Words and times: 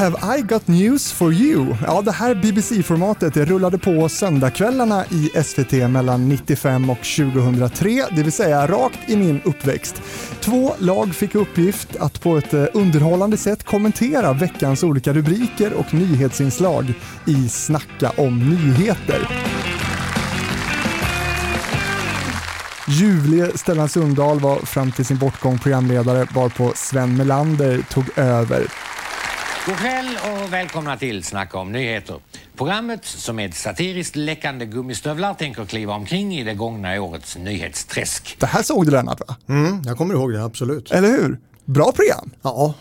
Have 0.00 0.38
I 0.38 0.42
got 0.42 0.68
news 0.68 1.12
for 1.12 1.32
you? 1.32 1.76
Ja, 1.86 2.02
det 2.02 2.12
här 2.12 2.34
BBC-formatet 2.34 3.36
rullade 3.36 3.78
på 3.78 4.08
söndagskvällarna 4.08 5.04
i 5.04 5.42
SVT 5.44 5.72
mellan 5.72 6.28
95 6.28 6.90
och 6.90 6.96
2003, 6.96 8.04
det 8.10 8.22
vill 8.22 8.32
säga 8.32 8.66
rakt 8.66 9.10
i 9.10 9.16
min 9.16 9.40
uppväxt. 9.44 10.02
Två 10.40 10.72
lag 10.78 11.14
fick 11.14 11.34
uppgift 11.34 11.96
att 11.96 12.20
på 12.20 12.36
ett 12.36 12.54
eh, 12.54 12.64
underhållande 12.74 13.36
sätt 13.36 13.64
kommentera 13.64 14.32
veckans 14.32 14.82
olika 14.82 15.12
rubriker 15.12 15.72
och 15.72 15.94
nyhetsinslag 15.94 16.94
i 17.26 17.48
Snacka 17.48 18.12
om 18.16 18.38
nyheter. 18.38 19.28
Ljuvlige 22.88 23.58
Stellan 23.58 23.88
Sundahl 23.88 24.40
var 24.40 24.58
fram 24.58 24.92
till 24.92 25.04
sin 25.04 25.18
bortgång 25.18 25.58
programledare 25.58 26.26
varpå 26.34 26.72
Sven 26.74 27.16
Melander 27.16 27.82
tog 27.90 28.18
över. 28.18 28.66
God 29.66 29.76
kväll 29.76 30.18
och 30.24 30.52
välkomna 30.52 30.96
till 30.96 31.24
Snacka 31.24 31.58
om 31.58 31.72
nyheter. 31.72 32.16
Programmet 32.56 33.04
som 33.04 33.36
med 33.36 33.54
satiriskt 33.54 34.16
läckande 34.16 34.66
gummistövlar 34.66 35.34
tänker 35.34 35.64
kliva 35.64 35.94
omkring 35.94 36.34
i 36.38 36.44
det 36.44 36.54
gångna 36.54 37.02
årets 37.02 37.36
nyhetsträsk. 37.36 38.36
Det 38.40 38.46
här 38.46 38.62
såg 38.62 38.84
du 38.86 38.90
Lennart 38.90 39.20
va? 39.28 39.36
Mm, 39.48 39.82
jag 39.86 39.98
kommer 39.98 40.14
ihåg 40.14 40.32
det, 40.32 40.44
absolut. 40.44 40.90
Eller 40.90 41.08
hur? 41.08 41.38
Bra 41.64 41.92
program! 41.92 42.30
Ja, 42.42 42.74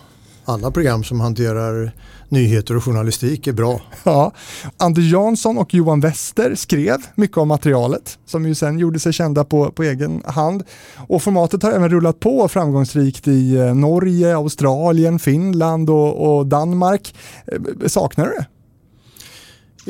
alla 0.49 0.71
program 0.71 1.03
som 1.03 1.19
hanterar 1.19 1.91
nyheter 2.29 2.77
och 2.77 2.83
journalistik 2.83 3.47
är 3.47 3.53
bra. 3.53 3.81
Ja. 4.03 4.31
Anders 4.77 5.11
Jansson 5.11 5.57
och 5.57 5.73
Johan 5.73 5.99
Wester 5.99 6.55
skrev 6.55 6.97
mycket 7.15 7.37
om 7.37 7.47
materialet 7.47 8.19
som 8.25 8.45
ju 8.45 8.55
sen 8.55 8.79
gjorde 8.79 8.99
sig 8.99 9.13
kända 9.13 9.43
på, 9.43 9.71
på 9.71 9.83
egen 9.83 10.21
hand. 10.25 10.63
Och 11.07 11.23
formatet 11.23 11.63
har 11.63 11.71
även 11.71 11.89
rullat 11.89 12.19
på 12.19 12.47
framgångsrikt 12.47 13.27
i 13.27 13.55
eh, 13.55 13.75
Norge, 13.75 14.35
Australien, 14.35 15.19
Finland 15.19 15.89
och, 15.89 16.37
och 16.37 16.45
Danmark. 16.45 17.15
Eh, 17.45 17.87
saknar 17.87 18.25
du 18.25 18.31
det? 18.31 18.45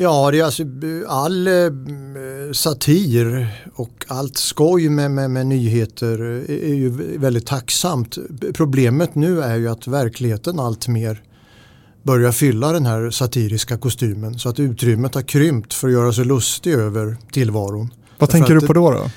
Ja, 0.02 0.30
det 0.30 0.38
är 0.38 0.44
alltså 0.44 0.62
all 1.08 1.46
eh, 1.46 1.52
satir 2.52 3.48
och 3.74 4.04
allt 4.08 4.36
skoj 4.36 4.88
med, 4.88 5.10
med, 5.10 5.30
med, 5.30 5.46
nyheter 5.46 6.20
är 6.48 6.74
ju 6.74 7.16
väldigt 7.18 7.46
tacksamt. 7.46 8.18
Problemet 8.54 9.14
nu 9.14 9.42
är 9.42 9.56
ju 9.56 9.68
att 9.68 9.86
verkligheten 9.86 10.60
allt 10.60 10.88
mer 10.88 11.22
börjar 12.02 12.32
fylla 12.32 12.72
den 12.72 12.86
här 12.86 13.10
satiriska 13.10 13.78
kostymen 13.78 14.38
så 14.38 14.48
att 14.48 14.60
utrymmet 14.60 15.14
har 15.14 15.22
krympt 15.22 15.74
för 15.74 15.88
att 15.88 15.94
göra 15.94 16.12
sig 16.12 16.24
lustig 16.24 16.72
över 16.72 17.16
tillvaron. 17.32 17.92
Vad 18.18 18.28
Därför 18.28 18.32
tänker 18.32 18.54
du 18.54 18.66
på 18.66 18.72
då? 18.72 18.90
då? 18.90 19.10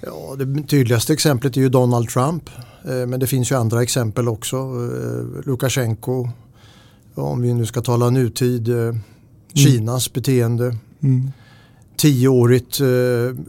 Ja, 0.00 0.36
det 0.38 0.62
tydligaste 0.62 1.12
exemplet 1.12 1.56
är 1.56 1.60
ju 1.60 1.68
Donald 1.68 2.08
Trump. 2.08 2.50
Eh, 2.84 3.06
Men 3.06 3.20
det 3.20 3.26
finns 3.26 3.52
ju 3.52 3.56
andra 3.56 3.82
exempel 3.82 4.28
också. 4.28 4.56
Eh, 4.56 5.46
Lukasjenko, 5.46 6.28
om 7.14 7.42
vi 7.42 7.54
nu 7.54 7.66
ska 7.66 7.80
tala 7.80 8.10
nutid, 8.10 8.68
Kinas 9.54 10.12
beteende. 10.12 10.76
Mm. 11.02 11.32
Tioårigt 11.96 12.80
eh, 12.80 12.86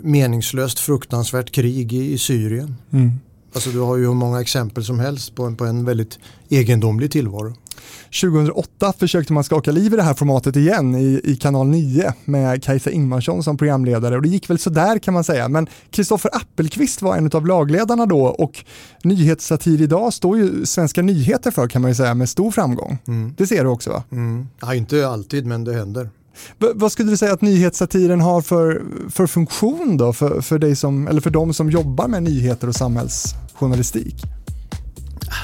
meningslöst 0.01 0.79
fruktansvärt 0.79 1.51
krig 1.51 1.93
i, 1.93 2.13
i 2.13 2.17
Syrien. 2.17 2.75
Mm. 2.91 3.11
Alltså 3.53 3.69
du 3.69 3.79
har 3.79 3.97
ju 3.97 4.05
hur 4.05 4.13
många 4.13 4.41
exempel 4.41 4.83
som 4.83 4.99
helst 4.99 5.35
på 5.35 5.43
en, 5.43 5.55
på 5.55 5.65
en 5.65 5.85
väldigt 5.85 6.19
egendomlig 6.49 7.11
tillvaro. 7.11 7.55
2008 8.21 8.93
försökte 8.99 9.33
man 9.33 9.43
skaka 9.43 9.71
liv 9.71 9.93
i 9.93 9.95
det 9.95 10.03
här 10.03 10.13
formatet 10.13 10.55
igen 10.55 10.95
i, 10.95 11.21
i 11.23 11.35
kanal 11.35 11.67
9 11.67 12.13
med 12.25 12.63
Kajsa 12.63 12.91
Ingmarsson 12.91 13.43
som 13.43 13.57
programledare 13.57 14.15
och 14.15 14.21
det 14.21 14.29
gick 14.29 14.49
väl 14.49 14.59
sådär 14.59 14.99
kan 14.99 15.13
man 15.13 15.23
säga. 15.23 15.49
Men 15.49 15.67
Kristoffer 15.91 16.29
Appelqvist 16.33 17.01
var 17.01 17.17
en 17.17 17.29
av 17.33 17.47
lagledarna 17.47 18.05
då 18.05 18.25
och 18.25 18.65
nyhetssatir 19.03 19.81
idag 19.81 20.13
står 20.13 20.37
ju 20.37 20.65
Svenska 20.65 21.01
nyheter 21.01 21.51
för 21.51 21.67
kan 21.67 21.81
man 21.81 21.91
ju 21.91 21.95
säga 21.95 22.13
med 22.13 22.29
stor 22.29 22.51
framgång. 22.51 22.97
Mm. 23.07 23.33
Det 23.37 23.47
ser 23.47 23.63
du 23.63 23.69
också 23.69 23.89
va? 23.89 24.03
Mm. 24.11 24.47
Ja, 24.61 24.75
inte 24.75 25.07
alltid 25.07 25.45
men 25.45 25.63
det 25.63 25.73
händer. 25.73 26.09
V 26.57 26.67
vad 26.75 26.91
skulle 26.91 27.11
du 27.11 27.17
säga 27.17 27.33
att 27.33 27.41
nyhetssatiren 27.41 28.21
har 28.21 28.41
för, 28.41 28.83
för 29.09 29.27
funktion 29.27 29.97
då 29.97 30.13
för, 30.13 30.41
för, 30.41 30.59
dig 30.59 30.75
som, 30.75 31.07
eller 31.07 31.21
för 31.21 31.29
de 31.29 31.53
som 31.53 31.69
jobbar 31.69 32.07
med 32.07 32.23
nyheter 32.23 32.67
och 32.67 32.75
samhällsjournalistik? 32.75 34.15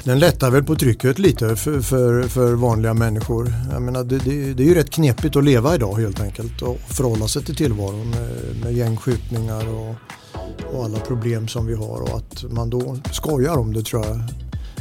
Den 0.03 0.19
lättar 0.19 0.51
väl 0.51 0.63
på 0.63 0.75
trycket 0.75 1.19
lite 1.19 1.55
för, 1.55 1.81
för, 1.81 2.23
för 2.23 2.53
vanliga 2.53 2.93
människor. 2.93 3.53
Jag 3.71 3.81
menar, 3.81 4.03
det, 4.03 4.17
det, 4.17 4.53
det 4.53 4.63
är 4.63 4.67
ju 4.67 4.75
rätt 4.75 4.89
knepigt 4.89 5.35
att 5.35 5.43
leva 5.43 5.75
idag 5.75 5.95
helt 5.95 6.21
enkelt 6.21 6.61
och 6.61 6.79
förhålla 6.79 7.27
sig 7.27 7.43
till 7.43 7.55
tillvaron 7.55 8.09
med, 8.09 8.55
med 8.63 8.73
gängskjutningar 8.73 9.67
och, 9.67 9.95
och 10.73 10.85
alla 10.85 10.99
problem 10.99 11.47
som 11.47 11.65
vi 11.65 11.75
har 11.75 12.01
och 12.01 12.17
att 12.17 12.43
man 12.51 12.69
då 12.69 12.97
skojar 13.11 13.57
om 13.57 13.73
det 13.73 13.83
tror 13.83 14.05
jag 14.05 14.21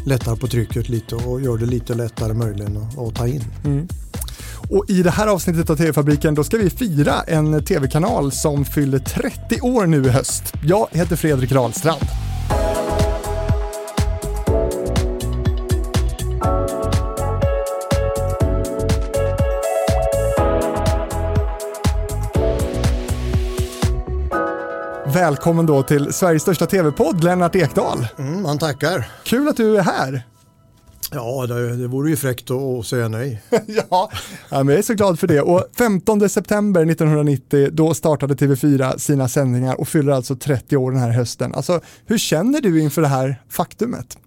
lättar 0.06 0.36
på 0.36 0.47
trycket 0.47 0.88
lite 0.88 1.14
och 1.14 1.41
gör 1.41 1.58
det 1.58 1.66
lite 1.66 1.94
lättare 1.94 2.34
möjligen 2.34 2.76
att, 2.76 2.98
att 2.98 3.14
ta 3.14 3.26
in. 3.26 3.44
Mm. 3.64 3.88
Och 4.70 4.84
i 4.88 5.02
det 5.02 5.10
här 5.10 5.26
avsnittet 5.26 5.70
av 5.70 5.76
TV-fabriken 5.76 6.34
då 6.34 6.44
ska 6.44 6.56
vi 6.56 6.70
fira 6.70 7.22
en 7.22 7.64
TV-kanal 7.64 8.32
som 8.32 8.64
fyller 8.64 8.98
30 8.98 9.60
år 9.60 9.86
nu 9.86 10.04
i 10.04 10.08
höst. 10.08 10.52
Jag 10.62 10.88
heter 10.92 11.16
Fredrik 11.16 11.52
Rahlstrand. 11.52 12.06
Välkommen 25.28 25.66
då 25.66 25.83
till 25.83 26.12
Sveriges 26.12 26.43
största 26.43 26.66
TV-podd, 26.66 27.25
Lennart 27.25 27.56
Ekdal. 27.56 28.06
Mm, 28.19 28.43
man 28.43 28.59
tackar. 28.59 29.09
Kul 29.25 29.49
att 29.49 29.56
du 29.56 29.77
är 29.77 29.83
här. 29.83 30.22
Ja, 31.12 31.47
det, 31.47 31.77
det 31.77 31.89
vore 31.89 32.11
ju 32.11 32.16
fräckt 32.16 32.50
att 32.50 32.87
säga 32.87 33.09
nej. 33.09 33.43
ja, 33.91 34.11
men 34.50 34.69
jag 34.69 34.78
är 34.78 34.83
så 34.83 34.94
glad 34.94 35.19
för 35.19 35.27
det. 35.27 35.41
Och 35.41 35.65
15 35.78 36.28
september 36.28 36.91
1990 36.91 37.69
då 37.72 37.94
startade 37.94 38.34
TV4 38.34 38.99
sina 38.99 39.28
sändningar 39.28 39.81
och 39.81 39.89
fyller 39.89 40.12
alltså 40.12 40.37
30 40.37 40.77
år 40.77 40.91
den 40.91 41.00
här 41.00 41.11
hösten. 41.11 41.55
Alltså, 41.55 41.81
hur 42.06 42.19
känner 42.19 42.60
du 42.60 42.81
inför 42.81 43.03
det 43.03 43.09
här 43.09 43.43
faktumet? 43.49 44.19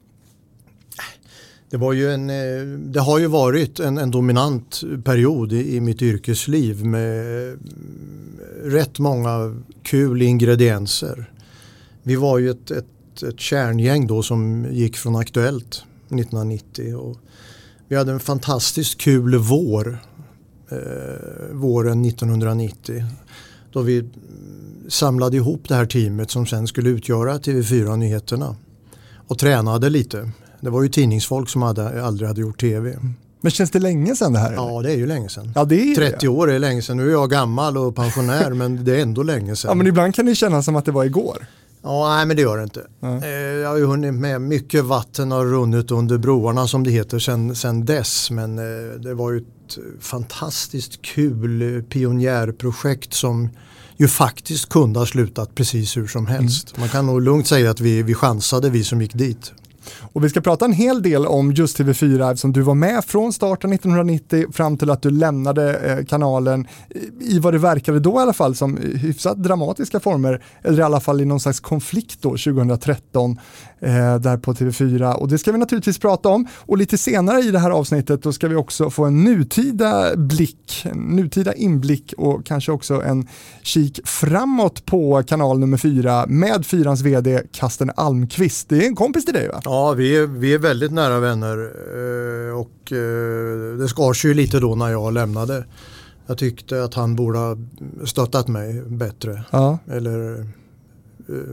Det, 1.72 1.78
var 1.78 1.94
ju 1.94 2.12
en, 2.12 2.30
eh, 2.30 2.78
det 2.78 3.00
har 3.00 3.20
ju 3.20 3.28
varit 3.28 3.80
en, 3.80 3.98
en 3.98 4.12
dominant 4.12 4.84
period 5.04 5.54
i, 5.54 5.76
i 5.76 5.82
mitt 5.82 6.02
yrkesliv 6.02 6.86
med 6.86 7.50
eh, 7.50 7.56
rätt 8.64 9.00
många 9.00 9.62
kul 9.84 10.22
ingredienser. 10.22 11.32
Vi 12.04 12.16
var 12.16 12.38
ju 12.38 12.50
ett, 12.50 12.72
ett, 12.72 13.24
ett 13.24 13.40
kärngäng 13.40 14.08
då 14.08 14.24
som 14.24 14.68
gick 14.72 14.98
från 14.98 15.16
Aktuellt 15.16 15.84
1990 16.06 16.96
och 16.96 17.18
vi 17.88 17.96
hade 17.96 18.12
en 18.12 18.20
fantastiskt 18.20 19.02
kul 19.02 19.36
vår 19.36 19.98
eh, 20.72 20.78
våren 21.52 22.06
1990 22.06 23.06
då 23.72 23.82
vi 23.82 24.10
samlade 24.88 25.38
ihop 25.38 25.68
det 25.68 25.76
här 25.76 25.86
teamet 25.86 26.32
som 26.32 26.46
sen 26.46 26.68
skulle 26.68 26.90
utgöra 26.90 27.38
TV4 27.38 27.98
Nyheterna 27.98 28.56
och 29.28 29.40
tränade 29.40 29.90
lite. 29.90 30.32
Det 30.62 30.70
var 30.70 30.84
ju 30.84 30.90
tidningsfolk 30.90 31.50
som 31.50 31.62
hade, 31.62 32.06
aldrig 32.06 32.28
hade 32.28 32.42
gjort 32.42 32.60
tv. 32.60 32.98
Men 33.42 33.52
känns 33.52 33.72
det 33.72 33.80
länge 33.80 34.16
sedan 34.16 34.34
det 34.34 34.40
här? 34.40 34.54
Ja, 34.54 34.82
det 34.82 34.92
är 34.92 34.98
ju 34.98 35.06
länge 35.06 35.30
sedan. 35.30 35.52
Ja, 35.56 35.66
det 35.66 35.92
är 35.92 35.96
30 35.96 36.28
år 36.28 36.52
är 36.52 36.60
länge 36.60 36.82
sedan. 36.82 36.98
Nu 36.98 37.08
är 37.08 37.12
jag 37.12 37.30
gammal 37.30 37.78
och 37.78 37.96
pensionär 37.96 38.50
men 38.54 38.84
det 38.86 38.96
är 38.98 39.02
ändå 39.02 39.24
länge 39.24 39.56
sedan. 39.56 39.70
Ja, 39.70 39.76
men 39.76 39.88
ibland 39.88 40.16
kan 40.16 40.26
det 40.26 40.36
kännas 40.36 40.66
som 40.66 40.76
att 40.76 40.86
det 40.86 40.92
var 40.92 41.04
igår. 41.06 41.48
Ja, 41.84 42.16
nej 42.16 42.26
men 42.26 42.36
det 42.36 42.42
gör 42.42 42.58
det 42.58 42.64
inte. 42.64 42.88
Eh, 43.02 43.34
Jag 43.34 43.70
har 43.70 43.78
ju 43.78 43.86
hunnit 43.86 44.14
med, 44.14 44.42
mycket 44.42 44.84
vatten 44.84 45.32
har 45.32 45.46
runnit 45.46 45.92
under 45.92 46.18
broarna 46.18 46.68
som 46.68 46.84
det 46.84 46.92
heter 46.92 47.20
sen, 47.20 47.56
sen 47.56 47.86
dess. 47.86 48.32
Men 48.32 48.60
eh, 48.60 49.00
det 49.00 49.14
var 49.14 49.32
ju 49.32 49.38
ett 49.38 49.78
fantastiskt 50.00 51.02
kul 51.02 51.76
eh, 51.78 51.84
pionjärprojekt 51.84 53.14
som 53.14 53.50
ju 53.98 54.08
faktiskt 54.08 54.70
kunde 54.70 55.00
ha 55.00 55.06
slutat 55.06 55.56
precis 55.56 55.98
hur 55.98 56.08
som 56.08 56.28
helst. 56.28 56.78
Man 56.80 56.90
kan 56.90 57.06
nog 57.06 57.22
lugnt 57.22 57.48
säga 57.48 57.72
att 57.72 57.80
vi, 57.80 58.04
vi 58.04 58.14
chansade 58.14 58.70
vi 58.70 58.84
som 58.84 59.02
gick 59.02 59.14
dit. 59.14 59.54
Och 60.14 60.24
vi 60.24 60.30
ska 60.30 60.42
prata 60.42 60.66
en 60.66 60.74
hel 60.74 61.02
del 61.02 61.26
om 61.26 61.52
just 61.52 61.80
TV4 61.80 62.32
eftersom 62.32 62.54
du 62.54 62.62
var 62.62 62.76
med 62.76 63.06
från 63.06 63.34
starten 63.34 63.74
1990 63.74 64.46
fram 64.54 64.78
till 64.78 64.90
att 64.90 65.02
du 65.02 65.10
lämnade 65.10 65.78
eh, 65.78 66.06
kanalen 66.06 66.68
i 67.20 67.40
vad 67.40 67.54
det 67.54 67.60
verkade 67.60 68.00
då 68.00 68.20
i 68.20 68.22
alla 68.22 68.34
fall 68.34 68.56
som 68.56 68.78
hyfsat 68.78 69.44
dramatiska 69.44 70.00
former 70.00 70.44
eller 70.62 70.80
i 70.80 70.82
alla 70.82 71.00
fall 71.00 71.22
i 71.22 71.26
någon 71.26 71.40
slags 71.40 71.60
konflikt 71.60 72.22
då 72.22 72.30
2013 72.30 73.40
eh, 73.82 74.16
där 74.16 74.38
på 74.38 74.54
TV4 74.54 75.14
och 75.14 75.28
det 75.28 75.38
ska 75.38 75.52
vi 75.52 75.58
naturligtvis 75.58 76.00
prata 76.00 76.30
om 76.30 76.48
och 76.56 76.78
lite 76.78 76.98
senare 76.98 77.40
i 77.40 77.52
det 77.52 77.60
här 77.60 77.72
avsnittet 77.72 78.24
då 78.24 78.34
ska 78.34 78.48
vi 78.48 78.56
också 78.56 78.90
få 78.90 79.06
en 79.06 79.24
nutida 79.24 80.16
blick, 80.16 80.86
en 80.92 81.00
nutida 81.00 81.54
inblick 81.54 82.14
och 82.18 82.46
kanske 82.46 82.72
också 82.72 83.02
en 83.02 83.28
kik 83.62 84.00
framåt 84.04 84.86
på 84.86 85.24
kanal 85.28 85.60
nummer 85.60 85.78
fyra 85.78 86.26
med 86.28 86.66
fyrans 86.66 87.02
vd 87.02 87.42
Kasten 87.52 87.92
Almqvist. 87.96 88.70
Det 88.70 88.84
är 88.84 88.88
en 88.88 88.96
kompis 88.96 89.26
till 89.26 89.34
dig 89.34 89.48
va? 89.48 89.62
Ja, 89.64 89.94
vi 89.94 90.18
är, 90.18 90.28
vi 90.28 90.54
är 90.54 90.60
väldigt 90.60 90.92
nära 90.92 91.20
vänner 91.20 91.58
eh, 91.58 92.60
och 92.60 92.92
eh, 92.92 93.78
det 93.78 93.88
skars 93.88 94.26
ju 94.26 94.34
lite 94.34 94.60
då 94.60 94.76
när 94.76 94.90
jag 94.90 95.14
lämnade. 95.14 95.66
Jag 96.28 96.38
tyckte 96.38 96.84
att 96.84 96.94
han 96.94 97.16
borde 97.16 97.40
ha 97.40 97.58
stöttat 98.06 98.48
mig 98.48 98.82
bättre. 98.82 99.44
Ja. 99.52 99.78
Eller 99.88 100.48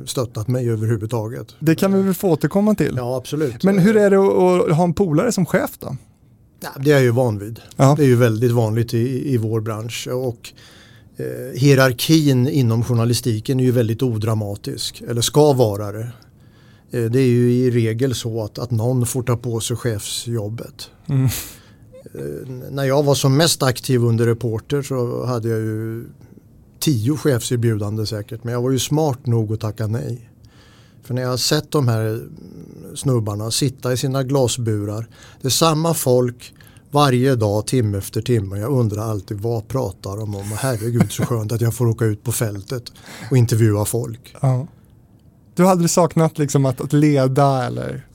stöttat 0.06 0.48
mig 0.48 0.70
överhuvudtaget. 0.70 1.54
Det 1.58 1.74
kan 1.74 1.92
vi 1.92 2.02
väl 2.02 2.14
få 2.14 2.30
återkomma 2.30 2.74
till. 2.74 2.94
Ja, 2.96 3.16
absolut. 3.16 3.64
Men 3.64 3.78
hur 3.78 3.96
är 3.96 4.10
det 4.10 4.16
att, 4.16 4.70
att 4.70 4.76
ha 4.76 4.84
en 4.84 4.94
polare 4.94 5.32
som 5.32 5.46
chef 5.46 5.70
då? 5.78 5.96
Ja, 6.60 6.68
det 6.80 6.90
är 6.90 6.94
jag 6.94 7.02
ju 7.02 7.10
van 7.10 7.38
vid. 7.38 7.60
Ja. 7.76 7.94
Det 7.96 8.02
är 8.02 8.06
ju 8.06 8.16
väldigt 8.16 8.52
vanligt 8.52 8.94
i, 8.94 9.34
i 9.34 9.36
vår 9.36 9.60
bransch. 9.60 10.08
Och 10.12 10.52
eh, 11.16 11.60
hierarkin 11.60 12.48
inom 12.48 12.84
journalistiken 12.84 13.60
är 13.60 13.64
ju 13.64 13.70
väldigt 13.70 14.02
odramatisk. 14.02 15.02
Eller 15.08 15.20
ska 15.20 15.52
vara 15.52 15.92
det. 15.92 16.08
Eh, 16.90 17.04
det 17.04 17.20
är 17.20 17.28
ju 17.28 17.52
i 17.52 17.70
regel 17.70 18.14
så 18.14 18.44
att, 18.44 18.58
att 18.58 18.70
någon 18.70 19.06
får 19.06 19.22
ta 19.22 19.36
på 19.36 19.60
sig 19.60 19.76
chefsjobbet. 19.76 20.90
Mm. 21.06 21.24
Eh, 22.14 22.70
när 22.70 22.84
jag 22.84 23.02
var 23.02 23.14
som 23.14 23.36
mest 23.36 23.62
aktiv 23.62 24.04
under 24.04 24.26
reporter 24.26 24.82
så 24.82 25.26
hade 25.26 25.48
jag 25.48 25.58
ju 25.58 26.04
tio 26.80 27.16
chefserbjudande 27.16 28.06
säkert. 28.06 28.44
Men 28.44 28.54
jag 28.54 28.62
var 28.62 28.70
ju 28.70 28.78
smart 28.78 29.26
nog 29.26 29.52
att 29.52 29.60
tacka 29.60 29.86
nej. 29.86 30.30
För 31.02 31.14
när 31.14 31.22
jag 31.22 31.28
har 31.28 31.36
sett 31.36 31.70
de 31.70 31.88
här 31.88 32.28
snubbarna 32.94 33.50
sitta 33.50 33.92
i 33.92 33.96
sina 33.96 34.22
glasburar. 34.22 35.08
Det 35.40 35.48
är 35.48 35.50
samma 35.50 35.94
folk 35.94 36.54
varje 36.90 37.34
dag, 37.34 37.66
timme 37.66 37.98
efter 37.98 38.22
timme. 38.22 38.58
Jag 38.58 38.72
undrar 38.72 39.02
alltid 39.02 39.40
vad 39.40 39.68
pratar 39.68 40.16
de 40.16 40.34
om? 40.34 40.52
Och 40.52 40.58
herregud 40.58 41.12
så 41.12 41.24
skönt 41.24 41.52
att 41.52 41.60
jag 41.60 41.74
får 41.74 41.86
åka 41.86 42.04
ut 42.04 42.24
på 42.24 42.32
fältet 42.32 42.92
och 43.30 43.36
intervjua 43.36 43.84
folk. 43.84 44.34
Ja. 44.40 44.66
Du 45.54 45.68
aldrig 45.68 45.90
saknat 45.90 46.38
liksom 46.38 46.66
att, 46.66 46.80
att 46.80 46.92
leda 46.92 47.64
eller? 47.64 48.06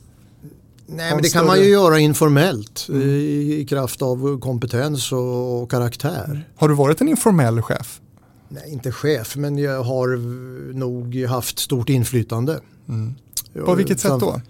Nej, 0.85 1.13
men 1.13 1.21
det 1.21 1.29
kan 1.29 1.45
man 1.45 1.59
ju 1.59 1.65
göra 1.65 1.99
informellt 1.99 2.85
mm. 2.89 3.01
i, 3.01 3.55
i, 3.59 3.65
kraft 3.65 4.01
av 4.01 4.39
kompetens 4.39 5.11
och, 5.11 5.63
och, 5.63 5.71
karaktär. 5.71 6.49
Har 6.55 6.69
du 6.69 6.75
varit 6.75 7.01
en 7.01 7.07
informell 7.07 7.61
chef? 7.61 8.01
Nej, 8.53 8.71
inte 8.71 8.91
chef, 8.91 9.35
men 9.35 9.57
jag 9.57 9.83
har 9.83 10.07
nog 10.73 11.15
haft 11.15 11.59
stort 11.59 11.89
inflytande. 11.89 12.59
Mm. 12.89 13.15
På 13.65 13.75
vilket 13.75 13.99
sätt 13.99 14.19
då? 14.19 14.41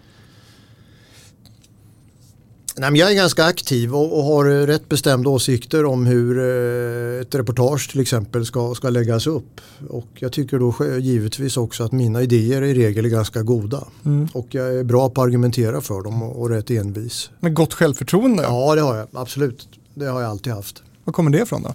Nej, 2.77 2.91
men 2.91 2.99
jag 2.99 3.11
är 3.11 3.15
ganska 3.15 3.45
aktiv 3.45 3.95
och, 3.95 4.17
och, 4.19 4.23
har 4.23 4.45
rätt 4.67 4.89
bestämda 4.89 5.29
åsikter 5.29 5.85
om 5.85 6.05
hur 6.05 6.39
eh, 6.39 7.21
ett 7.21 7.35
reportage 7.35 7.91
till 7.91 7.99
exempel 7.99 8.45
ska, 8.45 8.75
ska 8.75 8.89
läggas 8.89 9.27
upp. 9.27 9.61
Och 9.89 10.07
jag 10.15 10.31
tycker 10.31 10.59
då 10.59 10.75
givetvis 10.99 11.57
också 11.57 11.83
att 11.83 11.91
mina 11.91 12.21
idéer 12.21 12.61
i 12.61 12.73
regel 12.73 13.05
är 13.05 13.09
ganska 13.09 13.41
goda. 13.41 13.87
Mm. 14.05 14.27
Och 14.33 14.47
jag 14.49 14.75
är 14.75 14.83
bra 14.83 15.09
på 15.09 15.21
att 15.21 15.27
argumentera 15.27 15.81
för 15.81 16.01
dem 16.01 16.23
och, 16.23 16.41
och 16.41 16.49
rätt 16.49 16.71
envis. 16.71 17.29
Men 17.39 17.53
gott 17.53 17.73
självförtroende? 17.73 18.43
Ja 18.43 18.75
det 18.75 18.81
har 18.81 18.95
jag, 18.95 19.07
absolut. 19.13 19.67
Det 19.93 20.05
har 20.05 20.21
jag 20.21 20.29
alltid 20.29 20.53
haft. 20.53 20.83
Var 21.03 21.13
kommer 21.13 21.31
det 21.31 21.41
ifrån 21.41 21.63
då? 21.63 21.73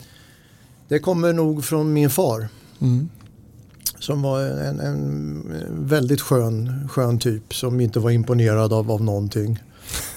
Det 0.88 0.99
kommer 0.99 1.32
nog 1.32 1.64
från 1.64 1.93
min 1.93 2.11
far. 2.11 2.49
Mm. 2.81 3.08
Som 3.99 4.23
var 4.23 4.40
en, 4.40 4.81
en, 4.81 5.43
väldigt 5.70 6.20
skön, 6.20 6.88
skön 6.88 7.19
typ 7.19 7.55
som 7.55 7.81
inte 7.81 8.00
var 8.00 8.11
imponerad 8.11 8.73
av, 8.73 8.90
av 8.90 9.02
någonting 9.02 9.58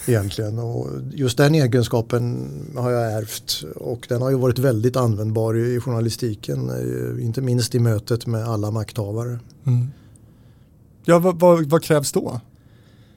egentligen. 0.08 0.60
Och 0.60 0.88
just 1.14 1.38
den 1.38 1.56
egenskapen 1.56 2.50
har 2.76 2.92
jag 2.92 3.14
ärvt 3.14 3.64
och 3.76 4.06
den 4.10 4.22
har 4.22 4.30
ju 4.30 4.36
varit 4.36 4.60
väldigt 4.60 4.96
användbar 4.96 5.58
i 5.58 5.80
journalistiken. 5.80 6.70
Eh, 6.70 7.26
inte 7.26 7.42
minst 7.42 7.76
i 7.76 7.80
mötet 7.80 8.28
med 8.28 8.48
alla 8.48 8.72
makthavare. 8.72 9.40
Mm. 9.66 9.88
Ja, 11.06 11.20
vad, 11.20 11.40
vad, 11.40 11.66
vad, 11.66 11.84
krävs 11.84 12.12
då? 12.12 12.42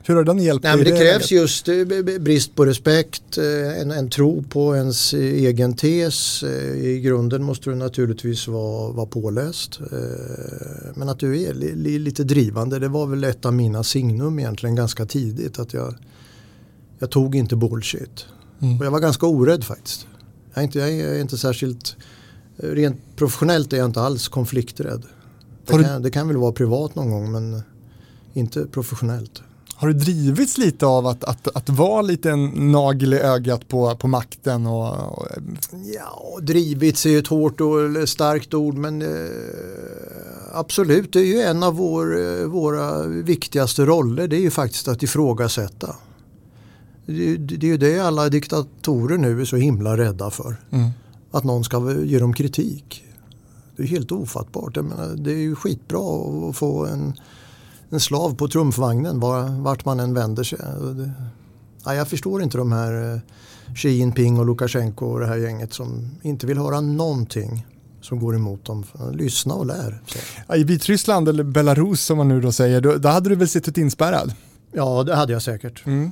Hur 0.07 0.15
har 0.17 0.25
den 0.25 0.39
hjälpt 0.39 0.65
Nej, 0.65 0.77
men 0.77 0.85
Det, 0.85 0.91
det 0.91 0.99
krävs 0.99 1.31
just 1.31 1.69
eh, 1.69 1.85
brist 2.21 2.55
på 2.55 2.67
respekt, 2.67 3.39
eh, 3.39 3.81
en, 3.81 3.91
en, 3.91 4.11
tro 4.11 4.43
på 4.43 4.77
ens 4.77 5.13
egen 5.15 5.75
tes. 5.75 6.43
I 6.77 7.01
grunden 7.01 7.43
måste 7.43 7.71
du 7.71 7.77
naturligtvis 7.77 8.49
vara, 8.49 8.93
vara 8.93 9.07
påläst. 9.07 9.81
Men 10.95 11.09
att 11.09 11.19
du 11.19 11.43
är 11.43 11.55
lite 11.99 12.25
drivande, 12.25 12.79
det 12.79 12.89
var 12.89 13.07
väl 13.07 13.25
ett 13.25 13.45
av 13.45 13.55
mina 13.55 13.85
signum 13.85 14.39
egentligen 14.39 14.75
ganska 14.75 15.07
tidigt. 15.07 15.59
Att 15.59 15.75
jag 15.75 15.95
jag 16.99 17.11
tog 17.11 17.35
inte 17.35 17.57
bullshit. 17.57 18.27
Mm. 18.61 18.79
Och 18.79 18.87
jag 18.87 18.91
var 18.91 19.01
ganska 19.01 19.27
orädd 19.27 19.65
faktiskt. 19.65 20.07
Jag 20.55 20.59
är, 20.59 20.67
inte, 20.67 20.79
jag 20.79 20.91
är 20.91 21.21
inte 21.21 21.39
särskilt, 21.39 21.97
rent 22.57 23.01
professionellt 23.17 23.73
är 23.73 23.77
jag 23.77 23.87
inte 23.87 24.01
alls 24.01 24.29
konflikträdd. 24.29 25.03
Det, 25.67 25.83
kan, 25.83 26.03
det 26.03 26.11
kan 26.11 26.29
väl 26.29 26.37
vara 26.37 26.53
privat 26.53 26.95
någon 26.95 27.11
gång 27.11 27.33
men 27.33 27.63
inte 28.33 28.67
professionellt. 28.67 29.43
Har 29.77 29.89
du 29.89 29.95
drivits 29.95 30.59
lite 30.59 30.87
av 30.87 31.07
att, 31.07 31.25
att, 31.25 31.49
att 31.57 31.69
vara 31.69 32.03
lite 32.03 32.31
en 32.31 32.73
nagel 32.73 33.15
i 33.15 33.19
ögat 33.19 33.69
på, 33.69 33.97
på 33.97 34.09
makten? 34.09 34.67
Och, 34.67 35.19
och... 35.19 35.27
Ja, 35.95 36.39
drivits 36.43 37.07
är 37.07 37.19
ett 37.19 37.27
hårt 37.27 37.61
och 37.61 38.09
starkt 38.09 38.55
ord 38.55 38.75
men 38.75 39.03
eh, 39.03 39.09
absolut, 40.53 41.13
det 41.13 41.21
är 41.21 41.27
ju 41.27 41.41
en 41.41 41.63
av 41.63 41.75
vår, 41.75 42.21
eh, 42.21 42.47
våra 42.47 43.03
viktigaste 43.07 43.85
roller. 43.85 44.29
Det 44.29 44.37
är 44.37 44.41
ju 44.41 44.51
faktiskt 44.51 44.89
att 44.89 45.03
ifrågasätta. 45.03 45.97
Det, 47.07 47.37
det 47.37 47.67
är 47.67 47.71
ju 47.71 47.77
det 47.77 47.99
alla 47.99 48.29
diktatorer 48.29 49.19
nu 49.19 49.41
är 49.41 49.45
så 49.45 49.57
himla 49.57 49.97
rädda 49.97 50.31
för. 50.31 50.57
Mm. 50.71 50.91
Att 51.31 51.45
någon 51.45 51.65
ska 51.65 51.93
ge 51.93 52.19
dem 52.19 52.33
kritik. 52.33 53.05
Det 53.77 53.83
är 53.83 53.87
helt 53.87 54.13
ofattbart. 54.13 54.77
Jag 54.77 54.85
menar, 54.85 55.17
det 55.17 55.33
är 55.33 55.39
ju 55.39 55.55
skitbra 55.55 56.01
att 56.49 56.57
få 56.57 56.87
en, 56.87 57.13
en 57.95 58.01
slav 58.01 58.35
på 58.37 58.49
trumfvagnen 58.49 59.21
var, 59.21 59.43
vart 59.63 59.85
man 59.85 60.01
än 60.01 60.15
vänder 60.15 60.45
sig. 60.45 60.59
Det, 60.97 61.11
ja, 61.85 61.95
jag 61.95 62.09
förstår 62.09 62.43
inte 62.43 62.59
de 62.59 62.73
här 62.73 63.15
eh, 63.15 63.21
Xi 63.75 63.89
Jinping 63.89 64.39
och 64.39 64.47
Lukasjenko 64.47 65.07
och 65.07 65.21
det 65.21 65.27
här 65.27 65.37
gänget 65.37 65.73
som 65.73 66.11
inte 66.23 66.47
vill 66.47 66.59
höra 66.59 66.81
någonting 66.81 67.67
som 68.01 68.21
går 68.21 68.35
emot 68.35 68.65
dem. 68.65 68.85
Lyssna 69.13 69.55
och 69.55 69.67
lär. 69.67 70.03
Ja, 70.49 70.57
I 70.57 70.65
Vitryssland 70.65 71.29
eller 71.29 71.45
Belarus 71.45 72.05
som 72.05 72.19
man 72.19 72.29
nu 72.29 72.41
då 72.41 72.53
säger, 72.53 72.81
då, 72.81 72.97
då 72.97 73.09
hade 73.09 73.29
du 73.29 73.35
väl 73.35 73.49
suttit 73.49 73.79
inspärrad? 73.79 74.35
Ja, 74.73 75.03
det 75.03 75.15
hade 75.15 75.33
jag 75.33 75.43
säkert. 75.43 75.87
Mm 75.87 76.11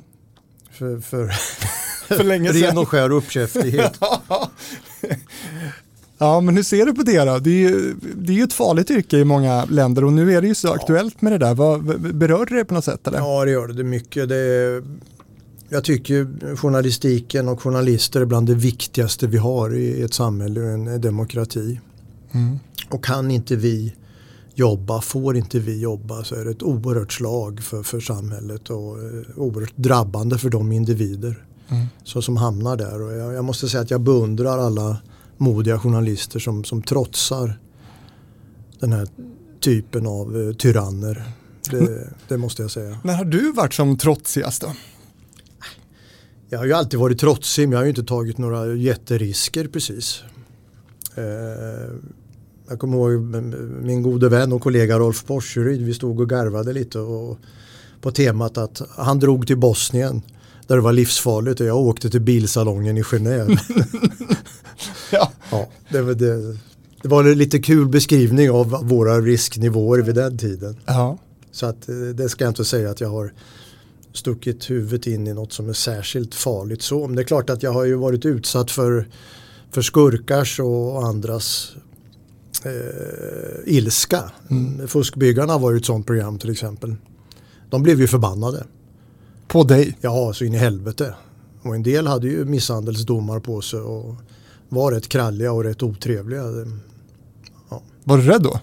för, 0.73 1.01
för, 1.01 1.27
för 2.17 2.25
länge 2.25 2.53
sedan. 2.53 2.63
ren 2.63 2.79
och 2.79 2.89
skär 2.89 3.11
uppkäftighet. 3.11 3.99
ja, 6.23 6.41
men 6.41 6.57
hur 6.57 6.63
ser 6.63 6.87
du 6.87 6.95
på 6.95 7.03
det 7.03 7.25
då? 7.25 7.39
Det 7.39 7.51
är, 7.51 7.71
ju, 7.71 7.95
det 8.17 8.33
är 8.33 8.37
ju 8.37 8.43
ett 8.43 8.53
farligt 8.53 8.91
yrke 8.91 9.19
i 9.19 9.25
många 9.25 9.65
länder 9.65 10.05
och 10.05 10.13
nu 10.13 10.33
är 10.33 10.41
det 10.41 10.49
ju 10.49 10.55
så 10.55 10.69
ja. 10.69 10.75
aktuellt 10.75 11.23
med 11.23 11.33
det 11.33 11.39
där. 11.39 11.55
Vad, 11.55 12.01
berör 12.15 12.47
det 12.47 12.65
på 12.65 12.75
något 12.75 12.85
sätt? 12.85 13.07
Eller? 13.07 13.19
Ja, 13.19 13.45
det 13.45 13.51
gör 13.51 13.69
det, 13.69 13.75
det 13.75 13.85
mycket. 13.85 14.29
Det 14.29 14.83
jag 15.69 15.85
tycker 15.85 16.57
journalistiken 16.57 17.49
och 17.49 17.63
journalister 17.63 18.21
är 18.21 18.25
bland 18.25 18.47
det 18.47 18.55
viktigaste 18.55 19.27
vi 19.27 19.37
har 19.37 19.75
i 19.75 20.03
ett 20.03 20.15
samhälle 20.15 20.61
och 20.61 20.69
en 20.69 21.01
demokrati. 21.01 21.81
Mm. 22.33 22.59
Och 22.91 23.05
kan 23.05 23.31
inte 23.31 23.57
vi 23.57 23.95
jobba, 24.55 25.01
får 25.01 25.37
inte 25.37 25.59
vi 25.59 25.81
jobba 25.81 26.25
så 26.25 26.35
är 26.35 26.45
det 26.45 26.51
ett 26.51 26.63
oerhört 26.63 27.13
slag 27.13 27.61
för, 27.63 27.83
för 27.83 28.01
samhället 28.01 28.71
och 28.71 28.99
eh, 28.99 29.23
oerhört 29.37 29.77
drabbande 29.77 30.39
för 30.39 30.51
de 30.51 30.73
individer 30.73 31.45
mm. 31.69 31.87
så, 32.05 32.23
som 32.23 32.37
hamnar 32.37 32.77
där. 32.77 33.03
Och 33.03 33.13
jag, 33.13 33.35
jag, 33.35 33.45
måste 33.45 33.69
säga 33.69 33.81
att 33.83 33.91
jag 33.91 34.01
beundrar 34.01 34.59
alla 34.59 34.97
modiga 35.43 35.79
journalister 35.79 36.39
som, 36.39 36.65
som 36.65 36.83
trotsar 36.83 37.59
den 38.81 38.93
här 38.93 39.09
typen 39.61 40.07
av 40.07 40.37
uh, 40.37 40.55
tyranner. 40.55 41.25
Det, 41.71 42.09
det, 42.29 42.37
måste 42.37 42.63
jag 42.63 42.71
säga. 42.71 42.99
När 43.05 43.15
har 43.15 43.25
du 43.25 43.53
varit 43.53 43.75
som 43.75 43.99
trotsigast 43.99 44.63
då? 44.63 44.73
Jag 46.49 46.59
har 46.59 46.67
ju 46.67 46.73
alltid 46.73 47.01
varit 47.01 47.21
trotsig 47.21 47.69
men 47.69 47.73
jag 47.73 47.79
har 47.79 47.85
ju 47.85 47.91
inte 47.91 48.05
tagit 48.05 48.39
några 48.39 48.75
jätterisker 48.75 49.69
precis. 49.69 50.23
Eh, 51.15 51.25
jag 52.69 52.79
kommer 52.79 52.97
ihåg 52.97 53.21
min 53.83 54.03
gode 54.03 54.29
vän 54.29 54.53
och 54.53 54.63
kollega 54.63 54.99
Rolf 54.99 55.25
Porseryd. 55.25 55.83
Vi 55.83 55.95
stod 55.95 56.21
och 56.21 56.29
garvade 56.29 56.73
lite 56.73 56.99
och, 56.99 57.39
på 58.01 58.11
temat 58.11 58.59
att 58.59 58.83
han 58.97 59.19
drog 59.19 59.47
till 59.47 59.59
Bosnien 59.59 60.23
där 60.67 60.77
det 60.77 60.83
var 60.83 60.93
livsfarligt 60.93 61.61
och 61.61 61.67
jag 61.67 61.77
åkte 61.77 62.11
till 62.11 62.21
bilsalongen 62.21 62.99
i 62.99 63.03
Genève. 63.03 63.59
ja. 65.13 65.33
ja 65.51 65.69
det, 65.89 66.15
det, 66.15 66.57
det, 67.03 67.09
var 67.09 67.25
en 67.25 67.39
lite 67.39 67.59
kul 67.59 67.89
beskrivning 67.89 68.51
av 68.51 68.89
våra 68.89 69.21
risknivåer 69.21 69.99
vid 69.99 70.15
den 70.15 70.39
tiden. 70.39 70.77
Ja. 70.87 71.19
Så 71.53 71.67
att, 71.67 71.89
eh, 71.89 71.95
det 71.95 72.29
ska 72.29 72.45
jag 72.45 72.51
inte 72.51 72.65
säga 72.65 72.91
att 72.91 73.01
jag 73.01 73.09
har 73.09 73.33
stuckit 74.13 74.71
huvudet 74.71 75.07
in 75.07 75.27
i 75.27 75.35
något 75.35 75.53
som 75.53 75.69
är 75.69 75.73
särskilt 75.73 76.35
farligt 76.35 76.83
så. 76.83 77.07
Men 77.07 77.17
det 77.17 77.23
är 77.23 77.25
klart 77.25 77.51
att 77.51 77.63
jag 77.63 77.73
har 77.73 77.85
ju 77.85 77.95
varit 77.95 78.25
utsatt 78.25 78.71
för, 78.71 79.09
för 79.71 79.83
skurkars 79.83 80.61
och 80.61 81.07
andras 81.07 81.73
eh, 82.65 83.75
ilska. 83.75 84.33
Mm. 84.51 84.89
Fuskbyggarna 84.89 85.59
var 85.59 85.71
ju 85.71 85.77
ett 85.77 85.85
sånt 85.85 86.07
program 86.07 86.39
till 86.39 86.51
exempel. 86.51 86.97
De 87.71 87.83
blev 87.83 88.01
ju 88.01 88.07
förbannade. 88.07 88.67
På 89.49 89.65
dig? 89.65 89.99
Ja, 90.01 90.33
så 90.35 90.45
in 90.45 90.55
i 90.55 90.59
helvete. 90.59 91.15
Och 91.63 91.75
en 91.75 91.83
del 91.83 92.07
hade 92.07 92.29
ju 92.29 92.45
misshandelsdomar 92.45 93.41
på 93.41 93.61
sig 93.61 93.81
och 93.81 94.15
var 94.73 94.93
rätt 94.93 95.09
kralliga 95.09 95.53
och 95.53 95.65
rätt 95.65 95.83
otrevliga. 95.83 96.43
Ja. 97.69 97.83
Var 98.05 98.17
du 98.17 98.23
rädd 98.23 98.43
då? 98.43 98.61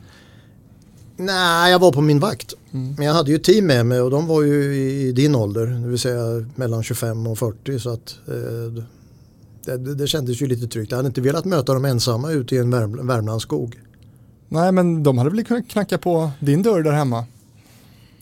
Nej, 1.17 1.71
jag 1.71 1.79
var 1.79 1.91
på 1.91 2.01
min 2.01 2.19
vakt. 2.19 2.53
Mm. 2.71 2.95
Men 2.97 3.05
jag 3.07 3.13
hade 3.13 3.31
ju 3.31 3.37
team 3.37 3.65
med 3.65 3.85
mig 3.85 4.01
och 4.01 4.11
de 4.11 4.27
var 4.27 4.41
ju 4.41 4.75
i 4.75 5.11
din 5.11 5.35
ålder, 5.35 5.65
det 5.65 5.87
vill 5.87 5.99
säga 5.99 6.45
mellan 6.55 6.83
25 6.83 7.27
och 7.27 7.37
40. 7.37 7.79
Så 7.79 7.89
att, 7.89 8.19
eh, 8.27 8.83
det, 9.65 9.95
det, 9.95 10.07
kändes 10.07 10.41
ju 10.41 10.47
lite 10.47 10.67
tryggt. 10.67 10.91
Jag 10.91 10.97
hade 10.97 11.07
inte 11.07 11.21
velat 11.21 11.45
möta 11.45 11.73
dem 11.73 11.85
ensamma 11.85 12.31
ute 12.31 12.55
i 12.55 12.57
en 12.57 12.69
Värm 12.69 13.07
Värmlandsskog. 13.07 13.79
Nej, 14.47 14.71
men 14.71 15.03
de 15.03 15.17
hade 15.17 15.29
väl 15.29 15.43
kunnat 15.43 15.67
knacka 15.67 15.97
på 15.97 16.31
din 16.39 16.63
dörr 16.63 16.83
där 16.83 16.91
hemma? 16.91 17.25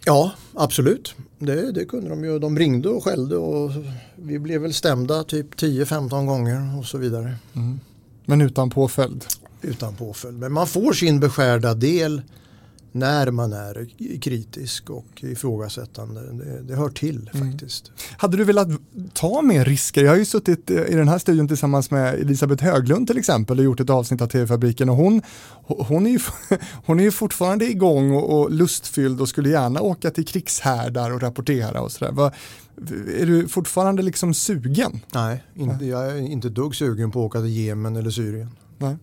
Ja, 0.05 0.31
absolut. 0.53 1.15
Det, 1.39 1.71
det 1.71 1.85
kunde 1.85 2.09
de 2.09 2.23
ju. 2.23 2.39
De 2.39 2.59
ringde 2.59 2.89
och 2.89 3.03
skällde 3.03 3.37
och 3.37 3.71
vi 4.15 4.39
blev 4.39 4.61
väl 4.61 4.73
stämda 4.73 5.23
typ 5.23 5.55
10-15 5.55 6.25
gånger 6.25 6.79
och 6.79 6.85
så 6.85 6.97
vidare. 6.97 7.35
Mm. 7.55 7.79
Men 8.25 8.41
utan 8.41 8.69
påföljd? 8.69 9.25
Utan 9.61 9.95
påföljd. 9.95 10.39
Men 10.39 10.51
man 10.51 10.67
får 10.67 10.93
sin 10.93 11.19
beskärda 11.19 11.73
del 11.73 12.21
när 12.99 13.31
man 13.31 13.53
är 13.53 13.87
kritisk 14.19 14.89
och 14.89 15.23
ifrågasättande. 15.23 16.21
Det, 16.31 16.61
det 16.61 16.75
hör 16.75 16.89
till 16.89 17.29
mm. 17.33 17.51
faktiskt. 17.51 17.91
Hade 18.17 18.37
du 18.37 18.43
velat 18.43 18.67
ta 19.13 19.41
mer 19.41 19.65
risker? 19.65 20.03
Jag 20.03 20.11
har 20.11 20.17
ju 20.17 20.25
suttit 20.25 20.69
i 20.69 20.95
den 20.95 21.07
här 21.07 21.17
studion 21.17 21.47
tillsammans 21.47 21.91
med 21.91 22.13
Elisabeth 22.13 22.63
Höglund 22.63 23.07
till 23.07 23.17
exempel 23.17 23.59
och 23.59 23.65
gjort 23.65 23.79
ett 23.79 23.89
avsnitt 23.89 24.21
av 24.21 24.27
TV-fabriken 24.27 24.89
och 24.89 24.95
hon, 24.95 25.21
hon, 25.63 26.07
är 26.07 26.11
ju, 26.11 26.19
hon 26.85 26.99
är 26.99 27.03
ju 27.03 27.11
fortfarande 27.11 27.65
igång 27.65 28.11
och, 28.11 28.39
och 28.39 28.51
lustfylld 28.51 29.21
och 29.21 29.29
skulle 29.29 29.49
gärna 29.49 29.81
åka 29.81 30.11
till 30.11 30.25
krigshärdar 30.25 31.11
och 31.11 31.21
rapportera 31.21 31.81
och 31.81 31.91
sådär. 31.91 32.31
Är 33.19 33.25
du 33.25 33.47
fortfarande 33.47 34.01
liksom 34.01 34.33
sugen? 34.33 34.99
Nej, 35.13 35.43
inte, 35.55 35.85
jag 35.85 36.07
är 36.07 36.17
inte 36.17 36.49
dugg 36.49 36.75
sugen 36.75 37.11
på 37.11 37.19
att 37.19 37.25
åka 37.25 37.39
till 37.39 37.57
Jemen 37.57 37.95
eller 37.95 38.09
Syrien. 38.09 38.49
Nej 38.77 38.95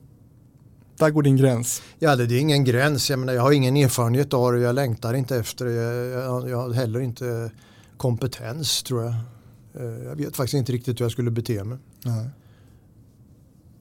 där 0.97 1.11
går 1.11 1.23
din 1.23 1.37
gräns. 1.37 1.83
Ja, 1.99 2.17
det 2.17 2.25
är 2.25 2.41
ingen 2.41 2.65
gräns. 2.65 3.11
Jag, 3.11 3.19
menar, 3.19 3.33
jag 3.33 3.43
har 3.43 3.53
ingen 3.53 3.77
erfarenhet 3.77 4.35
av 4.35 4.53
det. 4.53 4.61
Jag 4.61 4.75
längtar 4.75 5.15
inte 5.15 5.37
efter 5.37 5.65
det. 5.65 5.73
Jag, 5.73 6.51
jag, 6.51 6.57
har 6.57 6.73
heller 6.73 7.01
inte 7.01 7.51
kompetens 7.97 8.83
tror 8.83 9.03
jag. 9.03 9.15
Eh, 9.81 10.05
jag 10.05 10.17
vet 10.17 10.37
faktiskt 10.37 10.55
inte 10.55 10.73
riktigt 10.73 11.01
hur 11.01 11.05
jag 11.05 11.13
skulle 11.13 11.31
bete 11.31 11.65
mig. 11.65 11.79
Nej. 12.05 12.29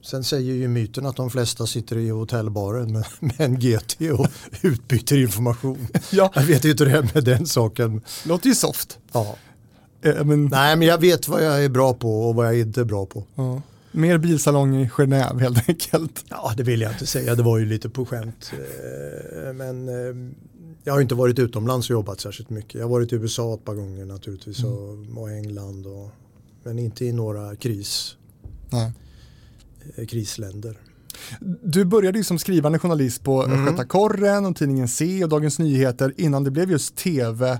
Sen 0.02 0.24
säger 0.24 0.54
ju 0.54 0.68
myten 0.68 1.06
att 1.06 1.16
de 1.16 1.30
flesta 1.30 1.66
sitter 1.66 1.96
i 1.96 2.08
hotellbaren 2.08 2.92
med, 2.92 3.04
med 3.20 3.40
en 3.40 3.58
GT 3.58 4.00
och 4.00 4.28
utbyter 4.62 5.18
information. 5.18 5.86
ja. 6.10 6.32
Jag 6.34 6.42
vet 6.42 6.64
inte 6.64 6.84
hur 6.84 6.90
det 6.90 6.98
är 6.98 7.10
med 7.14 7.24
den 7.24 7.46
saken. 7.46 8.00
Låter 8.24 8.48
ju 8.48 8.54
soft. 8.54 8.98
Ja. 9.12 9.36
Äh, 10.02 10.24
men... 10.24 10.46
Nej 10.46 10.76
men 10.76 10.88
jag 10.88 10.98
vet 10.98 11.28
vad 11.28 11.44
jag 11.44 11.64
är 11.64 11.68
bra 11.68 11.94
på 11.94 12.28
och 12.28 12.34
vad 12.34 12.46
jag 12.46 12.58
inte 12.58 12.80
är 12.80 12.84
bra 12.84 13.06
på. 13.06 13.24
Ja. 13.34 13.62
Mer 13.96 14.18
bilsalong 14.18 14.76
i 14.76 14.88
Genève 14.88 15.40
helt 15.40 15.68
enkelt. 15.68 16.24
Ja, 16.28 16.52
det 16.56 16.62
vill 16.62 16.80
jag 16.80 16.92
inte 16.92 17.06
säga. 17.06 17.34
Det 17.34 17.42
var 17.42 17.58
ju 17.58 17.66
lite 17.66 17.88
på 17.88 18.06
skämt. 18.06 18.52
Eh, 18.52 19.52
men 19.52 19.88
eh, 19.88 20.34
jag 20.84 20.92
har 20.92 21.00
inte 21.00 21.14
varit 21.14 21.38
utomlands 21.38 21.90
och 21.90 21.94
jobbat 21.94 22.20
särskilt 22.20 22.50
mycket. 22.50 22.74
Jag 22.74 22.82
har 22.82 22.90
varit 22.90 23.12
i 23.12 23.16
USA 23.16 23.54
ett 23.54 23.64
par 23.64 23.74
gånger 23.74 24.04
naturligtvis 24.04 24.62
mm. 24.62 25.18
och, 25.18 25.30
England. 25.30 25.86
Och, 25.86 26.10
men 26.62 26.78
inte 26.78 27.04
i 27.04 27.12
några 27.12 27.56
kris, 27.56 28.16
Nej. 28.70 28.92
Eh, 29.96 30.06
krisländer. 30.06 30.78
Du 31.62 31.84
började 31.84 32.18
ju 32.18 32.24
som 32.24 32.38
skrivande 32.38 32.78
journalist 32.78 33.24
på 33.24 33.44
mm. 33.44 33.58
Östgöta 33.58 33.84
Korren 33.84 34.46
och 34.46 34.56
tidningen 34.56 34.88
C 34.88 35.24
och 35.24 35.30
Dagens 35.30 35.58
Nyheter 35.58 36.14
innan 36.16 36.44
det 36.44 36.50
blev 36.50 36.70
just 36.70 36.96
tv. 36.96 37.58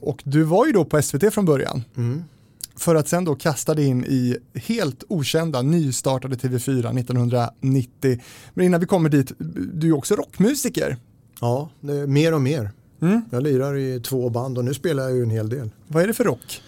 och 0.00 0.22
du 0.24 0.42
var 0.42 0.66
ju 0.66 0.72
då 0.72 0.84
på 0.84 1.02
SVT 1.02 1.34
från 1.34 1.44
början. 1.44 1.84
Mm 1.96 2.24
för 2.76 2.94
att 2.94 3.08
sen 3.08 3.24
då 3.24 3.34
kasta 3.34 3.74
dig 3.74 3.86
in 3.86 4.04
i 4.04 4.36
helt 4.54 5.04
okända, 5.08 5.62
nystartade 5.62 6.36
TV4 6.36 6.98
1990. 6.98 8.20
Men 8.54 8.66
innan 8.66 8.80
vi 8.80 8.86
kommer 8.86 9.08
dit, 9.08 9.32
du 9.74 9.88
är 9.88 9.96
också 9.96 10.14
rockmusiker. 10.14 10.96
Ja, 11.40 11.70
mer 12.06 12.34
och 12.34 12.40
mer. 12.40 12.70
Mm. 13.02 13.22
Jag 13.30 13.42
lirar 13.42 13.76
i 13.76 14.00
två 14.00 14.30
band 14.30 14.58
och 14.58 14.64
nu 14.64 14.74
spelar 14.74 15.02
jag 15.02 15.12
ju 15.16 15.22
en 15.22 15.30
hel 15.30 15.48
del. 15.48 15.70
Vad 15.88 16.02
är 16.02 16.06
det 16.06 16.14
för 16.14 16.24
rock? 16.24 16.62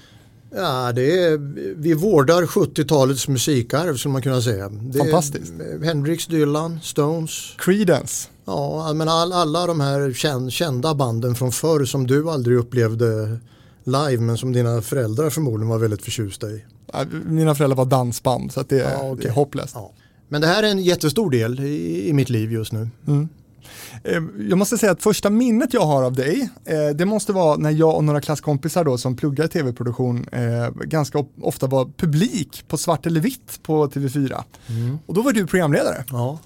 Ja, 0.55 0.93
det 0.93 1.23
är, 1.23 1.39
vi 1.77 1.95
vårdar 1.95 2.43
70-talets 2.43 3.29
musikarv 3.29 3.97
skulle 3.97 4.13
man 4.13 4.23
kunna 4.23 4.43
säga. 4.43 4.69
Det 4.69 4.99
Fantastiskt. 4.99 5.53
Hendrix, 5.85 6.27
Dylan, 6.27 6.81
Stones. 6.83 7.55
Creedence. 7.59 8.29
Ja, 8.45 8.93
men 8.95 9.09
all, 9.09 9.33
alla 9.33 9.67
de 9.67 9.81
här 9.81 10.51
kända 10.51 10.95
banden 10.95 11.35
från 11.35 11.53
förr 11.53 11.85
som 11.85 12.07
du 12.07 12.31
aldrig 12.31 12.59
upplevde 12.59 13.39
live 13.85 14.19
men 14.19 14.39
som 14.39 14.53
dina 14.53 14.83
föräldrar 14.83 15.31
förmodligen 15.31 15.69
var 15.69 15.79
väldigt 15.79 16.03
förtjusta 16.03 16.51
i. 16.51 16.65
Mina 17.27 17.55
föräldrar 17.55 17.77
var 17.77 17.85
dansband 17.85 18.53
så 18.53 18.63
det, 18.63 18.81
är, 18.81 18.93
ja, 18.93 19.11
okay. 19.11 19.23
det 19.23 19.29
är 19.29 19.33
hopplöst. 19.33 19.75
Ja. 19.75 19.93
Men 20.29 20.41
det 20.41 20.47
här 20.47 20.63
är 20.63 20.71
en 20.71 20.83
jättestor 20.83 21.31
del 21.31 21.61
i, 21.61 22.09
i 22.09 22.13
mitt 22.13 22.31
liv 22.31 22.53
just 22.53 22.73
nu. 22.73 22.89
Mm. 23.07 23.29
Eh, 24.05 24.23
jag 24.49 24.59
måste 24.59 24.79
säga 24.79 24.93
att 24.93 25.03
första 25.03 25.31
minnet 25.31 25.75
jag 25.75 25.87
har 25.87 26.03
av 26.03 26.13
dig, 26.13 26.49
eh, 26.65 26.89
det 26.95 27.05
måste 27.05 27.33
vara 27.33 27.57
när 27.57 27.71
jag 27.71 27.97
och 27.97 28.05
några 28.05 28.21
klasskompisar 28.21 28.85
då 28.85 28.99
som 28.99 29.17
pluggar 29.17 29.47
tv-produktion 29.47 30.27
eh, 30.33 30.71
ganska 30.71 31.25
ofta 31.41 31.67
var 31.67 31.91
publik 31.97 32.65
på 32.69 32.77
Svart 32.77 33.07
eller 33.07 33.21
vitt 33.21 33.63
på 33.63 33.87
TV4. 33.87 34.43
Mm. 34.69 34.99
Och 35.07 35.15
då 35.15 35.23
var 35.23 35.33
du 35.33 35.47
programledare. 35.47 36.05
Ja. 36.11 36.39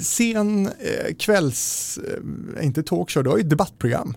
Sen 0.00 0.70
kvälls, 1.18 1.98
inte 2.62 2.82
talkshow, 2.82 3.24
det 3.24 3.30
var 3.30 3.36
ju 3.36 3.42
debattprogram. 3.42 4.16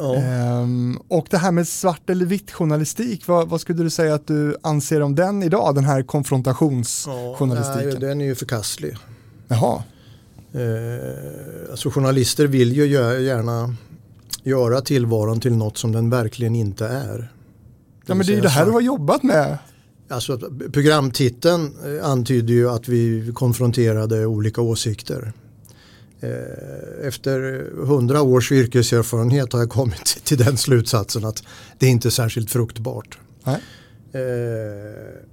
Um, 0.00 1.02
och 1.08 1.26
det 1.30 1.38
här 1.38 1.52
med 1.52 1.68
svart 1.68 2.10
eller 2.10 2.26
vitt 2.26 2.50
journalistik, 2.50 3.26
vad, 3.26 3.48
vad, 3.48 3.60
skulle 3.60 3.82
du 3.82 3.90
säga 3.90 4.14
att 4.14 4.26
du 4.26 4.56
anser 4.62 5.02
om 5.02 5.14
den 5.14 5.42
idag, 5.42 5.74
den 5.74 5.84
här 5.84 6.02
konfrontationsjournalistiken? 6.02 7.90
Ja, 7.90 7.98
den 8.08 8.20
är 8.20 8.24
ju 8.24 8.34
förkastlig. 8.34 8.96
Jaha. 9.48 9.82
Uh, 10.54 11.70
alltså 11.70 11.90
journalister 11.90 12.46
vill 12.46 12.72
ju 12.72 12.86
gärna 12.86 13.74
göra 14.42 14.80
tillvaron 14.80 15.40
till 15.40 15.56
något 15.56 15.78
som 15.78 15.92
den 15.92 16.10
verkligen 16.10 16.54
inte 16.54 16.86
är. 16.86 17.32
Ja 18.06 18.14
men 18.14 18.26
det 18.26 18.32
är 18.32 18.36
ju 18.36 18.40
det 18.40 18.48
här 18.48 18.66
du 18.66 18.70
har 18.70 18.80
jobbat 18.80 19.22
med. 19.22 19.58
Alltså 20.10 20.38
programtiteln 20.72 21.74
eh, 21.86 22.10
antyder 22.10 22.54
ju 22.54 22.70
att 22.70 22.88
vi 22.88 23.32
konfronterade 23.34 24.26
olika 24.26 24.60
åsikter. 24.60 25.32
Eh, 26.20 27.06
efter 27.06 27.70
hundra 27.86 28.22
års 28.22 28.52
yrkeserfarenhet 28.52 29.52
har 29.52 29.60
jag 29.60 29.70
kommit 29.70 30.18
till 30.24 30.38
den 30.38 30.56
slutsatsen 30.56 31.24
att 31.24 31.42
det 31.78 31.86
är 31.86 31.90
inte 31.90 32.08
är 32.08 32.10
särskilt 32.10 32.50
fruktbart. 32.50 33.18
Nej. 33.44 33.60
Eh, 34.12 35.28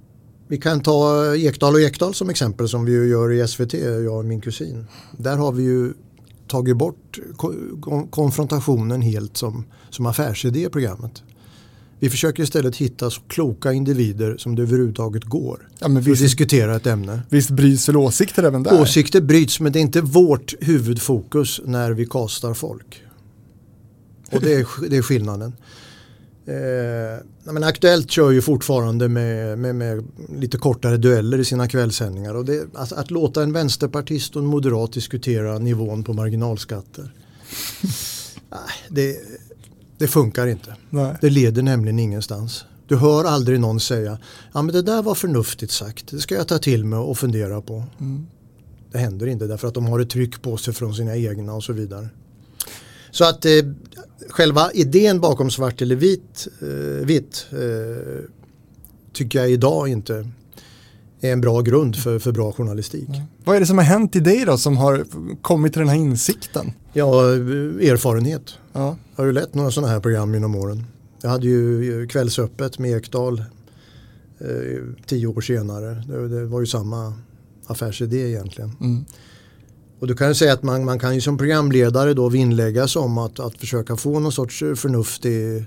vi 0.48 0.58
kan 0.58 0.80
ta 0.80 1.34
Ekdal 1.36 1.74
och 1.74 1.80
Ekdal 1.80 2.14
som 2.14 2.30
exempel 2.30 2.68
som 2.68 2.84
vi 2.84 2.92
gör 2.92 3.32
i 3.32 3.48
SVT, 3.48 3.74
jag 3.74 4.18
och 4.18 4.24
min 4.24 4.40
kusin. 4.40 4.86
Där 5.18 5.36
har 5.36 5.52
vi 5.52 5.62
ju 5.62 5.92
tagit 6.48 6.76
bort 6.76 7.18
konfrontationen 8.10 9.02
helt 9.02 9.36
som, 9.36 9.64
som 9.90 10.06
affärsidé 10.06 10.66
i 10.66 10.68
programmet. 10.68 11.22
Vi 11.98 12.10
försöker 12.10 12.42
istället 12.42 12.76
hitta 12.76 13.10
så 13.10 13.20
kloka 13.28 13.72
individer 13.72 14.36
som 14.36 14.56
det 14.56 14.62
överhuvudtaget 14.62 15.24
går. 15.24 15.68
Ja, 15.78 15.88
men 15.88 16.02
för 16.02 16.10
visst, 16.10 16.22
att 16.22 16.24
diskutera 16.24 16.76
ett 16.76 16.86
ämne. 16.86 17.22
Visst 17.28 17.50
bryts 17.50 17.88
väl 17.88 17.96
åsikter 17.96 18.42
även 18.42 18.62
där? 18.62 18.80
Åsikter 18.80 19.20
bryts 19.20 19.60
men 19.60 19.72
det 19.72 19.78
är 19.78 19.80
inte 19.80 20.00
vårt 20.00 20.54
huvudfokus 20.60 21.60
när 21.64 21.90
vi 21.90 22.06
kastar 22.06 22.54
folk. 22.54 23.02
Och 24.32 24.40
det 24.40 24.54
är, 24.54 24.88
det 24.88 24.96
är 24.96 25.02
skillnaden. 25.02 25.52
Eh, 26.46 27.52
men 27.52 27.64
Aktuellt 27.64 28.10
kör 28.10 28.30
ju 28.30 28.42
fortfarande 28.42 29.08
med, 29.08 29.58
med, 29.58 29.74
med, 29.74 30.04
lite 30.38 30.58
kortare 30.58 30.96
dueller 30.96 31.38
i 31.38 31.44
sina 31.44 31.68
kvällssändningar. 31.68 32.34
Och 32.34 32.44
det, 32.44 32.66
att, 32.74 32.92
att 32.92 33.10
låta 33.10 33.42
en 33.42 33.52
vänsterpartist 33.52 34.36
och 34.36 34.42
en 34.42 34.48
moderat 34.48 34.92
diskutera 34.92 35.58
nivån 35.58 36.04
på 36.04 36.12
marginalskatter. 36.12 37.12
det, 38.88 39.16
det 39.98 40.08
funkar 40.08 40.46
inte. 40.46 40.76
Nej. 40.90 41.16
Det 41.20 41.30
leder 41.30 41.62
nämligen 41.62 41.98
ingenstans. 41.98 42.64
Du 42.88 42.96
hör 42.96 43.24
aldrig 43.24 43.60
någon 43.60 43.80
säga, 43.80 44.18
ja 44.52 44.62
men 44.62 44.74
det 44.74 44.82
där 44.82 45.02
var 45.02 45.14
förnuftigt 45.14 45.72
sagt, 45.72 46.10
det 46.10 46.18
ska 46.18 46.34
jag 46.34 46.48
ta 46.48 46.58
till 46.58 46.84
mig 46.84 46.98
och 46.98 47.18
fundera 47.18 47.60
på. 47.60 47.84
Mm. 48.00 48.26
Det 48.92 48.98
händer 48.98 49.26
inte 49.26 49.46
därför 49.46 49.68
att 49.68 49.74
de 49.74 49.86
har 49.86 50.00
ett 50.00 50.10
tryck 50.10 50.42
på 50.42 50.56
sig 50.56 50.74
från 50.74 50.94
sina 50.94 51.16
egna 51.16 51.54
och 51.54 51.64
så 51.64 51.72
vidare. 51.72 52.08
Så 53.10 53.24
att 53.24 53.44
eh, 53.44 53.52
själva 54.28 54.70
idén 54.72 55.20
bakom 55.20 55.50
svart 55.50 55.82
eller 55.82 55.96
vit, 55.96 56.48
eh, 56.60 57.06
vitt 57.06 57.46
eh, 57.50 58.24
tycker 59.12 59.38
jag 59.38 59.50
idag 59.50 59.88
inte 59.88 60.28
är 61.28 61.32
en 61.32 61.40
bra 61.40 61.60
grund 61.60 61.96
för, 61.96 62.18
för 62.18 62.32
bra 62.32 62.52
journalistik. 62.52 63.08
Mm. 63.08 63.20
Vad 63.44 63.56
är 63.56 63.60
det 63.60 63.66
som 63.66 63.78
har 63.78 63.84
hänt 63.84 64.16
i 64.16 64.20
dig 64.20 64.44
då 64.44 64.58
som 64.58 64.76
har 64.76 65.04
kommit 65.42 65.72
till 65.72 65.80
den 65.80 65.88
här 65.88 65.96
insikten? 65.96 66.72
Ja, 66.92 67.24
erfarenhet. 67.32 68.54
Ja. 68.72 68.96
Jag 69.16 69.22
har 69.22 69.26
ju 69.26 69.32
lett 69.32 69.54
några 69.54 69.70
sådana 69.70 69.92
här 69.92 70.00
program 70.00 70.34
genom 70.34 70.54
åren. 70.54 70.84
Jag 71.22 71.30
hade 71.30 71.46
ju 71.46 72.06
Kvällsöppet 72.06 72.78
med 72.78 72.96
Ekdal 72.96 73.38
eh, 74.38 74.46
tio 75.06 75.26
år 75.26 75.40
senare. 75.40 76.04
Det, 76.08 76.28
det, 76.28 76.44
var 76.44 76.60
ju 76.60 76.66
samma 76.66 77.14
affärsidé 77.66 78.28
egentligen. 78.28 78.72
Mm. 78.80 79.04
Och 79.98 80.06
du 80.06 80.14
kan 80.14 80.28
ju 80.28 80.34
säga 80.34 80.52
att 80.52 80.62
man, 80.62 80.84
man 80.84 80.98
kan 80.98 81.14
ju 81.14 81.20
som 81.20 81.38
programledare 81.38 82.14
då 82.14 82.28
vinnläggas 82.28 82.96
om 82.96 83.18
att, 83.18 83.40
att 83.40 83.56
försöka 83.56 83.96
få 83.96 84.18
någon 84.18 84.32
sorts 84.32 84.58
förnuftig 84.58 85.66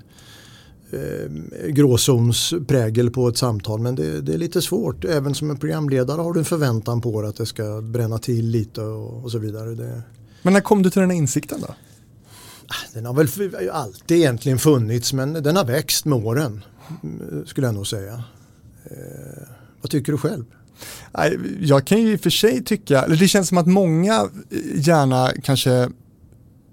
eh, 0.92 1.68
gråzonsprägel 1.68 3.10
på 3.10 3.28
ett 3.28 3.36
samtal. 3.36 3.80
Men 3.80 3.94
det, 3.94 4.20
det, 4.20 4.34
är 4.34 4.38
lite 4.38 4.62
svårt. 4.62 5.04
Även 5.04 5.34
som 5.34 5.50
en 5.50 5.56
programledare 5.56 6.20
har 6.20 6.32
du 6.32 6.38
en 6.38 6.44
förväntan 6.44 7.00
på 7.00 7.20
att 7.20 7.36
det 7.36 7.46
ska 7.46 7.80
bränna 7.80 8.18
till 8.18 8.48
lite 8.48 8.80
och, 8.80 9.24
och 9.24 9.30
så 9.30 9.38
vidare. 9.38 9.74
Det... 9.74 10.02
Men 10.42 10.52
när 10.52 10.60
kom 10.60 10.82
du 10.82 10.90
till 10.90 11.00
den 11.00 11.10
här 11.10 11.16
insikten 11.16 11.60
då? 11.60 11.74
Den 12.92 13.06
har 13.06 13.14
väl 13.14 13.70
alltid 13.72 14.16
egentligen 14.16 14.58
funnits 14.58 15.12
men 15.12 15.32
den 15.32 15.56
har 15.56 15.64
växt 15.64 16.04
med 16.04 16.26
åren 16.26 16.64
skulle 17.46 17.66
jag 17.66 17.74
nog 17.74 17.86
säga. 17.86 18.24
Eh, 18.84 19.42
vad 19.80 19.90
tycker 19.90 20.12
du 20.12 20.18
själv? 20.18 20.44
Jag 21.60 21.84
kan 21.84 22.02
ju 22.02 22.12
i 22.12 22.16
och 22.16 22.20
för 22.20 22.30
sig 22.30 22.64
tycka, 22.64 23.02
eller 23.02 23.16
det 23.16 23.28
känns 23.28 23.48
som 23.48 23.58
att 23.58 23.66
många 23.66 24.28
gärna 24.74 25.32
kanske 25.42 25.88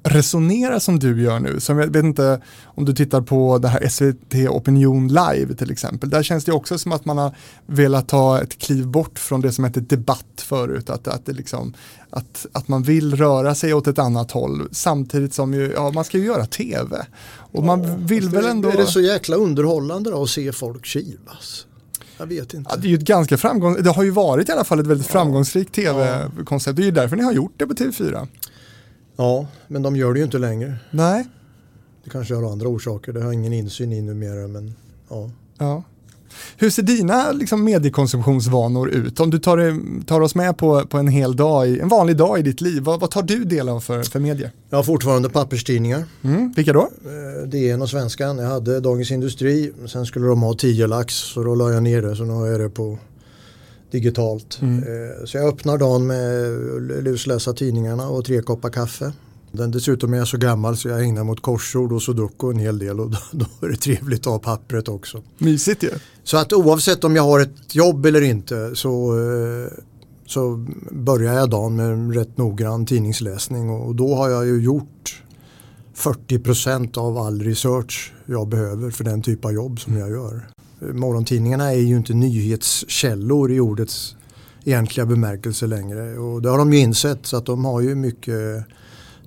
resonerar 0.10 0.80
som 0.80 1.00
du 1.00 1.22
gör 1.22 1.40
nu, 1.40 1.60
som 1.60 1.80
jag 1.80 1.88
vet 1.88 2.04
inte 2.04 2.42
om 2.66 2.86
du 2.86 2.94
tittar 2.94 3.22
på 3.22 3.58
det 3.58 3.68
här 3.68 3.88
SVT 3.90 4.50
Opinion 4.50 5.08
Live 5.08 5.56
till 5.56 5.72
exempel, 5.72 6.10
där 6.10 6.24
känns 6.24 6.46
det 6.46 6.52
också 6.52 6.78
som 6.78 6.92
att 6.92 7.06
man 7.06 7.18
har 7.18 7.36
velat 7.66 8.08
ta 8.08 8.42
ett 8.42 8.58
kliv 8.58 8.88
bort 8.88 9.20
från 9.20 9.42
det 9.42 9.52
som 9.52 9.64
hette 9.64 9.80
debatt 9.80 10.26
förut, 10.42 10.90
att, 10.90 11.08
att, 11.08 11.26
det 11.26 11.34
liksom, 11.34 11.74
att, 12.10 12.46
att 12.52 12.68
man 12.68 12.84
vill 12.84 13.16
röra 13.16 13.56
sig 13.56 13.74
åt 13.74 13.88
ett 13.88 14.00
annat 14.00 14.32
håll 14.32 14.68
samtidigt 14.72 15.34
som 15.34 15.54
ju, 15.54 15.72
ja, 15.76 15.92
man 15.92 16.04
ska 16.04 16.18
ju 16.18 16.26
göra 16.26 16.46
tv. 16.46 17.06
Och 17.30 17.64
man 17.64 17.84
Ja, 17.84 17.96
vill 18.00 18.30
väl 18.30 18.44
det- 18.44 18.50
ändå... 18.50 18.70
Är 18.70 18.78
det 18.78 18.86
så 18.86 19.02
jäkla 19.02 19.36
underhållande 19.36 20.12
då 20.12 20.24
att 20.24 20.30
se 20.30 20.52
folk 20.52 20.86
kivas? 20.86 21.66
Jag 22.18 22.26
vet 22.28 22.54
inte. 22.54 22.70
Ja, 22.74 22.78
det 22.82 22.88
är 22.88 22.90
ju 22.90 22.96
ett 22.96 23.02
ganska 23.02 23.38
framgång, 23.38 23.78
det 23.84 23.90
har 23.90 24.04
ju 24.04 24.10
varit 24.12 24.50
i 24.50 24.52
alla 24.52 24.64
fall 24.64 24.80
ett 24.80 24.88
väldigt 24.88 25.08
framgångsrikt 25.08 25.74
tv-koncept. 25.76 26.76
Det 26.76 26.82
är 26.82 26.86
ju 26.86 26.92
därför 26.92 27.16
ni 27.16 27.24
har 27.24 27.32
gjort 27.34 27.54
det 27.58 27.68
på 27.68 27.74
TV4. 27.74 28.28
Ja, 29.18 29.48
men 29.68 29.82
de 29.82 29.96
gör 29.96 30.14
det 30.14 30.20
ju 30.20 30.26
inte 30.26 30.38
längre. 30.38 30.76
Nej. 30.92 31.28
Det 32.04 32.10
kanske 32.10 32.36
har 32.36 32.52
andra 32.52 32.68
orsaker. 32.68 33.14
Det 33.14 33.20
har 33.20 33.26
jag 33.26 33.34
ingen 33.34 33.54
insyn 33.54 33.94
i 33.94 34.02
numera. 34.02 34.48
Men, 34.48 34.74
ja. 35.10 35.30
Ja. 35.58 35.84
Hur 36.58 36.70
ser 36.70 36.84
dina 36.84 37.32
liksom, 37.32 37.64
mediekonsumtionsvanor 37.64 38.90
ut? 38.90 39.20
Om 39.20 39.30
du 39.30 39.40
tar, 39.40 40.04
tar 40.06 40.22
oss 40.22 40.36
med 40.36 40.58
på, 40.58 40.86
på 40.86 40.98
en 40.98 41.08
hel 41.08 41.36
dag, 41.36 41.68
i, 41.68 41.80
en 41.80 41.88
vanlig 41.88 42.18
dag 42.18 42.40
i 42.40 42.42
ditt 42.42 42.62
liv, 42.62 42.84
vad, 42.84 43.00
vad 43.00 43.12
tar 43.12 43.24
du 43.24 43.44
del 43.44 43.70
av 43.70 43.80
för, 43.80 44.04
för 44.04 44.20
medier? 44.20 44.52
Jag 44.70 44.78
har 44.78 44.84
fortfarande 44.84 45.30
papperstidningar. 45.30 46.04
Mm, 46.24 46.54
vilka 46.56 46.74
då? 46.74 46.90
Eh, 47.06 47.48
DN 47.48 47.82
och 47.82 47.90
Svenskan. 47.90 48.38
Jag 48.38 48.48
hade 48.48 48.80
Dagens 48.80 49.12
Industri. 49.12 49.74
Sen 49.88 50.06
skulle 50.06 50.28
de 50.28 50.42
ha 50.42 50.54
10 50.54 50.88
lax 50.88 51.14
så 51.14 51.44
då 51.44 51.56
la 51.56 51.72
jag 51.72 51.84
ner 51.84 52.02
det. 52.02 52.16
Så 52.16 52.24
nu 52.24 52.34
har 52.34 52.48
jag 52.48 52.60
det 52.60 52.70
på 52.70 52.98
digitalt. 53.92 54.60
Eh, 54.62 55.26
Så 55.26 55.38
jag 55.38 55.48
öppnar 55.48 55.78
dagen 55.78 56.08
med 56.08 56.46
att 56.76 57.04
lusläsa 57.04 57.54
tidningarna 57.54 58.08
och 58.10 58.26
tre 58.26 58.42
koppar 58.42 58.70
kaffe. 58.70 59.14
Den 59.52 59.72
dessutom 59.72 60.14
är 60.14 60.18
jag 60.18 60.28
så 60.28 60.38
gammal 60.38 60.78
så 60.78 60.90
jag 60.90 61.04
ägnar 61.04 61.30
åt 61.30 61.42
korsord 61.42 61.92
och 61.92 62.02
sudoku 62.02 62.50
en 62.50 62.60
hel 62.60 62.80
del 62.80 63.00
och 63.00 63.10
då, 63.32 63.46
då 63.60 63.68
är 63.68 63.70
det 63.72 63.78
trevligt 63.78 64.20
att 64.20 64.26
ha 64.26 64.40
pappret 64.40 64.88
också. 64.88 65.24
Mysigt 65.38 65.84
ju. 65.84 65.90
Så 66.24 66.38
att 66.38 66.54
oavsett 66.54 67.04
om 67.04 67.16
jag 67.16 67.24
har 67.24 67.40
ett 67.40 67.76
jobb 67.76 68.06
eller 68.06 68.22
inte 68.22 68.76
så, 68.76 69.20
eh, 69.20 69.72
så 70.26 70.66
börjar 70.92 71.34
jag 71.34 71.50
dagen 71.50 71.76
med 71.76 71.86
en 71.86 72.14
rätt 72.14 72.38
noggrann 72.38 72.86
tidningsläsning 72.86 73.70
och 73.70 73.96
då 73.96 74.16
har 74.16 74.30
jag 74.30 74.46
ju 74.46 74.62
gjort 74.62 75.24
40% 75.96 76.98
av 76.98 77.18
all 77.18 77.42
research 77.42 78.14
jag 78.26 78.48
behöver 78.48 78.92
för 78.92 79.04
den 79.04 79.22
typ 79.22 79.46
av 79.46 79.52
jobb 79.54 79.80
som 79.80 79.98
jag 79.98 80.10
gör. 80.10 80.48
Morgontidningarna 80.80 81.74
är 81.74 81.80
ju 81.80 81.98
inte 81.98 82.14
nyhetskällor 82.14 83.52
i 83.52 83.60
ordets 83.60 84.16
egentliga 84.64 85.06
bemärkelse 85.06 85.68
längre 85.68 86.18
och 86.18 86.42
det 86.42 86.50
har 86.50 86.58
de 86.58 86.74
ju 86.74 86.80
insett 86.80 87.26
så 87.26 87.38
att 87.38 87.46
de 87.46 87.66
har 87.66 87.82
ju 87.82 87.96
mycket 87.96 88.66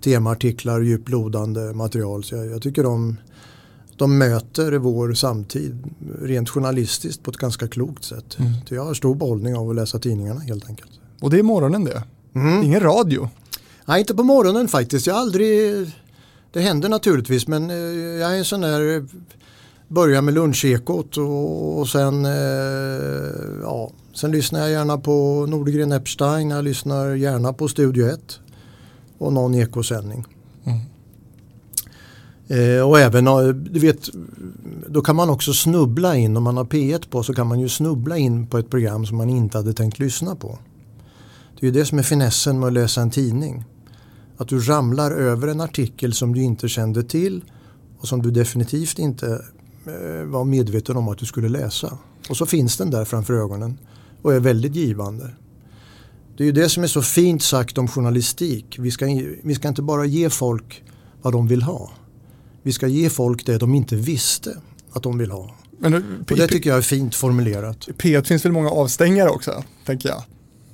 temaartiklar, 0.00 0.80
djuplodande 0.80 1.72
material 1.72 2.24
så 2.24 2.34
jag, 2.34 2.46
jag 2.46 2.62
tycker 2.62 2.82
de 2.82 3.16
de 3.96 4.18
möter 4.18 4.72
vår 4.72 5.14
samtid 5.14 5.78
rent 6.22 6.48
journalistiskt 6.48 7.22
på 7.22 7.30
ett 7.30 7.36
ganska 7.36 7.68
klokt 7.68 8.04
sätt. 8.04 8.38
Så 8.68 8.74
jag 8.74 8.84
har 8.84 8.94
stor 8.94 9.14
behållning 9.14 9.56
av 9.56 9.70
att 9.70 9.76
läsa 9.76 9.98
tidningarna 9.98 10.40
helt 10.40 10.68
enkelt. 10.68 10.90
Och 11.20 11.30
det 11.30 11.38
är 11.38 11.42
morgonen 11.42 11.84
det. 11.84 12.02
Ingen 12.64 12.80
radio. 12.80 13.28
Nej, 13.84 14.00
inte 14.00 14.14
på 14.14 14.22
morgonen 14.22 14.68
faktiskt. 14.68 15.06
Jag 15.06 15.14
har 15.14 15.20
aldrig... 15.20 15.86
Det 16.52 16.60
händer 16.60 16.88
naturligtvis 16.88 17.46
men 17.46 17.70
eh, 17.70 17.76
jag 18.20 18.34
är 18.34 18.38
en 18.38 18.44
sån 18.44 18.60
där... 18.60 19.06
Börjar 19.92 20.22
med 20.22 20.34
lunchekot 20.34 21.16
och, 21.16 21.78
och 21.78 21.88
sen... 21.88 22.24
eh, 22.24 22.30
Ja, 23.62 23.90
sen 24.14 24.30
lyssnar 24.32 24.60
jag 24.60 24.70
gärna 24.70 24.98
på 24.98 25.46
Nordegren 25.48 25.92
Epstein. 25.92 26.50
Jag 26.50 26.64
lyssnar 26.64 27.14
gärna 27.14 27.52
på 27.52 27.68
Studio 27.68 28.06
1. 28.06 28.40
Och 29.18 29.32
någon 29.32 29.54
ekosändning. 29.54 30.24
Eh, 32.48 32.88
och 32.88 32.98
även, 33.00 33.26
eh, 33.26 33.48
du 33.48 33.80
vet, 33.80 34.08
då 34.88 35.00
kan 35.00 35.16
man 35.16 35.30
också 35.30 35.52
snubbla 35.52 36.16
in, 36.16 36.36
om 36.36 36.42
man 36.42 36.56
har 36.56 36.64
P1 36.64 37.10
på 37.10 37.22
så 37.22 37.34
kan 37.34 37.46
man 37.46 37.60
ju 37.60 37.68
snubbla 37.68 38.18
in 38.18 38.46
på 38.46 38.58
ett 38.58 38.70
program 38.70 39.06
som 39.06 39.16
man 39.16 39.28
inte 39.30 39.58
hade 39.58 39.72
tänkt 39.72 39.98
lyssna 39.98 40.36
på. 40.36 40.58
Det 41.60 41.66
är 41.66 41.72
ju 41.72 41.78
det 41.80 41.86
som 41.86 41.98
är 41.98 42.02
finessen 42.02 42.60
med 42.60 42.66
att 42.66 42.72
läsa 42.72 43.00
en 43.00 43.10
tidning. 43.10 43.64
Att 44.36 44.48
du 44.48 44.60
ramlar 44.60 45.10
över 45.10 45.48
en 45.48 45.60
artikel 45.60 46.12
som 46.12 46.34
du 46.34 46.42
inte 46.42 46.68
kände 46.68 47.02
till 47.02 47.44
och 47.98 48.08
som 48.08 48.22
du 48.22 48.30
definitivt 48.30 48.98
inte 48.98 49.44
var 50.26 50.44
medveten 50.44 50.96
om 50.96 51.08
att 51.08 51.18
du 51.18 51.26
skulle 51.26 51.48
läsa. 51.48 51.98
Och 52.28 52.36
så 52.36 52.46
finns 52.46 52.76
den 52.76 52.90
där 52.90 53.04
framför 53.04 53.34
ögonen 53.34 53.78
och 54.22 54.34
är 54.34 54.40
väldigt 54.40 54.74
givande. 54.74 55.30
Det 56.36 56.44
är 56.44 56.46
ju 56.46 56.52
det 56.52 56.68
som 56.68 56.82
är 56.82 56.86
så 56.86 57.02
fint 57.02 57.42
sagt 57.42 57.78
om 57.78 57.88
journalistik. 57.88 58.76
Vi 58.78 58.90
ska, 58.90 59.06
vi 59.42 59.54
ska 59.54 59.68
inte 59.68 59.82
bara 59.82 60.04
ge 60.04 60.30
folk 60.30 60.82
vad 61.22 61.32
de 61.32 61.48
vill 61.48 61.62
ha. 61.62 61.90
Vi 62.62 62.72
ska 62.72 62.86
ge 62.86 63.10
folk 63.10 63.46
det 63.46 63.58
de 63.58 63.74
inte 63.74 63.96
visste 63.96 64.56
att 64.92 65.02
de 65.02 65.18
vill 65.18 65.30
ha. 65.30 65.54
Men 65.78 65.94
Och 66.30 66.36
det 66.36 66.48
tycker 66.48 66.70
jag 66.70 66.78
är 66.78 66.82
fint 66.82 67.14
formulerat. 67.14 67.88
P1 67.88 68.24
finns 68.24 68.44
väl 68.44 68.52
många 68.52 68.70
avstängare 68.70 69.30
också, 69.30 69.64
tänker 69.86 70.08
jag. 70.08 70.22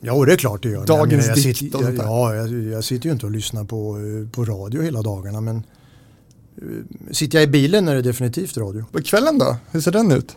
Ja, 0.00 0.12
och 0.12 0.26
det 0.26 0.32
är 0.32 0.36
klart 0.36 0.62
det 0.62 0.68
gör. 0.68 0.78
Jag 0.78 0.86
Dagens 0.86 1.26
jag 1.26 1.36
dikt 1.36 1.58
sitter, 1.58 1.82
jag. 1.82 1.96
Ja, 1.96 2.34
jag, 2.34 2.64
jag 2.64 2.84
sitter 2.84 3.06
ju 3.06 3.12
inte 3.12 3.26
och 3.26 3.32
lyssnar 3.32 3.64
på, 3.64 3.98
eh, 3.98 4.28
på 4.30 4.44
radio 4.44 4.82
hela 4.82 5.02
dagarna. 5.02 5.40
Men 5.40 5.56
eh, 5.56 5.62
sitter 7.10 7.38
jag 7.38 7.44
i 7.44 7.50
bilen 7.50 7.88
är 7.88 7.94
det 7.94 8.02
definitivt 8.02 8.56
radio. 8.56 8.84
På 8.92 9.02
kvällen 9.02 9.38
då? 9.38 9.56
Hur 9.70 9.80
ser 9.80 9.92
den 9.92 10.12
ut? 10.12 10.36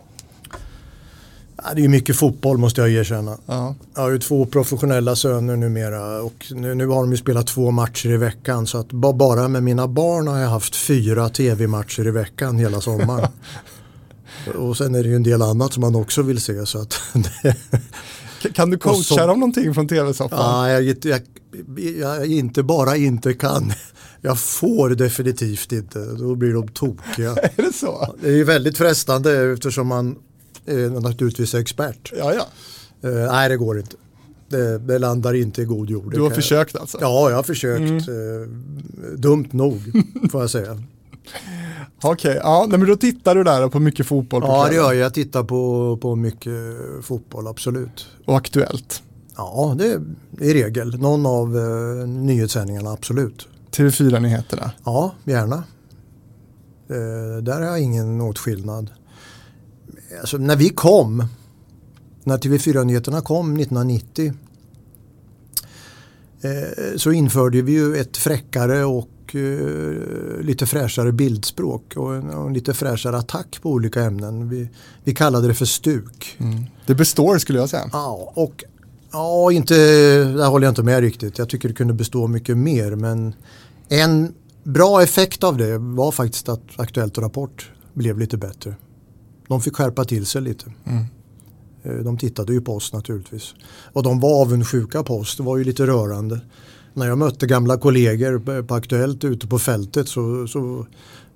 Ja, 1.63 1.73
det 1.73 1.79
är 1.79 1.83
ju 1.83 1.87
mycket 1.87 2.15
fotboll 2.15 2.57
måste 2.57 2.81
jag 2.81 2.89
erkänna. 2.91 3.37
Ja. 3.45 3.75
Jag 3.95 4.01
har 4.01 4.11
ju 4.11 4.19
två 4.19 4.45
professionella 4.45 5.15
söner 5.15 5.55
numera 5.55 6.21
och 6.21 6.45
nu, 6.51 6.75
nu 6.75 6.87
har 6.87 7.01
de 7.01 7.11
ju 7.11 7.17
spelat 7.17 7.47
två 7.47 7.71
matcher 7.71 8.09
i 8.09 8.17
veckan 8.17 8.67
så 8.67 8.77
att 8.77 8.91
ba, 8.91 9.13
bara 9.13 9.47
med 9.47 9.63
mina 9.63 9.87
barn 9.87 10.27
har 10.27 10.37
jag 10.37 10.49
haft 10.49 10.75
fyra 10.75 11.29
tv-matcher 11.29 12.07
i 12.07 12.11
veckan 12.11 12.57
hela 12.57 12.81
sommaren. 12.81 13.31
och 14.55 14.77
sen 14.77 14.95
är 14.95 15.03
det 15.03 15.09
ju 15.09 15.15
en 15.15 15.23
del 15.23 15.41
annat 15.41 15.73
som 15.73 15.81
man 15.81 15.95
också 15.95 16.21
vill 16.21 16.41
se 16.41 16.65
så 16.65 16.81
att 16.81 17.01
Kan 18.53 18.69
du 18.69 18.77
coacha 18.77 19.03
så- 19.03 19.27
dem 19.27 19.39
någonting 19.39 19.73
från 19.73 19.87
tv-soffan? 19.87 20.39
Ja, 20.39 20.69
jag, 20.81 20.97
jag, 21.05 21.21
jag 21.99 22.25
inte 22.27 22.63
bara 22.63 22.95
inte 22.95 23.33
kan. 23.33 23.73
Jag 24.21 24.39
får 24.39 24.89
definitivt 24.89 25.71
inte. 25.71 25.99
Då 25.99 26.35
blir 26.35 26.53
de 26.53 26.67
tokiga. 26.67 27.31
Är 27.35 27.63
det 27.63 27.73
så? 27.73 28.15
Det 28.21 28.27
är 28.27 28.35
ju 28.35 28.43
väldigt 28.43 28.77
frestande 28.77 29.51
eftersom 29.53 29.87
man 29.87 30.15
är 30.65 30.89
naturligtvis 30.89 31.53
expert. 31.53 32.13
Ja, 32.17 32.33
ja. 32.33 32.47
Eh, 33.09 33.31
nej, 33.31 33.49
det 33.49 33.57
går 33.57 33.77
inte. 33.79 33.95
Det, 34.49 34.77
det 34.77 34.99
landar 34.99 35.33
inte 35.33 35.61
i 35.61 35.65
god 35.65 35.89
jord. 35.89 36.13
Du 36.13 36.21
har 36.21 36.29
försökt 36.29 36.75
alltså? 36.75 36.97
Ja, 37.01 37.29
jag 37.29 37.35
har 37.35 37.43
försökt. 37.43 38.07
Eh, 38.07 38.49
dumt 39.17 39.47
nog, 39.51 39.81
får 40.31 40.41
jag 40.41 40.49
säga. 40.49 40.83
Okej, 42.01 42.39
ja, 42.43 42.65
nej, 42.69 42.79
men 42.79 42.87
då 42.87 42.95
tittar 42.95 43.35
du 43.35 43.43
där 43.43 43.67
på 43.67 43.79
mycket 43.79 44.05
fotboll 44.05 44.41
på 44.41 44.47
Ja, 44.47 44.67
det 44.69 44.75
gör 44.75 44.93
jag. 44.93 44.95
Jag 45.05 45.13
tittar 45.13 45.43
på, 45.43 45.97
på 46.01 46.15
mycket 46.15 46.53
fotboll, 47.01 47.47
absolut. 47.47 48.07
Och 48.25 48.37
Aktuellt. 48.37 49.03
Ja, 49.35 49.75
det 49.77 49.85
är 49.85 50.01
i 50.39 50.53
regel. 50.53 50.99
Någon 50.99 51.25
av 51.25 51.57
eh, 51.57 52.07
nyhetssändningarna, 52.07 52.91
absolut. 52.91 53.47
TV4-nyheterna. 53.71 54.71
Ja, 54.83 55.13
gärna. 55.23 55.63
Eh, 56.89 57.43
där 57.43 57.53
har 57.53 57.67
jag 57.67 57.81
ingen 57.81 58.21
åtskillnad. 58.21 58.89
Alltså, 60.19 60.37
när 60.37 60.55
vi 60.55 60.69
kom, 60.69 61.25
när 62.23 62.37
TV4-nyheterna 62.37 63.21
kom 63.21 63.53
1990 63.53 64.33
eh, 66.41 66.97
så 66.97 67.11
införde 67.11 67.61
vi 67.61 67.71
ju 67.71 67.95
ett 67.95 68.17
fräckare 68.17 68.85
och 68.85 69.35
eh, 69.35 70.41
lite 70.41 70.65
fräschare 70.65 71.11
bildspråk 71.11 71.93
och 71.95 72.15
en, 72.15 72.29
och 72.29 72.47
en 72.47 72.53
lite 72.53 72.73
fräschare 72.73 73.17
attack 73.17 73.59
på 73.61 73.71
olika 73.71 74.03
ämnen. 74.03 74.49
Vi, 74.49 74.69
vi 75.03 75.15
kallade 75.15 75.47
det 75.47 75.53
för 75.53 75.65
stuk. 75.65 76.37
Det 76.85 76.95
består 76.95 77.37
skulle 77.37 77.59
jag 77.59 77.69
säga. 77.69 77.89
Ja, 77.93 78.31
och 78.35 78.63
ja, 79.11 79.51
inte, 79.51 79.75
där 80.23 80.47
håller 80.49 80.67
jag 80.67 80.71
inte 80.71 80.83
med 80.83 80.99
riktigt. 81.01 81.37
Jag 81.37 81.49
tycker 81.49 81.67
det 81.67 81.73
kunde 81.75 81.93
bestå 81.93 82.27
mycket 82.27 82.57
mer. 82.57 82.95
Men 82.95 83.33
en 83.89 84.33
bra 84.63 85.03
effekt 85.03 85.43
av 85.43 85.57
det 85.57 85.77
var 85.77 86.11
faktiskt 86.11 86.49
att 86.49 86.61
Aktuellt 86.75 87.17
och 87.17 87.23
Rapport 87.23 87.71
blev 87.93 88.19
lite 88.19 88.37
bättre. 88.37 88.75
De 89.47 89.61
fick 89.61 89.75
skärpa 89.75 90.05
till 90.05 90.25
sig 90.25 90.41
lite. 90.41 90.65
Eh, 91.83 91.93
De 91.93 92.17
tittade 92.17 92.53
ju 92.53 92.61
på 92.61 92.75
oss 92.75 92.93
naturligtvis. 92.93 93.53
Och 93.93 94.03
de 94.03 94.19
var 94.19 94.41
avundsjuka 94.41 95.03
på 95.03 95.17
oss. 95.17 95.37
Det 95.37 95.43
var 95.43 95.57
ju 95.57 95.63
lite 95.63 95.87
rörande. 95.87 96.39
När 96.93 97.07
jag 97.07 97.17
mötte 97.17 97.47
gamla 97.47 97.77
kollegor 97.77 98.63
på 98.63 98.75
Aktuellt 98.75 99.23
ute 99.23 99.47
på 99.47 99.59
fältet 99.59 100.07
så, 100.07 100.47
så 100.47 100.85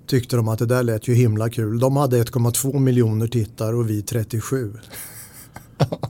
tyckte 0.06 0.36
de 0.36 0.48
att 0.48 0.58
det 0.58 0.66
där 0.66 0.82
lät 0.82 1.08
ju 1.08 1.14
himla 1.14 1.50
kul. 1.50 1.78
De 1.78 1.96
hade 1.96 2.22
1,2 2.22 2.78
miljoner 2.78 3.26
tittare 3.26 3.76
och 3.76 3.90
vi 3.90 4.02
37. 4.02 4.72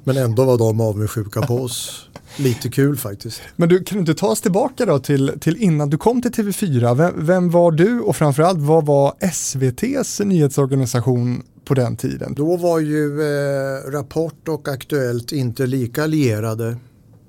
Men 0.05 0.16
ändå 0.16 0.44
var 0.44 0.59
de 0.59 0.81
avundsjuka 0.81 1.42
på 1.42 1.55
oss. 1.55 2.09
Lite 2.37 2.68
kul 2.68 2.96
faktiskt. 2.96 3.40
Men 3.57 3.68
du, 3.68 3.85
kan 3.85 3.96
du 3.96 4.00
inte 4.00 4.14
ta 4.14 4.27
oss 4.27 4.40
tillbaka 4.40 4.87
då 4.87 4.98
till, 4.98 5.33
till 5.40 5.57
innan 5.57 5.90
du 5.90 5.98
kom 5.98 6.22
till 6.22 6.31
TV4? 6.31 6.94
Vem, 6.94 7.27
vem 7.27 7.50
var 7.50 7.72
du 7.72 8.00
och 8.00 8.16
framförallt 8.16 8.59
vad 8.59 8.87
var 8.87 9.14
SVTs 9.20 10.20
nyhetsorganisation 10.20 11.42
på 11.64 11.74
den 11.74 11.96
tiden? 11.96 12.35
Då 12.35 12.57
var 12.57 12.81
ju 12.81 13.22
eh, 13.22 13.90
Rapport 13.90 14.48
och 14.48 14.68
Aktuellt 14.68 15.33
inte 15.33 15.66
lika 15.66 16.07
lierade 16.07 16.77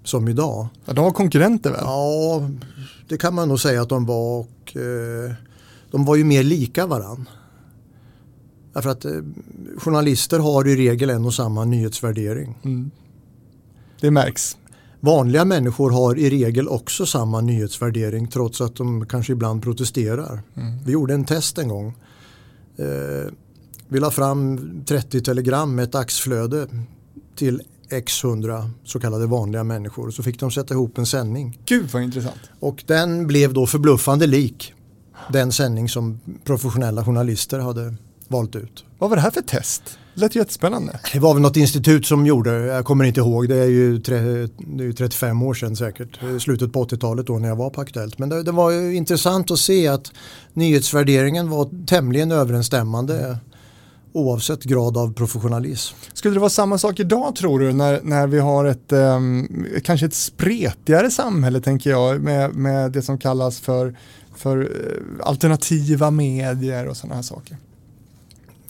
som 0.04 0.28
idag. 0.28 0.68
Ja, 0.86 0.94
de 0.94 1.06
var 1.06 1.12
konkurrenter 1.12 1.72
väl? 1.72 1.82
Ja, 1.84 2.50
det 3.08 3.18
kan 3.18 3.34
man 3.34 3.48
nog 3.48 3.60
säga 3.60 3.82
att 3.82 3.90
de 3.90 4.06
var 4.06 4.40
och 4.40 4.78
eh, 4.78 5.34
de 5.92 6.06
var 6.06 6.16
ju 6.16 6.24
mer 6.24 6.44
lika 6.44 6.86
varann. 6.86 7.30
Därför 8.76 8.90
att 8.90 9.06
eh, 9.06 9.12
journalister 9.78 10.40
har 10.40 10.68
i 10.68 10.76
regel 10.76 11.10
en 11.10 11.26
och 11.26 11.34
samma 11.34 11.66
nyhetsvärdering. 11.66 12.58
Mm. 12.64 12.92
Det 14.02 14.12
märks. 14.12 14.58
Vanliga 15.00 15.46
människor 15.46 15.92
har 15.92 16.18
i 16.18 16.30
regel 16.30 16.68
också 16.68 17.06
samma 17.06 17.42
nyhetsvärdering 17.42 18.28
trots 18.28 18.62
att 18.62 18.76
de 18.76 19.06
kanske 19.06 19.34
ibland 19.34 19.64
protesterar. 19.64 20.42
Mm. 20.56 20.84
Vi 20.86 20.92
gjorde 20.92 21.14
en 21.14 21.26
test 21.26 21.58
en 21.58 21.68
gång. 21.68 21.88
Eh, 22.78 23.32
vi 23.88 24.00
la 24.00 24.12
fram 24.12 24.60
30 24.86 25.22
telegram 25.22 25.76
med 25.76 25.84
ett 25.84 25.92
dagsflöde 25.92 26.68
till 27.36 27.62
x 27.90 28.24
100 28.24 28.70
så 28.84 29.00
kallade 29.00 29.26
vanliga 29.26 29.64
människor. 29.64 30.12
Så 30.12 30.24
fick 30.24 30.40
de 30.40 30.52
sätta 30.52 30.74
ihop 30.74 30.98
en 30.98 31.06
sändning. 31.06 31.60
Gud 31.66 31.90
vad 31.92 32.04
intressant. 32.04 32.40
Och 32.60 32.84
den 32.88 33.28
blev 33.28 33.54
då 33.54 33.68
förbluffande 33.68 34.28
lik 34.28 34.74
den 35.32 35.52
sändning 35.52 35.90
som 35.90 36.20
professionella 36.44 37.06
journalister 37.06 37.60
hade 37.60 37.96
valt 38.28 38.56
ut. 38.56 38.86
Vad 39.00 39.10
var 39.10 39.18
det 39.18 39.22
här 39.22 39.32
för 39.32 39.42
test? 39.42 39.98
Det 40.14 40.22
lät 40.22 40.36
jättespännande. 40.36 41.00
Det 41.14 41.20
var 41.20 41.34
väl 41.34 41.42
något 41.42 41.58
institut 41.58 42.06
som 42.06 42.26
gjorde, 42.26 42.52
jag 42.52 42.86
kommer 42.86 43.06
inte 43.06 43.20
ihåg, 43.20 43.50
det 43.50 43.58
är 43.58 43.68
ju, 43.68 44.00
tre, 44.00 44.18
det 44.58 44.84
är 44.84 44.88
ju 44.88 44.94
35 44.94 45.44
år 45.44 45.54
sedan 45.54 45.76
säkert, 45.76 46.20
slutet 46.42 46.74
på 46.74 46.86
80-talet 46.86 47.28
då 47.28 47.40
när 47.40 47.48
jag 47.48 47.56
var 47.56 47.70
på 47.70 47.82
Aktuellt. 47.82 48.18
Men 48.18 48.30
det, 48.30 48.44
det 48.44 48.52
var 48.52 48.72
ju 48.72 48.96
intressant 48.96 49.52
att 49.52 49.60
se 49.60 49.88
att 49.88 50.12
nyhetsvärderingen 50.54 51.50
var 51.50 51.86
tämligen 51.86 52.32
överensstämmande 52.32 53.38
oavsett 54.16 54.64
grad 54.64 54.98
av 54.98 55.14
professionalism. 55.14 55.96
Skulle 56.14 56.34
det 56.34 56.40
vara 56.40 56.50
samma 56.50 56.78
sak 56.78 57.00
idag 57.00 57.36
tror 57.36 57.60
du 57.60 57.74
när, 57.74 58.00
när 58.04 58.28
vi 58.28 58.40
har 58.40 58.66
ett 58.66 58.92
um, 58.92 59.66
kanske 59.84 60.06
ett 60.06 60.14
spretigare 60.14 61.12
samhälle 61.12 61.62
tänker 61.62 61.90
jag 61.90 62.22
med, 62.22 62.56
med 62.56 62.92
det 62.92 63.02
som 63.02 63.18
kallas 63.18 63.60
för, 63.60 63.96
för 64.36 64.58
uh, 64.58 64.68
alternativa 65.24 66.12
medier 66.12 66.88
och 66.88 66.98
sådana 66.98 67.16
här 67.16 67.22
saker? 67.22 67.58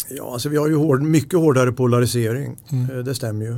Ja, 0.10 0.34
alltså 0.34 0.50
vi 0.50 0.58
har 0.58 0.68
ju 0.68 0.76
hård, 0.76 1.02
mycket 1.02 1.40
hårdare 1.40 1.72
polarisering, 1.72 2.58
mm. 2.72 3.06
det 3.06 3.16
stämmer 3.16 3.46
ju. 3.46 3.58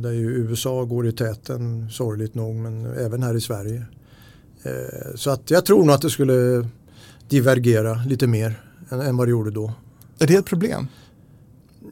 Där 0.00 0.10
ju 0.10 0.30
USA 0.30 0.84
går 0.84 1.06
i 1.06 1.12
täten, 1.12 1.90
sorgligt 1.90 2.34
nog, 2.34 2.54
men 2.54 2.86
även 2.86 3.22
här 3.22 3.34
i 3.34 3.40
Sverige. 3.40 3.82
Så 5.14 5.30
att 5.30 5.50
jag 5.50 5.66
tror 5.66 5.84
nog 5.84 5.90
att 5.90 6.02
det 6.02 6.10
skulle 6.10 6.68
divergera 7.28 7.94
lite 7.94 8.26
mer 8.26 8.62
än, 8.90 9.00
än 9.00 9.16
vad 9.16 9.26
det 9.26 9.30
gjorde 9.30 9.50
då. 9.50 9.72
Är 10.18 10.26
det 10.26 10.34
ett 10.34 10.46
problem? 10.46 10.88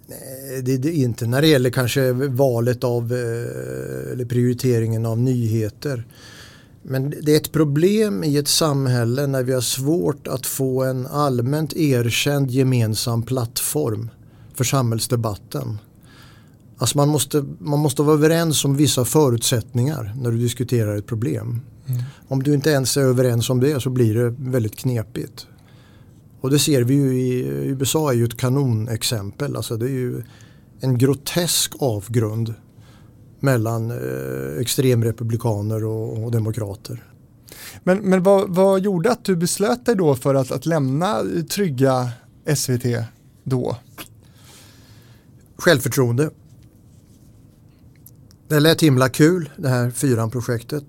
Nej, 0.07 0.63
det 0.63 0.75
är 0.75 0.79
det 0.79 0.93
inte 0.93 1.27
när 1.27 1.41
det 1.41 1.49
gäller 1.49 1.71
kanske 1.71 2.13
valet 2.13 2.85
av 2.85 3.13
eller 4.13 4.25
prioriteringen 4.25 5.07
av 5.07 5.19
nyheter. 5.19 6.05
Men 6.89 7.15
det 7.23 7.33
är 7.33 7.37
ett 7.37 7.53
problem 7.53 8.25
i 8.25 8.37
ett 8.37 8.49
samhälle 8.49 9.27
när 9.27 9.43
vi 9.43 9.53
har 9.53 9.61
svårt 9.61 10.29
att 10.29 10.47
få 10.47 10.85
en 10.85 11.07
allmänt 11.07 11.73
erkänd 11.73 12.51
gemensam 12.51 13.23
plattform 13.23 14.11
för 14.55 14.65
samhällsdebatten. 14.65 15.79
Alltså 16.79 16.99
man 16.99 17.09
måste, 17.09 17.45
man 17.59 17.79
måste 17.79 18.03
vara 18.03 18.15
överens 18.15 18.65
om 18.65 18.77
vissa 18.77 19.05
förutsättningar 19.05 20.15
när 20.21 20.31
du 20.31 20.39
diskuterar 20.39 20.97
ett 20.97 21.07
problem. 21.07 21.61
Mm. 21.87 22.03
Om 22.29 22.43
du 22.43 22.55
inte 22.55 22.71
ens 22.71 22.97
är 22.97 23.03
överens 23.03 23.51
om 23.51 23.61
det 23.61 23.81
så 23.81 23.91
blir 23.91 24.15
det 24.15 24.35
väldigt 24.39 24.77
knepigt. 24.77 25.47
Och 26.41 26.51
det 26.51 26.59
ser 26.59 26.83
vi 26.83 26.95
ju 26.95 27.21
i 27.21 27.47
USA 27.47 28.11
är 28.11 28.17
ju 28.17 28.25
ett 28.25 28.37
kanonexempel. 28.37 29.57
Alltså 29.57 29.77
det 29.77 29.87
är 29.87 29.91
ju 29.91 30.23
en 30.81 30.99
grotesk 30.99 31.73
avgrund 31.79 32.55
mellan 33.47 33.91
eh, 33.91 34.61
extremrepublikaner 34.61 35.85
och, 35.85 36.25
och, 36.25 36.31
demokrater. 36.31 37.05
Men, 37.83 37.99
men 37.99 38.23
vad, 38.23 38.55
vad, 38.55 38.81
gjorde 38.81 39.13
att 39.13 39.25
du 39.25 39.37
beslöt 39.37 39.87
dig 39.87 39.97
då 39.97 40.15
för 40.15 40.35
att, 40.35 40.51
att 40.51 40.67
lämna 40.67 41.23
trygga 41.51 42.11
SVT 42.57 42.85
då? 43.45 43.77
Självförtroende. 45.57 46.31
Det 48.49 48.61
lät 48.61 48.83
himla 48.83 49.09
kul 49.09 49.51
det 49.57 49.69
här 49.69 49.91
fyran-projektet. 49.91 50.85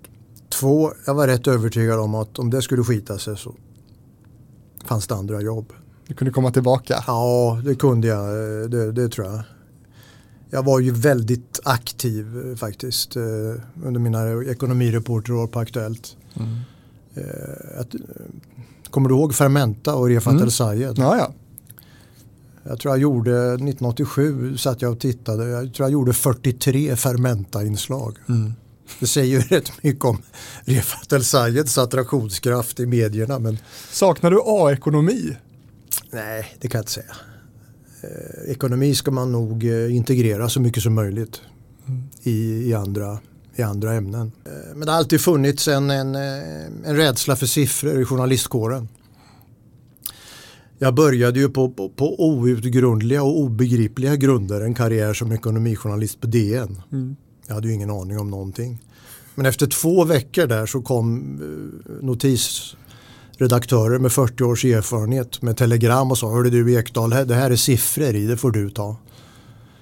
Två, 0.50 0.94
jag 1.06 1.14
var 1.14 1.28
rätt 1.28 1.48
övertygad 1.48 2.00
om 2.00 2.16
att 2.16 2.40
om 2.40 2.50
det 2.50 2.62
skulle 2.62 2.84
skita 2.84 3.18
sig 3.18 3.38
så 3.38 3.56
fanns 4.86 5.08
det 5.08 5.16
andra 5.16 5.42
jobb. 5.42 5.74
Du 6.08 6.14
kunde 6.14 6.34
komma 6.34 6.52
tillbaka? 6.52 7.04
Ja, 7.08 7.62
det 7.66 7.76
kunde 7.76 8.08
jag. 8.08 8.30
Det, 8.72 8.92
det 8.92 9.10
tror 9.10 9.28
jag. 9.28 9.44
Jag 10.50 10.64
var 10.64 10.80
ju 10.80 10.92
väldigt 10.92 11.60
aktiv 11.64 12.56
faktiskt 12.56 13.18
under 13.84 14.00
mina 14.00 14.44
ekonomireporterår 14.44 15.48
på 15.48 15.60
Aktuellt. 15.60 16.18
Mm. 16.34 16.60
Att, 17.78 17.96
kommer 18.90 19.10
du 19.10 19.16
ihåg 19.16 19.36
Fermenta 19.36 19.96
och 19.96 20.08
Refat 20.08 20.34
mm. 20.34 20.44
El 20.44 20.52
Sayed? 20.52 20.94
Ja, 20.98 21.18
ja. 21.18 21.34
Jag 22.64 22.80
tror 22.80 22.94
jag 22.94 23.02
gjorde 23.02 23.54
1987 23.54 24.58
satt 24.58 24.82
jag 24.82 24.92
och 24.92 25.00
tittade. 25.00 25.48
Jag 25.48 25.74
tror 25.74 25.86
jag 25.86 25.92
gjorde 25.92 26.14
43 26.14 26.96
Fermenta-inslag. 26.96 28.18
Mm. 28.30 28.54
Det 29.00 29.08
säger 29.08 29.40
ju 29.40 29.40
rätt 29.58 29.84
mycket 29.84 30.06
om 30.06 30.22
Refat 30.62 31.14
El 31.14 31.24
Sayeds 31.24 31.78
attraktionskraft 31.78 32.80
i 32.80 32.86
medierna. 32.86 33.40
Men... 33.40 33.58
Saknar 33.92 34.32
du 34.32 34.42
A-ekonomi? 34.46 35.38
Nej, 36.12 36.56
det 36.60 36.68
kan 36.68 36.80
jag 36.80 36.84
inte 36.84 36.92
säga. 36.92 37.16
Eh, 38.02 38.52
ekonomi 38.52 38.96
ska 38.96 39.12
man 39.12 39.32
nog 39.32 39.64
eh, 39.66 39.96
integrera 39.96 40.50
så 40.50 40.62
mycket 40.62 40.84
som 40.84 40.94
möjligt 40.94 41.42
mm. 41.88 42.04
i, 42.24 42.70
i, 42.70 42.74
andra, 42.74 43.20
i 43.56 43.62
andra 43.62 43.94
ämnen. 43.94 44.32
Eh, 44.46 44.52
men 44.76 44.86
det 44.86 44.92
har 44.92 45.00
alltid 45.00 45.22
funnits 45.22 45.68
en, 45.68 45.90
en, 45.90 46.16
en 46.16 46.96
rädsla 46.96 47.36
för 47.36 47.46
siffror 47.46 48.02
i 48.02 48.06
journalistkåren. 48.06 48.88
Jag 50.80 50.94
började 50.94 51.40
ju 51.40 51.50
på, 51.50 51.70
på, 51.70 51.90
på 51.90 52.26
outgrundliga 52.26 53.24
och 53.24 53.40
obegripliga 53.40 54.16
grunder 54.16 54.62
en 54.62 54.74
karriär 54.74 55.14
som 55.14 55.32
ekonomijournalist 55.32 56.22
på 56.22 56.28
DN. 56.28 56.82
Mm. 56.92 57.16
Jag 57.48 57.56
hade 57.56 57.68
ju 57.68 57.74
ingen 57.74 57.90
aning 57.90 58.20
om 58.20 58.30
någonting. 58.30 58.82
Men 59.36 59.46
efter 59.46 59.68
två 59.68 60.06
veckor 60.06 60.48
där 60.48 60.66
så 60.66 60.82
kom 60.82 61.40
Redaktörer 63.40 64.00
med 64.00 64.12
40 64.12 64.44
års 64.44 64.66
erfarenhet 64.66 65.42
med 65.42 65.58
telegram 65.58 66.12
och 66.12 66.18
sa 66.18 66.32
Hörde 66.32 66.50
du 66.50 66.74
Ekdal, 66.74 67.10
det 67.10 67.36
här 67.36 67.52
är 67.52 67.56
siffror 67.56 68.16
i, 68.16 68.26
det 68.26 68.38
får 68.38 68.52
du 68.52 68.70
ta. 68.70 68.98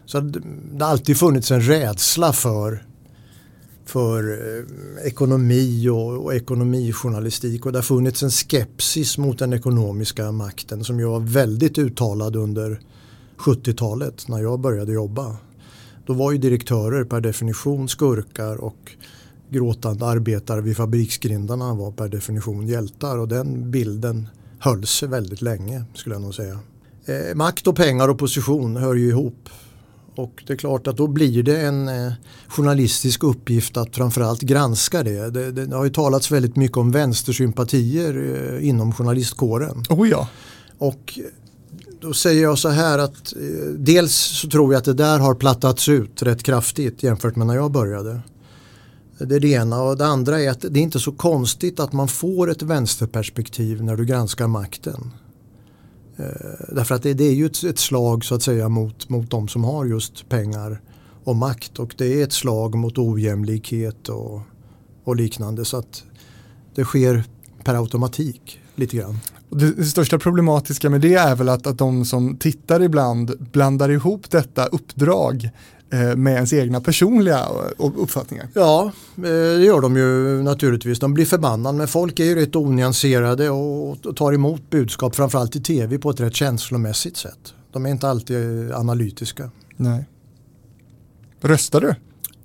Så 0.06 0.20
det 0.20 0.84
har 0.84 0.91
alltid 0.91 1.18
funnits 1.18 1.52
en 1.52 1.62
rädsla 1.62 2.34
för, 2.34 2.86
för 3.86 4.32
eh, 4.32 5.08
ekonomi 5.08 5.89
och, 5.89 6.26
och 6.26 6.36
ekonomijournalistik 6.36 7.65
och 7.65 7.72
det 7.72 7.78
har 7.78 7.84
funnits 7.84 8.24
en 8.24 8.32
skepsis 8.32 9.18
mot 9.18 9.39
den 9.39 9.54
ekonomiska 9.54 10.32
makten 10.32 10.84
som 10.84 11.00
ju 11.00 11.06
var 11.06 11.20
väldigt 11.20 11.78
uttalad 11.78 12.36
under 12.36 12.80
70-talet 13.38 14.28
när 14.28 14.39
jag 14.39 14.60
började 14.60 14.91
jobba. 14.91 15.38
Då 16.06 16.13
var 16.13 16.32
ju 16.32 16.38
direktörer 16.38 17.04
per 17.04 17.22
definition 17.22 17.89
skurkar 17.89 18.56
och 18.56 18.91
gråtande 19.49 20.05
arbetare 20.05 20.62
vid 20.62 20.77
fabriksgrindarna 20.77 21.73
var 21.73 21.91
per 21.91 22.10
definition 22.10 22.67
hjältar 22.67 23.17
och 23.17 23.27
den 23.27 23.71
bilden 23.71 24.27
höll 24.60 24.86
sig 24.86 25.10
väldigt 25.10 25.41
länge 25.41 25.84
skulle 25.93 26.15
jag 26.15 26.21
nog 26.21 26.36
säga. 26.36 26.60
Eh, 27.05 27.36
makt 27.36 27.67
och 27.67 27.75
pengar 27.75 28.08
och 28.08 28.19
position 28.19 28.77
hör 28.77 28.95
ju 28.95 29.08
ihop. 29.08 29.49
Och 30.15 30.43
det 30.47 30.53
är 30.53 30.58
klart 30.58 30.88
att 30.88 30.97
då 30.97 31.08
blir 31.08 31.43
det 31.43 31.62
en 31.62 31.88
eh, 31.88 32.13
journalistisk 32.47 33.23
uppgift 33.23 33.77
att 33.77 33.95
framförallt 33.95 34.41
granska 34.41 35.03
det. 35.03 35.29
det. 35.29 35.51
det. 35.51 35.75
har 35.75 35.84
ju 35.84 35.89
talats 35.89 36.31
väldigt 36.31 36.55
mycket 36.55 36.77
om 36.77 36.91
vänstersympatier 36.91 38.36
eh, 38.53 38.67
inom 38.67 38.93
journalistkåren. 38.93 39.84
Oh 39.89 40.10
ja. 40.10 40.27
Och 40.77 41.19
då 42.01 42.13
säger 42.13 42.43
jag 42.43 42.58
så 42.58 42.69
här 42.69 42.99
att 42.99 43.34
eh, 43.36 43.67
dels 43.77 44.13
så 44.15 44.49
tror 44.49 44.73
jag 44.73 44.79
att 44.79 44.86
det 44.86 44.93
där 44.93 45.19
har 45.19 45.36
plattats 45.36 45.89
ut 45.89 46.21
rätt 46.21 46.43
kraftigt 46.43 47.03
jämfört 47.03 47.36
med 47.36 47.47
när 47.47 47.55
jag 47.55 47.71
började. 47.71 48.21
Det 49.17 49.36
är 49.36 49.39
det 49.39 49.47
ena 49.47 49.82
och 49.82 49.97
det 49.97 50.06
andra 50.06 50.41
är 50.41 50.49
att 50.49 50.62
det 50.62 50.80
är 50.80 50.84
inte 50.84 50.99
så 50.99 51.12
konstigt 51.12 51.80
att 51.80 51.93
man 51.93 52.08
får 52.08 52.51
ett 52.51 52.62
vänsterperspektiv 52.62 53.84
när 53.84 53.95
du 53.95 54.06
granskar 54.06 54.47
makten. 54.47 55.12
Eh, 56.17 56.25
därför 56.75 56.95
att 56.95 57.04
det, 57.04 57.13
det, 57.13 57.23
är 57.23 57.34
ju 57.34 57.45
ett, 57.45 57.63
ett, 57.63 57.80
slag 57.80 58.25
så 58.25 58.36
att 58.36 58.41
säga 58.41 58.69
mot, 58.69 59.10
mot 59.10 59.32
de 59.32 59.47
som 59.47 59.63
har 59.63 59.86
just 59.86 60.30
pengar 60.30 60.82
och 61.23 61.36
makt 61.36 61.80
och 61.80 61.95
det 61.97 62.19
är 62.19 62.23
ett 62.23 62.34
slag 62.34 62.75
mot 62.75 62.97
ojämlikhet 62.97 64.10
och, 64.10 64.41
och 65.04 65.15
liknande 65.15 65.65
så 65.65 65.78
att 65.78 66.04
det 66.75 66.84
sker 66.84 67.23
per 67.63 67.75
automatik 67.75 68.60
lite 68.75 68.97
grann. 68.97 69.19
Det, 69.49 69.71
det, 69.71 69.86
största 69.86 70.19
problematiska 70.19 70.89
med 70.89 71.01
det 71.01 71.13
är 71.13 71.36
väl 71.36 71.49
att, 71.49 71.67
att 71.67 71.78
de 71.78 72.06
som 72.06 72.38
tittar 72.38 72.82
ibland 72.82 73.47
blandar 73.51 73.89
ihop 73.89 74.30
detta 74.30 74.65
uppdrag 74.65 75.49
med 76.15 76.34
ens 76.34 76.53
egna 76.53 76.81
personliga 76.81 77.39
eh, 77.79 77.91
uppfattningar. 77.95 78.47
Ja, 78.53 78.91
eh, 79.17 79.21
det 79.21 79.65
gör 79.65 79.81
de 79.81 79.97
ju 79.97 80.43
naturligtvis. 80.43 80.99
De 80.99 81.13
blir 81.13 81.25
förbannade 81.25 81.77
men 81.77 81.88
folk 81.88 82.19
är 82.19 82.23
ju 82.23 82.36
rätt 82.36 82.55
onyanserade 82.55 83.49
och 83.49 84.15
tar 84.15 84.34
emot 84.34 84.69
budskap 84.69 85.15
framförallt 85.15 85.55
i 85.55 85.62
tv 85.62 85.97
på 85.97 86.10
ett 86.10 86.19
rätt 86.19 86.36
känslomässigt 86.36 87.17
sätt. 87.17 87.53
De 87.71 87.86
är 87.86 87.89
inte 87.89 88.10
alltid 88.10 88.71
analytiska. 88.71 89.49
Nej. 89.77 90.05
Röstar 91.41 91.81
du? 91.81 91.95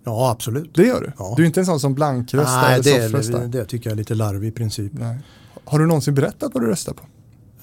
Ja, 0.05 0.31
absolut. 0.31 0.75
Det 0.75 0.87
gör 0.87 1.01
du? 1.01 1.13
Ja. 1.19 1.35
Du 1.37 1.43
är 1.43 1.47
inte 1.47 1.61
en 1.61 1.67
sån 1.67 1.81
som 1.81 1.95
blankröstar 1.95 2.63
Nej, 2.63 2.75
eller 2.75 2.85
det, 2.85 3.03
soffröstar? 3.03 3.41
det, 3.41 3.47
det 3.47 3.65
tycker 3.65 3.91
jag 3.91 3.93
är 3.93 3.97
lite 3.97 4.15
larvig 4.15 4.49
i 4.49 4.53
princip. 4.53 4.93
Nej. 4.95 5.19
Har 5.65 5.79
du 5.79 5.87
någonsin 5.87 6.15
berättat 6.15 6.55
vad 6.55 6.63
du 6.63 6.67
röstar 6.67 6.93
på? 6.93 7.03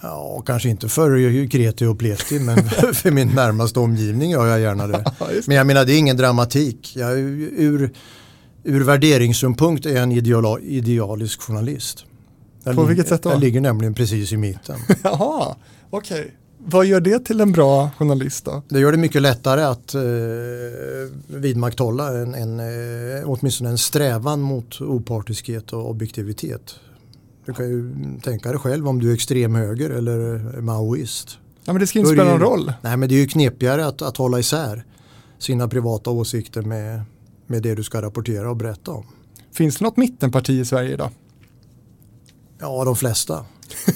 Ja, 0.02 0.44
kanske 0.46 0.70
inte 0.70 0.90
för 0.90 1.50
kreti 1.50 1.86
och 1.86 2.00
pleti 2.00 2.40
men 2.40 2.58
för 2.94 3.12
min 3.12 3.28
närmaste 3.28 3.80
omgivning 3.80 4.32
gör 4.32 4.48
jag 4.48 4.60
gärna 4.60 4.88
det. 4.88 5.04
Men 5.46 5.58
jag 5.58 5.68
menar 5.68 5.86
det 5.86 5.94
är 5.94 6.00
ingen 6.00 6.18
dramatik. 6.18 6.96
Jag, 6.96 7.20
ur, 7.20 7.94
ur 8.64 8.84
värderingssynpunkt 8.84 9.86
är 9.86 9.90
jag 9.90 10.04
en 10.04 10.12
ideala, 10.12 10.60
idealisk 10.60 11.42
journalist. 11.42 12.06
Jag 12.64 12.76
På 12.76 12.84
vilket 12.84 13.08
sätt 13.08 13.24
då? 13.24 13.30
Jag 13.30 13.40
ligger 13.40 13.62
nämligen 13.62 13.94
precis 13.94 14.32
i 14.32 14.38
mitten. 14.38 14.80
Jaha, 15.04 15.56
okej. 15.90 16.34
Vad 16.70 16.86
gör 16.86 17.00
det 17.00 17.20
till 17.20 17.42
en 17.42 17.52
bra 17.52 17.90
journalist 17.98 18.46
då? 18.46 18.62
Det 18.70 18.80
gör 18.80 18.92
det 18.92 18.98
mycket 18.98 19.22
lättare 19.22 19.62
att 19.62 19.96
eh, 19.96 20.02
vidmakthålla 21.28 22.08
en, 22.18 22.36
en, 22.36 22.60
eh, 22.60 23.30
åtminstone 23.30 23.70
en 23.70 23.78
strävan 23.78 24.42
mot 24.42 24.82
opartiskhet 24.82 25.74
och 25.74 25.90
objektivitet. 25.90 26.76
Du 27.48 27.54
kan 27.54 27.70
ju 27.70 27.94
tänka 28.24 28.50
dig 28.50 28.60
själv 28.60 28.88
om 28.88 29.00
du 29.00 29.10
är 29.10 29.14
extremhöger 29.14 29.90
eller 29.90 30.38
maoist. 30.62 31.38
Ja, 31.66 31.74
men 31.74 31.80
det 31.80 31.88
ska 31.88 32.00
inte 32.00 32.12
spela 32.12 32.32
någon 32.32 32.40
roll. 32.40 32.74
Nej 32.82 32.98
men 32.98 33.10
det 33.10 33.16
är 33.16 33.20
ju 33.20 33.28
knepigare 33.28 33.86
att, 33.86 34.02
att 34.02 34.18
hålla 34.18 34.40
isär 34.40 34.86
sina 35.40 35.68
privata 35.68 36.10
åsikter 36.10 36.62
med, 36.62 37.02
med 37.48 37.64
det 37.64 37.76
du 37.76 37.84
ska 37.84 38.02
rapportera 38.02 38.50
och 38.50 38.56
berätta 38.56 38.92
om. 38.92 39.06
Finns 39.54 39.78
det 39.78 39.86
något 39.86 39.98
mittenparti 39.98 40.50
i 40.50 40.66
Sverige 40.66 40.94
idag? 40.94 41.10
Ja, 42.60 42.84
de 42.86 42.96
flesta. 42.96 43.46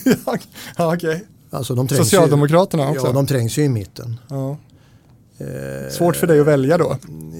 ja, 0.77 0.95
okej. 0.95 1.25
Alltså, 1.49 1.87
Socialdemokraterna 1.87 2.83
ju, 2.83 2.89
också? 2.89 3.07
Ja, 3.07 3.13
de 3.13 3.27
trängs 3.27 3.57
ju 3.57 3.63
i 3.63 3.69
mitten. 3.69 4.19
Ja. 4.29 4.57
Eh, 5.41 5.89
Svårt 5.91 6.15
för 6.15 6.27
dig 6.27 6.39
att 6.39 6.47
välja 6.47 6.77
då? 6.77 6.97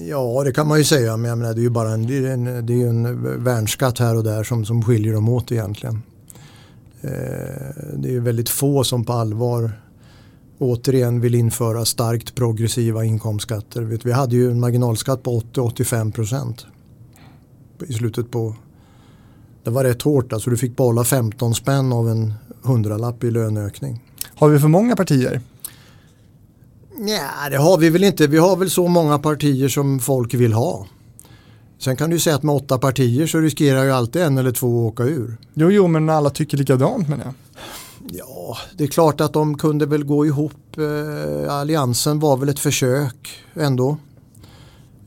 Ja, 0.08 0.42
det 0.44 0.52
kan 0.52 0.68
man 0.68 0.78
ju 0.78 0.84
säga, 0.84 1.16
men 1.16 1.28
jag 1.28 1.38
menar, 1.38 1.54
det 1.54 1.60
är 1.60 1.62
ju 1.62 1.70
bara 1.70 1.90
en, 1.90 2.06
det 2.06 2.18
är 2.18 2.32
en, 2.32 2.66
det 2.66 2.82
är 2.82 2.88
en 2.88 3.44
värnskatt 3.44 3.98
här 3.98 4.16
och 4.16 4.24
där 4.24 4.44
som, 4.44 4.64
som 4.64 4.82
skiljer 4.82 5.12
dem 5.12 5.28
åt 5.28 5.52
egentligen. 5.52 6.02
Eh, 7.00 7.10
det 7.96 8.08
är 8.08 8.12
ju 8.12 8.20
väldigt 8.20 8.48
få 8.48 8.84
som 8.84 9.04
på 9.04 9.12
allvar 9.12 9.72
återigen 10.58 11.20
vill 11.20 11.34
införa 11.34 11.84
starkt 11.84 12.34
progressiva 12.34 13.04
inkomstskatter. 13.04 13.82
Vi 13.82 14.12
hade 14.12 14.36
ju 14.36 14.50
en 14.50 14.60
marginalskatt 14.60 15.22
på 15.22 15.40
80-85 15.40 16.12
procent 16.12 16.66
i 17.88 17.92
slutet 17.92 18.30
på 18.30 18.54
det 19.64 19.70
var 19.70 19.84
rätt 19.84 20.02
hårt, 20.02 20.32
alltså 20.32 20.50
du 20.50 20.56
fick 20.56 20.76
behålla 20.76 21.04
15 21.04 21.54
spänn 21.54 21.92
av 21.92 22.08
en 22.08 22.34
hundralapp 22.62 23.24
i 23.24 23.30
löneökning. 23.30 24.00
Har 24.34 24.48
vi 24.48 24.58
för 24.58 24.68
många 24.68 24.96
partier? 24.96 25.40
Ja, 26.98 27.50
det 27.50 27.56
har 27.56 27.78
vi 27.78 27.90
väl 27.90 28.04
inte. 28.04 28.26
Vi 28.26 28.38
har 28.38 28.56
väl 28.56 28.70
så 28.70 28.88
många 28.88 29.18
partier 29.18 29.68
som 29.68 30.00
folk 30.00 30.34
vill 30.34 30.52
ha. 30.52 30.86
Sen 31.78 31.96
kan 31.96 32.10
du 32.10 32.18
säga 32.18 32.36
att 32.36 32.42
med 32.42 32.54
åtta 32.54 32.78
partier 32.78 33.26
så 33.26 33.38
riskerar 33.38 33.84
ju 33.84 33.90
alltid 33.90 34.22
en 34.22 34.38
eller 34.38 34.52
två 34.52 34.86
att 34.86 34.92
åka 34.92 35.02
ur. 35.02 35.36
Jo, 35.54 35.70
jo, 35.70 35.86
men 35.86 36.08
alla 36.08 36.30
tycker 36.30 36.56
likadant 36.56 37.08
med 37.08 37.18
det. 37.18 37.34
Ja, 38.10 38.56
det 38.76 38.84
är 38.84 38.88
klart 38.88 39.20
att 39.20 39.32
de 39.32 39.58
kunde 39.58 39.86
väl 39.86 40.04
gå 40.04 40.26
ihop. 40.26 40.78
Eh, 40.78 41.54
alliansen 41.54 42.20
var 42.20 42.36
väl 42.36 42.48
ett 42.48 42.58
försök 42.58 43.30
ändå. 43.54 43.96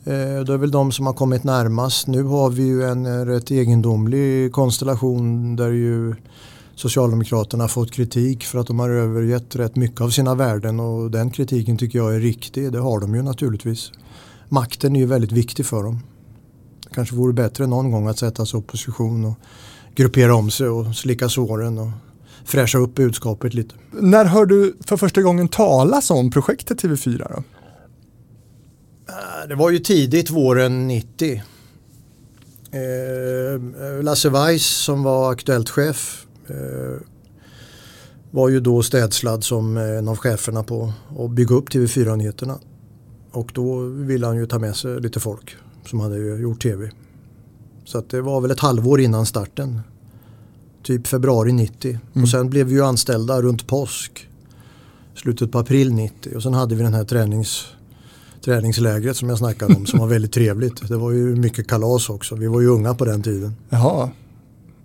Eh, 0.03 0.43
det 0.45 0.53
är 0.53 0.57
väl 0.57 0.71
de 0.71 0.91
som 0.91 1.05
har 1.05 1.13
kommit 1.13 1.43
närmast. 1.43 2.07
Nu 2.07 2.23
har 2.23 2.49
vi 2.49 2.63
ju 2.63 2.83
en 2.83 3.05
eh, 3.05 3.25
rätt 3.25 3.51
egendomlig 3.51 4.51
konstellation 4.51 5.55
där 5.55 5.71
ju 5.71 6.15
Socialdemokraterna 6.75 7.67
fått 7.67 7.91
kritik 7.91 8.43
för 8.43 8.59
att 8.59 8.67
de 8.67 8.79
har 8.79 8.89
övergett 8.89 9.55
rätt 9.55 9.75
mycket 9.75 10.01
av 10.01 10.09
sina 10.09 10.35
värden 10.35 10.79
och 10.79 11.11
den 11.11 11.29
kritiken 11.31 11.77
tycker 11.77 11.99
jag 11.99 12.15
är 12.15 12.19
riktig. 12.19 12.71
Det 12.71 12.79
har 12.79 12.99
de 12.99 13.15
ju 13.15 13.21
naturligtvis. 13.21 13.91
Makten 14.49 14.95
är 14.95 14.99
ju 14.99 15.05
väldigt 15.05 15.31
viktig 15.31 15.65
för 15.65 15.83
dem. 15.83 15.99
Det 16.83 16.95
kanske 16.95 17.15
vore 17.15 17.33
bättre 17.33 17.67
någon 17.67 17.91
gång 17.91 18.07
att 18.07 18.19
sätta 18.19 18.45
sig 18.45 18.57
i 18.57 18.61
opposition 18.61 19.25
och 19.25 19.33
gruppera 19.95 20.35
om 20.35 20.51
sig 20.51 20.67
och 20.67 20.95
slicka 20.95 21.29
såren 21.29 21.77
och 21.77 21.89
fräscha 22.45 22.77
upp 22.77 22.95
budskapet 22.95 23.53
lite. 23.53 23.75
När 23.91 24.25
hör 24.25 24.45
du 24.45 24.77
för 24.85 24.97
första 24.97 25.21
gången 25.21 25.47
talas 25.47 26.11
om 26.11 26.31
projektet 26.31 26.83
TV4 26.83 27.17
då? 27.29 27.43
Eh, 29.13 29.47
Det 29.49 29.55
var 29.55 29.69
ju 29.69 29.79
tidigt 29.79 30.29
våren 30.29 30.87
90. 30.87 31.41
Eh, 32.71 34.03
Lasse 34.03 34.29
Weiss 34.29 34.65
som 34.65 35.03
var 35.03 35.31
Aktuellt-chef 35.31 36.21
eh, 36.21 36.24
var 38.31 38.49
ju 38.49 38.59
då 38.59 38.83
städslad 38.83 39.43
som 39.43 39.77
en 39.77 40.07
av 40.07 40.17
cheferna 40.17 40.63
på 40.63 40.93
att 41.19 41.31
bygga 41.31 41.55
upp 41.55 41.69
TV4-nyheterna. 41.69 42.59
Och 43.31 43.51
då 43.53 43.79
ville 43.79 44.27
han 44.27 44.37
ju 44.37 44.45
ta 44.45 44.59
med 44.59 44.75
sig 44.75 45.01
lite 45.01 45.19
folk 45.19 45.55
som 45.85 45.99
hade 45.99 46.17
gjort 46.17 46.61
tv. 46.61 46.91
Så 47.85 48.03
det 48.09 48.21
var 48.21 48.41
väl 48.41 48.51
ett 48.51 48.59
halvår 48.59 49.01
innan 49.01 49.25
starten. 49.25 49.81
Typ 50.83 51.07
februari 51.07 51.51
90. 51.51 51.99
Och 52.13 52.29
sen 52.29 52.49
blev 52.49 52.67
vi 52.67 52.73
ju 52.73 52.85
anställda 52.85 53.41
runt 53.41 53.67
påsk. 53.67 54.29
Slutet 55.15 55.51
på 55.51 55.59
april 55.59 55.93
90. 55.93 56.35
Och 56.35 56.43
sen 56.43 56.53
hade 56.53 56.75
vi 56.75 56.83
den 56.83 56.93
här 56.93 57.03
tränings 57.03 57.65
träningslägret 58.45 59.17
som 59.17 59.29
jag 59.29 59.37
snackade 59.37 59.75
om 59.75 59.85
som 59.85 59.99
var 59.99 60.07
väldigt 60.07 60.31
trevligt. 60.31 60.87
Det 60.87 60.97
var 60.97 61.11
ju 61.11 61.35
mycket 61.35 61.67
kalas 61.67 62.09
också. 62.09 62.35
Vi 62.35 62.47
var 62.47 62.61
ju 62.61 62.67
unga 62.67 62.93
på 62.93 63.05
den 63.05 63.23
tiden. 63.23 63.55
Jaha. 63.69 64.09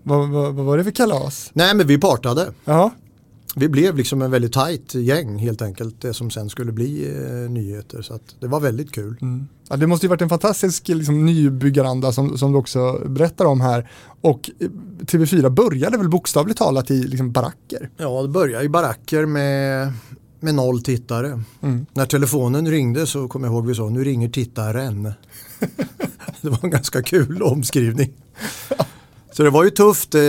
Vad, 0.03 0.29
vad, 0.29 0.55
vad 0.55 0.67
var 0.67 0.79
det 0.79 0.85
för 0.85 0.91
kalas? 0.91 1.51
Nej 1.53 1.75
men 1.75 1.87
vi 1.87 1.99
partade. 1.99 2.53
Jaha. 2.65 2.91
Vi 3.57 3.69
blev 3.69 3.97
liksom 3.97 4.23
en 4.23 4.31
väldigt 4.31 4.53
tajt 4.53 4.95
gäng 4.95 5.39
helt 5.39 5.63
enkelt. 5.63 6.01
Det 6.01 6.15
som 6.15 6.31
sen 6.31 6.51
skulle 6.51 6.73
bli 6.73 7.17
eh, 7.17 7.51
nyheter. 7.51 8.03
Så 8.03 8.19
det 8.41 8.47
var 8.47 8.61
väldigt 8.61 8.93
kul. 8.93 9.17
Mm. 9.21 9.49
Ja, 9.69 9.77
det 9.77 9.87
måste 9.87 10.07
ju 10.07 10.11
varit 10.11 10.23
en 10.23 10.29
fantastisk 10.29 10.89
liksom, 10.89 11.27
nybyggaranda 11.27 12.13
som, 12.13 12.39
som 12.39 12.53
du 12.53 12.59
också 12.59 13.03
berättar 13.07 13.45
om 13.45 13.61
här. 13.61 13.91
Och 14.21 14.51
eh, 14.59 14.69
TV4 15.01 15.49
började 15.49 15.99
väl 15.99 16.09
bokstavligt 16.09 16.59
talat 16.59 16.91
i 16.91 17.03
liksom, 17.03 17.33
baracker. 17.33 17.91
Ja 17.97 18.23
det 18.23 18.29
började 18.29 18.65
i 18.65 18.69
baracker 18.69 19.27
med, 19.27 19.93
med 20.41 20.55
noll 20.55 20.83
tittare. 20.83 21.43
Mm. 21.61 21.87
När 21.93 22.07
telefonen 22.07 22.71
ringde 22.71 23.07
så 23.07 23.29
kom 23.29 23.45
jag 23.45 23.53
ihåg 23.53 23.67
vi 23.67 23.75
sa 23.75 23.89
nu 23.89 24.05
ringer 24.05 24.29
tittaren. 24.29 25.03
det 26.41 26.49
var 26.49 26.59
en 26.63 26.71
ganska 26.71 27.03
kul 27.03 27.43
omskrivning. 27.43 28.13
Så 29.33 29.43
det 29.43 29.51
var 29.51 29.65
ju 29.65 29.71
tufft 29.71 30.15
eh, 30.15 30.21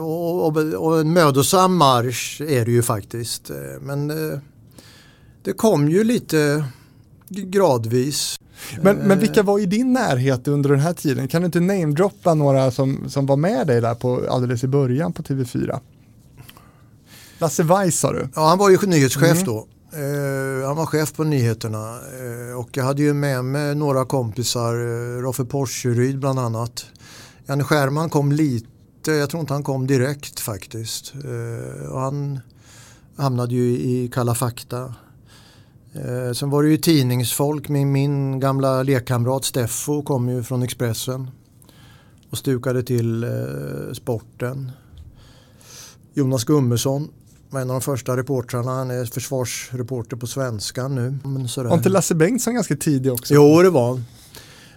och, 0.00 0.46
och, 0.46 0.56
och 0.56 1.00
en 1.00 1.12
mödosam 1.12 1.76
marsch 1.76 2.40
är 2.40 2.64
det 2.64 2.70
ju 2.70 2.82
faktiskt. 2.82 3.50
Eh, 3.50 3.56
Men 3.80 4.10
eh, 4.10 4.38
det 5.42 5.52
kom 5.52 5.88
ju 5.88 6.04
lite 6.04 6.64
gradvis. 7.28 8.40
Men, 8.80 8.96
men 8.96 9.18
vilka 9.18 9.42
var 9.42 9.58
i 9.58 9.66
din 9.66 9.92
närhet 9.92 10.48
under 10.48 10.70
den 10.70 10.80
här 10.80 10.92
tiden? 10.92 11.28
Kan 11.28 11.42
du 11.42 11.46
inte 11.46 11.60
namedroppa 11.60 12.34
några 12.34 12.70
som, 12.70 13.04
som 13.08 13.26
var 13.26 13.36
med 13.36 13.66
dig 13.66 13.80
där 13.80 13.94
på, 13.94 14.22
alldeles 14.30 14.64
i 14.64 14.68
början 14.68 15.12
på 15.12 15.22
TV4? 15.22 15.80
Lasse 17.38 17.62
Weiss 17.62 17.98
sa 17.98 18.12
du. 18.12 18.28
Ja, 18.34 18.48
han 18.48 18.58
var 18.58 18.70
ju 18.70 18.78
nyhetschef 18.86 19.44
då. 19.44 19.66
Eh, 19.92 20.66
han 20.66 20.76
var 20.76 20.86
chef 20.86 21.14
på 21.14 21.24
nyheterna 21.24 21.98
eh, 21.98 22.58
och 22.58 22.68
jag 22.72 22.84
hade 22.84 23.02
ju 23.02 23.14
med 23.14 23.44
mig 23.44 23.74
några 23.74 24.04
kompisar, 24.04 24.74
eh, 24.74 25.22
Roffe 25.22 25.44
Porseryd 25.44 26.18
bland 26.18 26.38
annat. 26.38 26.86
Janne 27.48 27.64
Scherman 27.64 28.10
kom 28.10 28.32
lite, 28.32 29.10
jag 29.10 29.30
tror 29.30 29.40
inte 29.40 29.52
han 29.52 29.62
kom 29.62 29.86
direkt 29.86 30.40
faktiskt. 30.40 31.14
Eh, 31.14 31.90
och 31.90 32.00
han 32.00 32.40
hamnade 33.16 33.54
ju 33.54 33.62
i 33.62 34.10
Kalla 34.12 34.34
fakta. 34.34 34.94
Eh, 35.92 36.32
sen 36.32 36.50
var 36.50 36.62
det 36.62 36.68
ju 36.68 36.76
tidningsfolk, 36.76 37.68
min, 37.68 37.92
min 37.92 38.40
gamla 38.40 38.82
lekkamrat 38.82 39.44
Steffo 39.44 40.02
kom 40.02 40.28
ju 40.28 40.42
från 40.42 40.62
Expressen 40.62 41.30
och 42.30 42.38
stukade 42.38 42.82
till 42.82 43.24
eh, 43.24 43.92
sporten. 43.92 44.70
Jonas 46.14 46.44
Gummesson 46.44 47.08
var 47.50 47.60
en 47.60 47.70
av 47.70 47.74
de 47.74 47.80
första 47.80 48.16
reportrarna, 48.16 48.70
han 48.70 48.90
är 48.90 49.04
försvarsreporter 49.04 50.16
på 50.16 50.26
Svenskan 50.26 50.94
nu. 50.94 51.18
Men 51.24 51.48
sådär. 51.48 51.68
Var 51.68 51.76
inte 51.76 51.88
Lasse 51.88 52.14
Bengtsson 52.14 52.54
ganska 52.54 52.76
tidig 52.76 53.12
också? 53.12 53.34
Jo, 53.34 53.62
det 53.62 53.70
var 53.70 54.00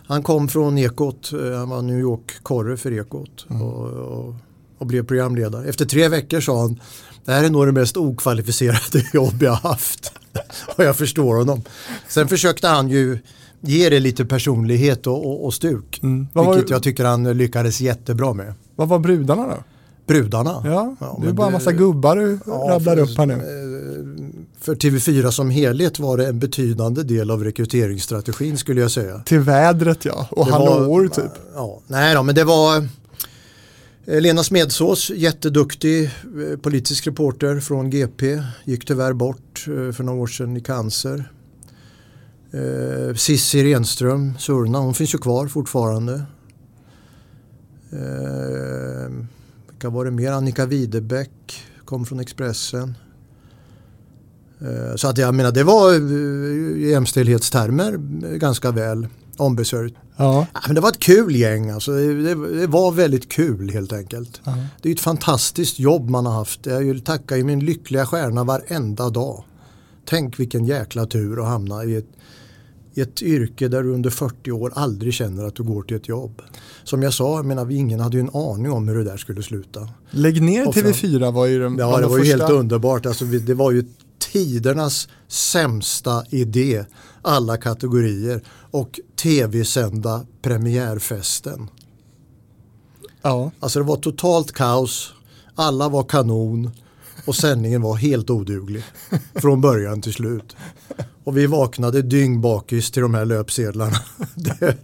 han. 0.10 0.24
Kom 0.24 0.48
från 0.48 0.78
Ekot, 0.78 1.32
eh, 1.34 1.58
han 1.58 1.70
var 1.70 1.82
New 1.82 2.00
York-korre 2.00 2.78
för 2.78 2.92
Ekot 3.00 3.46
och, 3.50 3.84
och, 3.88 4.36
och 4.78 4.86
blev 4.86 5.06
programledare. 5.06 5.70
Efter 5.70 5.86
tre 5.86 6.08
veckor 6.08 6.40
sa 6.40 6.62
han, 6.62 6.80
det 7.26 7.32
här 7.32 7.44
är 7.44 7.50
nog 7.50 7.66
det 7.68 7.72
mest 7.72 7.98
okvalificerade 7.98 9.04
jobb 9.14 9.44
jag 9.44 9.52
har 9.52 9.70
haft. 9.70 10.12
och 10.78 10.84
jag 10.84 10.96
förstår 10.96 11.36
honom. 11.36 11.62
Sen 12.08 12.28
försökte 12.28 12.68
han 12.68 12.90
ju 12.90 13.20
ge 13.62 13.90
det 13.90 14.00
lite 14.00 14.26
personlighet 14.26 15.08
och, 15.08 15.26
och, 15.28 15.46
och 15.46 15.54
stuk. 15.54 16.00
Mm. 16.04 16.28
Vad 16.34 16.46
var- 16.46 16.54
Vilket 16.54 16.70
jag 16.72 16.84
tycker 16.84 17.06
han 17.06 17.24
lyckades 17.38 17.82
jättebra 17.82 18.34
med. 18.34 18.54
Vad 18.76 18.88
var 18.88 19.00
brudarna 19.00 19.48
då? 19.48 19.64
Brudarna. 20.08 20.62
Ja, 20.66 20.96
det 21.22 21.28
är 21.28 21.34
bara 21.34 21.48
en 21.48 21.54
massa 21.54 21.72
gubbar 21.72 22.16
du 22.16 22.40
rabblar 22.48 22.96
för- 22.96 23.02
upp 23.12 23.18
här 23.18 23.26
nu. 23.26 23.36
För 24.62 24.76
TV4 24.76 25.32
som 25.32 25.50
helhet 25.50 26.00
var 26.00 26.18
det 26.18 26.28
en 26.28 26.40
betydande 26.40 27.04
del 27.04 27.32
av 27.32 27.44
rekryteringsstrategin 27.44 28.58
skulle 28.58 28.82
jag 28.82 28.92
säga. 28.92 29.20
Till 29.20 29.40
vädret 29.40 30.06
ja, 30.06 30.28
och 30.32 30.46
Det 30.46 30.52
hallåor 30.52 31.02
var- 31.02 31.08
typ. 31.16 31.32
Ja, 31.56 31.82
nej 31.88 32.16
då, 32.16 32.24
men 32.24 32.36
det 32.36 32.44
var 32.44 32.78
eh, 34.06 34.22
Lena 34.22 34.44
Smedsås, 34.44 35.10
jätteduktig 35.10 36.04
eh, 36.04 36.58
politisk 36.62 37.08
reporter 37.08 37.60
från 37.60 37.90
GP, 37.90 38.44
gick 38.64 38.86
tyvärr 38.86 39.14
bort 39.14 39.66
eh, 39.68 39.92
för 39.92 40.04
några 40.04 40.20
år 40.20 40.28
sedan 40.28 40.58
i 40.58 40.62
cancer. 40.62 41.32
Cissi 43.16 43.64
Renström, 43.64 44.34
Surna, 44.40 44.80
hon 44.80 44.94
finns 44.94 45.14
ju 45.14 45.18
kvar 45.18 45.48
fortfarande. 45.48 46.22
Vilka 49.70 49.90
var 49.90 50.06
det 50.06 50.12
mer? 50.12 50.32
Annika 50.32 50.66
Widebeck 50.66 51.64
kom 51.86 52.06
från 52.06 52.20
Expressen. 52.20 52.96
Eh, 54.62 54.96
så 54.96 55.08
att 55.08 55.18
jag 55.18 55.36
menar 55.36 55.52
det 55.52 55.64
var 55.64 55.94
eh, 55.94 55.98
i 56.78 56.90
jämställdhetstermer 56.90 57.98
ganska 58.38 58.72
väl 58.72 59.08
ombesörjt. 59.38 59.94
Ja. 60.18 60.48
Ja, 60.54 60.60
men 60.66 60.76
det 60.76 60.82
var 60.82 60.90
ett 60.90 61.00
kul 61.00 61.36
gäng 61.36 61.70
alltså. 61.70 61.92
det, 61.92 62.36
det 62.60 62.68
var 62.68 62.92
väldigt 62.92 63.30
kul 63.32 63.70
helt 63.70 63.94
enkelt. 63.94 64.42
Ja. 64.44 64.54
Det 64.82 64.90
är 64.90 64.94
ett 64.94 65.00
fantastiskt 65.00 65.80
jobb 65.80 66.10
man 66.10 66.26
har 66.26 66.34
haft. 66.34 66.66
Jag 66.66 67.04
tackar 67.06 67.36
ju 67.36 67.44
min 67.44 67.60
lyckliga 67.60 68.06
stjärna 68.06 68.44
varenda 68.44 69.10
dag. 69.10 69.44
Tänk 70.06 70.40
vilken 70.40 70.66
jäkla 70.66 71.06
tur 71.06 71.40
att 71.40 71.48
hamna 71.48 71.84
i 71.84 71.96
ett, 71.96 72.08
i 72.94 73.02
ett 73.02 73.22
yrke 73.22 73.68
där 73.68 73.84
du 73.84 73.94
under 73.94 74.10
40 74.10 74.52
år 74.52 74.72
aldrig 74.76 75.14
känner 75.14 75.44
att 75.44 75.56
du 75.56 75.64
går 75.64 75.84
till 75.84 75.98
ett 75.98 76.08
jobb. 76.08 76.42
Som 76.84 77.04
jag 77.04 77.14
sa, 77.14 77.36
jag 77.36 77.46
menar, 77.46 77.72
ingen 77.72 78.00
hade 78.00 78.18
ju 78.18 78.22
en 78.22 78.30
aning 78.36 78.72
om 78.72 78.88
hur 78.88 78.98
det 78.98 79.04
där 79.04 79.18
skulle 79.18 79.44
sluta. 79.44 79.90
Lägg 80.12 80.42
ner 80.42 80.68
Och 80.68 80.74
fram- 80.76 80.84
TV4 80.84 81.32
var 81.32 81.46
ju 81.46 81.60
den 81.60 81.78
Ja, 81.78 81.88
bland 81.88 81.96
det 81.98 82.02
de 82.02 82.12
var 82.12 82.18
ju 82.20 82.26
helt 82.32 82.50
underbart. 82.50 83.06
Alltså, 83.06 83.26
det 83.26 83.54
var 83.54 83.72
ju 83.72 83.84
tidernas 84.20 85.08
sämsta 85.28 86.24
idé, 86.30 86.86
alla 87.22 87.58
kategorier. 87.58 88.42
Och 88.72 89.00
tv-sända 89.16 90.26
premiärfesten. 90.42 91.70
Ja. 93.22 93.52
Alltså 93.60 93.80
det 93.80 93.86
var 93.86 93.98
totalt 93.98 94.52
kaos, 94.52 95.14
alla 95.56 95.90
var 95.90 96.04
kanon 96.04 96.72
och 97.26 97.36
sändningen 97.36 97.82
var 97.82 97.96
helt 97.96 98.30
oduglig. 98.30 98.84
Från 99.36 99.62
början 99.62 100.02
till 100.02 100.14
slut. 100.14 100.56
Och 101.24 101.38
vi 101.38 101.46
vaknade 101.46 102.02
dyngbakis 102.02 102.92
till 102.92 103.02
de 103.02 103.14
här 103.14 103.26
löpsedlarna. 103.26 103.98
Det, 104.36 104.78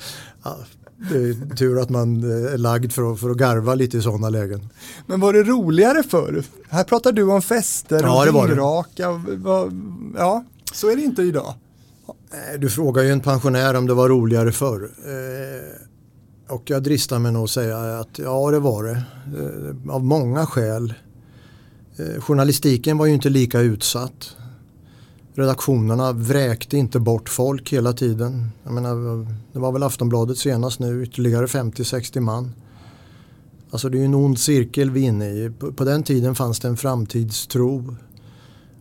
ja, 0.43 0.58
det 1.12 1.18
är 1.18 1.56
tur 1.56 1.80
att 1.82 1.89
man 1.89 2.24
eh, 2.24 2.54
är 2.54 2.58
lagd 2.58 2.91
för 2.91 3.13
att, 3.13 3.20
för 3.20 3.30
att 3.30 3.38
garva 3.38 3.76
lite 3.76 3.98
i 3.98 4.02
sådana 4.02 4.30
lägen. 4.30 4.68
Men 5.08 5.20
var 5.20 5.34
det 5.34 5.44
roligare 5.44 6.04
förr? 6.04 6.44
Här 6.70 6.84
pratar 6.84 7.12
du 7.12 7.24
om 7.24 7.41
fester 7.41 8.00
Ja, 8.04 8.20
och 8.20 8.26
det 8.26 8.32
var 8.32 8.48
vad- 9.38 9.74
Ja, 10.18 10.44
så 10.74 10.89
är 10.91 10.96
det 10.96 11.02
inte 11.02 11.22
idag. 11.22 11.54
Eh, 12.08 12.60
Du 12.60 12.70
frågar 12.70 13.04
ju 13.04 13.10
en 13.10 13.20
pensionär 13.20 13.74
om 13.76 13.88
det 13.88 13.94
var 13.94 14.10
roligare 14.10 14.52
förr. 14.52 14.89
Eh, 15.06 16.54
Och 16.56 16.70
jag 16.70 16.84
dristar 16.84 17.20
mig 17.20 17.32
nog 17.32 17.44
att 17.44 17.50
säga 17.50 18.00
att 18.00 18.20
ja 18.20 18.52
det 18.52 18.60
var 18.60 18.84
det. 18.84 19.04
Av 19.91 20.04
många 20.04 20.46
skäl. 20.46 20.94
Journalistiken 22.20 22.98
var 22.98 23.06
ju 23.06 23.13
inte 23.13 23.30
lika 23.30 23.60
utsatt. 23.60 24.36
Redaktionerna 25.38 26.12
vräkte 26.12 26.78
inte 26.78 27.00
bort 27.00 27.30
folk 27.30 27.74
hela 27.74 27.93
tiden. 27.93 28.50
Jag 28.63 28.74
menar, 28.74 29.26
det 29.54 29.60
var 29.60 29.71
väl 29.71 29.84
Aftonbladet 29.84 30.38
senast 30.38 30.80
nu, 30.80 31.04
ytterligare 31.04 31.45
50-60 31.45 32.19
man. 32.19 32.52
Alltså 33.69 33.89
det 33.89 33.98
är 33.98 34.00
ju 34.00 34.06
en 34.06 34.15
ond 34.15 34.39
cirkel 34.39 34.91
vi 34.91 35.04
är 35.04 35.08
inne 35.08 35.30
i. 35.30 35.52
På, 35.76 35.84
den 35.84 36.04
tiden 36.04 36.36
fanns 36.36 36.60
det 36.60 36.67
en 36.67 36.78
framtidstro. 36.78 37.95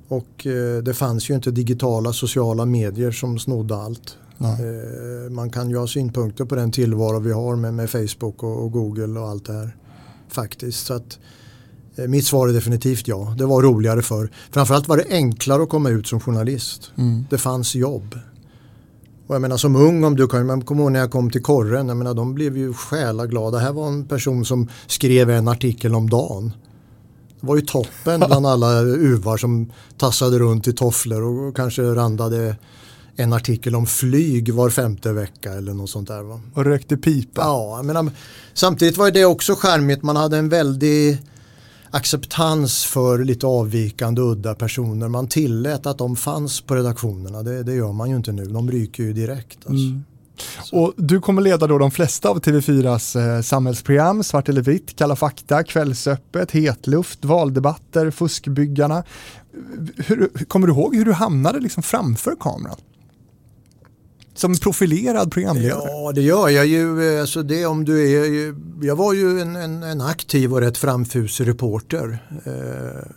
Och 0.08 0.46
eh, 0.46 0.82
det 0.82 0.94
fanns 0.94 1.30
ju 1.30 1.34
inte 1.34 1.50
digitala 1.50 2.12
sociala 2.12 2.64
medier 2.64 3.10
som 3.10 3.38
snodde 3.38 3.76
allt. 3.76 4.18
Eh, 4.38 5.30
man 5.30 5.50
kan 5.50 5.70
ju 5.70 5.76
ha 5.76 5.86
synpunkter 5.86 6.44
på 6.44 6.54
den 6.54 6.70
tillvaro 6.72 7.18
vi 7.18 7.32
har 7.32 7.56
med, 7.56 7.74
med 7.74 7.90
Facebook 7.90 8.42
och, 8.42 8.64
och 8.64 8.72
Google 8.72 9.20
och 9.20 9.28
allt 9.28 9.46
det 9.46 9.52
här. 9.52 9.76
Faktiskt. 10.28 10.86
Så 10.86 10.94
att, 10.94 11.18
mitt 11.96 12.26
svar 12.26 12.48
är 12.48 12.52
definitivt 12.52 13.08
ja. 13.08 13.34
Det 13.38 13.46
var 13.46 13.62
roligare 13.62 14.02
för. 14.02 14.30
Framförallt 14.50 14.88
var 14.88 14.96
det 14.96 15.06
enklare 15.10 15.62
att 15.62 15.68
komma 15.68 15.90
ut 15.90 16.06
som 16.06 16.20
journalist. 16.20 16.90
Mm. 16.96 17.26
Det 17.30 17.38
fanns 17.38 17.74
jobb. 17.74 18.18
Och 19.26 19.34
jag 19.34 19.42
menar 19.42 19.56
som 19.56 19.76
ung, 19.76 20.04
om 20.04 20.16
du 20.16 20.28
kan, 20.28 20.46
man 20.46 20.62
kommer 20.62 20.82
ihåg 20.82 20.92
när 20.92 21.00
jag 21.00 21.10
kom 21.10 21.30
till 21.30 21.42
korren, 21.42 21.88
jag 21.88 21.96
menar, 21.96 22.14
de 22.14 22.34
blev 22.34 22.56
ju 22.56 22.72
själaglada. 22.72 23.58
Här 23.58 23.72
var 23.72 23.88
en 23.88 24.04
person 24.04 24.44
som 24.44 24.68
skrev 24.86 25.30
en 25.30 25.48
artikel 25.48 25.94
om 25.94 26.10
dagen. 26.10 26.52
Det 27.40 27.46
var 27.46 27.56
ju 27.56 27.62
toppen 27.62 28.20
bland 28.26 28.46
alla 28.46 28.80
uvar 28.80 29.36
som 29.36 29.72
tassade 29.98 30.38
runt 30.38 30.68
i 30.68 30.72
tofflor 30.72 31.22
och 31.22 31.56
kanske 31.56 31.82
randade 31.82 32.56
en 33.16 33.32
artikel 33.32 33.74
om 33.74 33.86
flyg 33.86 34.54
var 34.54 34.70
femte 34.70 35.12
vecka 35.12 35.52
eller 35.52 35.74
något 35.74 35.90
sånt 35.90 36.08
där. 36.08 36.22
Va? 36.22 36.40
Och 36.54 36.64
rökte 36.64 36.96
pipa. 36.96 37.42
Ja, 37.42 37.76
jag 37.76 37.84
menar, 37.84 38.10
samtidigt 38.54 38.96
var 38.96 39.10
det 39.10 39.24
också 39.24 39.54
charmigt. 39.54 40.02
Man 40.02 40.16
hade 40.16 40.36
en 40.38 40.48
väldig 40.48 41.18
acceptans 41.94 42.84
för 42.84 43.24
lite 43.24 43.46
avvikande 43.46 44.22
udda 44.22 44.54
personer. 44.54 45.08
Man 45.08 45.28
tillät 45.28 45.86
att 45.86 45.98
de 45.98 46.16
fanns 46.16 46.60
på 46.60 46.74
redaktionerna. 46.74 47.42
Det, 47.42 47.62
det 47.62 47.74
gör 47.74 47.92
man 47.92 48.10
ju 48.10 48.16
inte 48.16 48.32
nu. 48.32 48.44
De 48.44 48.70
ryker 48.70 49.02
ju 49.02 49.12
direkt. 49.12 49.58
Alltså. 49.66 49.86
Mm. 49.86 50.04
Och 50.72 50.92
du 50.96 51.20
kommer 51.20 51.42
leda 51.42 51.66
då 51.66 51.78
de 51.78 51.90
flesta 51.90 52.28
av 52.28 52.40
TV4s 52.40 53.36
eh, 53.36 53.42
samhällsprogram, 53.42 54.24
Svart 54.24 54.48
eller 54.48 54.62
vitt, 54.62 54.96
Kalla 54.96 55.16
fakta, 55.16 55.64
Kvällsöppet, 55.64 56.50
Hetluft, 56.50 57.24
Valdebatter, 57.24 58.10
Fuskbyggarna. 58.10 59.04
Hur, 59.96 60.44
kommer 60.48 60.66
du 60.66 60.72
ihåg 60.72 60.96
hur 60.96 61.04
du 61.04 61.12
hamnade 61.12 61.60
liksom 61.60 61.82
framför 61.82 62.36
kameran? 62.40 62.76
Som 64.34 64.56
profilerad 64.56 65.32
programledare? 65.32 65.90
Ja, 65.90 66.12
det 66.14 66.22
gör 66.22 66.48
jag 66.48 66.66
ju. 66.66 67.20
Alltså 67.20 67.42
det, 67.42 67.66
om 67.66 67.84
du 67.84 68.10
är, 68.10 68.54
jag 68.86 68.96
var 68.96 69.12
ju 69.12 69.40
en, 69.40 69.56
en, 69.56 69.82
en 69.82 70.00
aktiv 70.00 70.52
och 70.52 70.60
rätt 70.60 70.78
framfusig 70.78 71.48
reporter 71.48 72.18
eh, 72.44 73.12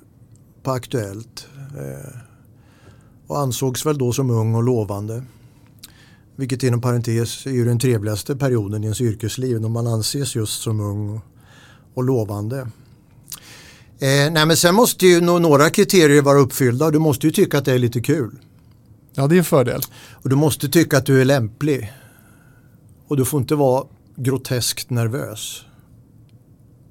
på 0.64 0.72
Aktuellt. 0.72 1.48
Eh, 1.78 2.20
och 3.28 3.40
ansågs 3.40 3.86
väl 3.86 3.98
då 3.98 4.14
som 4.14 4.30
ung 4.30 4.56
och 4.56 4.64
lovande. 4.64 5.24
Vilket 6.36 6.64
inom 6.64 6.82
parentes 6.82 7.46
är 7.46 7.52
ju 7.52 7.66
den 7.66 7.80
trevligaste 7.80 8.36
perioden 8.36 8.84
i 8.84 8.86
ens 8.86 9.02
yrkesliv 9.02 9.62
när 9.62 9.70
man 9.70 9.88
anses 9.88 10.36
just 10.36 10.62
som 10.62 10.80
ung 10.80 11.10
och, 11.10 11.22
och 11.94 12.04
lovande. 12.04 12.58
Eh, 14.00 14.32
nej 14.32 14.46
men 14.46 14.58
sen 14.58 14.76
måste 14.76 15.08
ju 15.08 15.22
några 15.22 15.70
kriterier 15.70 16.22
vara 16.22 16.40
uppfyllda. 16.40 16.92
Du 16.92 17.00
måste 17.00 17.28
ju 17.28 17.34
tycka 17.34 17.58
att 17.58 17.66
det 17.66 17.74
är 17.74 17.80
lite 17.80 18.02
kul. 18.02 18.40
Ja, 19.18 19.28
det 19.28 19.36
är 19.36 19.38
en 19.38 19.44
fördel. 19.44 19.82
Och 20.12 20.30
du 20.30 20.36
måste 20.36 20.70
tycka 20.70 20.98
att 20.98 21.06
du 21.06 21.22
är 21.22 21.26
lämplig. 21.26 21.94
Och 23.08 23.18
du 23.18 23.26
får 23.26 23.40
inte 23.42 23.56
vara 23.56 23.86
groteskt 24.16 24.90
nervös. 24.90 25.66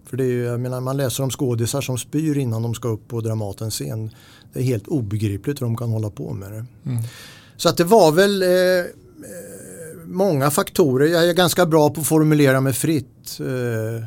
För 0.06 0.16
det 0.16 0.24
är 0.24 0.28
ju, 0.28 0.44
jag 0.44 0.60
menar, 0.60 0.80
man 0.80 0.96
läser 0.96 1.22
om 1.22 1.30
skådisar 1.30 1.80
som 1.80 1.98
spyr 1.98 2.38
innan 2.38 2.62
de 2.62 2.74
ska 2.74 2.88
upp 2.88 3.08
på 3.08 3.20
Dramatens 3.20 3.74
scen. 3.74 4.10
Det 4.52 4.58
är 4.58 4.64
helt 4.64 4.88
obegripligt 4.88 5.60
hur 5.60 5.66
de 5.66 5.76
kan 5.76 5.90
hålla 5.90 6.10
på 6.10 6.32
med 6.32 6.52
det. 6.52 6.66
Mm. 6.90 7.02
Så 7.56 7.68
att 7.68 7.76
det 7.76 7.84
var 7.84 8.12
väl 8.12 8.42
eh, 8.42 8.48
eh, 8.48 8.84
många 10.04 10.50
faktorer. 10.50 11.06
Jag 11.06 11.28
är 11.28 11.34
ganska 11.34 11.66
bra 11.66 11.90
på 11.90 12.00
att 12.00 12.06
formulera 12.06 12.60
mig 12.60 12.72
fritt. 12.72 13.40
Eh, 13.40 14.04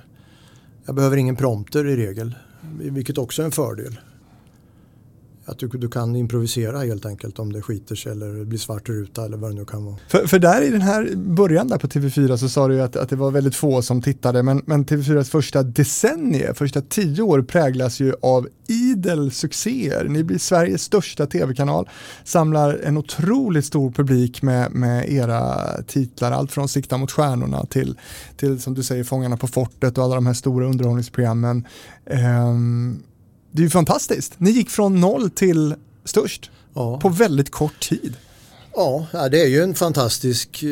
jag 0.85 0.95
behöver 0.95 1.17
ingen 1.17 1.35
prompter 1.35 1.87
i 1.87 1.95
regel. 1.95 2.35
Vilket 2.79 3.17
också 3.17 3.41
är 3.41 3.45
en 3.45 3.51
fördel. 3.51 3.99
Att 5.49 5.59
du, 5.59 5.67
du 5.67 5.89
kan 5.89 6.15
improvisera 6.15 6.79
helt 6.79 7.05
enkelt 7.05 7.39
om 7.39 7.53
det 7.53 7.61
skiter 7.61 7.95
sig 7.95 8.11
eller 8.11 8.27
det 8.27 8.45
blir 8.45 8.59
svart 8.59 8.89
ruta 8.89 9.25
eller 9.25 9.37
vad 9.37 9.51
det 9.51 9.55
nu 9.55 9.65
kan 9.65 9.85
vara. 9.85 9.97
För, 10.07 10.27
för 10.27 10.39
där 10.39 10.61
i 10.61 10.69
den 10.69 10.81
här 10.81 11.15
början 11.15 11.67
där 11.67 11.77
på 11.77 11.87
TV4 11.87 12.37
så 12.37 12.49
sa 12.49 12.67
du 12.67 12.73
ju 12.73 12.81
att, 12.81 12.95
att 12.95 13.09
det 13.09 13.15
var 13.15 13.31
väldigt 13.31 13.55
få 13.55 13.81
som 13.81 14.01
tittade 14.01 14.43
men, 14.43 14.61
men 14.65 14.85
TV4s 14.85 15.23
första 15.23 15.63
decennier, 15.63 16.53
första 16.53 16.81
tio 16.81 17.21
år 17.21 17.41
präglas 17.41 17.99
ju 17.99 18.13
av 18.21 18.47
idel 18.67 19.31
succéer. 19.31 20.05
Ni 20.09 20.23
blir 20.23 20.37
Sveriges 20.37 20.83
största 20.83 21.25
tv-kanal, 21.25 21.89
samlar 22.23 22.79
en 22.83 22.97
otroligt 22.97 23.65
stor 23.65 23.91
publik 23.91 24.41
med, 24.41 24.71
med 24.71 25.11
era 25.11 25.57
titlar, 25.87 26.31
allt 26.31 26.51
från 26.51 26.67
Sikta 26.67 26.97
mot 26.97 27.11
stjärnorna 27.11 27.65
till, 27.65 27.97
till 28.37 28.61
som 28.61 28.73
du 28.73 28.83
säger 28.83 29.03
Fångarna 29.03 29.37
på 29.37 29.47
fortet 29.47 29.97
och 29.97 30.03
alla 30.03 30.15
de 30.15 30.25
här 30.25 30.33
stora 30.33 30.65
underhållningsprogrammen. 30.65 31.67
Um, 32.05 33.03
det 33.51 33.61
är 33.61 33.63
ju 33.63 33.69
fantastiskt. 33.69 34.33
Ni 34.37 34.51
gick 34.51 34.69
från 34.69 34.99
noll 35.01 35.29
till 35.29 35.75
störst 36.05 36.51
Ja. 36.73 36.99
på 36.99 37.09
väldigt 37.09 37.49
kort 37.49 37.79
tid. 37.89 38.15
Ja, 38.75 39.07
det 39.31 39.41
är 39.41 39.47
ju 39.47 39.61
en 39.61 39.75
fantastisk 39.75 40.63
eh, 40.63 40.67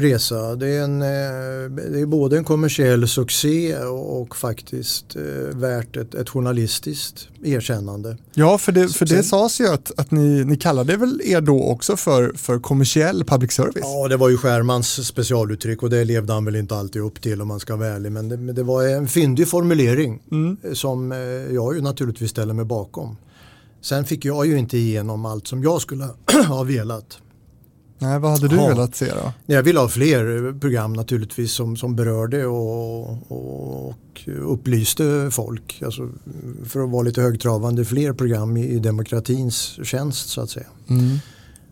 resa. 0.00 0.54
Det 0.56 0.68
är, 0.68 0.82
en, 0.82 1.02
eh, 1.02 1.88
det 1.92 2.00
är 2.00 2.06
både 2.06 2.38
en 2.38 2.44
kommersiell 2.44 3.08
succé 3.08 3.76
och, 3.78 4.36
faktiskt 4.36 5.16
eh, 5.16 5.22
värt 5.58 5.96
ett, 5.96 6.14
ett 6.14 6.28
journalistiskt 6.28 7.28
erkännande. 7.44 8.16
Ja, 8.34 8.58
för 8.58 8.72
det, 8.72 8.88
för 8.88 9.04
det 9.06 9.14
Sen- 9.14 9.24
sades 9.24 9.60
ju 9.60 9.68
att, 9.68 9.92
att 9.96 10.10
ni, 10.10 10.44
ni 10.44 10.56
kallade 10.56 10.96
väl 10.96 11.20
er 11.24 11.40
då 11.40 11.62
också 11.64 11.96
för, 11.96 12.32
för 12.36 12.58
kommersiell 12.58 13.24
public 13.24 13.52
service? 13.52 13.82
Ja, 13.82 14.08
det 14.08 14.16
var 14.16 14.28
ju 14.28 14.36
Skärmans 14.36 15.06
specialuttryck 15.06 15.82
och 15.82 15.90
det 15.90 16.04
levde 16.04 16.32
han 16.32 16.44
väl 16.44 16.56
inte 16.56 16.76
alltid 16.76 17.02
upp 17.02 17.22
till 17.22 17.42
om 17.42 17.48
man 17.48 17.60
ska 17.60 17.76
vara 17.76 17.88
ärlig. 17.88 18.12
Men 18.12 18.28
det, 18.28 18.52
det 18.52 18.62
var 18.62 18.88
en 18.88 19.08
fyndig 19.08 19.48
formulering 19.48 20.22
Mm. 20.30 20.56
som 20.74 21.10
jag 21.50 21.74
ju 21.74 21.80
naturligtvis 21.80 22.30
ställer 22.30 22.54
mig 22.54 22.64
bakom. 22.64 23.16
Sen 23.80 24.04
fick 24.04 24.24
jag 24.24 24.46
ju 24.46 24.58
inte 24.58 24.78
igenom 24.78 25.24
allt 25.24 25.46
som 25.46 25.62
jag 25.62 25.80
skulle 25.80 26.08
ha 26.48 26.62
velat. 26.64 27.18
Nej, 28.00 28.18
vad 28.18 28.30
hade 28.30 28.48
du 28.48 28.56
Ja. 28.56 28.68
velat 28.68 28.94
se 28.96 29.06
då? 29.06 29.32
Jag 29.46 29.62
vill 29.62 29.76
ha 29.76 29.88
fler 29.88 30.52
program 30.60 30.92
naturligtvis 30.92 31.52
som, 31.52 31.76
som 31.76 31.96
berörde 31.96 32.46
och, 32.46 33.10
och, 33.32 33.86
och 33.88 33.94
upplyste 34.38 35.28
folk. 35.32 35.82
Alltså, 35.84 36.08
för 36.64 36.84
att 36.84 36.90
vara 36.90 37.02
lite 37.02 37.22
högtravande, 37.22 37.84
fler 37.84 38.12
program 38.12 38.56
i, 38.56 38.68
i 38.68 38.78
demokratins 38.78 39.78
tjänst 39.86 40.28
så 40.28 40.40
att 40.40 40.50
säga. 40.50 40.66
Mm. 40.88 41.18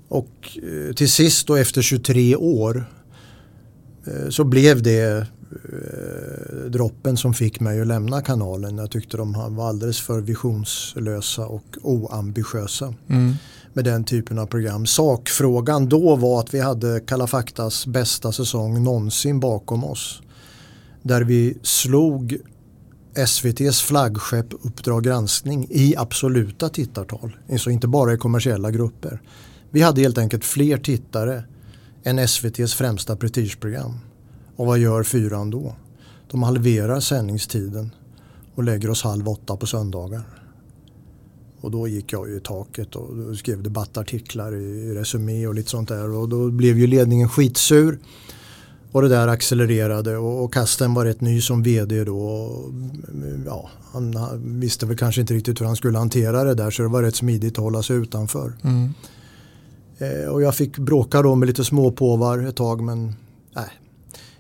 Och 0.09 0.59
eh, 0.89 0.95
till 0.95 1.11
sist 1.11 1.47
då 1.47 1.55
efter 1.57 1.83
23 1.83 2.37
år 2.37 2.91
eh, 4.07 4.29
så 4.31 4.45
blev 4.45 4.83
det 4.83 5.27
eh, 5.65 6.71
droppen 6.71 7.17
som 7.17 7.35
fick 7.35 7.61
mig 7.61 7.81
att 7.81 7.87
lämna 7.87 8.23
kanalen. 8.23 8.79
Jag 8.79 8.91
tyckte 8.91 9.17
de 9.17 9.55
var 9.57 9.69
alldeles 9.69 10.01
för 10.01 10.21
visionslösa 10.21 11.47
och 11.47 11.65
oambitiösa 11.83 12.95
Mm. 13.09 13.35
med 13.73 13.85
den 13.85 14.05
typen 14.05 14.39
av 14.39 14.47
program. 14.47 14.87
Sakfrågan 14.87 15.89
då 15.89 16.17
var 16.17 16.41
att 16.41 16.55
vi 16.55 16.61
hade 16.61 17.01
Kalla 17.01 17.27
faktas 17.27 17.87
bästa 17.87 18.33
säsong 18.33 18.85
någonsin 18.85 19.41
bakom 19.41 19.85
oss. 19.85 20.23
Där 21.03 21.23
vi 21.23 21.59
slog 21.63 22.39
SVTs 23.15 23.83
flaggskepp 23.83 24.47
Uppdrag 24.63 25.05
granskning 25.05 25.67
i 25.71 25.95
absoluta 25.97 26.69
tittartal. 26.69 27.37
Så 27.59 27.71
inte 27.71 27.89
bara 27.89 28.13
i 28.15 28.17
kommersiella 28.17 28.71
grupper. 28.71 29.23
Vi 29.71 29.81
hade 29.83 30.01
helt 30.01 30.19
enkelt 30.19 30.45
fler 30.45 30.79
tittare 30.79 31.45
än 32.05 32.19
SVTs 32.19 32.75
främsta 32.75 33.17
prestigeprogram. 33.17 33.95
Och 34.57 34.67
vad 34.67 34.79
gör 34.79 35.03
fyran 35.03 35.51
då? 35.51 35.75
De 36.31 36.43
halverar 36.43 37.01
sändningstiden 37.01 37.91
och 38.55 38.65
lägger 38.65 38.91
oss 38.91 39.03
halv 39.03 39.29
åtta 39.29 39.57
på 39.57 39.67
söndagar. 39.67 40.23
Och 41.61 41.71
då 41.71 41.89
gick 41.89 42.13
jag 42.13 42.29
ju 42.29 42.37
i 42.37 42.41
taket 42.41 42.97
och 42.97 43.37
skrev 43.39 43.63
debattartiklar 43.63 44.55
i 44.55 44.95
Resumé 44.95 45.47
och 45.47 45.55
lite 45.55 45.71
sånt 45.71 45.89
där. 45.89 46.11
Och 46.11 46.29
då 46.29 46.51
blev 46.51 46.79
ju 46.79 46.87
ledningen 46.87 47.29
skitsur. 47.29 47.99
Och 48.93 49.03
det 49.03 49.09
där 49.09 49.29
accelererade 49.29 50.17
och, 50.17 50.45
och 50.45 50.53
Kasten 50.53 50.95
var 50.95 51.05
rätt 51.05 51.21
ny 51.21 51.41
som 51.41 51.63
vd 51.63 52.05
då. 52.05 52.19
Och, 52.19 52.73
ja, 53.47 53.71
han, 53.93 54.17
han 54.17 54.61
visste 54.61 54.87
väl 54.87 54.97
kanske 54.97 55.21
inte 55.21 55.35
riktigt 55.35 55.61
hur 55.61 55.67
han 55.67 55.77
skulle 55.77 55.99
hantera 55.99 56.45
det 56.45 56.55
där 56.55 56.71
så 56.71 56.83
det 56.83 56.89
var 56.89 57.03
rätt 57.03 57.17
smidigt 57.17 57.59
att 57.59 57.65
hålla 57.65 57.83
sig 57.83 57.97
utanför. 57.97 58.53
Mm. 58.63 58.91
Eh, 59.99 60.29
och 60.29 60.43
jag 60.43 60.55
fick 60.55 60.79
bråka 60.79 61.23
då 61.23 61.35
med 61.35 61.47
lite 61.47 61.65
småpåvar 61.65 62.39
ett 62.39 62.57
tag 62.57 62.83
men 62.83 63.15
nej. 63.55 63.71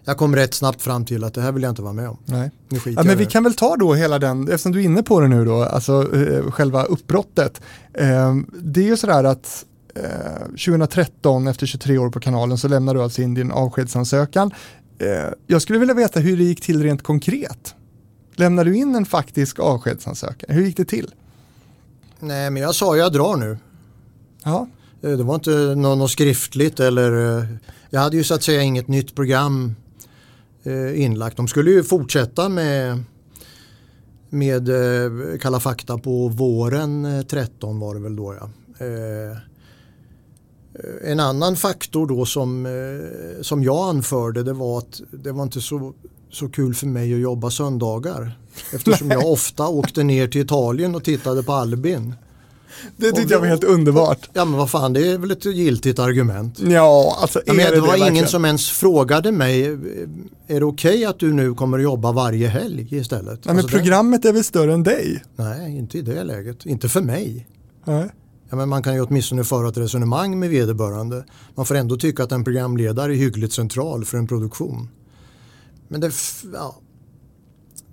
Jag 0.09 0.16
kom 0.16 0.36
rätt 0.36 0.54
snabbt 0.54 0.82
fram 0.82 1.04
till 1.04 1.24
att 1.24 1.34
det 1.34 1.40
här 1.40 1.52
vill 1.52 1.62
jag 1.62 1.70
inte 1.72 1.82
vara 1.82 1.92
med 1.92 2.09
om. 2.09 2.16
Nej. 2.24 2.50
Nu 2.68 2.78
Ja, 2.86 3.02
men 3.02 3.18
vi 3.18 3.24
det. 3.24 3.30
kan 3.30 3.44
väl 3.44 3.54
ta 3.54 3.76
då 3.76 3.94
hela 3.94 4.18
den, 4.18 4.42
eftersom 4.42 4.72
du 4.72 4.80
är 4.80 4.84
inne 4.84 5.02
på 5.02 5.20
det 5.20 5.28
nu 5.28 5.44
då, 5.44 5.62
alltså 5.62 6.16
eh, 6.16 6.50
själva 6.50 6.84
uppbrottet. 6.84 7.61
Eh, 7.92 8.34
det 8.62 8.80
är 8.80 8.84
ju 8.84 8.96
sådär 8.96 9.24
att 9.24 9.64
eh, 9.94 10.40
2013, 10.48 11.46
efter 11.46 11.66
23 11.66 11.98
år 11.98 12.11
på 12.11 12.20
kanalen, 12.20 12.59
så 12.59 12.68
lämnar 12.68 12.94
du 12.94 13.02
alltså 13.02 13.22
in 13.22 13.34
din 13.34 13.52
avskedsansökan. 13.52 14.50
Eh, 14.98 15.09
jag 15.46 15.62
skulle 15.62 15.78
vilja 15.78 15.94
veta 15.94 16.20
hur 16.20 16.36
det 16.36 16.44
gick 16.44 16.61
till 16.61 16.82
rent 16.82 17.02
konkret. 17.02 17.74
Lämnar 18.34 18.64
du 18.64 18.76
in 18.76 18.94
en 18.94 19.07
faktisk 19.07 19.59
avskedsansökan? 19.61 20.54
Hur 20.57 20.62
gick 20.62 20.76
det 20.76 20.84
till? 20.84 21.14
Nej 22.20 22.50
men 22.50 22.62
jag 22.62 22.74
sa 22.74 22.96
jag 22.96 23.12
drar 23.12 23.36
nu. 23.36 23.59
Ja, 24.44 24.68
Eh, 25.02 25.11
Det 25.11 25.22
var 25.22 25.34
inte 25.34 25.50
nå- 25.76 25.94
något 25.94 26.11
skriftligt 26.11 26.80
eller 26.80 27.38
eh, 27.38 27.44
jag 27.90 28.00
hade 28.00 28.16
ju 28.16 28.24
så 28.24 28.34
att 28.34 28.42
säga 28.42 28.62
inget 28.62 28.88
nytt 28.88 29.14
program 29.14 29.64
eh, 29.66 29.74
inlagt. 30.95 31.37
De 31.37 31.49
skulle 31.49 31.71
ju 31.71 31.83
fortsätta 31.83 32.49
med 32.49 33.05
med 34.31 34.69
eh, 34.69 35.39
Kalla 35.39 35.61
fakta 35.61 35.99
på 35.99 36.29
våren 36.29 37.05
eh, 37.05 37.23
13 37.23 37.81
var 37.81 37.95
det 37.95 38.01
väl 38.01 38.17
då 38.17 38.35
ja. 38.41 38.51
Eh, 38.87 39.37
En 41.05 41.21
annan 41.21 41.57
faktor 41.57 42.07
då 42.07 42.25
som, 42.27 42.67
eh, 42.67 43.43
som 43.43 43.62
jag 43.62 43.89
anförde 43.89 44.43
det 44.43 44.53
var 44.53 44.79
att 44.79 45.01
det 45.11 45.33
var 45.33 45.43
inte 45.43 45.61
så, 45.61 45.95
så 46.31 46.49
kul 46.49 46.75
för 46.75 46.87
mig 46.87 47.14
att 47.14 47.21
jobba 47.21 47.51
söndagar. 47.51 48.39
Eftersom 48.73 49.11
jag 49.11 49.27
ofta 49.27 49.69
åkte 49.69 50.03
ner 50.03 50.29
till 50.29 50.41
Italien 50.41 50.95
och 50.95 51.05
tittade 51.05 51.43
på 51.43 51.53
Albin. 51.53 52.14
Det 52.97 53.12
tyckte 53.12 53.35
jag 53.35 53.41
var 53.41 53.47
helt 53.47 53.64
underbart. 53.64 54.31
Ja 54.33 54.45
men 54.45 54.59
vad 54.59 54.71
fan 54.71 54.93
det 54.93 55.07
är 55.12 55.19
väl 55.19 55.31
ett 55.31 55.45
giltigt 55.45 55.99
argument. 55.99 56.59
Ja, 56.61 57.19
alltså 57.21 57.41
Ja, 57.47 57.53
men 57.53 57.67
det 57.67 57.75
det 57.75 57.81
var 57.81 57.87
ingen 57.97 58.01
verkligen? 58.01 58.29
som 58.29 58.45
ens 58.45 58.71
frågade 58.71 59.33
mig, 59.33 59.64
är 60.47 60.61
det 60.61 60.64
okej 60.67 61.05
att 61.05 61.19
du 61.19 61.33
nu 61.33 61.55
kommer 61.55 61.79
att 61.79 61.85
jobba 61.85 62.12
varje 62.12 62.49
helg 62.49 62.89
istället? 62.97 63.27
Nej, 63.27 63.39
men 63.45 63.57
Alltså, 63.57 63.67
det- 63.77 63.83
programmet 63.83 64.25
är 64.25 64.33
väl 64.33 64.45
större 64.45 64.73
än 64.75 64.83
dig? 64.83 65.25
Nej, 65.37 65.77
inte 65.79 65.99
i 65.99 66.03
det 66.03 66.25
läget. 66.25 66.67
Inte 66.67 66.89
för 66.89 67.03
mig. 67.03 67.47
Nej. 67.85 68.11
Ja, 68.51 68.57
men 68.57 68.69
man 68.69 68.83
kan 68.83 68.95
ju 68.95 69.01
åtminstone 69.01 69.45
föra 69.45 69.69
ett 69.69 69.77
resonemang 69.77 70.39
med 70.39 70.51
vederbörande. 70.51 71.25
Man 71.55 71.67
får 71.67 71.75
ändå 71.75 71.97
tycka 71.97 72.23
att 72.25 72.33
en 72.33 72.45
programledare 72.45 73.12
är 73.12 73.17
hyggligt 73.17 73.53
central 73.53 74.05
för 74.05 74.19
en 74.19 74.27
produktion. 74.27 74.89
Men 75.89 76.01
det, 76.01 76.12
ja, 76.55 76.77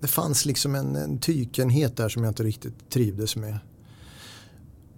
det 0.01 0.07
fanns 0.07 0.45
liksom 0.45 0.75
en, 0.75 0.95
en 0.95 1.17
tykenhet 1.19 1.97
där 1.97 2.09
som 2.09 2.23
jag 2.23 2.31
inte 2.31 2.43
riktigt 2.43 2.89
trivdes 2.89 3.35
med. 3.35 3.57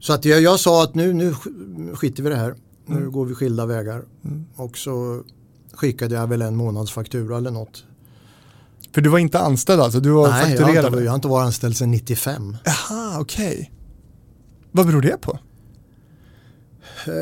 Så 0.05 0.13
att 0.13 0.25
jag, 0.25 0.41
jag 0.41 0.59
sa 0.59 0.83
att 0.83 0.95
nu, 0.95 1.13
nu 1.13 1.31
sk- 1.31 1.95
skiter 1.95 2.23
vi 2.23 2.29
det 2.29 2.35
här. 2.35 2.55
Nu 2.85 3.09
går 3.09 3.25
vi 3.25 3.35
skilda 3.35 3.65
vägar. 3.65 4.03
Och 4.55 4.77
så 4.77 5.23
skickade 5.73 6.15
jag 6.15 6.27
väl 6.27 6.41
en 6.41 6.55
månadsfaktura 6.55 7.37
eller 7.37 7.51
något. 7.51 7.83
För 8.93 9.01
du 9.01 9.09
var 9.09 9.19
inte 9.19 9.39
anställd 9.39 9.81
alltså, 9.81 9.99
du 9.99 10.09
var 10.09 10.29
Nej, 10.29 10.55
jag 10.55 10.61
har, 10.61 10.69
inte, 10.87 11.03
jag 11.03 11.11
har 11.11 11.15
inte 11.15 11.27
varit 11.27 11.45
anställd 11.45 11.77
sedan 11.77 11.91
95. 11.91 12.57
Jaha, 12.65 13.19
okej. 13.19 13.71
Vad 14.71 14.85
beror 14.85 15.01
det 15.01 15.21
på? 15.21 15.39
Eh, 17.07 17.13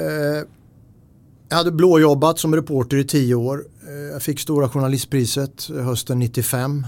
jag 1.50 1.58
hade 1.58 1.72
blåjobbat 1.72 2.40
som 2.40 2.56
reporter 2.56 2.98
i 2.98 3.04
tio 3.04 3.36
år. 3.36 3.66
Eh, 3.88 3.94
jag 3.94 4.22
fick 4.22 4.40
Stora 4.40 4.70
Journalistpriset 4.70 5.68
hösten 5.70 6.20
95. 6.20 6.86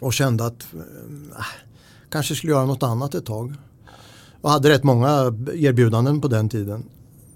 Och 0.00 0.12
kände 0.12 0.46
att 0.46 0.62
eh, 0.74 1.44
kanske 2.10 2.34
skulle 2.34 2.52
göra 2.52 2.66
något 2.66 2.82
annat 2.82 3.14
ett 3.14 3.26
tag. 3.26 3.54
Och 4.42 4.50
hade 4.50 4.68
rätt 4.68 4.84
många 4.84 5.08
erbjudanden 5.54 6.20
på 6.20 6.28
den 6.28 6.48
tiden. 6.48 6.84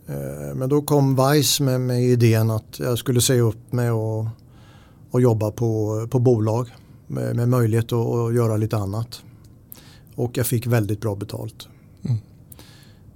Eh, 0.07 0.55
men 0.55 0.69
då 0.69 0.83
kom 0.83 1.17
Vice 1.17 1.63
med, 1.63 1.81
med 1.81 2.03
idén 2.03 2.51
att 2.51 2.79
jag 2.79 2.99
skulle 2.99 3.21
säga 3.21 3.43
upp 3.43 3.73
mig 3.73 3.91
och, 3.91 4.27
och 5.11 5.21
jobba 5.21 5.51
på, 5.51 6.07
på 6.11 6.19
bolag. 6.19 6.69
Med, 7.07 7.37
med 7.37 7.49
möjlighet 7.49 7.93
att, 7.93 8.15
att 8.15 8.35
göra 8.35 8.57
lite 8.57 8.77
annat. 8.77 9.23
Och 10.15 10.39
jag 10.39 10.47
fick 10.47 10.67
väldigt 10.67 11.01
bra 11.01 11.15
betalt. 11.15 11.69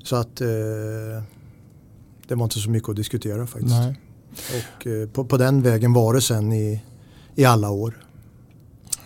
Så 0.03 0.17
att 0.17 0.41
eh, 0.41 1.23
det 2.29 2.35
var 2.35 2.45
inte 2.45 2.59
så 2.59 2.71
mycket 2.71 2.89
att 2.89 2.97
diskutera 2.97 3.47
faktiskt. 3.47 3.75
Nej. 3.75 4.01
Och 4.31 4.87
eh, 4.87 5.09
på, 5.09 5.25
på 5.25 5.37
den 5.37 5.63
vägen 5.63 5.93
var 5.93 6.15
det 6.15 6.21
sen 6.21 6.53
i, 6.53 6.83
i 7.35 7.45
alla 7.45 7.71
år. 7.71 8.05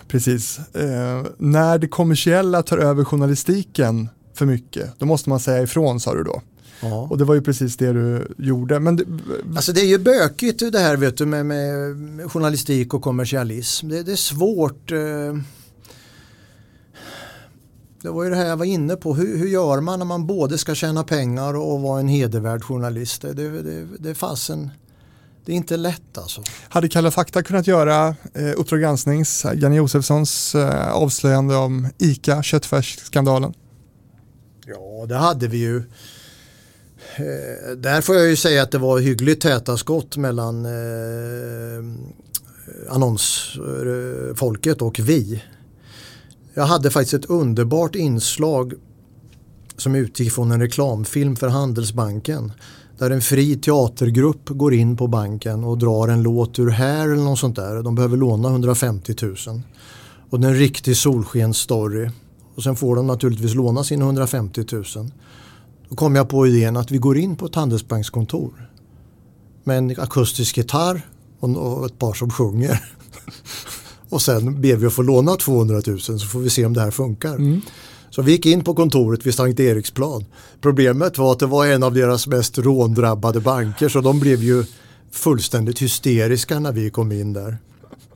Precis. 0.08 0.58
Eh, 0.58 1.26
när 1.38 1.78
det 1.78 1.88
kommersiella 1.88 2.62
tar 2.62 2.78
över 2.78 3.04
journalistiken 3.04 4.08
för 4.34 4.46
mycket, 4.46 4.90
då 4.98 5.06
måste 5.06 5.28
man 5.28 5.40
säga 5.40 5.62
ifrån 5.62 6.00
sa 6.00 6.14
du 6.14 6.22
då. 6.22 6.42
Ja. 6.80 7.06
Och 7.10 7.18
det 7.18 7.24
var 7.24 7.34
ju 7.34 7.42
precis 7.42 7.76
det 7.76 7.92
du 7.92 8.34
gjorde. 8.38 8.80
Men 8.80 8.96
det, 8.96 9.04
Alltså 9.56 9.72
det 9.72 9.80
är 9.80 9.86
ju 9.86 9.98
bökigt 9.98 10.72
det 10.72 10.78
här 10.78 10.96
vet 10.96 11.16
du 11.16 11.26
med, 11.26 11.46
med 11.46 12.32
journalistik 12.32 12.94
och 12.94 13.02
kommersialism. 13.02 13.88
Det, 13.88 14.02
det 14.02 14.12
är 14.12 14.16
svårt. 14.16 14.92
Eh, 14.92 14.98
det 18.02 18.10
var 18.10 18.24
ju 18.24 18.30
det 18.30 18.36
här 18.36 18.46
jag 18.46 18.56
var 18.56 18.64
inne 18.64 18.96
på. 18.96 19.14
Hur, 19.14 19.38
hur 19.38 19.48
gör 19.48 19.80
man 19.80 19.98
när 19.98 20.06
man 20.06 20.26
både 20.26 20.58
ska 20.58 20.74
tjäna 20.74 21.04
pengar 21.04 21.54
och 21.56 21.80
vara 21.80 22.00
en 22.00 22.08
hedervärd 22.08 22.62
journalist? 22.62 23.22
Det, 23.22 23.32
det, 23.32 23.62
det, 23.62 23.86
det 23.98 24.10
är 24.10 24.14
fasen. 24.14 24.70
Det 25.44 25.52
är 25.52 25.56
inte 25.56 25.76
lätt 25.76 26.18
alltså. 26.18 26.42
hade 26.68 26.88
Kalla 26.88 27.10
fakta 27.10 27.42
kunnat 27.42 27.66
göra 27.66 28.08
eh, 28.34 28.52
Uppdrag 28.56 28.80
gransknings, 28.80 29.46
Janne 29.54 29.76
Josefssons 29.76 30.54
eh, 30.54 30.92
avslöjande 30.92 31.56
om 31.56 31.88
ICA 31.98 32.42
köttfärsskandalen? 32.42 33.54
Ja, 34.98 35.06
det 35.06 35.14
hade 35.14 35.48
vi 35.48 35.58
ju. 35.58 35.76
Eh, 37.16 37.76
där 37.76 38.00
får 38.00 38.14
jag 38.14 38.28
ju 38.28 38.36
säga 38.36 38.62
att 38.62 38.70
det 38.70 38.78
var 38.78 38.98
hyggligt 38.98 39.42
täta 39.42 39.76
skott 39.76 40.16
mellan 40.16 40.64
eh, 40.64 41.84
annonsfolket 42.90 44.82
och 44.82 45.00
vi. 45.02 45.42
Jag 46.54 46.64
hade 46.64 46.90
faktiskt 46.90 47.14
ett 47.14 47.30
underbart 47.30 47.94
inslag 47.94 48.74
som 49.76 49.94
utgick 49.94 50.32
från 50.32 50.52
en 50.52 50.60
reklamfilm 50.60 51.36
för 51.36 51.48
Handelsbanken. 51.48 52.52
Där 52.98 53.10
en 53.10 53.20
fri 53.20 53.56
teatergrupp 53.56 54.48
går 54.48 54.74
in 54.74 54.96
på 54.96 55.06
banken 55.06 55.64
och 55.64 55.78
drar 55.78 56.08
en 56.08 56.22
låt 56.22 56.58
ur 56.58 56.70
här 56.70 57.04
eller 57.04 57.22
något 57.22 57.38
sånt 57.38 57.56
där. 57.56 57.82
De 57.82 57.94
behöver 57.94 58.16
låna 58.16 58.48
150 58.48 59.14
000. 59.22 59.36
Och 60.30 60.40
det 60.40 60.46
är 60.46 60.50
en 60.50 60.58
riktig 60.58 60.96
solskensstory. 60.96 62.10
Och 62.54 62.62
sen 62.62 62.76
får 62.76 62.96
de 62.96 63.06
naturligtvis 63.06 63.54
låna 63.54 63.84
sina 63.84 64.04
150 64.04 64.64
000. 64.72 64.84
Då 65.88 65.96
kom 65.96 66.16
jag 66.16 66.28
på 66.28 66.46
idén 66.46 66.76
att 66.76 66.90
vi 66.90 66.98
går 66.98 67.18
in 67.18 67.36
på 67.36 67.46
ett 67.46 67.54
handelsbankskontor. 67.54 68.70
Med 69.64 69.78
en 69.78 69.94
akustisk 69.98 70.56
gitarr 70.56 71.02
och 71.40 71.86
ett 71.86 71.98
par 71.98 72.12
som 72.12 72.30
sjunger. 72.30 72.84
och 74.08 74.22
sen 74.22 74.60
ber 74.60 74.76
vi 74.76 74.86
att 74.86 74.92
få 74.92 75.02
låna 75.02 75.36
200 75.36 75.82
000 75.86 76.00
så 76.00 76.18
får 76.18 76.40
vi 76.40 76.50
se 76.50 76.66
om 76.66 76.72
det 76.72 76.80
här 76.80 76.90
funkar. 76.90 77.38
Så 78.10 78.22
vi 78.22 78.32
gick 78.32 78.46
in 78.46 78.64
på 78.64 78.74
kontoret 78.74 79.26
vid 79.26 79.34
Sankt 79.34 79.60
Eriksplan. 79.60 80.24
Problemet 80.60 81.18
var 81.18 81.32
att 81.32 81.38
det 81.38 81.46
var 81.46 81.66
en 81.66 81.82
av 81.82 81.94
deras 81.94 82.26
mest 82.26 82.58
råndrabbade 82.58 83.40
banker 83.40 83.88
så 83.88 84.00
de 84.00 84.20
blev 84.20 84.42
ju 84.42 84.64
fullständigt 85.10 85.82
hysteriska 85.82 86.58
när 86.58 86.72
vi 86.72 86.90
kom 86.90 87.12
in 87.12 87.32
där. 87.32 87.58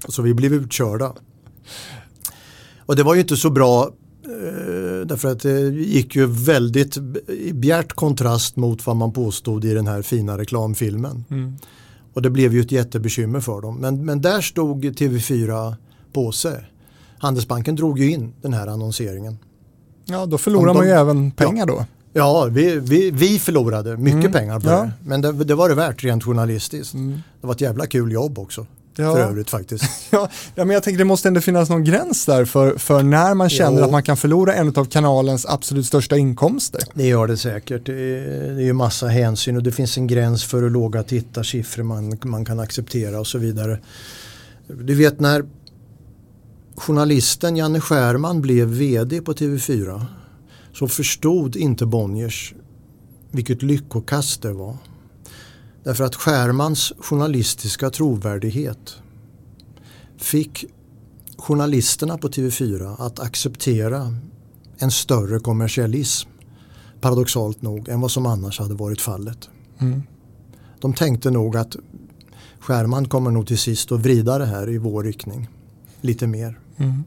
Så 0.08 0.22
vi 0.22 0.34
blev 0.34 0.54
utkörda. 0.54 1.12
Och 2.86 2.96
det 2.96 3.02
var 3.02 3.14
ju 3.14 3.20
inte 3.20 3.36
så 3.36 3.50
bra 3.50 3.90
därför 5.04 5.32
att 5.32 5.40
det 5.40 5.60
gick 5.70 6.16
ju 6.16 6.26
väldigt 6.26 6.96
i 7.28 7.52
bjärt 7.52 7.92
kontrast 7.92 8.56
mot 8.56 8.86
vad 8.86 8.96
man 8.96 9.12
påstod 9.12 9.64
i 9.64 9.74
den 9.74 9.86
här 9.86 10.02
fina 10.02 10.38
reklamfilmen. 10.38 11.24
Mm. 11.30 11.56
Och 12.14 12.22
det 12.22 12.30
blev 12.30 12.54
ju 12.54 12.60
ett 12.60 12.72
jättebekymmer 12.72 13.40
för 13.40 13.60
dem. 13.60 13.76
Men, 13.76 14.04
men 14.04 14.20
där 14.22 14.40
stod 14.40 14.84
TV4 14.84 15.74
på 16.12 16.32
sig. 16.32 16.70
Handelsbanken 17.18 17.76
drog 17.76 17.98
ju 17.98 18.10
in 18.10 18.32
den 18.42 18.52
här 18.52 18.66
annonseringen. 18.66 19.38
Ja, 20.04 20.26
då 20.26 20.38
förlorar 20.38 20.60
Om 20.68 20.74
de- 20.74 20.76
man 20.78 20.86
ju 20.86 20.92
även 20.92 21.30
pengar 21.30 21.66
då. 21.66 21.84
Ja, 22.12 22.48
vi, 22.50 22.78
vi, 22.80 23.10
vi 23.10 23.38
förlorade 23.38 23.96
mycket 23.96 24.20
Mm. 24.20 24.32
pengar 24.32 24.60
på 24.60 24.68
Ja. 24.70 24.82
det. 24.82 24.92
Men 25.04 25.20
det, 25.20 25.32
det 25.32 25.54
var 25.54 25.68
det 25.68 25.74
värt 25.74 26.04
rent 26.04 26.24
journalistiskt. 26.24 26.94
Mm. 26.94 27.12
Det 27.40 27.46
var 27.46 27.54
ett 27.54 27.60
jävla 27.60 27.86
kul 27.86 28.12
jobb 28.12 28.38
också. 28.38 28.66
Ja. 28.98 29.12
För 29.14 29.20
övrigt 29.20 29.50
faktiskt. 29.50 29.84
Ja, 30.10 30.28
men 30.54 30.70
jag 30.70 30.82
tänker 30.82 30.98
det 30.98 31.04
måste 31.04 31.28
ändå 31.28 31.40
finnas 31.40 31.68
någon 31.68 31.84
gräns 31.84 32.26
där 32.26 32.44
för, 32.44 32.78
för 32.78 33.02
när 33.02 33.34
man 33.34 33.48
känner 33.50 33.78
Jo. 33.78 33.84
att 33.84 33.90
man 33.90 34.02
kan 34.02 34.16
förlora 34.16 34.54
en 34.54 34.68
av 34.76 34.84
kanalens 34.84 35.46
absolut 35.46 35.86
största 35.86 36.16
inkomster. 36.16 36.80
Det 36.94 37.06
gör 37.06 37.26
det 37.26 37.36
säkert. 37.36 37.86
Det 37.86 37.92
är, 37.92 38.54
det 38.54 38.62
är 38.62 38.66
ju 38.66 38.72
massa 38.72 39.06
hänsyn 39.08 39.56
och 39.56 39.62
det 39.62 39.72
finns 39.72 39.96
en 39.96 40.06
gräns 40.06 40.44
för 40.44 40.62
hur 40.62 40.70
låga 40.70 41.02
tittarsiffror 41.02 41.82
man, 41.82 42.18
man 42.24 42.44
kan 42.44 42.60
acceptera 42.60 43.20
och 43.20 43.26
så 43.26 43.38
vidare. 43.38 43.80
Du 44.68 44.94
vet 44.94 45.20
när 45.20 45.44
journalisten 46.76 47.56
Janne 47.56 47.80
Skärman 47.80 48.40
blev 48.42 48.68
vd 48.68 49.20
på 49.20 49.32
TV4 49.32 50.04
så 50.72 50.88
förstod 50.88 51.56
inte 51.56 51.86
Bonniers 51.86 52.54
vilket 53.30 53.62
lyckokast 53.62 54.42
det 54.42 54.52
var. 54.52 54.76
Därför 55.88 56.04
att 56.04 56.14
Skärmans 56.14 56.92
journalistiska 56.98 57.90
trovärdighet 57.90 58.96
fick 60.16 60.64
journalisterna 61.38 62.18
på 62.18 62.28
TV4 62.28 62.96
att 62.98 63.20
acceptera 63.20 64.14
en 64.78 64.90
större 64.90 65.38
kommersialism 65.38 66.28
paradoxalt 67.00 67.62
nog 67.62 67.88
än 67.88 68.00
vad 68.00 68.10
som 68.10 68.26
annars 68.26 68.58
hade 68.58 68.74
varit 68.74 69.00
fallet. 69.00 69.48
Mm. 69.78 70.02
De 70.80 70.94
tänkte 70.94 71.30
nog 71.30 71.56
att 71.56 71.76
Skärman 72.58 73.08
kommer 73.08 73.30
nog 73.30 73.46
till 73.46 73.58
sist 73.58 73.92
att 73.92 74.00
vrida 74.00 74.38
det 74.38 74.46
här 74.46 74.68
i 74.70 74.78
vår 74.78 75.04
riktning 75.04 75.48
lite 76.00 76.26
mer. 76.26 76.58
Mm. 76.76 77.04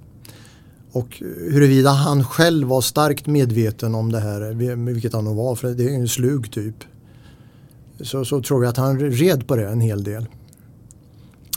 Och 0.92 1.18
huruvida 1.20 1.90
han 1.90 2.24
själv 2.24 2.68
var 2.68 2.82
starkt 2.82 3.28
medveten 3.28 3.96
om 3.96 4.12
det 4.12 4.20
här, 4.20 4.54
vilket 4.92 5.14
han 5.14 5.26
nog 5.26 5.36
var, 5.36 5.56
för 5.56 5.68
det 5.68 5.84
är 5.84 5.96
en 5.96 6.08
slug 6.08 6.52
typ. 6.52 6.76
Så, 8.04 8.26
så 8.26 8.42
tror 8.42 8.64
jag 8.64 8.70
att 8.70 8.78
han 8.78 9.00
red 9.00 9.48
på 9.48 9.56
det 9.56 9.70
en 9.70 9.82
hel 9.82 10.04
del. 10.04 10.26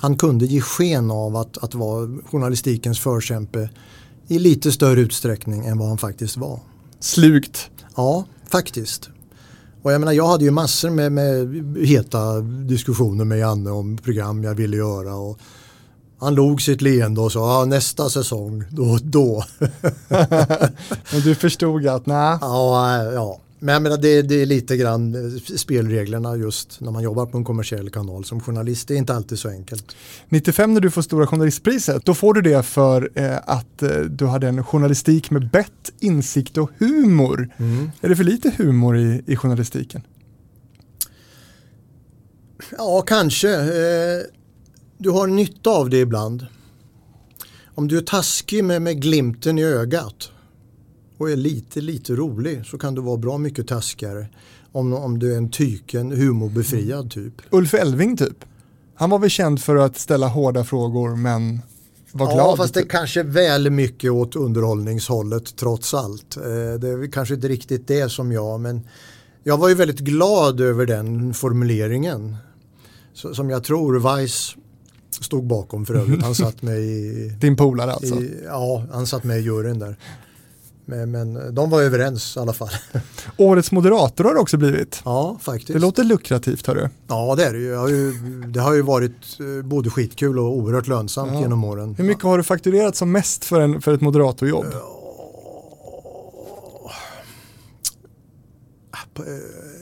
Han 0.01 0.17
kunde 0.17 0.47
ge 0.47 0.61
sken 0.61 1.11
av 1.11 1.37
att, 1.37 1.65
att 1.65 1.75
vara 1.75 2.09
journalistikens 2.31 3.01
förkämpe 3.01 3.69
i 4.29 4.39
lite 4.39 4.73
större 4.73 5.01
utsträckning 5.01 5.67
än 5.67 5.79
vad 5.79 5.89
han 5.89 5.99
faktiskt 5.99 6.37
var. 6.37 6.61
Slugt. 7.01 7.71
Ja, 7.97 8.25
faktiskt. 8.49 9.11
Och 9.83 9.93
jag 9.93 10.01
menar, 10.01 10.13
jag 10.13 10.27
hade 10.27 10.45
ju 10.45 10.51
massor 10.51 10.91
med, 10.91 11.13
med 11.13 11.77
heta 11.79 12.41
diskussioner 12.41 13.25
med 13.25 13.39
Janne 13.39 13.71
om 13.71 13.97
program 13.97 14.45
jag 14.45 14.55
ville 14.55 14.77
göra. 14.77 15.15
Och 15.15 15.39
han 16.19 16.35
log 16.35 16.63
sitt 16.63 16.83
leende 16.83 17.21
och 17.21 17.33
sa 17.33 17.61
ja, 17.61 17.65
nästa 17.65 18.11
säsong, 18.11 18.65
då, 18.71 18.99
då. 19.03 19.45
Men 21.13 21.21
du 21.25 21.35
förstod 21.35 21.87
att 21.87 22.07
nej, 22.07 22.39
ja, 22.41 23.03
ja. 23.03 23.41
Men 23.65 23.73
jag 23.73 23.83
menar, 23.83 23.97
det, 23.97 24.23
det 24.23 24.43
är 24.43 24.47
lite 24.47 24.77
grann 24.77 25.15
eh, 25.15 25.41
spelreglerna 25.57 26.37
just 26.37 26.81
när 26.81 26.91
man 26.91 27.03
jobbar 27.03 27.27
på 27.27 27.39
en 27.39 27.45
kommersiell 27.45 27.91
kanal 27.91 28.25
som 28.25 28.41
journalist. 28.41 28.89
Det 28.89 28.95
är 28.95 28.99
inte 28.99 29.15
alltid 29.15 29.39
så 29.39 29.49
enkelt. 29.49 29.97
95 30.29 30.75
när 30.75 30.81
du 30.81 30.91
får 30.91 31.03
Stora 31.03 31.27
Journalistpriset, 31.27 32.05
då 32.05 32.15
får 32.15 32.35
du 32.35 32.43
det 32.43 32.63
för 32.63 33.11
eh, 33.15 33.37
att 33.45 33.83
eh, 33.83 33.97
du 33.99 34.27
hade 34.27 34.49
en 34.49 34.65
journalistik 34.65 35.31
med 35.31 35.51
bett, 35.51 35.93
insikt 36.01 36.59
och 36.59 36.71
humor. 36.79 37.49
Är 38.01 38.09
det 38.09 38.17
för 38.17 38.25
lite 38.25 38.53
humor 38.57 38.99
i, 38.99 39.23
i 39.27 39.37
journalistiken? 39.37 40.03
Ja, 42.79 43.03
kanske. 43.07 43.55
Eh, 43.55 44.23
Du 44.99 45.11
har 45.11 45.27
nytta 45.27 45.71
av 45.71 45.91
det 45.91 46.01
ibland. 46.01 46.47
Om 47.75 47.89
du 47.89 47.99
är 47.99 48.03
taskig 48.03 48.65
med, 48.65 48.83
med 48.83 49.03
glimten 49.03 49.59
i 49.59 49.65
ögat 49.65 50.31
och 51.19 51.31
är 51.31 51.37
lite, 51.37 51.81
lite 51.81 52.13
rolig 52.13 52.67
så 52.67 52.79
kan 52.79 52.95
du 52.95 53.03
vara 53.03 53.17
bra 53.17 53.39
mycket 53.39 53.69
taskigare 53.69 54.27
om, 54.73 54.93
om 54.93 55.19
du 55.19 55.33
är 55.33 55.37
en 55.37 55.51
tyken, 55.51 56.11
humorbefriad 56.13 57.11
typ. 57.11 57.33
Ulf 57.51 57.75
Elving 57.75 58.17
typ. 58.17 58.45
Han 58.95 59.11
var 59.11 59.19
väl 59.19 59.31
känd 59.31 59.61
för 59.63 59.77
att 59.77 59.99
ställa 59.99 60.29
hårda 60.29 60.65
frågor 60.65 61.17
men 61.17 61.61
var 62.13 62.27
glad. 62.27 62.39
Ja, 62.39 62.57
fast 62.57 62.75
det 62.75 62.81
typ. 62.81 62.91
kanske 62.91 63.21
är 63.21 63.25
väl 63.25 63.71
mycket 63.71 64.11
åt 64.11 64.37
underhållningshållet 64.37 65.57
trots 65.57 65.95
allt. 65.95 66.37
Eh, 66.37 66.43
Det 66.81 66.89
är 66.89 67.13
kanske 67.13 67.35
inte 67.35 67.49
riktigt 67.49 67.89
det 67.89 68.09
som 68.13 68.33
jag, 68.33 68.61
men 68.61 68.81
jag 69.43 69.59
var 69.59 69.69
ju 69.69 69.75
väldigt 69.75 69.99
glad 70.01 70.61
över 70.61 70.87
den 70.87 71.35
formuleringen. 71.35 72.37
Som 73.15 73.51
jag 73.51 73.65
tror 73.65 73.99
Weiss 74.17 74.57
stod 75.21 75.47
bakom 75.47 75.87
för 75.87 75.95
övrigt. 75.95 76.23
Han 76.23 76.35
satt 76.35 76.63
med 76.63 76.79
i, 76.81 77.29
Din 77.41 77.57
polare 77.57 77.93
alltså. 77.93 78.15
i, 78.15 78.41
ja, 78.45 78.85
han 78.93 79.07
satt 79.07 79.25
med 79.25 79.39
i 79.39 79.43
juryn 79.43 79.79
där. 79.79 79.97
Men, 80.87 81.11
men 81.11 81.55
de 81.55 81.71
var 81.71 81.83
överens 81.83 82.37
i 82.37 82.41
alla 82.41 82.53
fall. 82.53 82.69
Årets 83.37 83.73
moderator 83.73 84.25
har 84.25 84.35
det 84.35 84.41
också 84.41 84.57
blivit. 84.57 85.03
Ja, 85.05 85.39
faktiskt. 85.43 85.73
Det 85.73 85.79
låter 85.79 86.05
lukrativt 86.05 86.67
hörru. 86.67 86.89
Ja, 87.09 87.35
det 87.37 87.45
är 87.45 87.53
det 87.53 87.59
ju. 87.59 87.75
Har 87.75 87.89
ju. 87.89 88.13
Det 88.47 88.61
har 88.61 88.75
ju 88.75 88.83
varit 88.83 89.13
eh, 89.41 89.67
både 89.67 89.91
skitkul 89.91 90.39
och 90.39 90.45
oerhört 90.57 90.87
lönsamt 90.87 91.33
Ja. 91.35 91.41
genom 91.41 91.65
åren. 91.65 91.95
Hur 91.99 92.05
mycket 92.05 92.25
har 92.25 92.39
du 92.39 92.45
fakturerat 92.45 92.97
som 92.97 93.13
mest 93.13 93.45
för, 93.45 93.61
en, 93.61 93.81
för 93.83 93.95
ett 93.95 94.01
moderatorjobb? 94.01 94.67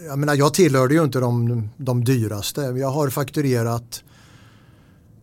Jag 0.07 0.18
menar, 0.18 0.34
jag 0.34 0.55
tillhörde 0.55 0.94
ju 0.94 1.05
inte 1.05 1.18
de, 1.20 1.68
de 1.76 2.05
dyraste. 2.05 2.61
Jag 2.61 2.88
har 2.90 3.11
fakturerat 3.11 4.03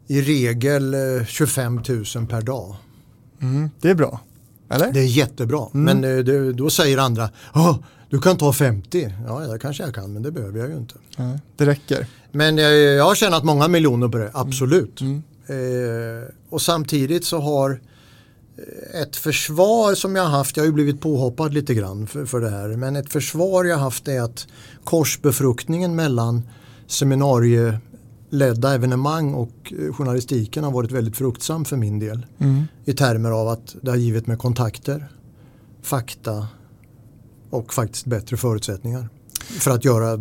i 0.08 0.22
regel 0.22 0.94
eh, 0.94 1.26
25 1.26 1.76
000 1.76 2.28
per 2.30 2.42
dag. 2.42 2.76
Mm, 3.42 3.70
det 3.82 3.90
är 3.90 3.96
bra. 3.96 4.20
Eller? 4.70 4.92
Det 4.92 5.00
är 5.00 5.04
jättebra. 5.04 5.68
Mm. 5.74 6.00
Men 6.02 6.18
eh, 6.18 6.24
det, 6.24 6.54
då 6.54 6.70
säger 6.70 6.98
andra, 6.98 7.30
"Åh, 7.56 7.76
du 8.10 8.20
kan 8.22 8.38
ta 8.38 8.54
50. 8.54 9.14
Ja, 9.28 9.40
det 9.40 9.60
kanske 9.60 9.84
jag 9.84 9.96
kan, 9.96 10.14
men 10.14 10.24
det 10.24 10.32
behöver 10.32 10.60
jag 10.60 10.70
ju 10.70 10.78
inte. 10.78 10.96
Nej, 11.18 11.40
det 11.58 11.66
räcker. 11.66 12.08
Men 12.32 12.60
eh, 12.60 12.66
jag 12.66 13.06
har 13.06 13.16
tjänat 13.16 13.44
många 13.44 13.68
miljoner 13.68 14.08
på 14.08 14.18
det, 14.18 14.30
absolut. 14.34 15.02
Mm. 15.02 15.24
Eh, 15.48 16.28
och 16.50 16.62
samtidigt 16.62 17.26
så 17.26 17.40
har 17.40 17.82
eh, 18.58 19.02
ett 19.02 19.16
försvar 19.16 19.94
som 19.96 20.16
jag 20.16 20.24
har 20.24 20.30
haft, 20.30 20.58
jag 20.58 20.64
har 20.64 20.68
ju 20.68 20.74
blivit 20.74 21.02
påhoppad 21.02 21.54
lite 21.54 21.74
grann 21.74 22.08
för, 22.08 22.26
för 22.26 22.40
det 22.42 22.50
här, 22.50 22.68
men 22.70 22.96
ett 22.96 23.12
försvar 23.12 23.66
jag 23.66 23.76
har 23.76 23.84
haft 23.84 24.08
är 24.08 24.22
att 24.22 24.48
korsbefruktningen 24.84 25.96
mellan 25.96 26.42
seminarieledda 28.30 28.74
evenemang 28.74 29.34
och 29.34 29.74
eh, 29.74 29.94
journalistiken 29.94 30.64
har 30.64 30.72
varit 30.72 30.92
väldigt 30.92 31.18
fruktsam 31.18 31.66
för 31.66 31.78
min 31.78 32.00
del. 32.00 32.26
Mm. 32.40 32.64
I 32.86 32.94
termer 32.94 33.32
av 33.32 33.48
att 33.48 33.76
det 33.82 33.90
har 33.90 33.98
givit 33.98 34.28
mig 34.28 34.38
kontakter, 34.38 35.10
fakta 35.82 36.48
och 37.50 37.74
faktiskt 37.74 38.06
bättre 38.06 38.38
förutsättningar 38.38 39.10
för 39.60 39.72
att 39.72 39.86
göra 39.86 40.14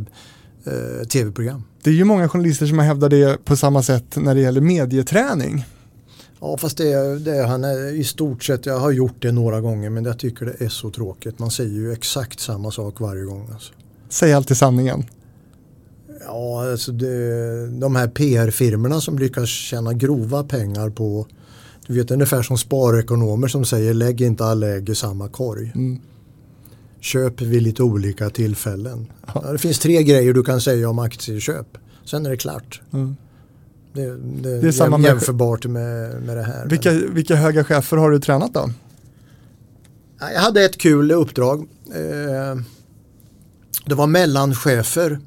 eh, 0.64 1.06
tv-program. 1.08 1.62
Det 1.82 1.90
är 1.90 1.94
ju 1.94 2.04
många 2.04 2.28
journalister 2.28 2.66
som 2.66 2.78
hävdar 2.78 3.08
det 3.08 3.44
på 3.44 3.56
samma 3.56 3.82
sätt 3.82 4.16
när 4.16 4.34
det 4.34 4.40
gäller 4.40 4.60
medieträning. 4.60 5.64
Ja 6.40 6.56
fast 6.56 6.76
det, 6.76 7.18
det 7.18 7.46
han 7.46 7.64
är 7.64 7.94
i 7.94 8.04
stort 8.04 8.44
sett, 8.44 8.66
jag 8.66 8.78
har 8.78 8.92
gjort 8.92 9.22
det 9.22 9.32
några 9.32 9.60
gånger 9.60 9.90
men 9.90 10.04
jag 10.04 10.18
tycker 10.18 10.46
det 10.46 10.64
är 10.64 10.68
så 10.68 10.90
tråkigt. 10.90 11.38
Man 11.38 11.50
säger 11.50 11.74
ju 11.74 11.92
exakt 11.92 12.40
samma 12.40 12.70
sak 12.70 13.00
varje 13.00 13.24
gång. 13.24 13.48
Alltså. 13.52 13.72
Säg 14.08 14.32
alltid 14.32 14.56
sanningen. 14.56 15.04
Ja, 16.30 16.70
alltså 16.70 16.92
det, 16.92 17.66
de 17.80 17.96
här 17.96 18.08
PR-firmorna 18.08 19.00
som 19.00 19.18
lyckas 19.18 19.48
tjäna 19.48 19.92
grova 19.92 20.44
pengar 20.44 20.90
på, 20.90 21.26
du 21.86 21.94
vet 21.94 22.10
ungefär 22.10 22.42
som 22.42 22.58
sparekonomer 22.58 23.48
som 23.48 23.64
säger 23.64 23.94
lägg 23.94 24.20
inte 24.20 24.44
alla 24.44 24.68
ägg 24.68 24.88
i 24.88 24.94
samma 24.94 25.28
korg. 25.28 25.72
Mm. 25.74 25.98
Köp 27.00 27.40
vid 27.40 27.62
lite 27.62 27.82
olika 27.82 28.30
tillfällen. 28.30 29.06
Ja, 29.34 29.52
det 29.52 29.58
finns 29.58 29.78
tre 29.78 30.02
grejer 30.02 30.32
du 30.34 30.42
kan 30.42 30.60
säga 30.60 30.88
om 30.90 30.98
aktieköp. 30.98 31.66
Sen 32.04 32.26
är 32.26 32.30
det 32.30 32.36
klart. 32.36 32.80
Mm. 32.92 33.16
Det, 33.92 34.16
det, 34.16 34.60
Det 34.60 34.68
är 34.68 34.72
samma 34.72 35.00
jämförbart 35.00 35.66
med, 35.66 36.22
med 36.22 36.36
det 36.36 36.42
här. 36.42 36.66
Vilka, 36.68 36.92
vilka 36.92 37.34
höga 37.34 37.64
chefer 37.64 37.96
har 37.96 38.10
du 38.10 38.18
tränat 38.20 38.54
då? 38.54 38.70
Jag 40.20 40.40
hade 40.40 40.64
ett 40.64 40.78
kul 40.78 41.12
uppdrag. 41.12 41.60
Eh, 41.94 42.60
Det 43.86 43.94
var 43.94 44.06
mellanchefer 44.06 45.18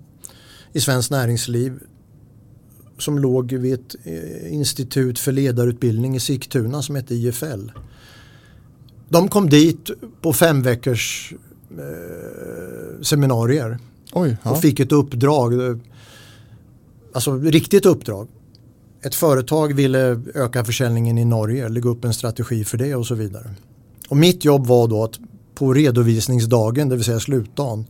i 0.74 0.80
Svenskt 0.80 1.11
Näringsliv 1.11 1.80
som 2.97 3.19
låg 3.19 3.53
vid 3.53 3.74
ett 3.74 3.95
eh, 4.03 4.53
institut 4.53 5.19
för 5.19 5.32
ledarutbildning 5.32 6.15
i 6.15 6.19
Sigtuna 6.19 6.82
som 6.82 6.95
hette 6.95 7.15
IFL. 7.15 7.69
De 9.09 9.28
kom 9.28 9.49
dit 9.49 9.89
på 10.22 10.34
fem 10.34 10.61
veckors 10.61 11.34
eh, 11.72 13.01
seminarier 13.01 13.78
Oj, 14.13 14.38
ja. 14.43 14.51
och 14.51 14.61
fick 14.61 14.80
ett 14.80 14.91
uppdrag. 14.91 15.53
eh, 15.69 15.78
Alltså 17.13 17.38
riktigt 17.38 17.86
uppdrag. 17.86 18.28
Ett 19.03 19.15
företag 19.15 19.74
ville 19.74 20.22
öka 20.36 20.65
försäljningen 20.65 21.17
i 21.17 21.26
Norge, 21.26 21.69
lägga 21.69 21.89
upp 21.89 22.05
en 22.05 22.13
strategi 22.13 22.63
för 22.63 22.78
det 22.78 22.95
och 22.95 23.07
så 23.07 23.15
vidare. 23.15 23.51
Och 24.09 24.17
mitt 24.17 24.45
jobb 24.45 24.67
var 24.67 24.88
då 24.88 25.03
att 25.03 25.19
på 25.55 25.74
redovisningsdagen, 25.74 26.89
det 26.89 26.95
vill 26.95 27.05
säga 27.05 27.19
slutdagen, 27.19 27.86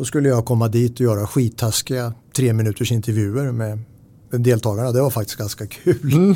då 0.00 0.04
skulle 0.04 0.28
jag 0.28 0.44
komma 0.44 0.68
dit 0.68 0.94
och 0.94 1.00
göra 1.00 1.26
skittaskiga 1.26 2.14
tre 2.36 2.52
minuters 2.52 2.92
intervjuer 2.92 3.52
med 3.52 3.78
deltagarna. 4.30 4.92
Det 4.92 5.00
var 5.00 5.10
faktiskt 5.10 5.38
ganska 5.38 5.66
kul. 5.66 6.12
Mm. 6.12 6.34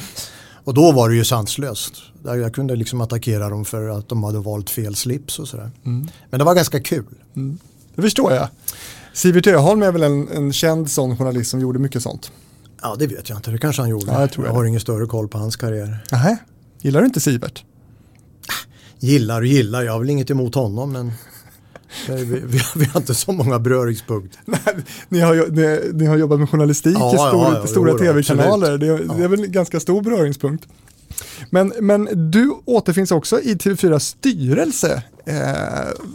Och 0.65 0.75
då 0.75 0.93
var 0.93 1.09
det 1.09 1.15
ju 1.15 1.25
sanslöst. 1.25 1.93
Jag 2.25 2.55
kunde 2.55 2.77
liksom 2.77 3.01
attackera 3.01 3.49
dem 3.49 3.65
för 3.65 3.89
att 3.89 4.09
de 4.09 4.25
hade 4.25 4.39
valt 4.39 4.71
fel 4.71 4.95
slips 4.95 5.39
och 5.39 5.49
sådär. 5.49 5.71
Mm. 5.85 6.09
Men 6.31 6.39
det 6.39 6.45
var 6.45 6.55
ganska 6.55 6.81
kul. 6.81 7.05
Mm. 7.37 7.59
Det 7.95 8.03
förstår 8.03 8.33
jag. 8.33 8.49
Sivert 9.13 9.47
Öholm 9.47 9.83
är 9.83 9.93
väl 9.93 10.03
en, 10.03 10.29
en 10.29 10.53
känd 10.53 10.91
sån 10.91 11.17
journalist 11.17 11.51
som 11.51 11.61
gjorde 11.61 11.79
mycket 11.79 12.03
sånt? 12.03 12.33
Ja 12.83 12.97
det 12.99 13.07
vet 13.07 13.29
jag 13.29 13.39
inte, 13.39 13.51
det 13.51 13.59
kanske 13.59 13.83
han 13.83 13.89
gjorde. 13.89 14.13
Ja, 14.13 14.21
jag, 14.21 14.33
tror 14.33 14.47
jag 14.47 14.53
har 14.53 14.65
ingen 14.65 14.81
större 14.81 15.07
koll 15.07 15.29
på 15.29 15.39
hans 15.39 15.57
karriär. 15.57 16.05
Nähä, 16.11 16.37
gillar 16.81 17.01
du 17.01 17.07
inte 17.07 17.21
Sivert? 17.21 17.65
Gillar 18.99 19.41
och 19.41 19.47
gillar, 19.47 19.83
jag 19.83 19.93
har 19.93 20.01
väl 20.01 20.11
inget 20.11 20.31
emot 20.31 20.55
honom 20.55 20.93
men 20.93 21.13
vi, 22.09 22.25
vi, 22.25 22.61
vi, 22.77 22.85
har 22.85 23.01
inte 23.01 23.15
så 23.15 23.33
många 23.33 23.59
beröringspunkter. 23.59 24.41
ni, 25.09 25.21
har, 25.21 25.35
ni, 25.35 25.93
ni, 25.93 26.07
har 26.07 26.17
jobbat 26.17 26.39
med 26.41 26.51
journalistik 26.51 26.97
ja, 26.99 27.15
i 27.15 27.19
stor, 27.19 27.43
ja, 27.43 27.59
ja, 27.61 27.67
stora 27.67 27.99
tv-kanaler. 27.99 28.79
Det, 28.79 28.99
det, 28.99 29.25
är 29.25 29.29
väl 29.29 29.45
en 29.45 29.53
ganska 29.53 29.81
stor 29.81 30.03
beröringspunkt. 30.03 30.69
Men, 31.51 31.73
men 31.81 32.31
du 32.31 32.55
återfinns 32.65 33.11
också 33.11 33.41
i 33.41 33.55
TV4 33.55 33.99
styrelse 33.99 35.03
eh, 35.25 35.37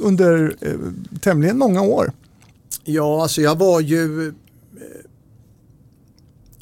under 0.02 0.56
eh, 0.62 0.74
tämligen 1.22 1.58
många 1.58 1.82
år. 1.82 2.12
Ja, 2.84 3.22
alltså 3.22 3.42
jag 3.42 3.58
var 3.58 3.80
ju 3.80 4.28
eh, 4.28 4.34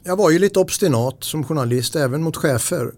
jag 0.03 0.15
var 0.15 0.29
ju 0.29 0.39
lite 0.39 0.59
obstinat 0.59 1.23
som 1.23 1.43
journalist 1.43 1.95
även 1.95 2.23
mot 2.23 2.37
chefer 2.37 2.91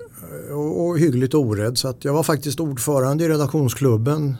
eh, 0.49 0.57
och, 0.57 0.87
och 0.87 0.99
hyggligt 0.99 1.33
orädd 1.33 1.77
så 1.77 1.87
att 1.87 2.05
jag 2.05 2.13
var 2.13 2.23
faktiskt 2.23 2.59
ordförande 2.59 3.23
i 3.23 3.29
redaktionsklubben 3.29 4.37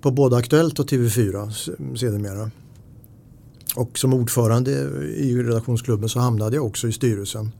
på 0.00 0.10
både 0.10 0.36
Aktuellt 0.36 0.78
och 0.78 0.88
TV4 0.88 1.50
sedermera. 1.96 2.50
Och 3.76 3.98
som 3.98 4.14
ordförande 4.14 4.70
i 5.16 5.36
redaktionsklubben 5.36 6.08
så 6.08 6.18
hamnade 6.18 6.56
jag 6.56 6.66
också 6.66 6.88
i 6.88 6.92
styrelsen. 6.92 7.52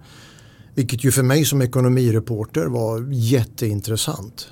Vilket 0.74 1.04
ju 1.04 1.12
för 1.12 1.22
mig 1.22 1.44
som 1.44 1.62
ekonomireporter 1.62 2.66
var 2.66 3.08
jätteintressant. 3.12 4.48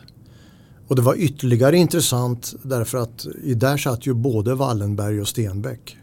Och 0.88 0.96
det 0.96 1.02
var 1.02 1.14
ytterligare 1.14 1.76
intressant 1.76 2.54
därför 2.62 2.98
att 2.98 3.26
i 3.42 3.54
där 3.54 3.76
satt 3.76 4.06
ju 4.06 4.14
både 4.14 4.54
Wallenberg 4.54 5.20
och 5.20 5.28
Stenbeck. 5.28 5.96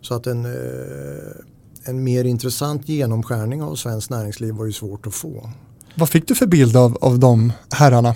Så 0.00 0.14
att 0.14 0.26
en, 0.26 0.44
eh, 0.44 0.52
en 1.84 2.04
mer 2.04 2.24
intressant 2.24 2.88
genomskärning 2.88 3.62
av 3.62 3.74
svenskt 3.74 4.10
näringsliv 4.10 4.54
var 4.54 4.66
ju 4.66 4.72
svårt 4.72 5.06
att 5.06 5.14
få. 5.14 5.50
Vad 5.94 6.08
fick 6.08 6.28
du 6.28 6.34
för 6.34 6.46
bild 6.46 6.76
av, 6.76 6.98
av 7.00 7.18
de 7.18 7.52
herrarna? 7.70 8.14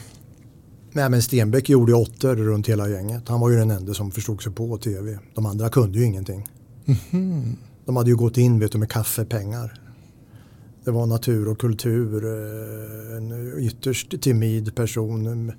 Nej 0.93 1.11
men 1.11 1.23
Stenbeck 1.23 1.69
gjorde 1.69 1.95
åttor 1.95 2.37
runt 2.37 2.69
hela 2.69 2.89
gänget. 2.89 3.29
Han 3.29 3.41
var 3.41 3.51
ju 3.51 3.57
den 3.57 3.71
enda 3.71 3.95
som 3.95 4.11
förstod 4.11 4.43
sig 4.43 4.53
på 4.53 4.79
tv. 4.79 5.19
De 5.35 5.47
andra 5.47 5.69
kunde 5.69 5.99
ju 5.99 6.05
ingenting. 6.05 6.49
Mm. 7.13 7.57
De 7.85 7.97
hade 7.97 8.11
ju 8.11 8.17
gått 8.17 8.37
in 8.37 8.59
vet 8.61 8.73
du, 8.73 8.79
med 8.79 8.91
kaffepengar. 8.91 9.79
Det 10.85 10.91
var 10.91 11.07
natur 11.07 11.49
och 11.49 11.59
kultur. 11.59 12.25
Eh, 12.25 13.17
en 13.17 13.53
ytterst 13.59 14.23
timid 14.23 14.75
person. 14.75 15.53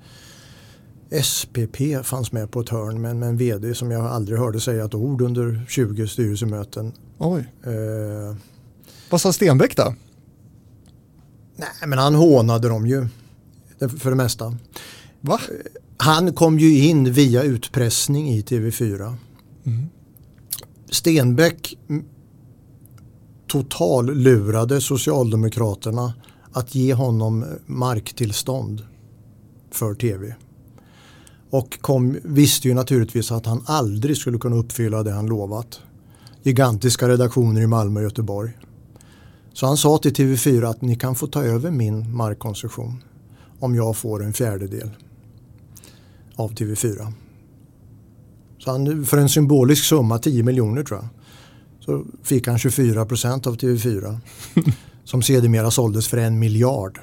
SPP 1.24 1.78
fanns 2.04 2.32
med 2.32 2.52
på 2.52 2.60
ett 2.60 2.70
hörn 2.70 3.02
men 3.02 3.20
med 3.20 3.30
en 3.30 3.38
vd 3.38 3.76
som 3.76 3.92
jag 3.92 4.06
aldrig 4.06 4.40
hörde 4.40 4.60
säga 4.60 4.86
ett 4.86 4.94
ord 4.94 5.22
under 5.22 5.66
20 5.70 6.08
styrelsemöten. 6.08 6.92
Oj. 7.18 7.54
Eh, 7.64 8.36
Vad 9.10 9.22
sa 9.22 9.34
Stenbeck 9.34 9.78
då? 9.78 9.96
Nej 11.56 11.70
men 11.88 12.00
han 12.00 12.16
hånade 12.16 12.68
dem 12.70 12.88
ju. 12.88 13.08
För 14.00 14.10
det 14.10 14.16
mesta. 14.16 14.58
Va? 15.26 15.40
Han 15.98 16.34
kom 16.34 16.60
ju 16.60 16.80
in 16.80 17.14
via 17.14 17.44
utpressning 17.44 18.30
i 18.30 18.42
TV4. 18.42 19.16
Mm. 19.66 19.90
Stenbeck 20.90 21.78
total 23.48 24.06
lurade 24.06 24.82
Socialdemokraterna 24.82 26.14
att 26.52 26.76
ge 26.76 26.94
honom 26.94 27.46
marktillstånd 27.66 28.82
för 29.72 29.94
tv. 29.94 30.36
Och 31.50 31.82
kom, 31.82 32.18
visste 32.24 32.68
ju 32.68 32.74
naturligtvis 32.74 33.32
att 33.32 33.46
han 33.46 33.64
aldrig 33.66 34.18
skulle 34.18 34.38
kunna 34.38 34.56
uppfylla 34.56 35.04
det 35.04 35.12
han 35.12 35.26
lovat. 35.26 35.80
Gigantiska 36.42 37.10
redaktioner 37.10 37.62
i 37.62 37.68
Malmö 37.68 38.00
och 38.00 38.04
Göteborg. 38.04 38.52
Så 39.54 39.66
han 39.66 39.78
sa 39.78 39.98
till 39.98 40.14
TV4 40.14 40.70
att 40.70 40.82
ni 40.82 40.96
kan 40.96 41.16
få 41.16 41.28
ta 41.28 41.44
över 41.44 41.72
min 41.72 42.16
markkoncession 42.16 43.04
om 43.60 43.76
jag 43.76 43.98
får 43.98 44.24
en 44.24 44.34
fjärdedel 44.34 44.90
av 46.36 46.54
TV4. 46.54 47.14
Så 48.60 48.72
han, 48.72 49.06
för 49.06 49.18
en 49.18 49.30
symbolisk 49.30 49.84
summa, 49.84 50.20
10 50.20 50.44
miljoner 50.44 50.84
tror 50.84 51.00
jag, 51.00 51.10
så 51.80 52.06
fick 52.24 52.48
han 52.48 52.60
24 52.60 53.06
procent 53.06 53.48
av 53.48 53.58
TV4. 53.58 54.18
som 55.04 55.22
sedermera 55.22 55.72
såldes 55.72 56.08
för 56.08 56.18
en 56.18 56.40
miljard 56.40 57.00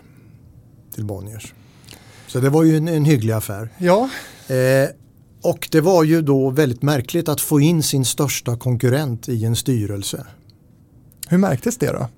till 0.95 1.05
Bonniers. 1.05 1.55
Så 2.26 2.41
det 2.41 2.49
var 2.49 2.64
ju 2.64 2.76
en, 2.76 2.89
en 2.89 3.05
hygglig 3.05 3.33
affär. 3.33 3.68
Ja. 3.78 4.11
Eh, 4.49 4.89
och 5.43 5.68
det 5.70 5.81
var 5.81 6.05
ju 6.05 6.22
då 6.22 6.51
väldigt 6.51 6.83
märkligt 6.83 7.28
att 7.28 7.41
få 7.41 7.61
in 7.61 7.83
sin 7.83 8.05
största 8.05 8.57
konkurrent 8.57 9.28
i 9.28 9.45
en 9.45 9.57
styrelse. 9.57 10.26
Hur 11.28 11.39
märktes 11.39 11.76
det 11.76 11.93
då? 11.93 12.09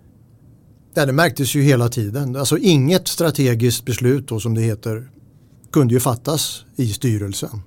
Ja, 0.94 1.06
det 1.06 1.12
märktes 1.12 1.54
ju 1.54 1.62
hela 1.62 1.88
tiden. 1.88 2.36
Alltså 2.36 2.58
inget 2.58 3.08
strategiskt 3.08 3.84
beslut 3.84 4.28
då 4.28 4.40
som 4.40 4.54
det 4.54 4.60
heter 4.60 5.10
kunde 5.72 5.94
ju 5.94 6.00
fattas 6.00 6.64
i 6.76 6.88
styrelsen. 6.88 7.62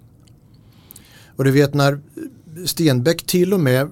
Och 1.36 1.44
du 1.44 1.52
vet 1.52 1.74
när 1.74 2.00
Stenbeck 2.66 3.26
till 3.26 3.54
och 3.54 3.60
med 3.60 3.92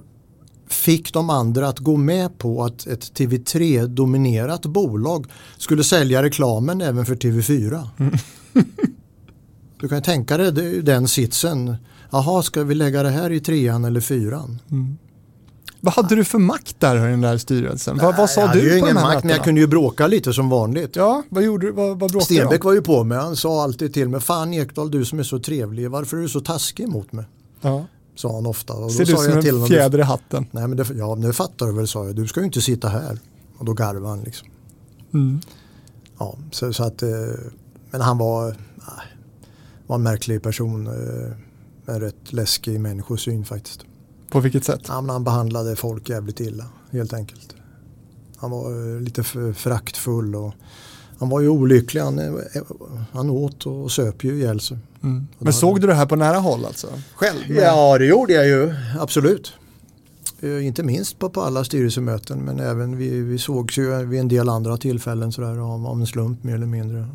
fick 0.68 1.12
de 1.12 1.30
andra 1.30 1.68
att 1.68 1.78
gå 1.78 1.96
med 1.96 2.38
på 2.38 2.64
att 2.64 2.86
ett 2.86 3.18
TV3 3.18 3.86
dominerat 3.86 4.66
bolag 4.66 5.26
skulle 5.58 5.84
sälja 5.84 6.22
reklamen 6.22 6.80
även 6.80 7.06
för 7.06 7.14
TV4. 7.14 7.88
Mm. 7.98 8.14
du 9.80 9.88
kan 9.88 10.02
tänka 10.02 10.36
dig 10.36 10.82
den 10.82 11.08
sitsen. 11.08 11.76
Jaha, 12.10 12.42
ska 12.42 12.64
vi 12.64 12.74
lägga 12.74 13.02
det 13.02 13.10
här 13.10 13.32
i 13.32 13.40
trean 13.40 13.84
eller 13.84 14.00
fyran? 14.00 14.58
Mm. 14.70 14.98
Vad 15.84 15.94
hade 15.94 16.14
du 16.14 16.24
för 16.24 16.38
makt 16.38 16.80
där 16.80 17.06
i 17.06 17.10
den 17.10 17.20
där 17.20 17.38
styrelsen? 17.38 17.96
Nej, 17.96 18.06
vad, 18.06 18.16
vad 18.16 18.30
sa 18.30 18.40
jag 18.40 18.52
du 18.52 18.60
på 18.60 18.66
ju 18.66 18.78
ingen 18.78 18.94
makt, 18.94 19.06
mötena? 19.06 19.20
men 19.22 19.30
jag 19.30 19.44
kunde 19.44 19.60
ju 19.60 19.66
bråka 19.66 20.06
lite 20.06 20.32
som 20.32 20.48
vanligt. 20.48 20.96
Ja, 20.96 21.22
vad 21.28 21.42
gjorde 21.42 21.66
du? 21.66 21.72
Vad, 21.72 21.88
vad 21.88 21.98
bråkade 22.10 22.24
Stenbeck 22.24 22.64
var 22.64 22.72
ju 22.72 22.82
på 22.82 23.04
mig. 23.04 23.18
Han 23.18 23.36
sa 23.36 23.62
alltid 23.62 23.94
till 23.94 24.08
mig, 24.08 24.20
fan 24.20 24.54
Ekdal 24.54 24.90
du 24.90 25.04
som 25.04 25.18
är 25.18 25.22
så 25.22 25.38
trevlig, 25.38 25.90
varför 25.90 26.16
är 26.16 26.20
du 26.20 26.28
så 26.28 26.40
taskig 26.40 26.88
mot 26.88 27.12
mig? 27.12 27.24
Ja. 27.60 27.86
Sa 28.14 28.34
han 28.34 28.46
ofta. 28.46 28.72
Och 28.72 28.92
Ser 28.92 29.04
du 29.04 29.12
som 29.12 29.24
en 29.24 29.54
honom, 29.54 29.68
fjäder 29.68 29.98
i 29.98 30.02
hatten? 30.02 30.46
Nej 30.50 30.68
men 30.68 30.76
det, 30.76 30.86
ja, 30.94 31.14
det 31.14 31.32
fattar 31.32 31.66
du 31.66 31.72
väl 31.72 31.88
sa 31.88 32.06
jag, 32.06 32.16
du 32.16 32.26
ska 32.26 32.40
ju 32.40 32.46
inte 32.46 32.60
sitta 32.60 32.88
här. 32.88 33.18
Och 33.58 33.64
då 33.64 33.72
garvade 33.72 34.08
han 34.08 34.20
liksom. 34.20 34.48
Mm. 35.14 35.40
Ja, 36.18 36.34
så, 36.50 36.72
så, 36.72 36.84
att, 36.84 37.02
eh, 37.02 37.08
men 37.90 38.00
han 38.00 38.18
var, 38.18 38.56
var 39.86 39.96
en 39.96 40.02
märklig 40.02 40.42
person. 40.42 40.86
Eh, 40.86 41.92
en 41.94 42.00
rätt 42.00 42.32
läskig 42.32 42.80
människosyn 42.80 43.44
faktiskt. 43.44 43.84
På 44.34 44.40
vilket 44.40 44.64
sätt? 44.64 44.80
Ja, 44.88 45.04
han 45.08 45.24
behandlade 45.24 45.76
folk 45.76 46.08
jävligt 46.08 46.40
illa 46.40 46.64
helt 46.90 47.12
enkelt. 47.12 47.54
Han 48.36 48.50
var 48.50 48.94
eh, 48.94 49.00
lite 49.00 49.22
föraktfull 49.54 50.34
och 50.34 50.52
han 51.18 51.28
var 51.28 51.40
ju 51.40 51.48
olycklig. 51.48 52.00
Han, 52.00 52.18
eh, 52.18 52.32
han 53.12 53.30
åt 53.30 53.66
och 53.66 53.92
söp 53.92 54.24
ju 54.24 54.36
ihjäl 54.36 54.60
sig. 54.60 54.78
Mm. 55.02 55.26
Men 55.38 55.52
såg 55.52 55.80
du 55.80 55.86
det 55.86 55.94
här 55.94 56.06
på 56.06 56.16
nära 56.16 56.36
håll 56.36 56.64
alltså? 56.64 56.86
Själv? 57.14 57.38
Ja 57.48 57.98
det 57.98 58.06
gjorde 58.06 58.32
jag 58.32 58.46
ju, 58.46 58.74
absolut. 59.00 59.52
Eh, 60.40 60.66
inte 60.66 60.82
minst 60.82 61.18
på, 61.18 61.30
på 61.30 61.42
alla 61.42 61.64
styrelsemöten 61.64 62.38
men 62.44 62.60
även 62.60 62.96
vi, 62.96 63.20
vi 63.20 63.38
sågs 63.38 63.78
ju 63.78 64.04
vid 64.04 64.20
en 64.20 64.28
del 64.28 64.48
andra 64.48 64.76
tillfällen 64.76 65.32
sådär 65.32 65.58
av, 65.58 65.86
av 65.86 66.00
en 66.00 66.06
slump 66.06 66.44
mer 66.44 66.54
eller 66.54 66.66
mindre. 66.66 67.08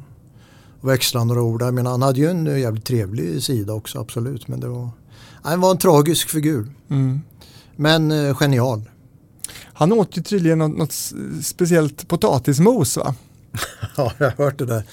Och 0.81 0.89
växla 0.89 1.23
några 1.23 1.41
ord. 1.41 1.61
Jag 1.61 1.73
menar, 1.73 1.91
han 1.91 2.01
hade 2.01 2.19
ju 2.19 2.29
en 2.29 2.59
jävligt 2.59 2.85
trevlig 2.85 3.43
sida 3.43 3.73
också 3.73 3.99
absolut 3.99 4.47
men 4.47 4.59
det 4.59 4.67
var 4.67 4.89
han 5.43 5.61
var 5.61 5.71
en 5.71 5.77
tragisk 5.77 6.29
figur. 6.29 6.67
Mm. 6.89 7.21
Men 7.75 8.11
eh, 8.11 8.37
genial. 8.37 8.89
Han 9.73 9.93
åt 9.93 10.17
ju 10.17 10.21
tydligen 10.21 10.57
något, 10.57 10.77
något 10.77 11.13
speciellt 11.43 12.07
potatismos 12.07 12.97
va? 12.97 13.15
ja, 13.97 14.11
jag 14.17 14.25
har 14.25 14.45
hört 14.45 14.57
det 14.57 14.65
där. 14.65 14.83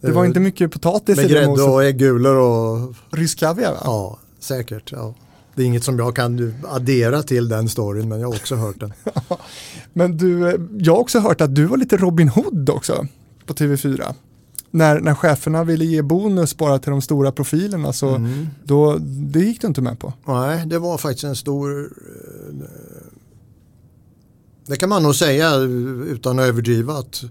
Det 0.00 0.12
var 0.12 0.24
inte 0.24 0.40
mycket 0.40 0.72
potatis 0.72 1.16
Med 1.16 1.30
i 1.30 1.46
moset. 1.46 1.68
och 1.68 1.84
äggulor 1.84 2.36
och... 2.36 2.94
Rysk 3.10 3.38
kaviar 3.38 3.72
va? 3.72 3.80
Ja, 3.84 4.18
säkert. 4.40 4.92
Ja. 4.92 5.14
Det 5.54 5.62
är 5.62 5.66
inget 5.66 5.84
som 5.84 5.98
jag 5.98 6.16
kan 6.16 6.54
addera 6.68 7.22
till 7.22 7.48
den 7.48 7.68
storyn 7.68 8.08
men 8.08 8.20
jag 8.20 8.28
har 8.28 8.34
också 8.34 8.56
hört 8.56 8.80
den. 8.80 8.92
men 9.92 10.16
du, 10.16 10.48
eh, 10.48 10.60
jag 10.78 10.92
har 10.92 11.00
också 11.00 11.18
hört 11.18 11.40
att 11.40 11.54
du 11.54 11.64
var 11.64 11.76
lite 11.76 11.96
Robin 11.96 12.28
Hood 12.28 12.70
också 12.70 13.06
på 13.46 13.54
TV4 13.54 14.14
när, 14.74 15.00
när 15.00 15.14
cheferna 15.14 15.64
ville 15.64 15.84
ge 15.84 16.02
bonus 16.02 16.56
bara 16.56 16.78
till 16.78 16.90
de 16.90 17.02
stora 17.02 17.32
profilerna 17.32 17.92
så 17.92 18.08
mm. 18.08 18.46
då, 18.64 18.98
det 19.00 19.40
gick 19.40 19.60
du 19.60 19.66
inte 19.66 19.80
med 19.80 19.98
på. 19.98 20.12
Nej, 20.26 20.66
det 20.66 20.78
var 20.78 20.98
faktiskt 20.98 21.24
en 21.24 21.36
stor 21.36 21.82
eh, 21.82 22.66
det 24.66 24.76
kan 24.76 24.88
man 24.88 25.02
nog 25.02 25.14
säga 25.14 25.56
utan 26.06 26.38
att 26.38 26.44
överdriva 26.44 26.92
att 26.92 27.24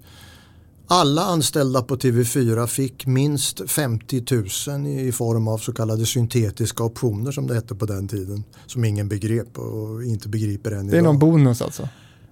alla 0.87 1.21
anställda 1.21 1.81
på 1.81 1.95
TV4 1.95 2.67
fick 2.67 3.05
minst 3.05 3.71
50 3.71 4.23
000 4.67 4.87
i 4.87 5.11
form 5.11 5.47
av 5.47 5.57
så 5.57 5.73
kallade 5.73 6.05
syntetiska 6.05 6.83
optioner 6.83 7.31
som 7.31 7.47
det 7.47 7.53
hette 7.53 7.75
på 7.75 7.85
den 7.85 8.07
tiden. 8.07 8.43
Som 8.65 8.85
ingen 8.85 9.07
begrep 9.07 9.57
och 9.57 10.03
inte 10.03 10.29
begriper 10.29 10.71
än 10.71 10.79
idag. 10.79 10.91
Det 10.91 10.97
är 10.97 11.01
någon 11.01 11.19
bonus 11.19 11.61
alltså? 11.61 11.89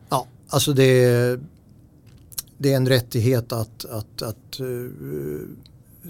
Ja, 0.10 0.28
alltså 0.50 0.74
det 0.74 1.04
är, 1.04 1.40
det 2.62 2.74
är 2.74 2.78
en 2.78 2.88
rättighet 2.88 3.52
att, 3.52 3.86
att, 3.86 4.22
att 4.22 4.60
uh, 4.60 4.90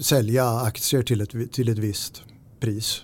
sälja 0.00 0.50
aktier 0.50 1.02
till 1.02 1.20
ett, 1.20 1.52
till 1.52 1.68
ett 1.68 1.78
visst 1.78 2.22
pris 2.60 3.02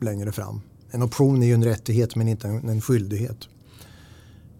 längre 0.00 0.32
fram. 0.32 0.60
En 0.90 1.02
option 1.02 1.42
är 1.42 1.46
ju 1.46 1.54
en 1.54 1.64
rättighet 1.64 2.16
men 2.16 2.28
inte 2.28 2.48
en, 2.48 2.68
en 2.68 2.80
skyldighet. 2.80 3.48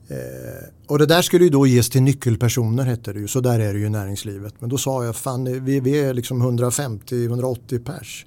Eh, 0.08 0.68
och 0.86 0.98
det 0.98 1.06
där 1.06 1.22
skulle 1.22 1.44
ju 1.44 1.50
då 1.50 1.66
ges 1.66 1.90
till 1.90 2.02
nyckelpersoner 2.02 2.84
hette 2.84 3.12
det 3.12 3.20
ju, 3.20 3.28
så 3.28 3.40
där 3.40 3.60
är 3.60 3.72
det 3.72 3.78
ju 3.78 3.86
i 3.86 3.90
näringslivet. 3.90 4.54
Men 4.58 4.70
då 4.70 4.78
sa 4.78 5.04
jag, 5.04 5.16
fan 5.16 5.64
vi, 5.64 5.80
vi 5.80 6.00
är 6.00 6.14
liksom 6.14 6.58
150-180 6.58 7.84
pers. 7.84 8.26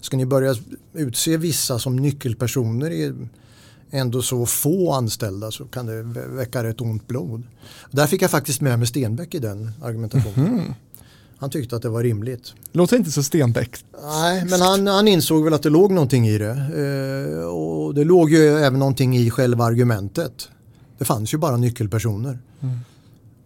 Ska 0.00 0.16
ni 0.16 0.26
börja 0.26 0.54
utse 0.94 1.36
vissa 1.36 1.78
som 1.78 1.96
nyckelpersoner 1.96 2.90
i 2.90 3.12
ändå 3.90 4.22
så 4.22 4.46
få 4.46 4.92
anställda 4.92 5.50
så 5.50 5.64
kan 5.64 5.86
det 5.86 6.02
väcka 6.26 6.64
rätt 6.64 6.80
ont 6.80 7.06
blod. 7.06 7.42
Där 7.90 8.06
fick 8.06 8.22
jag 8.22 8.30
faktiskt 8.30 8.60
med 8.60 8.78
mig 8.78 8.88
Stenbeck 8.88 9.34
i 9.34 9.38
den 9.38 9.72
argumentationen. 9.82 10.46
Mm 10.46 10.60
-hmm. 10.60 10.74
Han 11.40 11.50
tyckte 11.50 11.76
att 11.76 11.82
det 11.82 11.88
var 11.88 12.02
rimligt. 12.02 12.54
Låter 12.72 12.96
inte 12.96 13.10
så 13.10 13.22
Stenbeck. 13.22 13.84
Nej, 14.02 14.44
men 14.44 14.60
han, 14.60 14.86
han 14.86 15.08
insåg 15.08 15.44
väl 15.44 15.54
att 15.54 15.62
det 15.62 15.70
låg 15.70 15.92
någonting 15.92 16.28
i 16.28 16.38
det. 16.38 16.50
Eh, 16.50 17.44
och 17.44 17.94
det 17.94 18.04
låg 18.04 18.30
ju 18.30 18.58
även 18.58 18.78
någonting 18.78 19.16
i 19.16 19.30
själva 19.30 19.64
argumentet. 19.64 20.48
Det 20.98 21.04
fanns 21.04 21.34
ju 21.34 21.38
bara 21.38 21.56
nyckelpersoner 21.56 22.38
mm. 22.60 22.78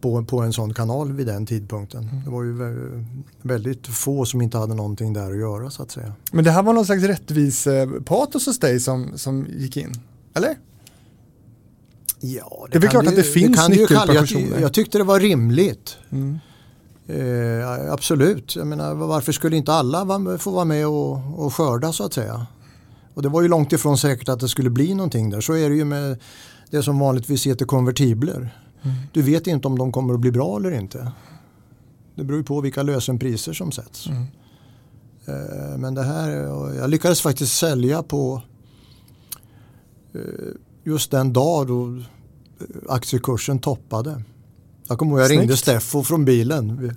på, 0.01 0.25
på 0.25 0.41
en 0.41 0.53
sån 0.53 0.75
kanal 0.75 1.13
vid 1.13 1.27
den 1.27 1.47
tidpunkten. 1.47 2.09
Mm. 2.09 2.25
Det 2.25 2.31
var 2.31 2.43
ju 2.43 3.05
väldigt 3.43 3.87
få 3.87 4.25
som 4.25 4.43
inte 4.43 4.59
hade 4.59 4.75
någonting 4.75 5.13
där 5.13 5.31
att 5.31 5.39
göra 5.39 5.71
så 5.71 5.83
att 5.83 5.91
säga. 5.91 6.13
Men 6.33 6.45
det 6.45 6.51
här 6.51 6.63
var 6.63 6.73
någon 6.73 6.87
slags 6.87 7.03
rättvis 7.03 7.67
eh, 7.67 7.89
hos 8.09 8.59
dig 8.59 8.81
som, 8.81 9.19
som 9.19 9.47
gick 9.57 9.77
in, 9.77 9.93
eller? 10.35 10.57
Ja, 12.20 12.66
det, 12.66 12.72
det 12.72 12.78
är 12.78 12.80
väl 12.80 12.91
klart 12.91 13.05
du, 13.05 13.09
att 13.09 13.16
det 13.16 13.22
finns 13.22 13.68
nyckelpersoner. 13.68 14.51
Jag, 14.51 14.61
jag, 14.61 14.72
tyckte 14.72 14.99
det 14.99 15.05
var 15.05 15.20
rimligt. 15.20 15.97
Mm. 16.11 16.39
Eh, 17.07 17.93
absolut, 17.93 18.57
jag 18.57 18.66
menar, 18.66 18.95
varför 18.95 19.32
skulle 19.32 19.57
inte 19.57 19.72
alla 19.72 20.39
få 20.39 20.51
vara 20.51 20.64
med 20.64 20.87
och, 20.87 21.45
och 21.45 21.55
skörda 21.55 21.93
så 21.93 22.05
att 22.05 22.12
säga. 22.12 22.47
Och 23.14 23.22
det 23.22 23.28
var 23.28 23.43
ju 23.43 23.49
långt 23.49 23.72
ifrån 23.72 23.99
säkert 23.99 24.28
att 24.28 24.41
det 24.41 24.49
skulle 24.49 24.70
bli 24.70 24.95
någonting 24.95 25.30
där. 25.30 25.41
Så 25.41 25.53
är 25.53 25.68
det 25.70 25.76
ju 25.76 25.85
med 25.85 26.18
det 26.70 26.82
som 26.82 26.99
vanligtvis 26.99 27.47
heter 27.47 27.64
konvertibler. 27.66 28.59
Mm. 28.82 28.97
Du 29.12 29.22
vet 29.22 29.47
inte 29.47 29.68
om 29.68 29.78
de 29.78 29.93
kommer 29.93 30.14
att 30.14 30.20
bli 30.20 30.30
bra 30.30 30.57
eller 30.57 30.70
inte. 30.70 31.12
Det 32.14 32.24
beror 32.24 32.39
ju 32.39 32.45
på 32.45 32.61
vilka 32.61 32.82
lösenpriser 32.82 33.53
som 33.53 33.72
sätts. 33.72 34.07
Mm. 34.07 34.26
Eh, 35.26 35.78
men 35.78 35.95
det 35.95 36.03
här, 36.03 36.30
jag 36.76 36.91
lyckades 36.91 37.20
faktiskt 37.20 37.57
sälja 37.57 38.03
på 38.03 38.43
just 40.85 41.11
den 41.11 41.33
dag 41.33 41.67
då 41.67 42.03
aktiekursen 42.89 43.59
toppade. 43.59 44.23
Jag 44.89 44.99
kommer 44.99 45.12
ihåg 45.12 45.21
jag 45.21 45.31
ringde 45.31 45.57
Steffo 45.57 46.03
från 46.03 46.25
bilen. 46.25 46.93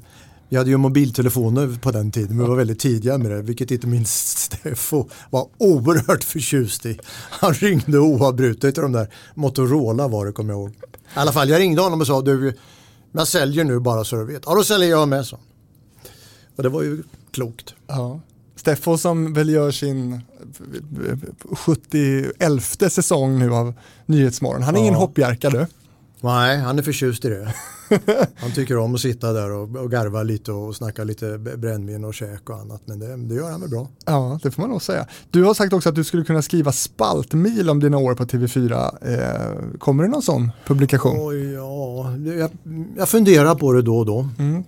Vi 0.49 0.57
hade 0.57 0.69
ju 0.69 0.77
mobiltelefoner 0.77 1.79
på 1.81 1.91
den 1.91 2.11
tiden, 2.11 2.37
vi 2.37 2.45
var 2.45 2.55
väldigt 2.55 2.79
tidiga 2.79 3.17
med 3.17 3.31
det, 3.31 3.41
vilket 3.41 3.71
inte 3.71 3.87
minst 3.87 4.37
Steffo 4.37 5.09
var 5.29 5.47
oerhört 5.57 6.23
förtjust 6.23 6.85
i. 6.85 6.99
Han 7.29 7.53
ringde 7.53 7.99
oavbrutet 7.99 8.75
till 8.75 8.83
de 8.83 8.91
där, 8.91 9.13
Motorola 9.35 10.07
var 10.07 10.25
det 10.25 10.31
kommer 10.31 10.53
jag 10.53 10.61
ihåg. 10.61 10.69
I 10.69 10.75
alla 11.13 11.31
fall, 11.31 11.49
jag 11.49 11.59
ringde 11.59 11.81
honom 11.81 12.01
och 12.01 12.07
sa, 12.07 12.21
du, 12.21 12.53
jag 13.11 13.27
säljer 13.27 13.63
nu 13.63 13.79
bara 13.79 14.03
så 14.03 14.15
du 14.15 14.25
vet. 14.25 14.43
Ja, 14.45 14.55
då 14.55 14.63
säljer 14.63 14.89
jag 14.89 15.07
med, 15.07 15.25
så. 15.25 15.37
Och 16.55 16.63
det 16.63 16.69
var 16.69 16.83
ju 16.83 17.03
klokt. 17.31 17.73
Ja. 17.87 18.19
Steffo 18.57 18.97
som 18.97 19.33
väl 19.33 19.49
gör 19.49 19.71
sin 19.71 20.21
71 21.51 22.91
säsong 22.91 23.39
nu 23.39 23.53
av 23.53 23.73
Nyhetsmorgon. 24.05 24.63
Han 24.63 24.75
är 24.75 24.79
ja. 24.79 24.83
ingen 24.83 24.95
hoppjerka 24.95 25.49
du. 25.49 25.65
Nej, 26.21 26.57
han 26.57 26.79
är 26.79 26.83
förtjust 26.83 27.25
i 27.25 27.29
det. 27.29 27.53
Han 28.35 28.51
tycker 28.51 28.77
om 28.77 28.95
att 28.95 29.01
sitta 29.01 29.33
där 29.33 29.51
och, 29.51 29.75
och 29.75 29.91
garva 29.91 30.23
lite 30.23 30.51
och 30.51 30.75
snacka 30.75 31.03
lite 31.03 31.37
brännvin 31.37 32.03
och 32.03 32.13
käk 32.13 32.49
och 32.49 32.55
annat. 32.55 32.81
Men 32.85 32.99
det, 32.99 33.17
det, 33.17 33.35
gör 33.35 33.51
han 33.51 33.61
väl 33.61 33.69
bra. 33.69 33.87
Ja, 34.05 34.39
det 34.43 34.51
får 34.51 34.61
man 34.61 34.69
nog 34.69 34.81
säga. 34.81 35.07
Du 35.31 35.43
har 35.43 35.53
sagt 35.53 35.73
också 35.73 35.89
att 35.89 35.95
du 35.95 36.03
skulle 36.03 36.23
kunna 36.23 36.41
skriva 36.41 36.71
spaltmil 36.71 37.69
om 37.69 37.79
dina 37.79 37.97
år 37.97 38.15
på 38.15 38.23
TV4. 38.23 38.97
Eh, 39.01 39.77
kommer 39.79 40.03
det 40.03 40.09
någon 40.09 40.21
sån 40.21 40.51
publikation? 40.65 41.17
Oh, 41.17 41.35
ja, 41.35 42.15
jag, 42.17 42.51
jag 42.97 43.09
funderar 43.09 43.55
på 43.55 43.73
det 43.73 43.81
då 43.81 43.97
och 43.97 44.05
då. 44.05 44.29
Mm. 44.39 44.63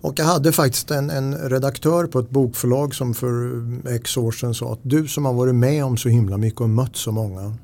Och 0.00 0.18
jag 0.18 0.24
hade 0.24 0.52
faktiskt 0.52 0.90
en, 0.90 1.10
en, 1.10 1.34
redaktör 1.34 2.06
på 2.06 2.18
ett 2.18 2.30
bokförlag 2.30 2.94
som 2.94 3.14
för 3.14 3.62
x 3.88 4.16
år 4.16 4.32
sedan 4.32 4.54
sa 4.54 4.72
att 4.72 4.80
du 4.82 5.08
som 5.08 5.24
har 5.24 5.32
varit 5.32 5.54
med 5.54 5.84
om 5.84 5.96
så 5.96 6.08
himla 6.08 6.36
mycket 6.36 6.60
och 6.60 6.70
mött 6.70 6.96
så 6.96 7.12
många 7.12 7.54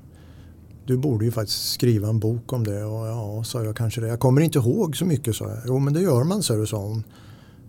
du 0.87 0.97
borde 0.97 1.25
ju 1.25 1.31
faktiskt 1.31 1.73
skriva 1.73 2.09
en 2.09 2.19
bok 2.19 2.53
om 2.53 2.65
det. 2.65 2.85
Och 2.85 3.07
ja, 3.07 3.45
sa 3.45 3.65
jag 3.65 3.77
kanske 3.77 4.01
det. 4.01 4.09
Jag 4.09 4.21
kommer 4.21 4.41
inte 4.41 4.59
ihåg 4.59 4.97
så 4.97 5.05
mycket, 5.05 5.37
sa 5.37 5.45
jag. 5.45 5.59
Jo, 5.67 5.79
men 5.79 5.95
det 5.95 6.01
gör 6.01 6.25
man, 6.25 6.43
sa 6.43 6.55
du, 6.55 6.67
sa 6.67 6.77
hon. 6.77 7.05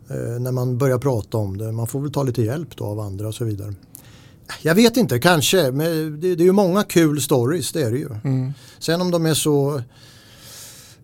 Eh, 0.10 0.40
när 0.40 0.52
man 0.52 0.78
börjar 0.78 0.98
prata 0.98 1.38
om 1.38 1.58
det. 1.58 1.72
Man 1.72 1.88
får 1.88 2.00
väl 2.00 2.12
ta 2.12 2.24
lite 2.24 2.42
hjälp 2.42 2.78
då 2.78 2.86
av 2.86 3.00
andra 3.00 3.28
och 3.28 3.36
så 3.36 3.46
vidare. 3.46 3.74
Jag 4.62 4.76
vet 4.76 4.98
inte, 4.98 5.20
kanske. 5.20 5.72
Men 5.72 6.20
det, 6.22 6.36
det 6.36 6.44
är 6.44 6.46
ju 6.46 6.52
många 6.52 6.84
kul 6.84 7.22
stories, 7.22 7.72
det 7.72 7.82
är 7.82 7.92
det 7.92 7.98
ju. 7.98 8.10
Mm. 8.24 8.54
Sen 8.80 9.02
om 9.02 9.12
de 9.12 9.26
är 9.26 9.34
så 9.34 9.82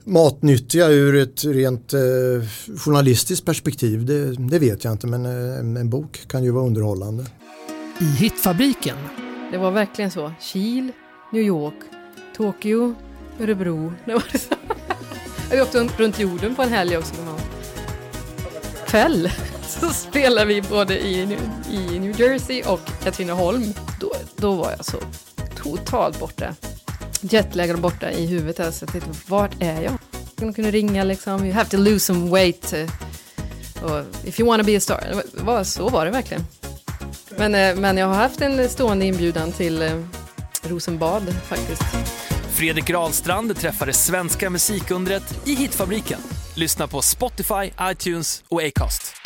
matnyttiga 0.04 0.88
ur 0.88 1.16
ett 1.16 1.46
rent 1.46 1.94
eh, 1.94 2.00
journalistiskt 2.78 3.46
perspektiv, 3.46 4.06
det, 4.06 4.36
det, 4.36 4.60
vet 4.60 4.84
jag 4.84 4.94
inte. 4.94 5.08
Men 5.08 5.26
eh, 5.26 5.82
en 5.82 5.90
bok 5.90 6.28
kan 6.28 6.44
ju 6.44 6.52
vara 6.52 6.66
underhållande. 6.66 7.26
I 8.00 8.06
Hitfabriken. 8.06 8.98
Det 9.52 9.58
var 9.58 9.72
verkligen 9.72 10.12
så. 10.12 10.32
Kil, 10.42 10.92
New 11.34 11.42
York, 11.44 11.76
Tokyo, 12.38 12.96
Örebro. 13.40 13.94
Det 14.06 14.14
var 14.14 14.24
det 14.32 14.40
så. 14.40 14.56
Vi 15.52 15.62
åkte 15.62 15.90
runt 15.98 16.20
jorden 16.20 16.56
på 16.56 16.62
en 16.62 16.70
helg 16.70 16.98
också. 16.98 17.14
Kväll 18.88 19.30
så 19.68 19.90
spelade 19.90 20.46
vi 20.48 20.62
både 20.62 21.00
i, 21.00 21.38
i 21.72 22.00
New 22.00 22.20
Jersey 22.20 22.64
och 22.64 22.80
Katrineholm. 23.04 23.64
Då, 24.00 24.12
då 24.36 24.56
var 24.56 24.72
jag 24.72 24.86
så 24.86 24.98
totalt 25.64 26.20
borta. 26.20 26.56
Jetlaggad 27.24 27.82
borta 27.82 28.12
i 28.12 28.26
huvudet. 28.26 28.60
Alltså, 28.60 28.86
jag 28.86 28.92
tänkte, 28.92 29.12
vart 29.28 29.56
är 29.60 29.82
jag? 29.82 29.94
De 30.36 30.54
kunde 30.54 30.72
ringa 30.72 31.04
liksom. 31.04 31.46
You 31.46 31.54
have 31.54 31.70
to 31.70 31.78
lose 31.78 32.00
some 32.00 32.32
weight. 32.32 32.74
Eh, 32.74 32.90
och 33.84 34.06
if 34.24 34.40
you 34.40 34.50
wanna 34.50 34.64
be 34.64 34.78
a 34.78 34.80
star. 34.80 35.24
Var, 35.34 35.64
så 35.64 35.90
var 35.90 36.06
det 36.06 36.12
verkligen. 36.12 36.44
Men, 37.38 37.56
eh, 37.56 37.76
men 37.76 37.98
jag 37.98 38.08
har 38.08 38.16
haft 38.16 38.42
en 38.42 38.70
stående 38.70 39.06
inbjudan 39.06 39.52
till 39.52 39.82
eh, 39.82 39.92
Rosenbad 40.64 41.36
faktiskt. 41.48 41.84
Fredrik 42.54 42.90
Rahlstrand 42.90 43.58
träffade 43.58 43.94
svenska 43.94 44.50
musikundret 44.50 45.48
i 45.48 45.56
Hitfabriken. 45.56 46.20
Lyssna 46.56 46.88
på 46.88 47.02
Spotify, 47.02 47.72
iTunes 47.92 48.44
och 48.50 48.64
Acast. 48.64 49.23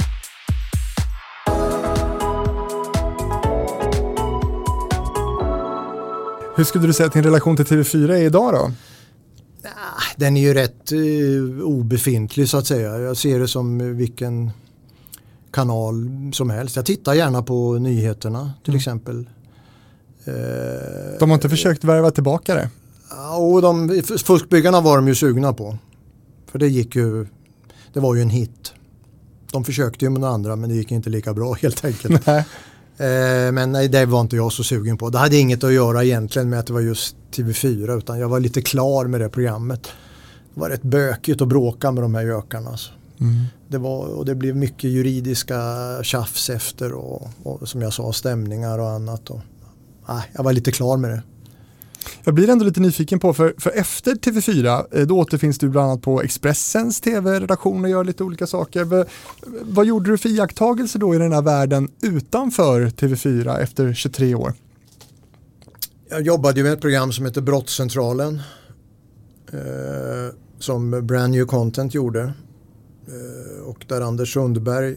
Hur 6.57 6.63
skulle 6.63 6.87
du 6.87 6.93
säga 6.93 7.07
att 7.07 7.13
din 7.13 7.23
relation 7.23 7.55
till 7.55 7.65
TV4 7.65 8.11
är 8.11 8.21
idag 8.21 8.53
då? 8.53 8.71
Den 10.15 10.37
är 10.37 10.41
ju 10.41 10.53
rätt 10.53 10.91
uh, 10.91 11.61
obefintlig 11.61 12.49
så 12.49 12.57
att 12.57 12.67
säga. 12.67 12.99
Jag 12.99 13.17
ser 13.17 13.39
det 13.39 13.47
som 13.47 13.97
vilken 13.97 14.51
kanal 15.51 16.09
som 16.33 16.49
helst. 16.49 16.75
Jag 16.75 16.85
tittar 16.85 17.13
gärna 17.13 17.43
på 17.43 17.73
nyheterna 17.73 18.53
till 18.63 18.71
mm. 18.71 18.77
exempel. 18.77 19.29
De 21.19 21.29
har 21.29 21.33
inte 21.33 21.49
försökt 21.49 21.83
värva 21.83 22.11
tillbaka 22.11 22.55
det? 22.55 22.69
Och 23.37 23.61
de, 23.61 24.01
fuskbyggarna 24.25 24.81
var 24.81 24.95
de 24.95 25.07
ju 25.07 25.15
sugna 25.15 25.53
på. 25.53 25.77
För 26.51 26.59
det 26.59 26.67
gick 26.67 26.95
ju, 26.95 27.27
det 27.93 27.99
var 27.99 28.15
ju 28.15 28.21
en 28.21 28.29
hit. 28.29 28.73
De 29.51 29.63
försökte 29.63 30.05
ju 30.05 30.09
med 30.09 30.21
några 30.21 30.33
andra 30.33 30.55
men 30.55 30.69
det 30.69 30.75
gick 30.75 30.91
inte 30.91 31.09
lika 31.09 31.33
bra 31.33 31.53
helt 31.61 31.85
enkelt. 31.85 32.25
Nej. 32.25 32.45
Eh, 32.97 33.51
men 33.51 33.71
nej, 33.71 33.87
det 33.87 34.05
var 34.05 34.21
inte 34.21 34.35
jag 34.35 34.51
så 34.51 34.63
sugen 34.63 34.97
på. 34.97 35.09
Det 35.09 35.17
hade 35.17 35.37
inget 35.37 35.63
att 35.63 35.73
göra 35.73 36.03
egentligen 36.03 36.49
med 36.49 36.59
att 36.59 36.67
det 36.67 36.73
var 36.73 36.81
just 36.81 37.15
TV4 37.31 37.97
utan 37.97 38.19
jag 38.19 38.29
var 38.29 38.39
lite 38.39 38.61
klar 38.61 39.05
med 39.05 39.21
det 39.21 39.29
programmet. 39.29 39.83
Det 40.53 40.59
var 40.59 40.69
rätt 40.69 40.81
bökigt 40.81 41.41
att 41.41 41.47
bråka 41.47 41.91
med 41.91 42.03
de 42.03 42.15
här 42.15 42.23
gökarna. 42.23 42.69
Alltså. 42.69 42.91
Mm. 43.19 43.43
Det, 43.67 43.77
var, 43.77 44.05
och 44.05 44.25
det 44.25 44.35
blev 44.35 44.55
mycket 44.55 44.89
juridiska 44.89 45.59
tjafs 46.03 46.49
efter 46.49 46.93
och, 46.93 47.29
och 47.43 47.69
som 47.69 47.81
jag 47.81 47.93
sa 47.93 48.13
stämningar 48.13 48.79
och 48.79 48.89
annat. 48.89 49.29
Och, 49.29 49.39
ah, 50.05 50.21
jag 50.33 50.43
var 50.43 50.53
lite 50.53 50.71
klar 50.71 50.97
med 50.97 51.11
det. 51.11 51.21
Jag 52.23 52.33
blir 52.33 52.49
ändå 52.49 52.65
lite 52.65 52.79
nyfiken 52.79 53.19
på, 53.19 53.33
för, 53.33 53.53
för 53.57 53.71
efter 53.71 54.11
TV4, 54.11 54.85
eh, 54.91 55.07
då 55.07 55.17
återfinns 55.19 55.57
du 55.57 55.69
bland 55.69 55.91
annat 55.91 56.01
på 56.01 56.21
Expressens 56.21 57.01
tv-redaktion 57.01 57.83
och 57.83 57.89
gör 57.89 58.03
lite 58.03 58.23
olika 58.23 58.47
saker. 58.47 59.05
Vad 59.63 59.85
gjorde 59.85 60.11
du 60.11 60.17
för 60.17 60.29
iakttagelser 60.29 60.99
då 60.99 61.15
i 61.15 61.17
den 61.17 61.33
här 61.33 61.41
världen 61.41 61.89
utanför 62.01 62.85
TV4 62.85 63.59
efter 63.59 63.93
23 63.93 64.35
år? 64.35 64.53
Jag 66.09 66.21
jobbade 66.21 66.59
ju 66.59 66.63
med 66.63 66.73
ett 66.73 66.81
program 66.81 67.11
som 67.11 67.25
heter 67.25 67.41
Brottscentralen 67.41 68.41
eh, 69.53 70.35
som 70.59 71.07
Brand 71.07 71.31
New 71.31 71.45
Content 71.45 71.93
gjorde. 71.93 72.21
Eh, 73.07 73.63
och 73.63 73.85
där 73.87 74.01
Anders 74.01 74.33
Sundberg 74.33 74.95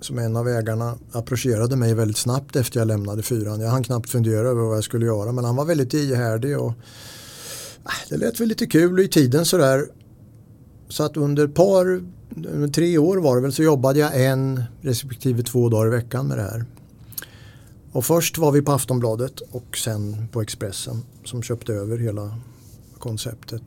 som 0.00 0.18
en 0.18 0.36
av 0.36 0.48
ägarna 0.48 0.98
approcherade 1.12 1.76
mig 1.76 1.94
väldigt 1.94 2.16
snabbt 2.16 2.56
efter 2.56 2.80
jag 2.80 2.88
lämnade 2.88 3.22
fyran. 3.22 3.60
Jag 3.60 3.70
hann 3.70 3.82
knappt 3.82 4.10
fundera 4.10 4.48
över 4.48 4.62
vad 4.62 4.76
jag 4.76 4.84
skulle 4.84 5.06
göra 5.06 5.32
men 5.32 5.44
han 5.44 5.56
var 5.56 5.64
väldigt 5.64 5.94
ihärdig 5.94 6.58
och 6.58 6.72
äh, 7.84 8.08
det 8.08 8.16
lät 8.16 8.40
väl 8.40 8.48
lite 8.48 8.66
kul 8.66 9.00
i 9.00 9.08
tiden 9.08 9.44
sådär. 9.44 9.86
Så 10.88 11.02
att 11.02 11.16
under 11.16 11.44
ett 11.44 11.54
par, 11.54 12.02
under 12.36 12.68
tre 12.68 12.98
år 12.98 13.16
var 13.16 13.36
det 13.36 13.42
väl 13.42 13.52
så 13.52 13.62
jobbade 13.62 13.98
jag 13.98 14.24
en 14.24 14.62
respektive 14.80 15.42
två 15.42 15.68
dagar 15.68 15.86
i 15.86 15.90
veckan 15.90 16.26
med 16.26 16.38
det 16.38 16.42
här. 16.42 16.64
Och 17.92 18.04
först 18.04 18.38
var 18.38 18.52
vi 18.52 18.62
på 18.62 18.72
Aftonbladet 18.72 19.40
och 19.40 19.76
sen 19.76 20.28
på 20.32 20.42
Expressen 20.42 21.02
som 21.24 21.42
köpte 21.42 21.72
över 21.72 21.98
hela 21.98 22.34
konceptet. 22.98 23.62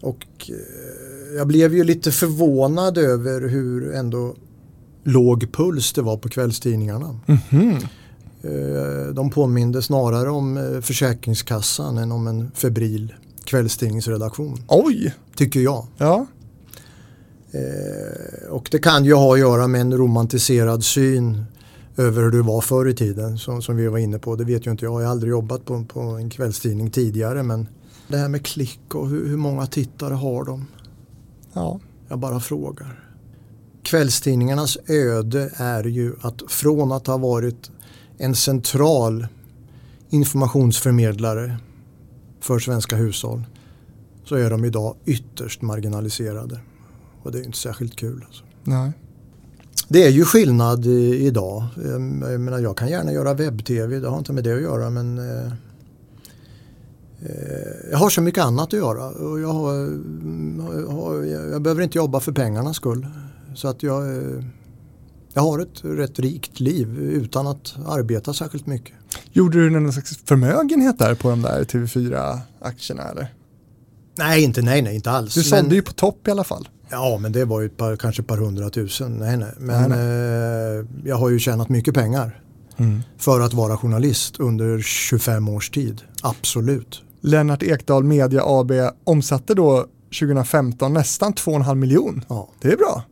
Och 0.00 0.50
eh, 0.50 1.36
jag 1.36 1.46
blev 1.46 1.74
ju 1.74 1.84
lite 1.84 2.12
förvånad 2.12 2.98
över 2.98 3.48
hur 3.48 3.94
ändå 3.94 4.34
låg 5.06 5.52
puls 5.52 5.92
det 5.92 6.02
var 6.02 6.16
på 6.16 6.28
kvällstidningarna. 6.28 7.20
Mhm. 7.26 7.70
Eh, 8.42 9.14
De 9.14 9.30
påminde 9.30 9.82
snarare 9.82 10.30
om 10.30 10.56
eh, 10.56 10.80
Försäkringskassan 10.80 11.98
än 11.98 12.12
om 12.12 12.26
en 12.26 12.50
febril 12.54 13.14
kvällstidningsredaktion, 13.44 14.58
Oj, 14.68 15.14
tycker 15.36 15.60
jag. 15.60 15.86
ja. 15.98 16.26
Eh, 17.52 18.48
Och 18.50 18.68
det 18.70 18.78
kan 18.78 19.04
ju 19.04 19.14
ha 19.14 19.32
att 19.34 19.38
göra 19.38 19.66
med 19.66 19.80
en 19.80 19.96
romantiserad 19.96 20.84
syn 20.84 21.44
över 21.96 22.22
hur 22.22 22.30
det 22.30 22.42
var 22.42 22.60
förr 22.60 22.88
i 22.88 22.94
tiden 22.94 23.38
som, 23.38 23.62
som 23.62 23.76
vi 23.76 23.88
var 23.88 23.98
inne 23.98 24.18
på. 24.18 24.36
Det 24.36 24.44
vet 24.44 24.66
ju 24.66 24.70
inte 24.70 24.84
jag, 24.84 25.02
jag 25.02 25.06
har 25.06 25.10
aldrig 25.12 25.30
jobbat 25.30 25.64
på, 25.64 25.84
på 25.84 26.00
en 26.00 26.30
kvällstidning 26.30 26.90
tidigare 26.90 27.42
men 27.42 27.68
det 28.08 28.16
här 28.16 28.28
med 28.28 28.46
klick 28.46 28.94
och 28.94 29.08
hur, 29.08 29.28
hur 29.28 29.36
många 29.36 29.66
tittare 29.66 30.14
har 30.14 30.44
de? 30.44 30.66
ja. 31.52 31.80
Jag 32.08 32.18
bara 32.18 32.40
frågar. 32.40 33.05
Kvällstidningarnas 33.86 34.78
öde 34.86 35.50
är 35.56 35.84
ju 35.84 36.14
att 36.20 36.42
från 36.48 36.92
att 36.92 37.06
ha 37.06 37.16
varit 37.16 37.70
en 38.18 38.34
central 38.34 39.26
informationsförmedlare 40.08 41.56
för 42.40 42.58
svenska 42.58 42.96
hushåll 42.96 43.44
så 44.24 44.34
är 44.34 44.50
de 44.50 44.64
idag 44.64 44.96
ytterst 45.04 45.62
marginaliserade. 45.62 46.60
Och 47.22 47.32
det 47.32 47.38
är 47.38 47.42
inte 47.42 47.58
särskilt 47.58 47.96
kul. 47.96 48.24
Alltså. 48.26 48.44
Nej. 48.64 48.92
Det 49.88 50.04
är 50.04 50.10
ju 50.10 50.24
skillnad 50.24 50.86
i, 50.86 51.26
idag. 51.26 51.64
Ehm, 51.84 52.22
Jag, 52.22 52.40
menar, 52.40 52.58
jag 52.58 52.76
kan 52.76 52.88
gärna 52.88 53.12
göra 53.12 53.34
webb-tv, 53.34 54.00
det 54.00 54.08
har 54.08 54.18
inte 54.18 54.32
med 54.32 54.44
det 54.44 54.54
att 54.54 54.62
göra 54.62 54.90
men 54.90 55.18
eh, 55.18 55.46
eh, 57.22 57.90
jag 57.90 57.98
har 57.98 58.10
så 58.10 58.22
mycket 58.22 58.44
annat 58.44 58.66
att 58.66 58.72
göra 58.72 59.08
och 59.08 59.40
jag, 59.40 59.52
har, 59.52 59.74
mm, 59.74 60.86
har, 60.88 61.24
jag 61.24 61.62
behöver 61.62 61.82
inte 61.82 61.98
jobba 61.98 62.20
för 62.20 62.32
pengarnas 62.32 62.76
skull. 62.76 63.06
Så 63.56 63.68
att 63.68 63.82
jag, 63.82 64.02
eh, 64.16 64.42
jag 65.34 65.42
har 65.42 65.58
ett 65.58 65.84
rätt 65.84 66.18
rikt 66.18 66.60
liv 66.60 66.98
utan 66.98 67.46
att 67.46 67.74
arbeta 67.86 68.32
särskilt 68.34 68.66
mycket. 68.66 68.94
Gjorde 69.32 69.58
du 69.58 69.70
någon 69.70 69.92
slags 69.92 70.16
förmögenhet 70.24 70.98
där 70.98 71.14
på 71.14 71.30
de 71.30 71.42
där 71.42 71.64
TV4-aktierna 71.64 73.10
eller? 73.10 73.34
Nej, 74.18 74.42
inte, 74.44 74.62
nej, 74.62 74.82
nej, 74.82 74.94
inte 74.94 75.10
alls. 75.10 75.34
Du 75.34 75.42
sålde 75.42 75.62
Men- 75.62 75.74
ju 75.74 75.82
på 75.82 75.92
topp 75.92 76.28
i 76.28 76.30
alla 76.30 76.44
fall. 76.44 76.68
Ja, 76.90 77.18
men 77.20 77.32
det 77.32 77.44
var 77.44 77.60
ju 77.60 77.66
ett 77.66 77.76
par, 77.76 77.96
kanske 77.96 78.22
ett 78.22 78.28
par 78.28 78.36
hundratusen. 78.36 79.16
Nej, 79.16 79.36
nej. 79.36 79.52
Men 79.58 79.90
Nej, 79.90 79.98
Eh, 80.00 80.84
jag 81.04 81.16
har 81.16 81.28
ju 81.30 81.38
tjänat 81.38 81.68
mycket 81.68 81.94
pengar 81.94 82.42
för 83.18 83.40
att 83.40 83.54
vara 83.54 83.76
journalist 83.76 84.40
under 84.40 84.80
25 84.80 85.48
års 85.48 85.70
tid. 85.70 86.02
Absolut. 86.22 87.02
Lennart 87.20 87.62
Ekdal 87.62 88.04
Media 88.04 88.42
AB 88.44 88.72
omsatte 89.04 89.54
då 89.54 89.86
2015 90.20 90.92
nästan 90.92 91.32
2,5 91.34 91.74
miljon. 91.74 92.24
Ja. 92.28 92.48
Det 92.60 92.68
är 92.72 92.76
bra. 92.76 93.02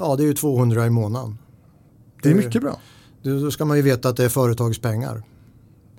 Ja, 0.00 0.16
det 0.16 0.22
är 0.22 0.26
ju 0.26 0.34
200 0.34 0.86
i 0.86 0.90
månaden. 0.90 1.38
Det 2.22 2.28
är 2.30 2.34
Det- 2.34 2.44
mycket 2.44 2.62
bra. 2.62 2.78
Då 3.22 3.40
då 3.40 3.50
ska 3.50 3.64
man 3.64 3.76
ju 3.76 3.82
veta 3.82 4.08
att 4.08 4.16
det 4.16 4.24
är 4.24 4.28
företagspengar. 4.28 5.22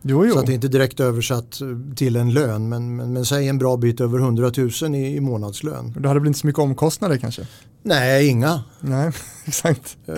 Jo, 0.01 0.25
jo. 0.25 0.33
Så 0.33 0.39
att 0.39 0.45
det 0.45 0.53
inte 0.53 0.67
är 0.67 0.69
direkt 0.69 0.99
översatt 0.99 1.61
eh, 1.61 1.95
till 1.95 2.15
en 2.15 2.33
lön. 2.33 2.69
Men, 2.69 2.95
men, 2.95 3.13
men 3.13 3.25
säg 3.25 3.47
en 3.47 3.57
bra 3.57 3.77
bit 3.77 4.01
över 4.01 4.19
100 4.19 4.51
000 4.81 4.95
i, 4.95 5.15
i 5.15 5.19
månadslön. 5.19 5.93
Det 5.99 6.07
hade 6.07 6.19
väl 6.19 6.27
inte 6.27 6.39
så 6.39 6.47
mycket 6.47 6.59
omkostnader 6.59 7.17
kanske? 7.17 7.47
Nej, 7.83 8.27
inga. 8.27 8.63
Nej, 8.79 9.11
exakt. 9.45 9.97
Eh, 10.05 10.15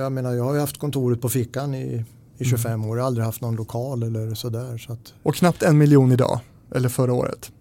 jag 0.00 0.12
menar, 0.12 0.32
jag 0.32 0.44
har 0.44 0.54
ju 0.54 0.60
haft 0.60 0.78
kontoret 0.78 1.20
på 1.20 1.28
fickan 1.28 1.74
i, 1.74 2.04
i 2.38 2.44
25 2.44 2.84
år. 2.84 2.96
Jag 2.96 3.02
har 3.04 3.06
aldrig 3.06 3.26
haft 3.26 3.40
någon 3.40 3.56
lokal 3.56 4.02
eller 4.02 4.34
sådär. 4.34 4.78
Så 4.78 4.92
att, 4.92 5.14
Och 5.22 5.34
knappt 5.34 5.62
en 5.62 5.78
miljon 5.78 6.12
idag, 6.12 6.40
eller 6.74 6.88
förra 6.88 7.12
året. 7.12 7.52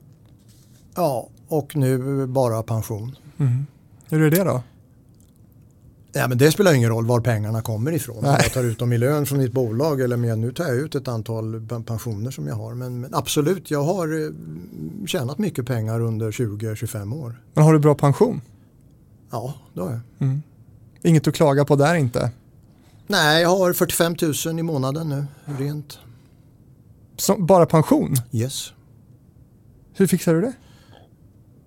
ja, 0.96 1.30
och 1.48 1.76
nu 1.76 2.26
bara 2.28 2.64
pension. 2.64 3.16
Hur 4.10 4.22
är 4.22 4.32
det 4.32 4.44
då? 4.44 4.64
Ja, 6.18 6.28
men 6.28 6.38
det 6.38 6.52
spelar 6.52 6.74
ingen 6.74 6.90
roll 6.90 7.06
var 7.06 7.20
pengarna 7.22 7.62
kommer 7.62 7.92
ifrån. 7.92 8.18
Om 8.18 8.24
Nej. 8.24 8.40
jag 8.44 8.54
tar 8.54 8.64
ut 8.64 8.80
dem 8.80 8.94
i 8.94 8.98
lön 8.98 9.26
från 9.26 9.38
mitt 9.40 9.52
bolag 9.52 10.02
eller 10.02 10.18
men 10.18 10.42
nu 10.42 10.52
tar 10.52 10.64
jag 10.64 10.76
ut 10.76 10.96
ett 10.96 11.08
antal 11.08 11.68
pen- 11.68 11.84
pensioner 11.84 12.32
som 12.32 12.48
jag 12.48 12.56
har. 12.56 12.74
Men, 12.76 13.00
men 13.02 13.14
absolut, 13.16 13.72
jag 13.72 13.84
har 13.84 14.24
eh, 14.26 14.30
tjänat 15.08 15.38
mycket 15.38 15.66
pengar 15.68 16.00
under 16.02 16.32
20-25 16.32 17.16
år. 17.24 17.42
Men 17.54 17.64
har 17.64 17.74
du 17.74 17.80
bra 17.80 17.96
pension? 17.96 18.42
Ja, 19.32 19.54
det 19.74 19.82
har 19.82 20.02
jag. 20.20 20.40
Inget 21.02 21.28
att 21.28 21.36
klaga 21.36 21.66
på 21.66 21.76
där 21.76 21.96
inte. 21.96 22.32
Nej, 23.08 23.42
jag 23.42 23.50
har 23.50 23.74
45 23.74 24.16
000 24.46 24.60
i 24.60 24.64
månaden 24.64 25.10
nu, 25.10 25.26
rent. 25.46 26.00
Som, 27.18 27.46
bara 27.46 27.66
pension? 27.66 28.16
Yes. 28.32 28.74
Hur 29.94 30.08
fixar 30.08 30.34
du 30.34 30.42
det? 30.42 30.54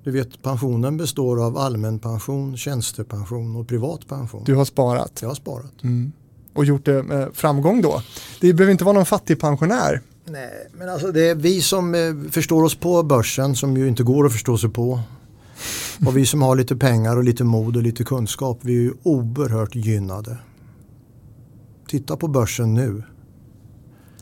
Du 0.08 0.12
vet, 0.12 0.42
pensionen 0.42 0.96
består 0.96 1.44
av 1.44 1.58
allmän 1.58 1.98
pension, 1.98 2.56
tjänstepension 2.56 3.56
och 3.56 3.68
privat 3.68 4.08
pension. 4.08 4.42
Du 4.46 4.54
har 4.54 4.64
sparat 4.64 5.18
Jag 5.22 5.28
har 5.28 5.34
sparat. 5.34 5.72
och 6.54 6.64
gjort 6.64 6.84
det 6.84 7.02
med 7.02 7.28
framgång 7.32 7.82
då. 7.82 8.02
Det 8.40 8.52
behöver 8.52 8.72
inte 8.72 8.84
vara 8.84 8.94
någon 8.94 9.06
fattigpensionär. 9.06 10.00
Nej, 10.24 10.68
men 10.72 10.88
alltså 10.88 11.12
det 11.12 11.28
är 11.28 11.34
vi 11.34 11.62
som 11.62 11.94
eh, 11.94 12.00
förstår 12.30 12.62
oss 12.62 12.74
på 12.74 13.02
börsen 13.02 13.56
som 13.56 13.76
ju 13.76 13.88
inte 13.88 14.02
går 14.02 14.26
att 14.26 14.32
förstå 14.32 14.58
sig 14.58 14.70
på. 14.70 15.00
Och 16.06 16.16
vi 16.16 16.26
som 16.26 16.42
har 16.42 16.56
lite 16.56 16.76
pengar 16.76 17.16
och 17.16 17.24
lite 17.24 17.44
mod 17.44 17.76
och 17.76 17.82
lite 17.82 18.04
kunskap, 18.04 18.58
vi 18.62 18.72
är 18.76 18.82
ju 18.82 18.92
oerhört 19.02 19.74
gynnade. 19.74 20.36
Titta 21.88 22.16
på 22.16 22.28
börsen 22.28 22.74
nu. 22.74 23.02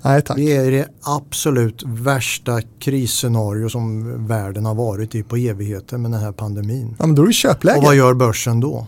Nej 0.07 0.23
tack. 0.23 0.39
Vi 0.39 0.53
är 0.57 0.65
i 0.65 0.71
det 0.71 0.89
absolut 1.03 1.83
värsta 1.87 2.61
krisscenario 2.79 3.69
som 3.69 4.27
världen 4.27 4.65
har 4.65 4.75
varit 4.75 5.15
i 5.15 5.23
på 5.23 5.37
evigheter 5.37 5.99
med 5.99 6.11
den 6.11 6.21
här 6.21 6.33
pandemin. 6.33 6.97
Ja, 6.99 7.07
men 7.07 7.15
då 7.15 7.23
är 7.23 7.27
det 7.27 7.33
köpläge. 7.33 7.79
Och 7.79 7.85
vad 7.85 7.97
gör 7.97 8.15
börsen 8.15 8.61
då? 8.61 8.87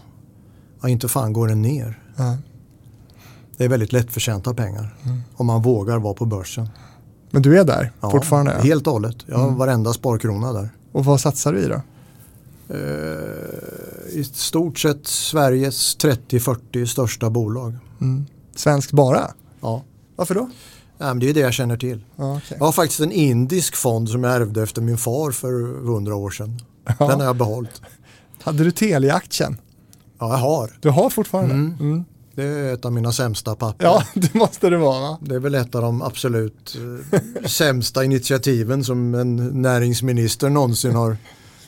Ja, 0.83 0.89
inte 0.89 1.09
fan 1.09 1.33
går 1.33 1.49
den 1.49 1.63
ner. 1.63 2.03
Ja. 2.17 2.37
Det 3.57 3.65
är 3.65 3.69
väldigt 3.69 3.93
lättförtjänta 3.93 4.55
pengar. 4.55 4.97
Om 5.37 5.47
man 5.47 5.63
vågar 5.63 5.99
vara 5.99 6.15
på 6.15 6.25
börsen. 6.25 6.69
Men 7.31 7.43
du 7.43 7.59
är 7.61 7.65
där 7.65 7.93
Ja, 8.01 8.11
fortfarande? 8.11 8.53
Ja. 8.53 8.63
Helt 8.63 8.87
och 8.87 8.93
hållet. 8.93 9.17
Jag 9.27 9.39
har 9.39 9.51
varenda 9.51 9.93
sparkrona 9.93 10.53
där. 10.53 10.69
Och 10.93 11.05
vad 11.05 11.21
satsar 11.21 11.53
du 11.53 11.59
i 11.61 11.67
då? 11.69 11.83
Eh, 12.75 14.19
I 14.19 14.25
stort 14.25 14.79
sett 14.79 15.07
Sveriges 15.07 15.97
30-40 15.99 16.87
största 16.87 17.31
bolag. 17.31 17.73
Svenskt 18.57 18.93
bara? 18.93 19.31
Ja. 19.61 19.83
Varför 20.17 20.35
då? 20.35 20.51
Ja, 20.99 21.07
men 21.07 21.19
det 21.19 21.31
är 21.31 21.35
det 21.35 21.41
jag 21.41 21.53
känner 21.53 21.77
till. 21.77 22.05
Ja, 22.17 22.37
okej. 22.37 22.57
Jag 22.61 22.67
har 22.67 22.73
faktiskt 22.73 23.01
en 23.01 23.13
indisk 23.13 23.77
fond 23.77 24.09
som 24.09 24.25
jag 24.25 24.35
ärvde 24.35 24.63
efter 24.63 24.83
min 24.83 24.99
far 24.99 25.31
för 25.31 25.51
100 25.85 26.15
år 26.15 26.31
sedan. 26.31 26.61
Den 26.99 27.11
har 27.11 27.25
jag 27.25 27.37
behållit. 27.37 27.83
Hade 28.43 28.65
du 28.65 28.71
Telia-aktien? 28.71 29.57
Ja, 30.19 30.31
jag 30.31 30.39
har. 30.39 30.79
Du 30.81 30.91
har 30.91 31.11
fortfarande? 31.11 31.55
Mm. 31.55 32.05
Det 32.35 32.45
är 32.45 32.75
ett 32.75 32.85
av 32.85 32.93
mina 32.93 33.13
sämsta 33.13 33.55
papper. 33.55 33.85
Ja, 33.87 34.03
det 34.15 34.35
måste 34.35 34.71
det 34.71 34.77
vara 34.77 35.01
va? 35.01 35.19
Det 35.23 35.35
är 35.35 35.39
väl 35.39 35.55
ett 35.55 35.75
av 35.75 35.83
de 35.83 36.03
absolut 36.03 36.77
eh, 37.13 37.21
sämsta 37.47 38.05
initiativen 38.05 38.85
som 38.85 39.15
en 39.15 39.63
näringsminister 39.63 40.49
någonsin 40.49 40.95
har 40.95 41.17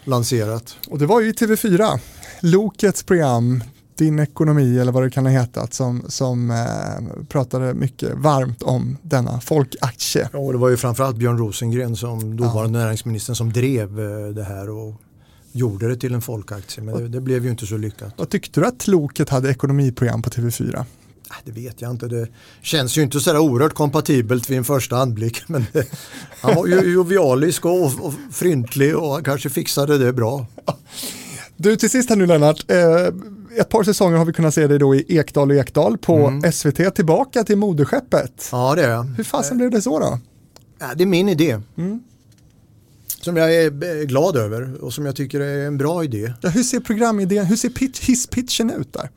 lanserat. 0.05 0.77
Och 0.89 0.99
det 0.99 1.07
var 1.07 1.21
ju 1.21 1.29
i 1.29 1.33
TV4, 1.33 2.01
Lokets 2.41 3.03
program, 3.03 3.65
Din 4.01 4.19
ekonomi 4.19 4.79
eller 4.79 4.93
vad 4.93 5.03
det 5.03 5.11
kan 5.11 5.27
ha 5.27 5.33
hetat, 5.33 5.75
som, 5.75 6.03
som 6.09 6.51
eh, 6.51 7.25
pratade 7.29 7.75
mycket 7.75 8.15
varmt 8.15 8.63
om 8.63 8.97
denna 9.03 9.41
folkaktie. 9.41 10.29
Ja, 10.33 10.39
och 10.39 10.53
det 10.53 10.59
var 10.59 10.69
ju 10.69 10.77
framförallt 10.77 11.17
Björn 11.17 11.39
Rosengren 11.39 11.97
som 11.97 12.37
dåvarande 12.37 12.79
näringsministern 12.79 13.37
som 13.37 13.53
drev 13.53 14.01
eh, 14.01 14.29
det 14.29 14.45
här 14.45 14.71
och 14.71 14.95
gjorde 15.53 15.89
det 15.89 15.97
till 15.97 16.15
en 16.15 16.23
folkaktie. 16.23 16.85
Men 16.85 16.95
det, 16.95 17.09
det 17.09 17.21
blev 17.21 17.45
ju 17.45 17.51
inte 17.51 17.67
så 17.67 17.77
lyckat. 17.77 18.15
Vad 18.17 18.29
tyckte 18.29 18.61
du 18.61 18.67
att 18.67 18.89
Loket 18.89 19.29
hade 19.29 19.51
ekonomiprogram 19.51 20.23
på 20.23 20.31
TV4? 20.31 20.85
Nej, 21.31 21.39
Det 21.45 21.53
vet 21.53 21.81
jag 21.81 21.91
inte. 21.91 22.09
Det 22.09 22.29
känns 22.63 22.99
ju 22.99 23.03
inte 23.03 23.21
sådär 23.21 23.39
oerhört 23.39 23.75
kompatibelt 23.75 24.51
vid 24.51 24.59
en 24.59 24.65
första 24.65 24.97
anblick. 24.97 25.43
Men 25.49 25.67
det, 25.73 25.87
han 26.41 26.55
var 26.55 26.67
ju 26.67 26.93
jovialisk 26.93 27.65
och, 27.65 27.85
och 27.85 28.15
fryntlig 28.33 28.97
och 28.97 29.13
han 29.13 29.25
kanske 29.25 29.51
fixade 29.51 29.99
det 29.99 30.13
bra. 30.13 30.47
Du, 31.57 31.77
till 31.77 31.91
sist 31.91 32.09
här 32.09 32.17
nu 32.17 32.27
Lennart, 32.27 32.71
eh, 32.71 33.15
ett 33.59 33.69
par 33.69 33.83
säsonger 33.83 34.17
har 34.17 34.25
vi 34.25 34.33
kunnat 34.33 34.55
se 34.55 34.67
dig 34.67 34.79
då 34.79 34.95
i 34.95 35.19
Ekdal 35.19 35.51
och 35.51 35.57
Ekdal 35.57 35.99
på 35.99 36.41
SVT, 36.53 36.95
tillbaka 36.95 37.45
till 37.45 37.57
moderskeppet. 37.57 38.49
Ja, 38.53 38.75
det 38.75 38.85
är 38.85 38.91
jag. 38.91 39.03
Hur 39.03 39.25
fasen 39.25 39.57
blev 39.57 39.71
det 39.71 39.83
så 39.83 39.99
då? 39.99 40.19
Ja, 40.79 40.87
det 40.97 41.05
är 41.05 41.07
min 41.07 41.29
idé. 41.29 41.61
som 43.21 43.37
jag 43.37 43.55
är 43.55 44.05
glad 44.05 44.37
över 44.37 44.85
och 44.85 44.93
som 44.93 45.07
jag 45.07 45.17
tycker 45.17 45.41
är 45.41 45.67
en 45.67 45.79
bra 45.79 46.05
idé. 46.05 46.33
Ja, 46.41 46.49
hur 46.49 46.63
ser 46.63 46.81
programidén, 46.81 47.47
hur 47.47 47.57
ser 47.57 47.69
pitch, 47.69 48.01
hisspitchen 48.01 48.71
ut 48.71 48.93
där? 48.93 49.11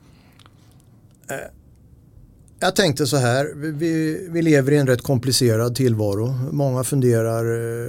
Jag 2.64 2.76
tänkte 2.76 3.08
så 3.08 3.18
här, 3.18 3.54
vi, 3.56 4.28
vi 4.32 4.42
lever 4.42 4.72
i 4.72 4.78
en 4.78 4.88
rätt 4.88 5.02
komplicerad 5.02 5.76
tillvaro. 5.76 6.34
Många 6.52 6.84
funderar 6.84 7.46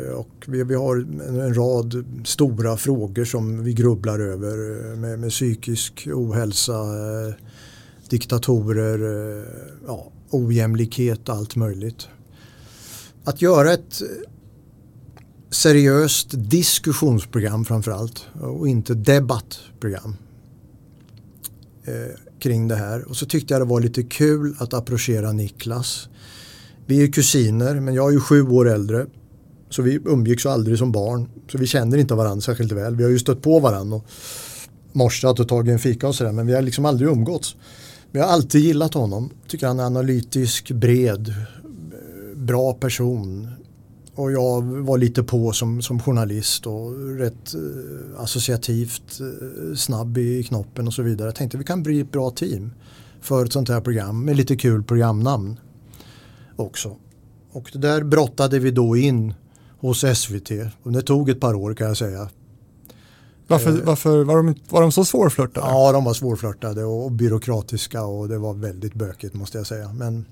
eh, 0.07 0.13
och 0.13 0.45
vi, 0.47 0.65
vi 0.65 0.75
har 0.75 0.97
en, 0.97 1.55
rad 1.55 2.05
stora 2.25 2.77
frågor 2.77 3.25
som 3.25 3.65
vi 3.65 3.73
grubblar 3.73 4.19
över 4.19 4.91
eh, 4.91 4.97
med, 4.97 5.19
med 5.19 5.31
psykisk 5.31 6.09
ohälsa, 6.13 6.73
eh, 6.73 7.35
diktatorer, 8.09 8.99
eh, 9.39 9.45
ja, 9.87 10.13
ojämlikhet 10.31 11.29
och 11.29 11.35
allt 11.35 11.57
möjligt. 11.57 12.09
Att 13.25 13.43
göra 13.43 13.73
ett 13.73 14.03
eh, 14.03 14.31
seriöst 15.51 16.29
diskussionsprogram 16.33 17.65
framförallt 17.65 18.27
och 18.41 18.69
inte 18.69 18.95
debattprogram 18.95 20.17
eh, 21.85 22.24
kring 22.45 22.69
det 22.69 22.77
här. 22.77 23.09
Och 23.09 23.17
så 23.17 23.27
tyckte 23.27 23.55
jag 23.55 23.61
det 23.61 23.65
var 23.65 23.81
lite 23.81 24.03
kul 24.03 24.57
att 24.59 24.75
approchera 24.75 25.33
Niklas. 25.33 26.09
Vi 26.87 27.03
är 27.03 27.13
kusiner 27.13 27.81
men 27.81 27.95
jag 27.95 28.09
är 28.09 28.13
ju 28.13 28.21
sju 28.21 28.43
år 28.43 28.69
äldre. 28.69 29.07
Så 29.71 29.83
vi 29.83 30.01
umgicks 30.05 30.47
aldrig 30.47 30.79
som 30.79 30.93
barn. 30.93 31.29
Så 31.53 31.59
vi 31.59 31.67
känner 31.67 31.99
inte 31.99 32.15
varandra 32.15 32.41
särskilt 32.41 32.73
väl. 32.73 32.97
Vi 32.97 33.03
har 33.03 33.11
ju 33.11 33.19
stött 33.19 33.43
på 33.43 33.59
varandra 33.59 33.97
och 33.97 34.07
morsat 34.93 35.41
och 35.41 35.49
tagit 35.49 35.73
en 35.73 35.79
fika 35.79 36.09
och 36.09 36.15
sådär. 36.15 36.33
Men 36.33 36.47
vi 36.47 36.55
har 36.55 36.63
liksom 36.63 36.85
aldrig 36.85 37.11
umgåtts. 37.11 37.57
Men 38.11 38.21
jag 38.21 38.29
har 38.29 38.35
alltid 38.35 38.61
gillat 38.61 38.95
honom. 38.95 39.31
Tycker 39.49 39.67
han 39.67 39.81
är 39.81 39.85
analytisk, 39.85 40.71
bred, 40.71 41.35
bra 42.35 42.73
person. 42.73 43.51
Och 44.15 44.33
jag 44.33 44.63
var 44.63 44.99
lite 44.99 45.23
på 45.23 45.53
som, 45.53 45.83
som 45.83 46.01
journalist 46.01 46.67
och 46.67 47.19
rätt 47.19 47.55
eh, 47.55 48.21
associativt 48.23 49.21
eh, 49.21 49.77
snabb 49.77 50.19
i 50.19 50.43
knoppen 50.43 50.87
och 50.87 50.95
så 50.95 51.03
vidare. 51.03 51.29
Jag 51.29 51.35
tänkte 51.35 51.59
vi 51.59 51.65
kan 51.65 51.83
bli 51.83 52.01
ett 52.01 52.13
bra 52.13 52.31
team 52.31 52.73
för 53.21 53.45
ett 53.45 53.53
sånt 53.53 53.69
här 53.69 53.81
program 53.81 54.25
med 54.25 54.37
lite 54.37 54.57
kul 54.57 54.83
programnamn 54.83 55.61
också. 56.57 56.97
Och 57.53 57.71
det 57.73 57.79
där 57.79 58.03
brottade 58.03 58.59
vi 58.59 58.71
då 58.71 58.97
in 58.97 59.35
hos 59.81 60.05
SVT 60.15 60.51
och 60.83 60.93
det 60.93 61.03
tog 61.03 61.31
ett 61.31 61.41
par 61.41 61.55
år 61.55 61.75
kan 61.75 61.87
jag 61.87 61.97
säga. 61.97 62.29
Varför, 63.47 63.73
varför 63.73 64.25
var, 64.25 64.37
de, 64.37 64.55
var 64.69 64.81
de 64.81 64.93
så 64.93 65.05
svårflörtade? 65.05 65.67
Ja, 65.67 65.93
de 65.93 66.05
var 66.05 66.15
svårflörtade 66.15 66.85
och 66.85 67.13
byråkratiska 67.13 68.05
och 68.05 68.29
det 68.29 68.39
var 68.39 68.55
väldigt 68.55 68.95
bökigt 68.95 69.35
måste 69.35 69.59
jag 69.59 69.67
säga. 69.67 69.93
Men 69.93 70.25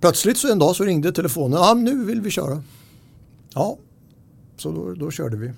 plötsligt 0.00 0.38
så 0.38 0.52
en 0.52 0.58
dag 0.58 0.76
så 0.76 0.84
ringde 0.84 1.12
telefonen. 1.12 1.58
Ja, 1.58 1.74
nu 1.74 2.04
vill 2.04 2.20
vi 2.20 2.30
köra. 2.30 2.62
Ja, 3.54 3.78
så 4.56 4.72
då, 4.72 4.94
då 4.94 5.10
körde 5.10 5.36
vi. 5.36 5.52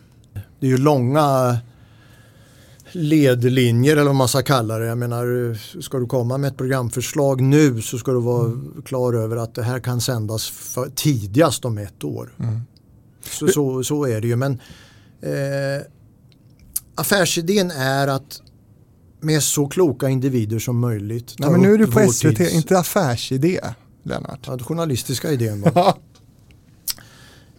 Det 0.61 0.67
är 0.67 0.71
ju 0.71 0.77
långa 0.79 1.59
ledlinjer 2.93 3.93
eller 3.93 4.05
vad 4.05 4.15
man 4.15 4.29
ska 4.29 4.43
kalla 4.43 4.79
det. 4.79 4.87
Jag 4.87 4.99
menar, 4.99 5.55
ska 5.81 5.99
du 5.99 6.07
komma 6.07 6.39
med 6.39 6.49
ett 6.49 6.57
programförslag 6.57 7.41
nu 7.41 7.83
så 7.83 7.99
ska 7.99 8.13
du 8.13 8.21
vara 8.21 8.53
klar 8.85 9.13
över 9.13 9.37
att 9.37 9.55
det 9.55 9.63
här 9.63 9.81
kan 9.81 10.01
sändas 10.01 10.49
för, 10.49 10.91
tidigast 10.95 11.65
om 11.65 11.79
ett 11.79 12.05
år. 12.05 12.35
Så, 13.25 13.49
så, 13.49 13.85
så 13.85 14.05
är 14.05 14.21
det 14.21 14.27
ju. 14.27 14.37
Men 14.37 14.53
eh, 15.23 15.87
affärsidén 16.95 17.71
är 17.71 18.09
att 18.09 18.43
med 19.21 19.43
så 19.43 19.69
kloka 19.69 20.09
individer 20.09 20.59
som 20.59 20.79
möjligt. 20.79 21.35
Nej, 21.39 21.51
men 21.51 21.61
nu 21.61 21.75
är 21.75 21.79
du 21.79 21.87
på 21.87 22.13
SVT, 22.13 22.39
tids- 22.39 22.55
inte 22.55 22.79
affärsidé, 22.79 23.61
Lennart. 24.09 24.41
Ja, 24.47 24.57
den 24.57 24.65
journalistiska 24.65 25.33
idén. 25.33 25.65
Ja. 25.75 25.99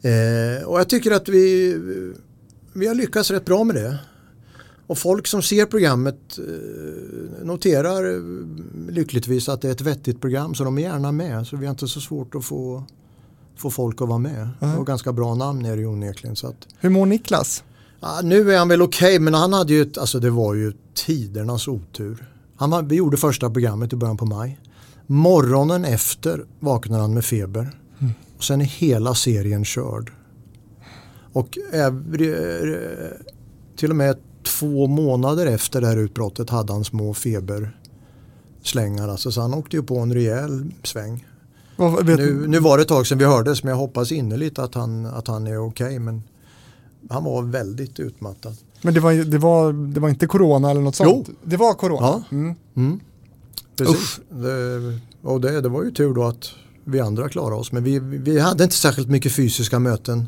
Eh, 0.02 0.64
och 0.68 0.80
jag 0.80 0.89
tycker 0.89 1.12
att 1.12 1.30
vi, 1.30 1.76
vi 2.74 2.88
har 2.88 2.95
lyckats 2.95 3.32
rätt 3.32 3.45
bra 3.45 3.64
med 3.64 3.76
det. 3.76 4.00
Och 4.88 4.97
folk 4.97 5.28
som 5.28 5.41
ser 5.41 5.66
programmet 5.66 6.38
eh, 6.38 7.45
noterar 7.45 8.16
eh, 8.16 8.22
lyckligtvis 8.89 9.50
att 9.50 9.62
det 9.62 9.68
är 9.68 9.72
ett 9.72 9.82
vettigt 9.82 10.22
program 10.22 10.56
så 10.56 10.64
de 10.64 10.78
är 10.78 10.82
gärna 10.82 11.12
med. 11.12 11.47
Så 11.47 11.58
vi 11.58 11.66
har 11.66 11.72
inte 11.72 11.88
så 11.88 12.02
svårt 12.02 12.36
att 12.36 12.45
få, 12.45 12.84
få 13.58 13.70
folk 13.70 14.02
att 14.02 14.08
vara 14.08 14.18
med. 14.18 14.50
Och 14.78 14.88
ganska 14.88 15.14
bra 15.14 15.36
namn 15.36 15.66
är 15.66 15.78
det 15.78 15.86
onekligen. 15.86 16.36
Så 16.36 16.47
att, 16.47 16.68
Hur 16.80 16.89
mår 16.89 17.06
Niklas? 17.06 17.64
ja, 18.00 18.20
nu 18.24 18.54
är 18.54 18.58
han 18.58 18.68
väl 18.68 18.82
okej 18.82 19.20
men 19.20 19.34
han 19.34 19.54
hade 19.54 19.74
ju, 19.74 19.82
ett, 19.82 19.97
alltså 19.97 20.20
det 20.20 20.30
var 20.30 20.54
ju 20.54 20.74
tidernas 20.93 21.68
otur. 21.68 22.26
Han 22.56 22.70
var, 22.70 22.82
vi 22.84 22.95
gjorde 22.95 23.18
första 23.18 23.50
programmet 23.50 23.93
i 23.93 23.95
början 23.95 24.18
på 24.18 24.26
maj. 24.26 24.60
Morgonen 25.12 25.86
efter 25.86 26.45
vaknar 26.60 26.99
han 26.99 27.14
med 27.14 27.26
feber. 27.26 27.70
Och 28.38 28.43
sen 28.43 28.62
är 28.62 28.66
hela 28.66 29.16
serien 29.16 29.66
körd. 29.66 30.12
Och 31.34 31.57
till 33.78 33.89
och 33.89 33.95
med 33.95 34.18
två 34.43 34.88
månader 34.88 35.45
efter 35.45 35.82
det 35.82 35.88
här 35.88 35.97
utbrottet 35.97 36.49
hade 36.49 36.74
han 36.74 36.84
små 36.84 37.14
feberslängar. 37.14 39.07
Alltså, 39.10 39.32
så 39.32 39.41
han 39.41 39.53
åkte 39.53 39.76
ju 39.76 39.84
på 39.84 39.97
en 39.97 40.14
rejäl 40.14 40.72
sväng. 40.84 41.26
Nu, 42.03 42.47
nu 42.47 42.60
var 42.60 42.78
det 42.78 42.82
ett 42.82 42.88
tag 42.88 43.07
sedan 43.07 43.18
vi 43.18 43.26
hördes 43.26 43.64
men 43.64 43.72
jag 43.72 43.78
hoppas 43.78 44.12
innerligt 44.12 44.60
att 44.60 44.76
han, 44.76 45.05
att 45.05 45.28
han 45.28 45.47
är 45.47 45.68
okej. 45.68 45.99
men 45.99 46.24
han 47.10 47.24
var 47.24 47.41
väldigt 47.41 47.99
utmattad. 47.99 48.57
Men 48.82 48.93
det 48.93 48.99
var, 48.99 49.14
det, 49.14 49.38
var, 49.38 49.74
det 49.74 49.99
var 49.99 50.10
inte 50.10 50.28
corona 50.28 50.72
eller 50.72 50.82
något 50.82 50.95
sånt? 50.95 51.26
Jo. 51.28 51.36
Det 51.43 51.57
var 51.57 51.74
corona? 51.74 52.01
Ja. 52.01 52.24
Mm. 52.32 52.55
Mm. 52.76 52.99
Precis. 53.86 54.19
Det, 54.30 54.99
och 55.21 55.41
det, 55.41 55.61
det 55.61 55.69
var 55.69 55.84
ju 55.84 55.91
tur 55.91 56.13
då 56.13 56.23
att 56.23 56.49
vi 56.84 56.99
andra 56.99 57.30
klarade 57.30 57.55
oss. 57.55 57.71
Men 57.71 57.84
vi, 57.84 57.99
vi 57.99 58.39
hade 58.39 58.63
inte 58.63 58.75
särskilt 58.75 59.09
mycket 59.09 59.32
fysiska 59.32 59.80
möten 59.80 60.27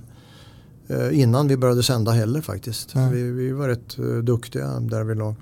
eh, 0.87 1.19
innan 1.19 1.47
vi 1.47 1.57
började 1.57 1.83
sända 1.83 2.11
heller 2.11 2.41
faktiskt. 2.41 2.95
Vi, 3.11 3.23
vi 3.23 3.51
var 3.51 3.67
rätt 3.67 3.99
eh, 3.99 4.05
duktiga 4.05 4.79
där 4.79 5.03
vi 5.03 5.15
låg. 5.15 5.35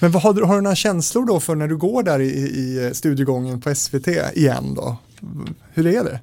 Men 0.00 0.10
vad, 0.10 0.22
har, 0.22 0.34
du, 0.34 0.44
har 0.44 0.56
du 0.56 0.60
några 0.60 0.76
känslor 0.76 1.26
då 1.26 1.40
för 1.40 1.54
när 1.54 1.68
du 1.68 1.76
går 1.76 2.02
där 2.02 2.20
i, 2.20 2.30
i 2.30 2.90
studiegången 2.94 3.60
på 3.60 3.74
SVT 3.74 4.08
igen 4.34 4.74
då? 4.74 4.96
Hur 5.72 5.86
är 5.86 6.04
det? 6.04 6.20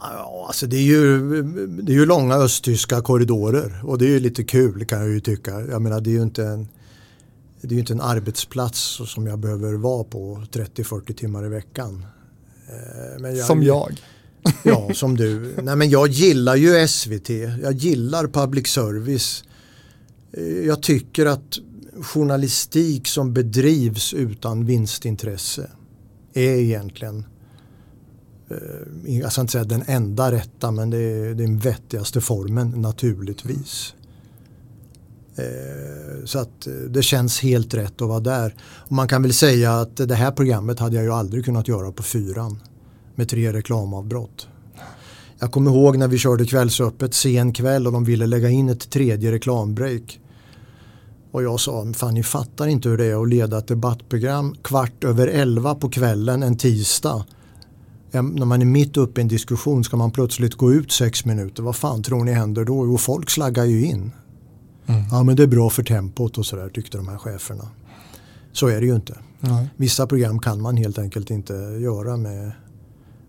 Ja, 0.00 0.44
alltså 0.46 0.66
det, 0.66 0.76
är 0.76 0.82
ju, 0.82 1.42
det 1.66 1.92
är 1.92 1.96
ju 1.96 2.06
långa 2.06 2.34
östtyska 2.34 3.00
korridorer 3.00 3.80
och 3.84 3.98
det 3.98 4.04
är 4.04 4.10
ju 4.10 4.20
lite 4.20 4.44
kul 4.44 4.84
kan 4.84 4.98
jag 4.98 5.08
ju 5.08 5.20
tycka. 5.20 5.60
Jag 5.60 5.82
menar 5.82 6.00
det 6.00 6.10
är 6.10 6.12
ju 6.12 6.22
inte 6.22 6.44
en, 6.44 6.68
det 7.60 7.68
är 7.68 7.72
ju 7.72 7.78
inte 7.80 7.92
en 7.92 8.00
arbetsplats 8.00 9.00
som 9.06 9.26
jag 9.26 9.38
behöver 9.38 9.72
vara 9.74 10.04
på 10.04 10.42
30-40 10.52 11.14
timmar 11.14 11.46
i 11.46 11.48
veckan. 11.48 12.04
Eh, 12.68 13.20
Men 13.20 13.36
Som 13.36 13.62
jag. 13.62 14.00
Ja, 14.64 14.90
som 14.94 15.16
du. 15.16 15.54
Nej, 15.62 15.76
men 15.76 15.90
jag 15.90 16.08
gillar 16.08 16.56
ju 16.56 16.88
SVT. 16.88 17.30
Jag 17.62 17.72
gillar 17.72 18.26
public 18.26 18.66
service. 18.66 19.44
Eh, 20.32 20.42
Jag 20.44 20.82
tycker 20.82 21.26
att 21.26 21.58
journalistik 22.02 23.06
som 23.08 23.32
bedrivs 23.32 24.14
utan 24.14 24.66
vinstintresse 24.66 25.70
är 26.34 26.54
egentligen 26.54 27.24
eh, 28.50 28.56
jag 29.20 29.32
ska 29.32 29.40
inte 29.40 29.52
säga 29.52 29.64
den 29.64 29.84
enda 29.86 30.32
rätta 30.32 30.70
men 30.70 30.90
det 30.90 30.98
är 30.98 31.34
den 31.34 31.58
vettigaste 31.58 32.20
formen 32.20 32.70
naturligtvis. 32.70 33.94
Eh, 35.38 36.24
så 36.24 36.38
att 36.38 36.66
eh, 36.66 36.72
det 36.72 37.02
känns 37.02 37.40
helt 37.40 37.74
rätt 37.74 38.02
att 38.02 38.08
vara 38.08 38.20
där. 38.20 38.54
Och 38.60 38.92
man 38.92 39.08
kan 39.08 39.22
väl 39.22 39.32
säga 39.32 39.72
att 39.72 39.96
det 39.96 40.14
här 40.14 40.30
programmet 40.30 40.78
hade 40.78 40.96
jag 40.96 41.04
ju 41.04 41.12
aldrig 41.12 41.44
kunnat 41.44 41.68
göra 41.68 41.92
på 41.92 42.02
fyran 42.02 42.62
med 43.14 43.28
tre 43.28 43.52
reklamavbrott. 43.52 44.48
Jag 45.38 45.52
kommer 45.52 45.70
ihåg 45.70 45.96
när 45.96 46.08
vi 46.08 46.18
körde 46.18 46.44
kvällsöppet 46.44 47.14
sen 47.14 47.52
kväll 47.52 47.86
och 47.86 47.92
de 47.92 48.04
ville 48.04 48.26
lägga 48.26 48.48
in 48.48 48.68
ett 48.68 48.90
tredje 48.90 49.32
reklambreak. 49.32 50.20
Och 51.30 51.42
jag 51.42 51.60
sa, 51.60 51.92
fan 51.92 52.14
ni 52.14 52.22
fattar 52.22 52.66
inte 52.66 52.88
hur 52.88 52.98
det 52.98 53.04
är 53.04 53.22
att 53.22 53.28
leda 53.28 53.58
ett 53.58 53.68
debattprogram 53.68 54.54
kvart 54.62 55.04
över 55.04 55.26
elva 55.26 55.74
på 55.74 55.88
kvällen 55.88 56.42
en 56.42 56.56
tisdag. 56.56 57.24
När 58.10 58.44
man 58.44 58.62
är 58.62 58.66
mitt 58.66 58.96
uppe 58.96 59.20
i 59.20 59.22
en 59.22 59.28
diskussion 59.28 59.84
ska 59.84 59.96
man 59.96 60.10
plötsligt 60.10 60.54
gå 60.54 60.72
ut 60.72 60.92
sex 60.92 61.24
minuter. 61.24 61.62
Vad 61.62 61.76
fan 61.76 62.02
tror 62.02 62.24
ni 62.24 62.32
händer 62.32 62.64
då? 62.64 62.86
Jo, 62.86 62.98
folk 62.98 63.30
slaggar 63.30 63.64
ju 63.64 63.84
in. 63.84 64.12
Ja, 65.10 65.22
men 65.22 65.36
det 65.36 65.42
är 65.42 65.46
bra 65.46 65.70
för 65.70 65.82
tempot 65.82 66.38
och 66.38 66.46
sådär 66.46 66.68
tyckte 66.68 66.96
de 66.96 67.08
här 67.08 67.18
cheferna. 67.18 67.68
Så 68.52 68.66
är 68.66 68.80
det 68.80 68.86
ju 68.86 68.94
inte. 68.94 69.18
Nej. 69.40 69.68
Vissa 69.76 70.06
program 70.06 70.38
kan 70.38 70.62
man 70.62 70.76
helt 70.76 70.98
enkelt 70.98 71.30
inte 71.30 71.52
göra 71.80 72.16
med, 72.16 72.52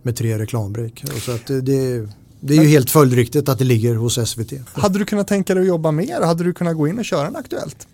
med 0.01 0.16
tre 0.16 0.39
reklambreak. 0.39 1.03
Och 1.16 1.22
Så 1.22 1.32
att 1.32 1.47
det, 1.47 1.62
det, 1.62 2.10
det 2.39 2.57
är 2.57 2.62
ju 2.62 2.68
helt 2.68 2.89
följdriktigt 2.89 3.49
att 3.49 3.60
det 3.60 3.66
ligger 3.66 3.95
hos 3.95 4.30
SVT. 4.30 4.53
Hade 4.74 4.99
du 4.99 5.05
kunnat 5.05 5.28
tänka 5.28 5.53
dig 5.53 5.62
att 5.62 5.68
jobba 5.68 5.91
mer? 5.91 6.22
Hade 6.22 6.43
du 6.43 6.53
kunnat 6.53 6.76
gå 6.76 6.88
in 6.88 6.99
och 6.99 7.05
köra 7.05 7.28
en 7.28 7.36
Aktuellt? 7.36 7.88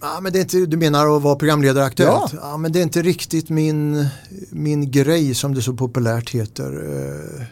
Ja, 0.00 0.20
men 0.22 0.32
det 0.32 0.38
är 0.38 0.40
inte, 0.40 0.66
du 0.66 0.76
menar 0.76 1.16
att 1.16 1.22
vara 1.22 1.36
programledare 1.36 1.84
aktuellt? 1.84 2.34
Ja. 2.40 2.56
men 2.56 2.72
det 2.72 2.78
är 2.78 2.82
inte 2.82 3.02
riktigt 3.02 3.48
min, 3.48 4.06
min 4.50 4.90
grej 4.90 5.34
som 5.34 5.54
det 5.54 5.62
så 5.62 5.72
populärt 5.72 6.30
heter. 6.30 6.72
Eh, 6.72 7.46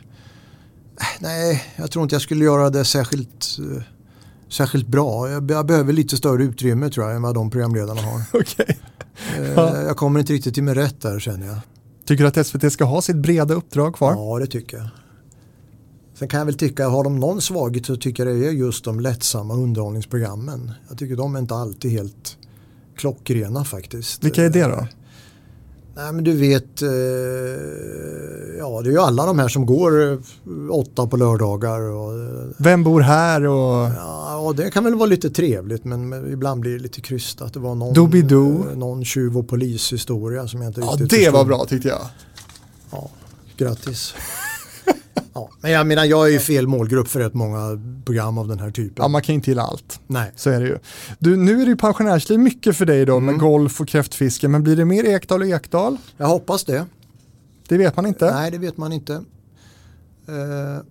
nej, 1.18 1.64
jag 1.76 1.90
tror 1.90 2.02
inte 2.02 2.14
jag 2.14 2.22
skulle 2.22 2.44
göra 2.44 2.70
det 2.70 2.84
särskilt, 2.84 3.58
eh, 3.58 3.82
särskilt 4.54 4.86
bra. 4.86 5.30
Jag, 5.30 5.50
jag 5.50 5.66
behöver 5.66 5.92
lite 5.92 6.16
större 6.16 6.44
utrymme 6.44 6.90
tror 6.90 7.06
jag 7.06 7.16
än 7.16 7.22
vad 7.22 7.34
de 7.34 7.50
programledarna 7.50 8.00
har. 8.02 8.22
Okej. 8.40 8.78
Eh, 9.38 9.52
Ja. 9.54 9.82
Jag 9.82 9.96
kommer 9.96 10.20
inte 10.20 10.32
riktigt 10.32 10.54
till 10.54 10.62
min 10.62 10.74
rätt 10.74 11.00
där 11.00 11.18
känner 11.20 11.46
jag. 11.46 11.58
Tycker 12.06 12.24
du 12.24 12.28
att 12.40 12.46
SVT 12.46 12.72
ska 12.72 12.84
ha 12.84 13.02
sitt 13.02 13.16
breda 13.16 13.54
uppdrag 13.54 13.94
kvar? 13.94 14.12
Ja, 14.12 14.38
det 14.38 14.46
tycker 14.46 14.76
jag. 14.76 14.88
Sen 16.18 16.28
kan 16.28 16.38
jag 16.38 16.44
väl 16.46 16.54
tycka, 16.54 16.88
har 16.88 17.04
de 17.04 17.20
någon 17.20 17.40
svaghet 17.40 17.86
så 17.86 17.96
tycker 17.96 18.26
jag 18.26 18.36
det 18.36 18.46
är 18.48 18.50
just 18.52 18.84
de 18.84 19.00
lättsamma 19.00 19.54
underhållningsprogrammen. 19.54 20.72
Jag 20.88 20.98
tycker 20.98 21.16
de 21.16 21.34
är 21.34 21.38
inte 21.38 21.54
alltid 21.54 21.90
helt 21.90 22.36
klockrena 22.96 23.64
faktiskt. 23.64 24.24
Vilka 24.24 24.44
är 24.44 24.50
det 24.50 24.62
då? 24.62 24.86
Nej 25.96 26.12
men 26.12 26.24
du 26.24 26.32
vet, 26.36 26.82
eh, 26.82 26.88
ja 28.58 28.80
det 28.82 28.88
är 28.88 28.92
ju 28.92 28.98
alla 28.98 29.26
de 29.26 29.38
här 29.38 29.48
som 29.48 29.66
går 29.66 30.12
eh, 30.12 30.18
åtta 30.70 31.06
på 31.06 31.16
lördagar. 31.16 31.80
Och, 31.80 32.12
eh, 32.12 32.46
Vem 32.58 32.84
bor 32.84 33.00
här 33.00 33.44
och 33.46 33.90
ja, 33.96 34.36
och 34.36 34.56
det 34.56 34.70
kan 34.70 34.84
väl 34.84 34.94
vara 34.94 35.06
lite 35.06 35.30
trevligt 35.30 35.84
men, 35.84 36.32
ibland 36.32 36.60
blir 36.60 36.72
det 36.72 36.78
lite 36.82 37.00
krystat. 37.00 37.52
Det 37.54 37.60
var 37.60 37.74
någon, 37.74 37.94
Doobidoo. 37.94 38.70
eh, 38.70 38.76
någon 38.76 39.04
tjuv 39.04 39.38
och 39.38 39.48
polishistoria 39.48 40.48
som 40.48 40.62
jag 40.62 40.70
inte 40.70 40.80
Ja, 40.80 40.86
riktigt 40.86 41.10
det 41.10 41.30
var 41.30 41.38
förstod. 41.40 41.46
bra 41.46 41.64
tyckte 41.66 41.88
jag. 41.88 42.00
Ja, 42.90 43.10
grattis. 43.56 44.14
Ja, 45.34 45.50
men 45.60 45.70
jag 45.70 45.86
menar 45.86 46.04
jag 46.04 46.28
är 46.28 46.32
ju 46.32 46.38
fel 46.38 46.66
målgrupp 46.66 47.08
för 47.08 47.20
rätt 47.20 47.34
många 47.34 47.80
program 48.04 48.38
av 48.38 48.48
den 48.48 48.58
här 48.58 48.70
typen. 48.70 48.94
Ja, 48.96 49.08
man 49.08 49.22
kan 49.22 49.34
inte 49.34 49.50
gilla 49.50 49.62
allt. 49.62 50.00
Nej. 50.06 50.32
Så 50.36 50.50
är 50.50 50.60
det 50.60 50.66
ju. 50.66 50.78
Du, 51.18 51.36
nu 51.36 51.52
är 51.52 51.64
det 51.64 51.70
ju 51.70 51.76
pensionärsliv 51.76 52.38
mycket 52.38 52.76
för 52.76 52.86
dig 52.86 53.06
då 53.06 53.20
med 53.20 53.38
golf 53.38 53.80
och 53.80 53.88
kräftfiske, 53.88 54.48
men 54.48 54.62
blir 54.62 54.76
det 54.76 54.84
mer 54.84 55.04
Ekdal 55.04 55.42
och 55.42 55.48
Ekdal? 55.48 55.96
Jag 56.16 56.26
hoppas 56.26 56.64
det. 56.64 56.86
Det 57.68 57.78
vet 57.78 57.96
man 57.96 58.06
inte. 58.06 58.34
Nej, 58.34 58.50
det 58.50 58.58
vet 58.58 58.76
man 58.76 58.92
inte. 58.92 59.12
Eh, 60.28 60.84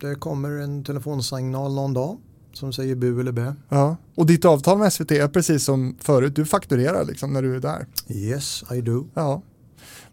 det 0.00 0.14
kommer 0.14 0.50
en 0.50 0.84
telefonsignal 0.84 1.74
någon 1.74 1.94
dag 1.94 2.18
som 2.52 2.72
säger 2.72 2.94
bu 2.94 3.20
eller 3.20 3.32
bä. 3.32 3.54
Ja. 3.68 3.96
Och 4.14 4.26
ditt 4.26 4.44
avtal 4.44 4.78
med 4.78 4.92
SVT 4.92 5.10
är 5.10 5.28
precis 5.28 5.64
som 5.64 5.96
förut, 6.00 6.36
du 6.36 6.44
fakturerar 6.44 7.04
liksom 7.04 7.32
när 7.32 7.42
du 7.42 7.56
är 7.56 7.60
där. 7.60 7.86
Yes, 8.08 8.64
I 8.72 8.80
do. 8.80 9.06
Ja. 9.14 9.42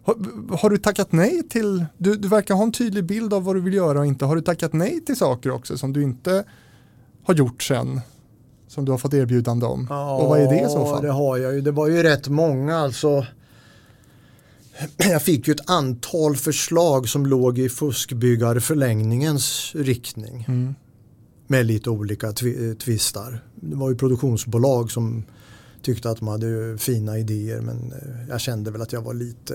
Har, 0.08 0.56
har 0.56 0.70
du 0.70 0.78
tackat 0.78 1.12
nej 1.12 1.42
till, 1.48 1.84
du, 1.98 2.16
du 2.16 2.28
verkar 2.28 2.54
ha 2.54 2.62
en 2.62 2.72
tydlig 2.72 3.04
bild 3.04 3.34
av 3.34 3.44
vad 3.44 3.56
du 3.56 3.60
vill 3.60 3.74
göra 3.74 3.98
och 3.98 4.06
inte, 4.06 4.24
har 4.24 4.36
du 4.36 4.42
tackat 4.42 4.72
nej 4.72 5.00
till 5.00 5.16
saker 5.16 5.50
också 5.50 5.78
som 5.78 5.92
du 5.92 6.02
inte 6.02 6.44
har 7.24 7.34
gjort 7.34 7.62
sen? 7.62 8.00
Som 8.68 8.84
du 8.84 8.90
har 8.90 8.98
fått 8.98 9.14
erbjudande 9.14 9.66
om? 9.66 9.80
och 9.90 10.28
vad 10.28 10.40
är 10.40 10.48
det 10.48 10.60
i 10.60 10.68
så 10.68 10.78
Ja, 10.78 10.94
fall? 10.94 11.02
det 11.02 11.10
har 11.10 11.36
jag 11.36 11.54
ju. 11.54 11.60
Det 11.60 11.70
var 11.70 11.88
ju 11.88 12.02
rätt 12.02 12.28
många 12.28 12.76
alltså. 12.76 13.26
Jag 14.96 15.22
fick 15.22 15.48
ju 15.48 15.54
ett 15.54 15.70
antal 15.70 16.36
förslag 16.36 17.08
som 17.08 17.26
låg 17.26 17.58
i 17.58 17.68
fuskbyggarförlängningens 17.68 19.72
riktning. 19.74 20.44
Mm. 20.48 20.74
Med 21.46 21.66
lite 21.66 21.90
olika 21.90 22.26
eh, 22.26 22.32
twistar. 22.84 23.44
Det 23.54 23.76
var 23.76 23.90
ju 23.90 23.96
produktionsbolag 23.96 24.90
som 24.90 25.24
tyckte 25.82 26.10
att 26.10 26.18
de 26.18 26.28
hade 26.28 26.78
fina 26.78 27.18
idéer 27.18 27.60
men 27.60 27.92
eh, 27.92 28.28
jag 28.28 28.40
kände 28.40 28.70
väl 28.70 28.82
att 28.82 28.92
jag 28.92 29.02
var 29.02 29.14
lite 29.14 29.54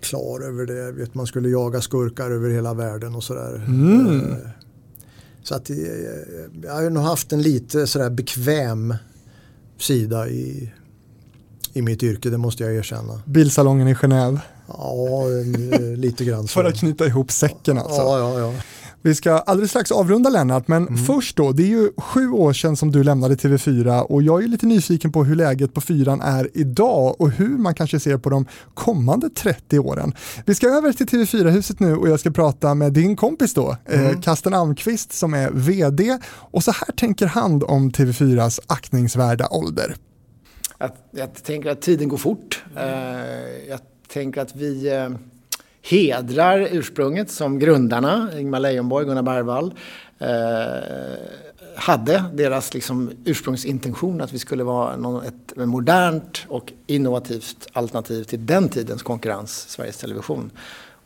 klar 0.00 0.40
över 0.40 0.66
det. 0.66 0.92
Vet, 0.92 1.14
man 1.14 1.26
skulle 1.26 1.48
jaga 1.48 1.80
skurkar 1.80 2.30
över 2.30 2.50
hela 2.50 2.74
världen 2.74 3.14
och 3.14 3.24
sådär. 3.24 3.64
Mm. 3.68 4.30
Eh, 4.30 4.36
Så 5.42 5.54
att 5.54 5.70
eh, 5.70 5.76
jag 6.64 6.74
har 6.74 6.90
nog 6.90 7.02
haft 7.02 7.32
en 7.32 7.42
lite 7.42 7.86
sådär 7.86 8.10
bekväm 8.10 8.94
sida 9.78 10.28
i, 10.28 10.72
i 11.72 11.82
mitt 11.82 12.02
yrke, 12.02 12.30
det 12.30 12.38
måste 12.38 12.64
jag 12.64 12.74
erkänna. 12.74 13.22
Bilsalongen 13.26 13.88
i 13.88 13.94
Genève. 13.94 14.38
Ja, 14.68 15.24
eh, 15.72 15.80
lite 15.96 16.24
grann 16.24 16.42
så. 16.48 16.48
För 16.48 16.64
att 16.64 16.76
knyta 16.76 17.06
ihop 17.06 17.30
säcken 17.32 17.78
alltså. 17.78 18.00
Ja, 18.00 18.18
ja, 18.18 18.38
ja. 18.40 18.52
Vi 19.06 19.14
ska 19.14 19.32
alldeles 19.38 19.70
strax 19.70 19.90
avrunda 19.92 20.30
Lennart, 20.30 20.68
men 20.68 20.82
Mm. 20.88 20.96
först 21.04 21.36
då, 21.36 21.52
det 21.52 21.62
är 21.62 21.66
ju 21.66 21.90
sju 21.96 22.30
år 22.30 22.52
sedan 22.52 22.76
som 22.76 22.92
du 22.92 23.02
lämnade 23.04 23.34
TV4 23.34 24.00
och 24.00 24.22
jag 24.22 24.44
är 24.44 24.48
lite 24.48 24.66
nyfiken 24.66 25.12
på 25.12 25.24
hur 25.24 25.34
läget 25.36 25.74
på 25.74 25.80
fyran 25.80 26.20
är 26.20 26.50
idag 26.54 27.20
och 27.20 27.30
hur 27.30 27.48
man 27.58 27.74
kanske 27.74 28.00
ser 28.00 28.18
på 28.18 28.30
de 28.30 28.46
kommande 28.74 29.30
30 29.30 29.78
åren. 29.78 30.14
Vi 30.46 30.54
ska 30.54 30.66
över 30.68 30.92
till 30.92 31.06
TV4-huset 31.06 31.80
nu 31.80 31.96
och 31.96 32.08
jag 32.08 32.20
ska 32.20 32.30
prata 32.30 32.74
med 32.74 32.92
din 32.92 33.16
kompis 33.16 33.54
då, 33.54 33.76
Mm. 33.84 34.06
eh, 34.06 34.20
Kasten 34.20 34.54
Almqvist 34.54 35.12
som 35.12 35.34
är 35.34 35.50
VD 35.50 36.18
och 36.32 36.64
så 36.64 36.70
här 36.70 36.92
tänker 36.96 37.26
han 37.26 37.62
om 37.62 37.90
TV4s 37.90 38.60
aktningsvärda 38.66 39.48
ålder. 39.50 39.94
Jag, 40.78 40.90
jag 41.10 41.34
tänker 41.34 41.70
att 41.70 41.82
tiden 41.82 42.08
går 42.08 42.16
fort. 42.16 42.64
Eh, 42.76 42.82
jag 43.68 43.80
tänker 44.12 44.40
att 44.40 44.56
vi 44.56 44.94
eh, 44.96 45.08
hedrar 45.88 46.68
ursprunget 46.72 47.30
som 47.30 47.58
grundarna, 47.58 48.30
Ingmar 48.38 48.60
Leijonborg, 48.60 49.02
och 49.02 49.08
Gunnar 49.08 49.22
Bergvall, 49.22 49.74
eh, 50.18 50.28
hade 51.76 52.24
deras 52.34 52.74
liksom, 52.74 53.10
ursprungsintention 53.24 54.20
att 54.20 54.32
vi 54.32 54.38
skulle 54.38 54.64
vara 54.64 54.96
någon, 54.96 55.24
ett 55.24 55.56
modernt 55.56 56.44
och 56.48 56.72
innovativt 56.86 57.68
alternativ 57.72 58.24
till 58.24 58.46
den 58.46 58.68
tidens 58.68 59.02
konkurrens, 59.02 59.68
Sveriges 59.68 59.96
Television. 59.96 60.50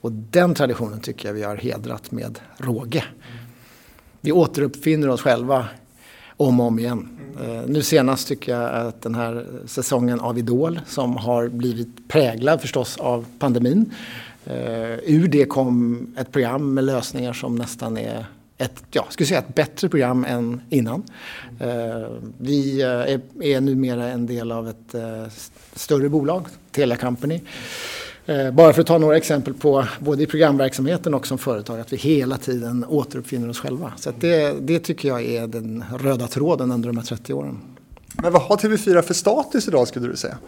Och 0.00 0.12
den 0.12 0.54
traditionen 0.54 1.00
tycker 1.00 1.28
jag 1.28 1.34
vi 1.34 1.42
har 1.42 1.56
hedrat 1.56 2.10
med 2.10 2.38
råge. 2.58 3.04
Vi 4.20 4.32
återuppfinner 4.32 5.08
oss 5.08 5.22
själva 5.22 5.66
om 6.36 6.60
och 6.60 6.66
om 6.66 6.78
igen. 6.78 7.08
Eh, 7.44 7.62
nu 7.66 7.82
senast 7.82 8.28
tycker 8.28 8.52
jag 8.52 8.86
att 8.86 9.02
den 9.02 9.14
här 9.14 9.46
säsongen 9.66 10.20
av 10.20 10.38
Idol 10.38 10.80
som 10.86 11.16
har 11.16 11.48
blivit 11.48 12.08
präglad 12.08 12.60
förstås 12.60 12.96
av 12.96 13.24
pandemin. 13.38 13.94
Eh, 14.46 14.98
ur 15.02 15.28
det 15.28 15.44
kom 15.44 16.06
ett 16.18 16.32
program 16.32 16.74
med 16.74 16.84
lösningar 16.84 17.32
som 17.32 17.56
nästan 17.56 17.98
är 17.98 18.26
ett, 18.58 18.82
ja, 18.90 19.06
skulle 19.10 19.26
säga 19.26 19.38
ett 19.40 19.54
bättre 19.54 19.88
program 19.88 20.24
än 20.28 20.60
innan. 20.68 21.02
Eh, 21.60 22.08
vi 22.38 22.82
eh, 22.82 22.88
är, 22.88 23.20
är 23.42 23.60
numera 23.60 24.08
en 24.08 24.26
del 24.26 24.52
av 24.52 24.68
ett 24.68 24.94
eh, 24.94 25.26
större 25.72 26.08
bolag, 26.08 26.46
Telia 26.70 26.96
Company. 26.96 27.40
Eh, 28.26 28.50
Bara 28.50 28.72
för 28.72 28.80
att 28.80 28.86
ta 28.86 28.98
några 28.98 29.16
exempel 29.16 29.54
på 29.54 29.84
både 29.98 30.22
i 30.22 30.26
programverksamheten 30.26 31.14
och 31.14 31.26
som 31.26 31.38
företag 31.38 31.80
att 31.80 31.92
vi 31.92 31.96
hela 31.96 32.38
tiden 32.38 32.84
återuppfinner 32.88 33.48
oss 33.48 33.58
själva. 33.58 33.92
Så 33.96 34.10
det, 34.20 34.54
det 34.60 34.78
tycker 34.78 35.08
jag 35.08 35.22
är 35.22 35.46
den 35.46 35.84
röda 35.98 36.26
tråden 36.26 36.72
under 36.72 36.88
de 36.88 36.96
här 36.98 37.04
30 37.04 37.32
åren. 37.34 37.58
Men 38.14 38.32
vad 38.32 38.42
har 38.42 38.56
TV4 38.56 39.02
för 39.02 39.14
status 39.14 39.68
idag 39.68 39.88
skulle 39.88 40.06
du 40.08 40.16
säga? 40.16 40.38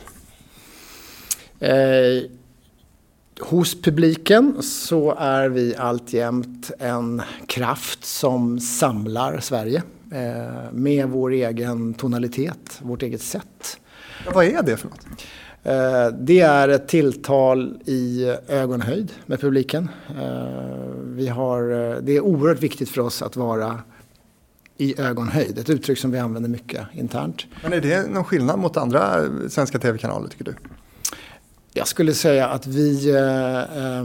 Hos 3.41 3.83
publiken 3.83 4.63
så 4.63 5.15
är 5.19 5.49
vi 5.49 5.77
alltjämt 5.77 6.71
en 6.79 7.23
kraft 7.47 8.05
som 8.05 8.61
samlar 8.61 9.41
Sverige 9.41 9.83
eh, 10.13 10.73
med 10.73 11.09
vår 11.09 11.31
egen 11.33 11.95
tonalitet, 11.95 12.81
vårt 12.83 13.03
eget 13.03 13.23
sätt. 13.23 13.81
Vad 14.35 14.45
är 14.45 14.63
det 14.63 14.77
för 14.77 14.89
något? 14.89 15.07
Eh, 15.63 16.19
Det 16.21 16.41
är 16.41 16.69
ett 16.69 16.89
tilltal 16.89 17.79
i 17.85 18.25
ögonhöjd 18.49 19.13
med 19.27 19.41
publiken. 19.41 19.89
Eh, 20.09 20.87
Vi 21.05 21.29
har, 21.29 21.63
det 22.03 22.13
är 22.17 22.21
oerhört 22.21 22.61
viktigt 22.63 22.89
för 22.89 23.01
oss 23.01 23.23
att 23.23 23.37
vara 23.37 23.79
i 24.79 25.01
ögonhöjd, 25.01 25.59
ett 25.59 25.71
uttryck 25.71 25.99
som 25.99 26.11
vi 26.11 26.19
använder 26.19 26.51
mycket 26.51 26.87
internt. 26.93 27.47
Men 27.63 27.73
är 27.73 27.81
det 27.81 28.11
någon 28.11 28.25
skillnad 28.25 28.59
mot 28.59 28.77
andra 28.77 29.25
svenska 29.49 29.79
tv-kanaler 29.79 30.29
tycker 30.29 30.45
du? 30.45 30.55
Jag 31.75 31.89
skulle 31.89 32.15
säga 32.15 32.49
att 32.49 32.67
vi 32.67 33.11
eh, 33.11 33.59
eh, 33.61 34.05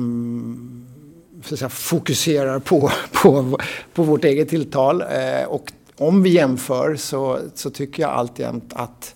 så 1.44 1.54
att 1.54 1.60
säga, 1.60 1.70
fokuserar 1.70 2.60
på, 2.60 2.92
på, 3.24 3.60
på 3.94 4.04
vårt 4.04 4.24
eget 4.24 4.50
tilltal. 4.50 5.02
Eh, 5.02 5.48
och 5.48 5.74
om 5.98 6.24
vi 6.24 6.30
jämför 6.30 6.96
så, 6.96 7.40
så 7.54 7.70
tycker 7.70 8.04
jag 8.04 8.12
alltjämt 8.12 8.74
att 8.74 9.16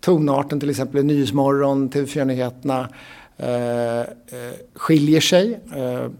tonarten 0.00 0.60
till 0.60 0.70
exempel 0.70 1.00
i 1.00 1.02
Nyhetsmorgon, 1.02 1.90
TV4-nyheterna 1.90 2.88
eh, 3.36 4.00
eh, 4.00 4.06
skiljer 4.74 5.20
sig 5.20 5.60
eh, 5.76 6.10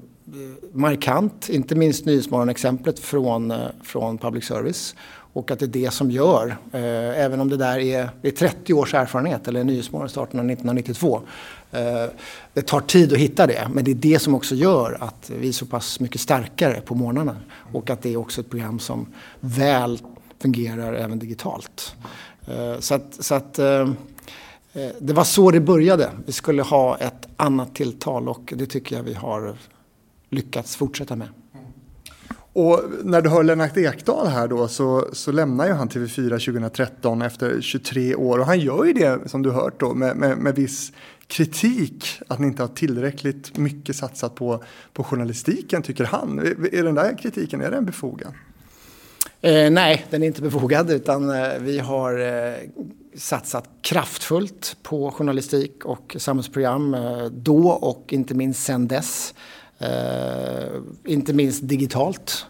markant. 0.72 1.48
Inte 1.48 1.74
minst 1.74 2.06
Nyhetsmorgon-exemplet 2.06 2.98
från, 2.98 3.51
eh, 3.51 3.59
från 3.82 4.18
public 4.18 4.44
service. 4.44 4.94
Och 5.34 5.51
att 5.51 5.59
det 5.59 5.64
är 5.64 5.68
det 5.68 5.90
som 5.92 6.10
gör, 6.10 6.56
eh, 6.72 7.24
även 7.24 7.40
om 7.40 7.48
det 7.48 7.56
där 7.56 7.78
är, 7.78 8.09
det 8.22 8.28
är 8.28 8.32
30 8.32 8.74
års 8.74 8.94
erfarenhet, 8.94 9.48
eller 9.48 9.64
Nyhetsmorgon 9.64 10.09
startade 10.09 10.52
1992. 10.52 11.20
Eh, 11.74 12.10
det 12.52 12.62
tar 12.62 12.80
tid 12.80 13.12
att 13.12 13.18
hitta 13.18 13.46
det, 13.46 13.68
men 13.72 13.84
det 13.84 13.90
är 13.90 13.94
det 13.94 14.18
som 14.18 14.34
också 14.34 14.55
gör 14.55 14.96
att 15.01 15.30
vi 15.40 15.48
är 15.48 15.52
så 15.52 15.66
pass 15.66 16.01
mycket 16.01 16.20
starkare 16.20 16.80
på 16.80 16.94
morgnarna. 16.94 17.36
Och 17.72 17.90
att 17.90 18.02
det 18.02 18.12
är 18.12 18.16
också 18.16 18.40
ett 18.40 18.51
program 18.51 18.78
som 18.78 19.06
väl 19.40 19.98
fungerar 20.38 20.94
även 20.94 21.18
digitalt. 21.18 21.96
Eh, 22.48 22.80
så 22.80 22.94
att, 22.94 23.24
så 23.24 23.34
att 23.34 23.59
eh, 23.59 23.88
det 24.98 25.12
var 25.12 25.24
så 25.24 25.51
det 25.51 25.60
började. 25.60 26.10
Vi 26.26 26.32
skulle 26.32 26.62
ha 26.62 26.96
ett 26.96 27.28
annat 27.36 27.74
tilltal 27.74 28.28
och 28.28 28.52
det 28.56 28.66
tycker 28.66 28.96
jag 28.96 29.02
vi 29.02 29.14
har 29.14 29.56
lyckats 30.30 30.76
fortsätta 30.76 31.16
med. 31.16 31.28
Och 32.55 32.80
när 33.02 33.22
du 33.22 33.30
hör 33.30 33.42
Lennart 33.42 33.76
Ekdal 33.76 34.26
här 34.26 34.48
då 34.48 34.68
så, 34.68 35.09
så 35.12 35.32
lämnar 35.32 35.66
ju 35.66 35.72
han 35.72 35.88
TV4 35.88 36.28
2013 36.28 37.22
efter 37.22 37.60
23 37.60 38.14
år 38.14 38.38
och 38.38 38.46
han 38.46 38.60
gör 38.60 38.84
ju 38.84 38.92
det 38.92 39.30
som 39.30 39.42
du 39.42 39.51
hört 39.51 39.80
då 39.80 39.94
med, 39.94 40.16
med, 40.16 40.38
med 40.38 40.55
viss 40.55 40.92
kritik 41.35 42.20
att 42.28 42.39
ni 42.39 42.47
inte 42.47 42.62
har 42.62 42.69
tillräckligt 42.69 43.56
mycket 43.56 43.97
satsat 43.97 44.35
på, 44.35 44.65
på 44.93 45.05
journalistiken 45.05 45.82
tycker 45.82 46.05
han. 46.05 46.39
Är, 46.39 46.74
är 46.74 46.85
den 46.85 46.94
där 46.94 47.19
kritiken, 47.19 47.61
är 47.61 47.70
den 47.70 47.85
befogad? 47.85 48.32
Eh, 49.40 49.70
nej, 49.70 50.06
den 50.11 50.23
är 50.23 50.27
inte 50.27 50.43
befogad 50.43 50.90
utan 50.90 51.31
eh, 51.31 51.59
vi 51.61 51.78
har 51.78 52.19
eh, 52.19 52.55
satsat 53.16 53.69
kraftfullt 53.82 54.77
på 54.82 55.11
journalistik 55.11 55.85
och 55.85 56.16
samhällsprogram 56.19 56.94
eh, 56.94 57.24
då 57.24 57.69
och 57.69 58.12
inte 58.12 58.35
minst 58.35 58.65
sen 58.65 58.89
dess. 58.89 59.35
Eh, 59.78 60.69
inte 61.05 61.32
minst 61.32 61.69
digitalt. 61.69 62.47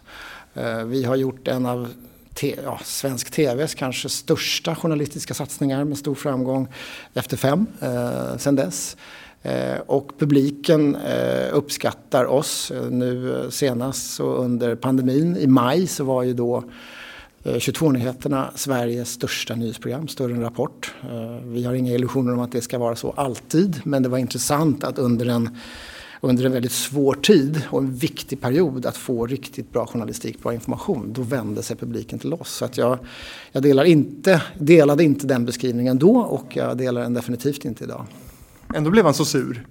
Eh, 0.53 0.83
vi 0.83 1.03
har 1.03 1.15
gjort 1.15 1.47
en 1.47 1.65
av 1.65 1.89
te, 2.35 2.55
ja, 2.63 2.79
svensk 2.83 3.31
TVs 3.31 3.75
kanske 3.75 4.09
största 4.09 4.75
journalistiska 4.75 5.33
satsningar 5.33 5.83
med 5.83 5.97
stor 5.97 6.15
framgång 6.15 6.67
efter 7.13 7.37
fem 7.37 7.65
eh, 7.81 8.37
sen 8.37 8.55
dess. 8.55 8.97
Eh, 9.41 9.79
och 9.85 10.19
publiken 10.19 10.95
eh, 10.95 11.47
uppskattar 11.51 12.25
oss. 12.25 12.71
Eh, 12.71 12.89
nu 12.89 13.39
eh, 13.39 13.49
senast 13.49 14.13
så 14.13 14.23
under 14.23 14.75
pandemin 14.75 15.37
i 15.37 15.47
maj 15.47 15.87
så 15.87 16.03
var 16.03 16.23
ju 16.23 16.33
då 16.33 16.63
eh, 17.43 17.53
22-nyheterna 17.53 18.51
Sveriges 18.55 19.09
största 19.09 19.55
nyhetsprogram, 19.55 20.07
större 20.07 20.33
än 20.33 20.41
Rapport. 20.41 20.93
Vi 21.43 21.63
har 21.63 21.73
inga 21.73 21.93
illusioner 21.93 22.33
om 22.33 22.39
att 22.39 22.51
det 22.51 22.61
ska 22.61 22.77
vara 22.77 22.95
så 22.95 23.11
alltid 23.17 23.81
men 23.83 24.03
det 24.03 24.09
var 24.09 24.17
intressant 24.17 24.83
att 24.83 24.99
under 24.99 25.25
en 25.25 25.57
under 26.21 26.45
en 26.45 26.51
väldigt 26.51 26.71
svår 26.71 27.13
tid 27.13 27.61
och 27.69 27.79
en 27.79 27.95
viktig 27.95 28.41
period 28.41 28.85
att 28.85 28.97
få 28.97 29.25
riktigt 29.25 29.71
bra 29.71 29.85
journalistik, 29.85 30.43
bra 30.43 30.53
information. 30.53 31.13
Då 31.13 31.21
vände 31.21 31.63
sig 31.63 31.77
publiken 31.77 32.19
till 32.19 32.33
oss. 32.33 32.49
Så 32.49 32.65
att 32.65 32.77
jag, 32.77 32.97
jag 33.51 33.63
delar 33.63 33.83
inte, 33.83 34.41
delade 34.59 35.03
inte 35.03 35.27
den 35.27 35.45
beskrivningen 35.45 35.99
då 35.99 36.17
och 36.17 36.55
jag 36.55 36.77
delar 36.77 37.01
den 37.01 37.13
definitivt 37.13 37.65
inte 37.65 37.83
idag. 37.83 38.05
Ändå 38.75 38.91
blev 38.91 39.05
han 39.05 39.13
så 39.13 39.25
sur. 39.25 39.65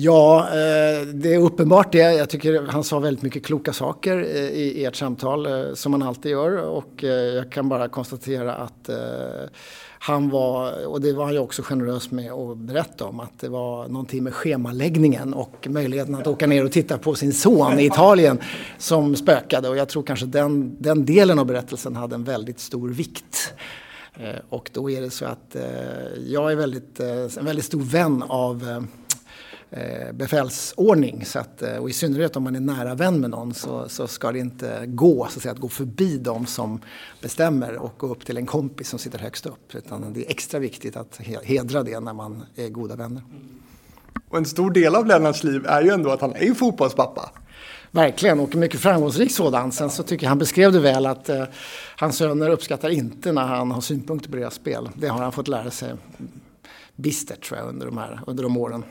Ja, 0.00 0.48
eh, 0.48 1.06
det 1.06 1.34
är 1.34 1.38
uppenbart 1.38 1.92
det. 1.92 1.98
Jag 1.98 2.30
tycker 2.30 2.66
han 2.68 2.84
sa 2.84 2.98
väldigt 2.98 3.22
mycket 3.22 3.46
kloka 3.46 3.72
saker 3.72 4.24
i 4.24 4.84
ert 4.84 4.96
samtal 4.96 5.46
eh, 5.46 5.74
som 5.74 5.92
han 5.92 6.02
alltid 6.02 6.32
gör 6.32 6.56
och 6.56 7.04
eh, 7.04 7.10
jag 7.10 7.52
kan 7.52 7.68
bara 7.68 7.88
konstatera 7.88 8.54
att 8.54 8.90
han 10.00 10.30
var, 10.30 10.86
och 10.86 11.00
det 11.00 11.12
var 11.12 11.24
han 11.24 11.34
ju 11.34 11.38
också 11.38 11.62
generös 11.62 12.10
med 12.10 12.32
att 12.32 12.58
berätta 12.58 13.04
om, 13.04 13.20
att 13.20 13.38
det 13.40 13.48
var 13.48 13.88
någonting 13.88 14.24
med 14.24 14.34
schemaläggningen 14.34 15.34
och 15.34 15.66
möjligheten 15.70 16.14
att 16.14 16.26
åka 16.26 16.46
ner 16.46 16.64
och 16.64 16.72
titta 16.72 16.98
på 16.98 17.14
sin 17.14 17.32
son 17.32 17.78
i 17.78 17.86
Italien 17.86 18.38
som 18.78 19.16
spökade. 19.16 19.68
Och 19.68 19.76
jag 19.76 19.88
tror 19.88 20.02
kanske 20.02 20.26
den, 20.26 20.76
den 20.82 21.06
delen 21.06 21.38
av 21.38 21.46
berättelsen 21.46 21.96
hade 21.96 22.14
en 22.14 22.24
väldigt 22.24 22.60
stor 22.60 22.88
vikt. 22.88 23.54
Eh, 24.14 24.40
och 24.48 24.70
då 24.72 24.90
är 24.90 25.00
det 25.00 25.10
så 25.10 25.24
att 25.24 25.56
eh, 25.56 25.62
jag 26.26 26.52
är 26.52 26.56
väldigt, 26.56 27.00
eh, 27.00 27.38
en 27.38 27.44
väldigt 27.44 27.64
stor 27.64 27.80
vän 27.80 28.24
av 28.28 28.86
befälsordning. 30.12 31.24
Så 31.24 31.38
att, 31.38 31.62
eh, 31.62 31.76
och 31.76 31.90
i 31.90 31.92
synnerhet 31.92 32.36
om 32.36 32.42
man 32.42 32.56
är 32.56 32.60
nära 32.60 32.94
vän 32.94 33.20
med 33.20 33.30
någon 33.30 33.54
så, 33.54 33.88
så 33.88 34.06
ska 34.06 34.32
det 34.32 34.38
inte 34.38 34.82
gå 34.86 35.26
så 35.30 35.38
att, 35.38 35.42
säga, 35.42 35.52
att 35.52 35.58
gå 35.58 35.68
förbi 35.68 36.18
dem 36.18 36.46
som 36.46 36.80
bestämmer 37.20 37.76
och 37.76 37.94
gå 37.98 38.06
upp 38.06 38.26
till 38.26 38.36
en 38.36 38.46
kompis 38.46 38.88
som 38.88 38.98
sitter 38.98 39.18
högst 39.18 39.46
upp. 39.46 39.74
Utan 39.74 40.12
det 40.12 40.26
är 40.26 40.30
extra 40.30 40.60
viktigt 40.60 40.96
att 40.96 41.20
hedra 41.42 41.82
det 41.82 42.00
när 42.00 42.12
man 42.12 42.42
är 42.56 42.68
goda 42.68 42.96
vänner. 42.96 43.22
Och 44.28 44.38
en 44.38 44.44
stor 44.44 44.70
del 44.70 44.94
av 44.96 45.06
Lennarts 45.06 45.44
liv 45.44 45.66
är 45.66 45.82
ju 45.82 45.90
ändå 45.90 46.10
att 46.10 46.20
han 46.20 46.36
är 46.36 46.54
fotbollspappa. 46.54 47.30
Verkligen, 47.90 48.40
och 48.40 48.54
mycket 48.54 48.80
framgångsrik 48.80 49.32
sådan. 49.32 49.72
Sen 49.72 49.90
så 49.90 50.02
tycker 50.02 50.24
jag 50.24 50.28
han 50.28 50.38
beskrev 50.38 50.72
det 50.72 50.80
väl 50.80 51.06
att 51.06 51.28
eh, 51.28 51.44
hans 51.96 52.16
söner 52.16 52.50
uppskattar 52.50 52.88
inte 52.88 53.32
när 53.32 53.46
han 53.46 53.70
har 53.70 53.80
synpunkter 53.80 54.30
på 54.30 54.36
deras 54.36 54.54
spel. 54.54 54.88
Det 54.94 55.08
har 55.08 55.22
han 55.22 55.32
fått 55.32 55.48
lära 55.48 55.70
sig 55.70 55.94
bistert 56.96 57.48
tror 57.48 57.58
jag 57.58 57.68
under 57.68 57.86
de, 57.86 57.98
här, 57.98 58.20
under 58.26 58.42
de 58.42 58.56
åren. 58.56 58.84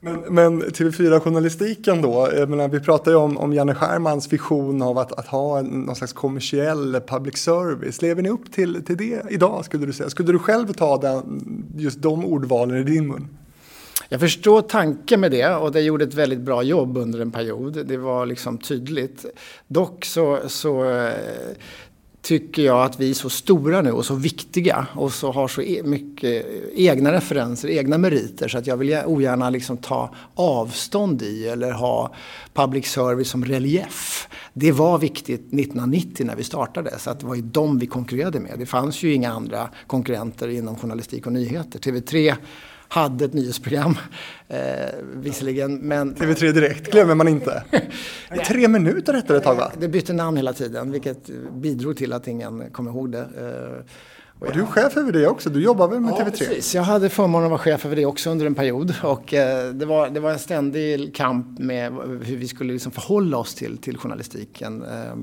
Men, 0.00 0.20
men 0.28 0.62
TV4-journalistiken 0.62 2.02
då, 2.02 2.26
eh, 2.26 2.46
menar, 2.46 2.68
vi 2.68 2.80
pratar 2.80 3.10
ju 3.10 3.16
om, 3.16 3.38
om 3.38 3.52
Janne 3.52 3.74
Schermans 3.74 4.32
vision 4.32 4.82
av 4.82 4.98
att, 4.98 5.12
att 5.12 5.26
ha 5.26 5.58
en, 5.58 5.66
någon 5.66 5.96
slags 5.96 6.12
kommersiell 6.12 7.00
public 7.06 7.36
service. 7.36 8.02
Lever 8.02 8.22
ni 8.22 8.28
upp 8.28 8.52
till, 8.52 8.84
till 8.84 8.96
det 8.96 9.22
idag 9.30 9.64
skulle 9.64 9.86
du 9.86 9.92
säga? 9.92 10.10
Skulle 10.10 10.32
du 10.32 10.38
själv 10.38 10.72
ta 10.72 10.98
den, 10.98 11.42
just 11.76 12.02
de 12.02 12.24
ordvalen 12.24 12.76
i 12.76 12.82
din 12.82 13.06
mun? 13.06 13.28
Jag 14.08 14.20
förstår 14.20 14.62
tanken 14.62 15.20
med 15.20 15.30
det 15.30 15.54
och 15.54 15.72
det 15.72 15.80
gjorde 15.80 16.04
ett 16.04 16.14
väldigt 16.14 16.40
bra 16.40 16.62
jobb 16.62 16.96
under 16.96 17.20
en 17.20 17.30
period. 17.30 17.86
Det 17.86 17.96
var 17.96 18.26
liksom 18.26 18.58
tydligt. 18.58 19.24
Dock 19.66 20.04
så, 20.04 20.38
så 20.46 20.90
eh, 20.90 21.12
tycker 22.28 22.62
jag 22.62 22.84
att 22.84 23.00
vi 23.00 23.10
är 23.10 23.14
så 23.14 23.30
stora 23.30 23.82
nu 23.82 23.92
och 23.92 24.06
så 24.06 24.14
viktiga 24.14 24.86
och 24.94 25.12
så 25.12 25.32
har 25.32 25.48
så 25.48 25.62
e 25.62 25.82
mycket 25.84 26.46
egna 26.74 27.12
referenser, 27.12 27.68
egna 27.68 27.98
meriter 27.98 28.48
så 28.48 28.58
att 28.58 28.66
jag 28.66 28.76
vill 28.76 28.98
ogärna 29.06 29.50
liksom 29.50 29.76
ta 29.76 30.14
avstånd 30.34 31.22
i 31.22 31.48
eller 31.48 31.72
ha 31.72 32.14
public 32.54 32.86
service 32.86 33.28
som 33.28 33.44
relief. 33.44 34.28
Det 34.52 34.72
var 34.72 34.98
viktigt 34.98 35.40
1990 35.40 36.26
när 36.26 36.36
vi 36.36 36.44
startade 36.44 36.98
så 36.98 37.10
att 37.10 37.20
det 37.20 37.26
var 37.26 37.34
ju 37.34 37.42
dem 37.42 37.78
vi 37.78 37.86
konkurrerade 37.86 38.40
med. 38.40 38.54
Det 38.58 38.66
fanns 38.66 39.02
ju 39.02 39.12
inga 39.12 39.32
andra 39.32 39.68
konkurrenter 39.86 40.48
inom 40.48 40.76
journalistik 40.76 41.26
och 41.26 41.32
nyheter. 41.32 41.78
TV3 41.78 42.36
hade 42.88 43.24
ett 43.24 43.32
nyhetsprogram. 43.32 43.98
Eh, 44.48 44.58
visserligen, 45.14 45.76
men... 45.76 46.14
TV3 46.14 46.52
Direkt 46.52 46.90
glömmer 46.92 47.14
man 47.14 47.28
inte. 47.28 47.64
Tre 48.46 48.68
minuter 48.68 49.14
hette 49.14 49.32
det 49.32 49.36
ett 49.36 49.44
tag 49.44 49.56
va? 49.56 49.72
Det 49.80 49.88
bytte 49.88 50.12
namn 50.12 50.36
hela 50.36 50.52
tiden 50.52 50.90
vilket 50.90 51.30
bidrog 51.52 51.96
till 51.96 52.12
att 52.12 52.28
ingen 52.28 52.70
kom 52.70 52.88
ihåg 52.88 53.12
det. 53.12 53.18
Eh, 53.18 53.84
och 54.40 54.52
du 54.52 54.60
är 54.60 54.66
chef 54.66 54.96
över 54.96 55.12
det 55.12 55.26
också, 55.26 55.50
du 55.50 55.62
jobbar 55.62 55.88
väl 55.88 56.00
med 56.00 56.12
ja, 56.12 56.24
TV3? 56.24 56.30
Precis. 56.30 56.74
Jag 56.74 56.82
hade 56.82 57.08
förmånen 57.08 57.44
att 57.44 57.50
vara 57.50 57.58
chef 57.58 57.86
över 57.86 57.96
det 57.96 58.06
också 58.06 58.30
under 58.30 58.46
en 58.46 58.54
period. 58.54 58.94
Och 59.02 59.34
eh, 59.34 59.72
det, 59.72 59.86
var, 59.86 60.10
det 60.10 60.20
var 60.20 60.30
en 60.30 60.38
ständig 60.38 61.14
kamp 61.14 61.58
med 61.58 61.92
hur 62.22 62.36
vi 62.36 62.48
skulle 62.48 62.72
liksom 62.72 62.92
förhålla 62.92 63.36
oss 63.36 63.54
till, 63.54 63.78
till 63.78 63.98
journalistiken 63.98 64.82
eh, 64.82 65.14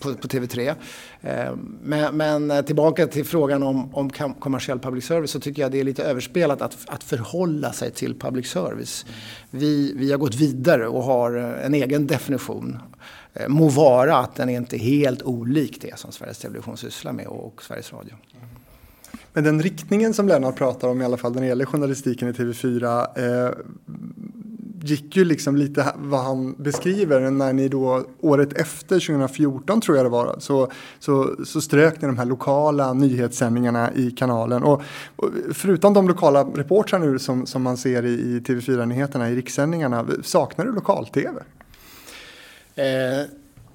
på, 0.00 0.14
på, 0.14 0.28
TV3. 0.28 0.74
Eh, 1.20 1.52
men, 1.82 2.16
men, 2.16 2.64
tillbaka 2.64 3.06
till 3.06 3.24
frågan 3.24 3.62
om, 3.62 3.94
om 3.94 4.10
kommersiell 4.38 4.78
public 4.78 5.04
service 5.04 5.30
så 5.30 5.40
tycker 5.40 5.62
jag 5.62 5.72
det 5.72 5.80
är 5.80 5.84
lite 5.84 6.04
överspelat 6.04 6.62
att, 6.62 6.76
att 6.86 7.04
förhålla 7.04 7.72
sig 7.72 7.90
till 7.90 8.18
public 8.18 8.46
service. 8.46 9.06
Vi, 9.50 9.92
vi 9.96 10.10
har 10.10 10.18
gått 10.18 10.34
vidare 10.34 10.88
och 10.88 11.02
har 11.02 11.32
en 11.34 11.74
egen 11.74 12.06
definition 12.06 12.78
eh, 13.34 13.48
Må 13.48 13.68
vara 13.68 14.16
att 14.16 14.34
den 14.34 14.48
är 14.48 14.56
inte 14.56 14.76
helt 14.76 15.22
olik 15.22 15.78
det 15.80 15.98
som 15.98 16.12
Sveriges 16.12 16.38
Television 16.38 16.76
sysslar 16.76 17.12
med 17.12 17.26
och 17.26 17.62
Sveriges 17.62 17.92
Radio. 17.92 18.14
Men 19.32 19.44
den 19.44 19.62
riktningen 19.62 20.14
som 20.14 20.28
Lennart 20.28 20.56
pratar 20.56 20.88
om 20.88 21.02
i 21.02 21.04
alla 21.04 21.16
fall 21.16 21.34
när 21.34 21.40
det 21.40 21.46
gäller 21.46 21.64
journalistiken 21.64 22.28
i 22.28 22.32
TV4 22.32 23.06
eh, 23.16 23.54
gick 24.84 25.16
ju 25.16 25.24
liksom 25.24 25.56
lite 25.56 25.92
vad 25.96 26.20
han 26.20 26.54
beskriver 26.58 27.30
när 27.30 27.52
ni 27.52 27.68
då 27.68 28.04
året 28.20 28.52
efter 28.52 29.00
2014 29.00 29.80
tror 29.80 29.96
jag 29.96 30.06
det 30.06 30.10
var 30.10 30.36
så, 30.38 30.68
så, 30.98 31.36
så 31.44 31.60
strök 31.60 32.00
ni 32.00 32.06
de 32.06 32.18
här 32.18 32.24
lokala 32.24 32.92
nyhetssändningarna 32.92 33.94
i 33.94 34.10
kanalen 34.10 34.62
och, 34.62 34.82
och 35.16 35.30
förutom 35.52 35.94
de 35.94 36.08
lokala 36.08 36.44
reportrarna 36.44 37.04
nu 37.04 37.18
som, 37.18 37.46
som 37.46 37.62
man 37.62 37.76
ser 37.76 38.04
i, 38.04 38.12
i 38.12 38.40
TV4-nyheterna 38.40 39.30
i 39.30 39.36
rikssändningarna 39.36 40.06
saknar 40.22 40.64
du 40.64 40.72
lokal-TV? 40.72 41.40
Eh 42.74 43.26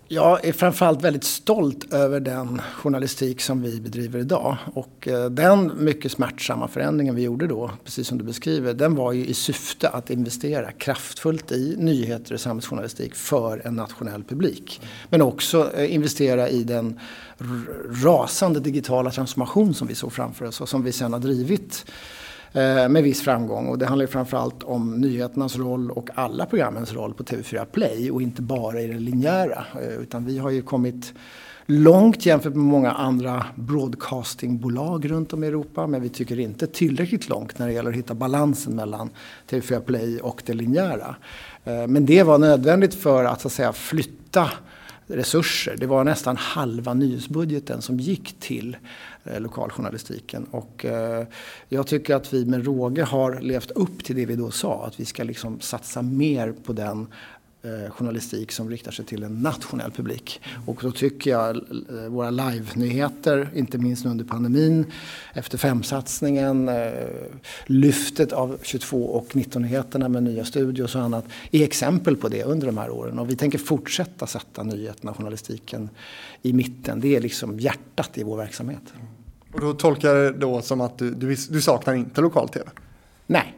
jag 0.07 0.45
är 0.45 0.53
framförallt 0.53 1.03
väldigt 1.03 1.23
stolt 1.23 1.93
över 1.93 2.19
den 2.19 2.61
journalistik 2.73 3.41
som 3.41 3.61
vi 3.61 3.81
bedriver 3.81 4.19
idag. 4.19 4.57
Och 4.73 5.07
eh, 5.07 5.25
den 5.29 5.71
mycket 5.77 6.11
smärtsamma 6.11 6.67
förändringen 6.67 7.15
vi 7.15 7.21
gjorde 7.21 7.47
då, 7.47 7.71
precis 7.83 8.07
som 8.07 8.17
du 8.17 8.23
beskriver, 8.23 8.73
den 8.73 8.95
var 8.95 9.11
ju 9.11 9.25
i 9.25 9.33
syfte 9.33 9.89
att 9.89 10.09
investera 10.09 10.71
kraftfullt 10.71 11.51
i 11.51 11.75
nyheter 11.77 12.33
och 12.33 12.39
samhällsjournalistik 12.39 13.15
för 13.15 13.61
en 13.65 13.75
nationell 13.75 14.23
publik. 14.23 14.81
Men 15.09 15.21
också 15.21 15.71
eh, 15.75 15.93
investera 15.93 16.49
i 16.49 16.63
den 16.63 16.99
rasande 18.03 18.59
digitala 18.59 19.11
transformation 19.11 19.73
som 19.73 19.87
vi 19.87 19.95
såg 19.95 20.13
framför 20.13 20.45
oss 20.45 20.61
och 20.61 20.69
som 20.69 20.83
vi 20.83 20.91
sedan 20.91 21.13
har 21.13 21.19
drivit 21.19 21.85
Eh, 22.57 22.89
med 22.89 23.03
viss 23.03 23.21
framgång. 23.21 23.67
Och 23.67 23.77
det 23.77 23.85
handlar 23.85 24.07
framförallt 24.07 24.63
om 24.63 25.01
nyheternas 25.01 25.57
roll 25.57 25.91
och 25.91 26.09
alla 26.15 26.45
programmens 26.45 26.93
roll 26.93 27.13
på 27.13 27.23
TV4 27.23 27.65
Play 27.65 28.11
och 28.11 28.21
inte 28.21 28.41
bara 28.41 28.81
i 28.81 28.87
det 28.87 28.99
linjära. 28.99 29.65
Eh, 29.81 30.01
utan 30.01 30.25
vi 30.25 30.37
har 30.37 30.49
ju 30.49 30.61
kommit 30.61 31.13
långt 31.65 32.25
jämfört 32.25 32.55
med 32.55 32.65
många 32.65 32.91
andra 32.91 33.45
broadcastingbolag 33.55 35.11
runt 35.11 35.33
om 35.33 35.43
i 35.43 35.47
Europa. 35.47 35.87
Men 35.87 36.01
vi 36.01 36.09
tycker 36.09 36.39
inte 36.39 36.67
tillräckligt 36.67 37.29
långt 37.29 37.59
när 37.59 37.67
det 37.67 37.73
gäller 37.73 37.89
att 37.89 37.95
hitta 37.95 38.13
balansen 38.13 38.75
mellan 38.75 39.09
TV4 39.49 39.79
Play 39.79 40.19
och 40.19 40.43
det 40.45 40.53
linjära. 40.53 41.15
Eh, 41.63 41.87
men 41.87 42.05
det 42.05 42.23
var 42.23 42.37
nödvändigt 42.37 42.95
för 42.95 43.25
att, 43.25 43.41
så 43.41 43.47
att 43.47 43.53
säga, 43.53 43.73
flytta 43.73 44.49
resurser. 45.07 45.75
Det 45.77 45.85
var 45.85 46.03
nästan 46.03 46.37
halva 46.37 46.93
nyhetsbudgeten 46.93 47.81
som 47.81 47.99
gick 47.99 48.39
till 48.39 48.77
Eh, 49.31 49.39
lokaljournalistiken. 49.39 50.43
Och 50.51 50.85
eh, 50.85 51.27
jag 51.69 51.87
tycker 51.87 52.15
att 52.15 52.33
vi 52.33 52.45
med 52.45 52.65
råge 52.65 53.03
har 53.03 53.39
levt 53.41 53.71
upp 53.71 54.03
till 54.03 54.15
det 54.15 54.25
vi 54.25 54.35
då 54.35 54.51
sa. 54.51 54.85
Att 54.85 54.99
vi 54.99 55.05
ska 55.05 55.23
liksom 55.23 55.59
satsa 55.59 56.01
mer 56.01 56.53
på 56.63 56.73
den 56.73 57.07
eh, 57.63 57.91
journalistik 57.91 58.51
som 58.51 58.69
riktar 58.69 58.91
sig 58.91 59.05
till 59.05 59.23
en 59.23 59.41
nationell 59.41 59.91
publik. 59.91 60.41
Och 60.65 60.79
då 60.81 60.91
tycker 60.91 61.31
jag 61.31 61.61
våra 62.09 62.29
live-nyheter, 62.29 63.49
inte 63.55 63.77
minst 63.77 64.05
under 64.05 64.25
pandemin, 64.25 64.85
efter 65.33 65.57
femsatsningen, 65.57 66.69
lyftet 67.65 68.33
av 68.33 68.57
22 68.61 69.05
och 69.05 69.27
19-nyheterna 69.31 70.09
med 70.09 70.23
nya 70.23 70.45
studios 70.45 70.95
och 70.95 71.01
annat, 71.01 71.25
är 71.51 71.63
exempel 71.63 72.15
på 72.15 72.29
det 72.29 72.43
under 72.43 72.67
de 72.67 72.77
här 72.77 72.89
åren. 72.89 73.19
Och 73.19 73.29
vi 73.29 73.35
tänker 73.35 73.57
fortsätta 73.57 74.27
sätta 74.27 74.63
nyheterna 74.63 75.11
och 75.11 75.17
journalistiken 75.17 75.89
i 76.41 76.53
mitten. 76.53 76.99
Det 76.99 77.15
är 77.15 77.21
liksom 77.21 77.59
hjärtat 77.59 78.17
i 78.17 78.23
vår 78.23 78.37
verksamhet. 78.37 78.93
Och 79.57 79.63
då 79.63 79.73
tolkar 79.73 80.15
jag 80.15 80.33
det 80.33 80.39
då 80.39 80.61
som 80.61 80.81
att 80.81 80.97
du, 80.97 81.11
du, 81.11 81.35
du 81.49 81.61
saknar 81.61 81.95
inte 81.95 82.21
lokal-tv? 82.21 82.65
Nej. 83.27 83.56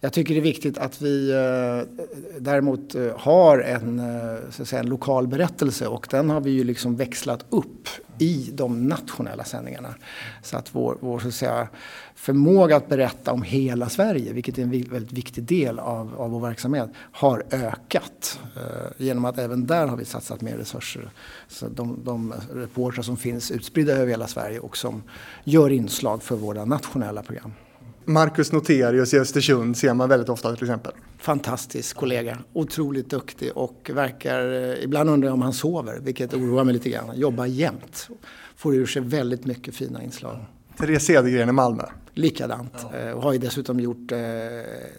Jag 0.00 0.12
tycker 0.12 0.34
det 0.34 0.40
är 0.40 0.42
viktigt 0.42 0.78
att 0.78 1.02
vi 1.02 1.30
eh, 1.30 2.04
däremot 2.38 2.94
eh, 2.94 3.08
har 3.16 3.58
en, 3.58 3.98
eh, 3.98 4.50
så 4.50 4.62
att 4.62 4.68
säga, 4.68 4.80
en 4.80 4.88
lokal 4.88 5.26
berättelse 5.26 5.86
och 5.86 6.06
den 6.10 6.30
har 6.30 6.40
vi 6.40 6.50
ju 6.50 6.64
liksom 6.64 6.96
växlat 6.96 7.44
upp 7.50 7.88
i 8.18 8.50
de 8.52 8.88
nationella 8.88 9.44
sändningarna. 9.44 9.94
Så 10.42 10.56
att 10.56 10.74
vår, 10.74 10.98
vår 11.00 11.18
så 11.18 11.28
att 11.28 11.34
säga, 11.34 11.68
förmåga 12.14 12.76
att 12.76 12.88
berätta 12.88 13.32
om 13.32 13.42
hela 13.42 13.88
Sverige, 13.88 14.32
vilket 14.32 14.58
är 14.58 14.62
en 14.62 14.70
väldigt 14.70 15.12
viktig 15.12 15.44
del 15.44 15.78
av, 15.78 16.14
av 16.20 16.30
vår 16.30 16.40
verksamhet, 16.40 16.90
har 17.12 17.44
ökat. 17.50 18.40
Eh, 18.56 19.04
genom 19.04 19.24
att 19.24 19.38
även 19.38 19.66
där 19.66 19.86
har 19.86 19.96
vi 19.96 20.04
satsat 20.04 20.40
mer 20.40 20.56
resurser. 20.56 21.10
Så 21.48 21.68
de, 21.68 22.00
de 22.04 22.34
reportrar 22.52 23.02
som 23.02 23.16
finns 23.16 23.50
utspridda 23.50 23.92
över 23.92 24.06
hela 24.06 24.26
Sverige 24.26 24.58
och 24.58 24.76
som 24.76 25.02
gör 25.44 25.70
inslag 25.70 26.22
för 26.22 26.36
våra 26.36 26.64
nationella 26.64 27.22
program. 27.22 27.52
Marcus 28.08 28.52
Noterius 28.52 29.14
i 29.14 29.18
Östersund 29.18 29.76
ser 29.76 29.94
man 29.94 30.08
väldigt 30.08 30.28
ofta 30.28 30.54
till 30.54 30.64
exempel. 30.64 30.92
Fantastisk 31.18 31.96
kollega, 31.96 32.38
otroligt 32.52 33.10
duktig 33.10 33.52
och 33.54 33.90
verkar, 33.94 34.52
eh, 34.52 34.84
ibland 34.84 35.10
undrar 35.10 35.28
jag 35.28 35.34
om 35.34 35.42
han 35.42 35.52
sover, 35.52 35.98
vilket 36.00 36.34
oroar 36.34 36.64
mig 36.64 36.74
lite 36.74 36.90
grann. 36.90 37.18
Jobbar 37.18 37.46
jämt, 37.46 38.08
får 38.56 38.74
ur 38.74 38.86
sig 38.86 39.02
väldigt 39.02 39.44
mycket 39.44 39.74
fina 39.74 40.02
inslag. 40.02 40.36
Therese 40.78 41.02
Cedergren 41.02 41.48
i 41.48 41.52
Malmö. 41.52 41.84
Likadant. 42.14 42.72
Ja. 42.92 42.98
Eh, 42.98 43.12
och 43.12 43.22
har 43.22 43.32
ju 43.32 43.38
dessutom 43.38 43.80
gjort 43.80 44.12
eh, 44.12 44.18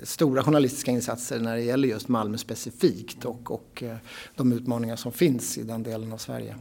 stora 0.04 0.44
journalistiska 0.44 0.92
insatser 0.92 1.40
när 1.40 1.56
det 1.56 1.62
gäller 1.62 1.88
just 1.88 2.08
Malmö 2.08 2.38
specifikt 2.38 3.26
och, 3.26 3.52
och 3.52 3.84
eh, 3.84 3.96
de 4.36 4.54
utmaningar 4.54 4.96
som 4.96 5.12
finns 5.12 5.58
i 5.58 5.64
den 5.64 5.84
delen 5.84 6.14
av 6.14 6.18
Sverige. 6.18 6.56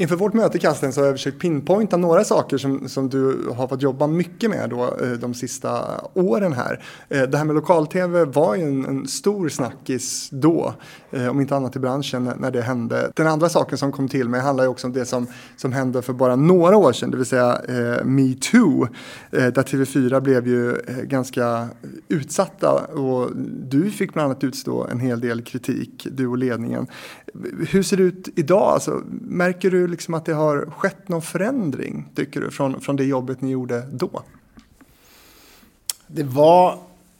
Inför 0.00 0.16
vårt 0.16 0.34
möte 0.34 0.58
Kasten 0.58 0.92
så 0.92 1.00
har 1.00 1.06
jag 1.06 1.14
försökt 1.14 1.40
pinpointa 1.40 1.96
några 1.96 2.24
saker 2.24 2.58
som, 2.58 2.88
som 2.88 3.08
du 3.08 3.48
har 3.56 3.68
fått 3.68 3.82
jobba 3.82 4.06
mycket 4.06 4.50
med 4.50 4.70
då, 4.70 4.96
eh, 5.02 5.10
de 5.10 5.34
sista 5.34 6.00
åren 6.14 6.52
här. 6.52 6.84
Eh, 7.08 7.22
det 7.22 7.38
här 7.38 7.44
med 7.44 7.54
lokal-tv 7.54 8.24
var 8.24 8.54
ju 8.54 8.62
en, 8.62 8.84
en, 8.84 9.08
stor 9.08 9.48
snackis 9.48 10.28
då, 10.30 10.74
eh, 11.10 11.28
om 11.28 11.40
inte 11.40 11.56
annat 11.56 11.76
i 11.76 11.78
branschen 11.78 12.32
när 12.38 12.50
det 12.50 12.62
hände. 12.62 13.12
Den 13.14 13.26
andra 13.26 13.48
saken 13.48 13.78
som 13.78 13.92
kom 13.92 14.08
till 14.08 14.28
mig 14.28 14.40
handlar 14.40 14.64
ju 14.64 14.70
också 14.70 14.86
om 14.86 14.92
det 14.92 15.04
som, 15.04 15.26
som 15.56 15.72
hände 15.72 16.02
för 16.02 16.12
bara 16.12 16.36
några 16.36 16.76
år 16.76 16.92
sedan, 16.92 17.10
det 17.10 17.16
vill 17.16 17.26
säga 17.26 17.60
eh, 17.68 18.04
metoo, 18.04 18.88
där 19.30 19.62
TV4 19.62 20.20
blev 20.20 20.48
ju 20.48 20.76
ganska 21.02 21.68
utsatta 22.08 22.72
och 22.72 23.30
du 23.70 23.90
fick 23.90 24.12
bland 24.12 24.26
annat 24.26 24.44
utstå 24.44 24.86
en 24.86 25.00
hel 25.00 25.20
del 25.20 25.42
kritik, 25.42 26.06
du 26.12 26.26
och 26.26 26.38
ledningen. 26.38 26.86
Hur 27.68 27.82
ser 27.82 27.96
det 27.96 28.02
ut 28.02 28.28
idag? 28.36 28.62
Alltså, 28.62 29.02
märker 29.20 29.70
du 29.70 29.88
liksom 29.88 30.14
att 30.14 30.24
det 30.24 30.32
har 30.32 30.70
skett 30.70 31.08
någon 31.08 31.22
förändring, 31.22 32.08
tycker 32.14 32.40
du, 32.40 32.50
från, 32.50 32.80
från 32.80 32.96
det 32.96 33.04
jobbet 33.04 33.40
ni 33.40 33.50
gjorde 33.50 33.88
då? 33.92 34.22
Det 36.06 36.22
var, 36.22 36.78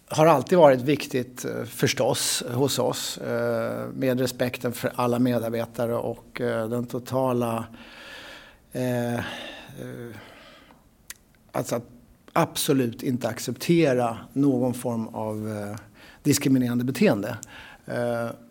har 0.08 0.26
alltid 0.26 0.58
varit 0.58 0.80
viktigt 0.80 1.44
eh, 1.44 1.64
förstås 1.64 2.42
eh, 2.48 2.56
hos 2.56 2.78
oss 2.78 3.18
eh, 3.18 3.86
med 3.94 4.20
respekten 4.20 4.72
för 4.72 4.92
alla 4.94 5.18
medarbetare 5.18 5.94
och 5.94 6.40
den 6.70 6.86
totala 6.86 7.64
Alltså 11.52 11.76
att 11.76 11.84
absolut 12.32 13.02
inte 13.02 13.28
acceptera 13.28 14.18
någon 14.32 14.74
form 14.74 15.08
av 15.08 15.48
diskriminerande 16.22 16.84
beteende. 16.84 17.38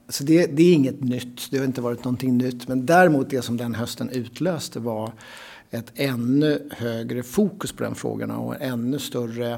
Så 0.09 0.23
det, 0.23 0.45
det, 0.45 0.63
är 0.63 0.73
inget 0.73 1.03
nytt, 1.03 1.51
det 1.51 1.57
har 1.57 1.65
inte 1.65 1.81
varit 1.81 2.03
någonting 2.03 2.38
nytt. 2.38 2.67
Men 2.67 2.85
däremot 2.85 3.29
det 3.29 3.41
som 3.41 3.57
den 3.57 3.75
hösten 3.75 4.09
utlöste 4.09 4.79
var 4.79 5.11
ett 5.71 5.91
ännu 5.95 6.69
högre 6.71 7.23
fokus 7.23 7.71
på 7.71 7.84
den 7.84 7.95
frågan 7.95 8.31
och 8.31 8.55
en 8.55 8.61
ännu 8.61 8.99
större 8.99 9.51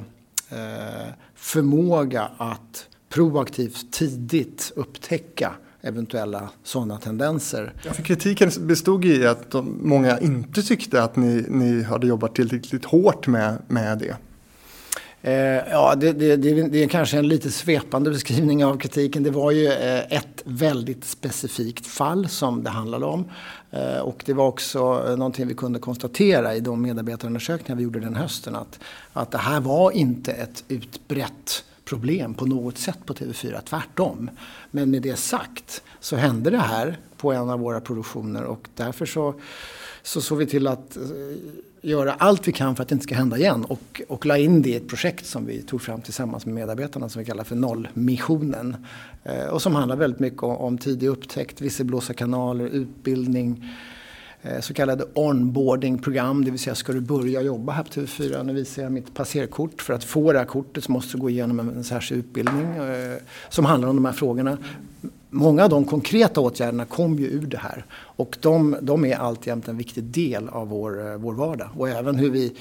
eh, 0.49 1.13
förmåga 1.35 2.31
att 2.37 2.87
proaktivt 3.09 3.91
tidigt 3.91 4.71
upptäcka 4.75 5.53
eventuella 5.81 6.49
sådana 6.63 6.97
tendenser. 6.97 7.73
Ja, 7.85 7.93
för 7.93 8.03
kritiken 8.03 8.51
bestod 8.59 9.05
i 9.05 9.25
att 9.25 9.51
de, 9.51 9.79
många 9.81 10.19
inte 10.19 10.61
tyckte 10.61 11.03
att 11.03 11.15
ni, 11.15 11.45
ni 11.49 11.83
hade 11.83 12.07
jobbat 12.07 12.35
tillräckligt 12.35 12.85
hårt 12.85 13.27
med, 13.27 13.61
med 13.67 13.99
det. 13.99 14.15
Eh, 15.21 15.33
ja, 15.71 15.95
det, 15.95 16.13
det, 16.13 16.35
det, 16.35 16.63
det, 16.63 16.83
är 16.83 16.87
kanske 16.87 17.17
en 17.17 17.27
lite 17.27 17.51
svepande 17.51 18.09
beskrivning 18.09 18.65
av 18.65 18.77
kritiken. 18.77 19.23
Det 19.23 19.31
var 19.31 19.51
ju 19.51 19.67
eh, 19.67 20.17
ett 20.17 20.41
väldigt 20.43 21.05
specifikt 21.05 21.87
fall 21.87 22.29
som 22.29 22.63
det 22.63 22.69
handlade 22.69 23.05
om. 23.05 23.25
Eh, 23.71 23.99
och 23.99 24.23
det 24.25 24.33
var 24.33 24.47
också 24.47 25.05
eh, 25.07 25.17
någonting 25.17 25.47
vi 25.47 25.53
kunde 25.53 25.79
konstatera 25.79 26.55
i 26.55 26.59
de 26.59 26.81
medarbetarundersökningar 26.81 27.77
vi 27.77 27.83
gjorde 27.83 27.99
den 27.99 28.15
hösten. 28.15 28.55
Att, 28.55 28.79
att 29.13 29.31
det 29.31 29.37
här 29.37 29.59
var 29.59 29.91
inte 29.91 30.31
ett 30.31 30.63
utbrett 30.67 31.63
problem 31.85 32.33
på 32.33 32.45
något 32.45 32.77
sätt 32.77 32.99
på 33.05 33.13
TV4, 33.13 33.61
tvärtom. 33.61 34.29
Men 34.71 34.91
med 34.91 35.01
det 35.01 35.15
sagt 35.15 35.81
så 35.99 36.15
hände 36.15 36.49
det 36.49 36.57
här 36.57 36.97
på 37.17 37.31
en 37.31 37.49
av 37.49 37.59
våra 37.59 37.81
produktioner 37.81 38.43
och 38.43 38.67
därför 38.75 39.05
så, 39.05 39.33
så 40.03 40.21
såg 40.21 40.37
vi 40.37 40.45
till 40.45 40.67
att 40.67 40.97
eh, 40.97 41.03
göra 41.81 42.13
allt 42.13 42.47
vi 42.47 42.51
kan 42.51 42.75
för 42.75 42.83
att 42.83 42.89
det 42.89 42.93
inte 42.93 43.03
ska 43.03 43.15
hända 43.15 43.37
igen 43.37 43.65
och, 43.65 44.01
och 44.07 44.25
la 44.25 44.37
in 44.37 44.61
det 44.61 44.69
i 44.69 44.75
ett 44.75 44.87
projekt 44.87 45.25
som 45.25 45.45
vi 45.45 45.61
tog 45.61 45.81
fram 45.81 46.01
tillsammans 46.01 46.45
med 46.45 46.55
medarbetarna 46.55 47.09
som 47.09 47.19
vi 47.19 47.25
kallar 47.25 47.43
för 47.43 47.55
Nollmissionen. 47.55 48.85
Eh, 49.23 49.45
och 49.45 49.61
som 49.61 49.75
handlar 49.75 49.95
väldigt 49.95 50.19
mycket 50.19 50.43
om, 50.43 50.57
om 50.57 50.77
tidig 50.77 51.07
upptäckt, 51.07 51.61
visselblåsarkanaler, 51.61 52.65
utbildning, 52.65 53.65
eh, 54.41 54.59
så 54.59 54.73
kallade 54.73 55.05
onboardingprogram, 55.13 56.45
det 56.45 56.51
vill 56.51 56.59
säga 56.59 56.75
ska 56.75 56.93
du 56.93 57.01
börja 57.01 57.41
jobba 57.41 57.73
här 57.73 57.83
på 57.83 57.89
TV4, 57.89 58.43
nu 58.43 58.53
visar 58.53 58.83
jag 58.83 58.91
mitt 58.91 59.13
passerkort. 59.13 59.81
För 59.81 59.93
att 59.93 60.03
få 60.03 60.33
det 60.33 60.39
här 60.39 60.45
kortet 60.45 60.83
så 60.83 60.91
måste 60.91 61.17
du 61.17 61.21
gå 61.21 61.29
igenom 61.29 61.59
en, 61.59 61.69
en 61.69 61.83
särskild 61.83 62.19
utbildning 62.19 62.65
eh, 62.65 63.17
som 63.49 63.65
handlar 63.65 63.89
om 63.89 63.95
de 63.95 64.05
här 64.05 64.13
frågorna 64.13 64.57
många 65.29 65.63
av 65.63 65.69
de 65.69 65.85
konkreta 65.85 66.41
åtgärderna 66.41 66.85
kom 66.85 67.19
ju 67.19 67.27
ur 67.27 67.45
det 67.45 67.57
här. 67.57 67.85
Och 67.91 68.37
de, 68.41 68.75
de 68.81 69.05
är 69.05 69.15
alltjämt 69.15 69.67
en 69.67 69.77
viktig 69.77 70.03
del 70.03 70.49
av 70.49 70.67
vår, 70.67 71.07
eh, 71.07 71.17
vår 71.17 71.33
vardag. 71.33 71.69
Och 71.77 71.89
även 71.89 72.15
hur 72.15 72.29
vi 72.29 72.53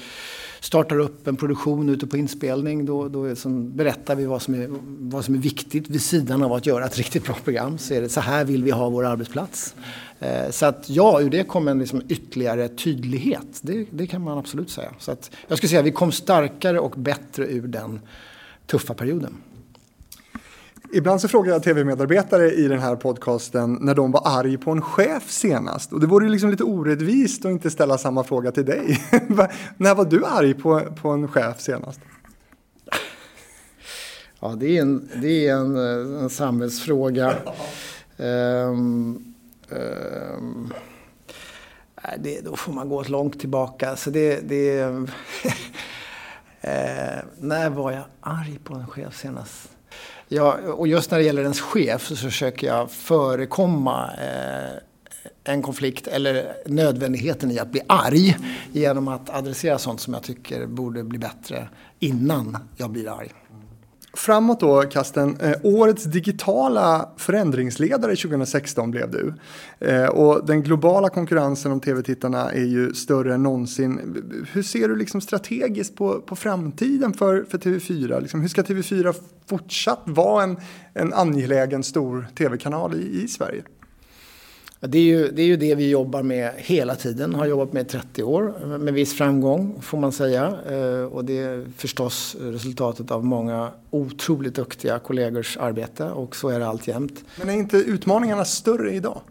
startar 0.59 0.99
upp 0.99 1.27
en 1.27 1.35
produktion 1.35 1.89
ute 1.89 2.07
på 2.07 2.17
inspelning. 2.17 2.85
Då, 2.85 3.07
då 3.07 3.35
som 3.35 3.75
berättar 3.75 4.15
vi 4.15 4.25
vad 4.25 4.41
som, 4.41 4.53
är, 4.53 4.67
vad 4.99 5.25
som 5.25 5.35
är 5.35 5.39
viktigt 5.39 5.89
vid 5.89 6.01
sidan 6.01 6.43
av 6.43 6.53
att 6.53 6.65
göra 6.65 6.85
ett 6.85 6.97
riktigt 6.97 7.25
bra 7.25 7.35
program. 7.43 7.77
Så 7.77 7.93
är 7.93 8.01
det 8.01 8.09
så 8.09 8.21
här 8.21 8.45
vill 8.45 8.63
vi 8.63 8.71
ha 8.71 8.89
vår 8.89 9.05
arbetsplats. 9.05 9.75
Eh, 10.19 10.49
så 10.49 10.65
att 10.65 10.89
ja, 10.89 11.21
ur 11.21 11.29
det 11.29 11.43
kom 11.43 11.67
en 11.67 11.79
liksom 11.79 12.01
ytterligare 12.09 12.67
tydlighet. 12.67 13.59
Det, 13.61 13.85
det 13.91 14.07
kan 14.07 14.21
man 14.21 14.37
absolut 14.37 14.69
säga. 14.69 14.91
Så 14.99 15.11
att 15.11 15.31
jag 15.47 15.57
skulle 15.57 15.69
säga 15.69 15.79
att 15.79 15.85
vi 15.85 15.91
kom 15.91 16.11
starkare 16.11 16.79
och 16.79 16.91
bättre 16.97 17.47
ur 17.47 17.67
den 17.67 17.99
tuffa 18.67 18.93
perioden. 18.93 19.33
Ibland 20.91 21.21
så 21.21 21.27
frågar 21.27 21.53
jag 21.53 21.63
tv-medarbetare 21.63 22.51
i 22.51 22.67
den 22.67 22.79
här 22.79 22.95
podcasten 22.95 23.77
när 23.81 23.95
de 23.95 24.11
var 24.11 24.21
arg 24.25 24.57
på 24.57 24.71
en 24.71 24.81
chef 24.81 25.31
senast. 25.31 25.93
Och 25.93 25.99
det 25.99 26.07
vore 26.07 26.25
ju 26.25 26.31
liksom 26.31 26.49
lite 26.49 26.63
orättvist 26.63 27.45
att 27.45 27.51
inte 27.51 27.71
ställa 27.71 27.97
samma 27.97 28.23
fråga 28.23 28.51
till 28.51 28.65
dig. 28.65 29.01
när 29.77 29.95
var 29.95 30.05
du 30.05 30.25
arg 30.25 30.53
på, 30.53 30.81
på 31.01 31.09
en 31.09 31.27
chef 31.27 31.61
senast? 31.61 31.99
Ja, 34.39 34.55
det 34.57 34.77
är 34.77 34.81
en, 34.81 35.09
det 35.21 35.47
är 35.47 35.55
en, 35.55 35.77
eh, 35.77 36.21
en 36.23 36.29
samhällsfråga. 36.29 37.35
Um, 38.17 39.35
um, 39.69 40.73
det, 42.17 42.41
då 42.41 42.55
får 42.55 42.73
man 42.73 42.89
gå 42.89 43.03
långt 43.03 43.39
tillbaka. 43.39 43.95
Så 43.95 44.09
det, 44.09 44.39
det, 44.39 44.85
uh, 44.85 45.09
när 47.39 47.69
var 47.69 47.91
jag 47.91 48.03
arg 48.21 48.59
på 48.63 48.75
en 48.75 48.87
chef 48.87 49.17
senast? 49.17 49.69
Ja, 50.31 50.53
och 50.53 50.87
just 50.87 51.11
när 51.11 51.17
det 51.17 51.23
gäller 51.23 51.41
ens 51.41 51.61
chef 51.61 52.07
så 52.07 52.15
försöker 52.15 52.67
jag 52.67 52.91
förekomma 52.91 54.11
eh, 54.13 55.53
en 55.53 55.61
konflikt 55.61 56.07
eller 56.07 56.53
nödvändigheten 56.65 57.51
i 57.51 57.59
att 57.59 57.71
bli 57.71 57.81
arg 57.87 58.37
genom 58.71 59.07
att 59.07 59.29
adressera 59.29 59.77
sånt 59.77 60.01
som 60.01 60.13
jag 60.13 60.23
tycker 60.23 60.65
borde 60.65 61.03
bli 61.03 61.19
bättre 61.19 61.69
innan 61.99 62.57
jag 62.77 62.89
blir 62.89 63.09
arg. 63.19 63.31
Framåt 64.13 64.59
då, 64.59 64.81
Kasten. 64.81 65.37
Eh, 65.41 65.53
årets 65.63 66.03
digitala 66.03 67.09
förändringsledare 67.17 68.15
2016 68.15 68.91
blev 68.91 69.11
du. 69.11 69.33
Eh, 69.87 70.05
och 70.05 70.45
den 70.45 70.63
globala 70.63 71.09
konkurrensen 71.09 71.71
om 71.71 71.79
tv-tittarna 71.79 72.51
är 72.51 72.65
ju 72.65 72.93
större 72.93 73.33
än 73.33 73.43
någonsin. 73.43 74.45
Hur 74.51 74.63
ser 74.63 74.87
du 74.87 74.95
liksom 74.95 75.21
strategiskt 75.21 75.95
på, 75.95 76.21
på 76.21 76.35
framtiden 76.35 77.13
för, 77.13 77.43
för 77.49 77.57
TV4? 77.57 78.21
Liksom, 78.21 78.41
hur 78.41 78.47
ska 78.47 78.61
TV4 78.61 79.15
fortsatt 79.45 80.01
vara 80.05 80.43
en, 80.43 80.57
en 80.93 81.13
angelägen 81.13 81.83
stor 81.83 82.27
tv-kanal 82.37 82.95
i, 82.95 83.23
i 83.23 83.27
Sverige? 83.27 83.63
Det 84.81 84.97
är, 84.97 85.03
ju, 85.03 85.31
det 85.31 85.41
är 85.41 85.45
ju 85.45 85.57
det 85.57 85.75
vi 85.75 85.89
jobbar 85.89 86.23
med 86.23 86.53
hela 86.57 86.95
tiden, 86.95 87.35
har 87.35 87.45
jobbat 87.45 87.73
med 87.73 87.85
i 87.85 87.89
30 87.89 88.23
år 88.23 88.77
med 88.77 88.93
viss 88.93 89.17
framgång 89.17 89.81
får 89.81 89.97
man 89.97 90.11
säga. 90.11 90.57
Eh, 90.69 91.03
och 91.03 91.25
det 91.25 91.37
är 91.37 91.65
förstås 91.77 92.35
resultatet 92.39 93.11
av 93.11 93.25
många 93.25 93.71
otroligt 93.89 94.55
duktiga 94.55 94.99
kollegors 94.99 95.57
arbete 95.57 96.03
och 96.03 96.35
så 96.35 96.49
är 96.49 96.59
det 96.59 96.67
alltjämt. 96.67 97.23
Men 97.35 97.49
är 97.49 97.53
inte 97.53 97.77
utmaningarna 97.77 98.45
större 98.45 98.91
idag? 98.91 99.21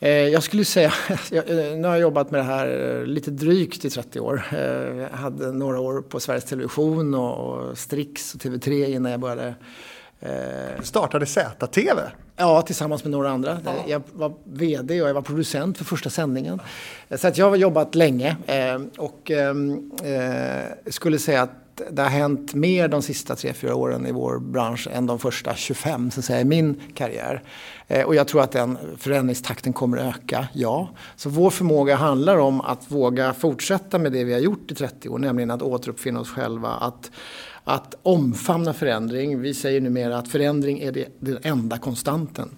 Eh, 0.00 0.10
jag 0.10 0.42
skulle 0.42 0.64
säga, 0.64 0.92
nu 1.76 1.82
har 1.82 1.90
jag 1.92 2.00
jobbat 2.00 2.30
med 2.30 2.40
det 2.40 2.44
här 2.44 3.06
lite 3.06 3.30
drygt 3.30 3.84
i 3.84 3.90
30 3.90 4.20
år. 4.20 4.42
Jag 4.98 5.08
hade 5.08 5.52
några 5.52 5.80
år 5.80 6.02
på 6.02 6.20
Sveriges 6.20 6.44
Television 6.44 7.14
och 7.14 7.78
Strix 7.78 8.34
och 8.34 8.40
TV3 8.40 8.86
innan 8.86 9.12
jag 9.12 9.20
började 9.20 9.54
Eh, 10.20 10.82
startade 10.82 11.26
ZTV? 11.26 12.00
Ja, 12.36 12.62
tillsammans 12.62 13.04
med 13.04 13.10
några 13.10 13.30
andra. 13.30 13.58
Ja. 13.64 13.72
Jag 13.86 14.02
var 14.12 14.32
VD 14.44 15.02
och 15.02 15.08
jag 15.08 15.14
var 15.14 15.22
producent 15.22 15.78
för 15.78 15.84
första 15.84 16.10
sändningen. 16.10 16.60
Så 17.16 17.28
att 17.28 17.38
jag 17.38 17.48
har 17.48 17.56
jobbat 17.56 17.94
länge 17.94 18.36
eh, 18.46 18.80
och 18.98 19.30
ehm, 19.30 19.90
eh, 20.04 20.90
skulle 20.90 21.18
säga 21.18 21.42
att 21.42 21.50
det 21.90 22.02
har 22.02 22.08
hänt 22.08 22.54
mer 22.54 22.88
de 22.88 23.02
sista 23.02 23.36
tre 23.36 23.52
fyra 23.52 23.74
åren 23.74 24.06
i 24.06 24.12
vår 24.12 24.38
bransch 24.38 24.88
än 24.92 25.06
de 25.06 25.18
första 25.18 25.54
25 25.54 26.10
så 26.10 26.20
att 26.20 26.24
säga, 26.24 26.40
i 26.40 26.44
min 26.44 26.80
karriär. 26.94 27.42
Eh, 27.88 28.06
och 28.06 28.14
jag 28.14 28.28
tror 28.28 28.42
att 28.42 28.52
den 28.52 28.78
förändringstakten 28.98 29.72
kommer 29.72 29.96
att 29.96 30.16
öka, 30.16 30.48
ja. 30.52 30.88
Så 31.16 31.30
vår 31.30 31.50
förmåga 31.50 31.96
handlar 31.96 32.36
om 32.36 32.60
att 32.60 32.90
våga 32.90 33.34
fortsätta 33.34 33.98
med 33.98 34.12
det 34.12 34.24
vi 34.24 34.32
har 34.32 34.40
gjort 34.40 34.70
i 34.70 34.74
30 34.74 35.08
år, 35.08 35.18
nämligen 35.18 35.50
att 35.50 35.62
återuppfinna 35.62 36.20
oss 36.20 36.30
själva, 36.30 36.68
att 36.68 37.10
att 37.68 37.94
omfamna 38.02 38.72
förändring. 38.72 39.40
Vi 39.40 39.54
säger 39.54 39.80
numera 39.80 40.18
att 40.18 40.28
förändring 40.28 40.80
är 40.80 40.92
det, 40.92 41.08
den 41.18 41.38
enda 41.42 41.78
konstanten 41.78 42.48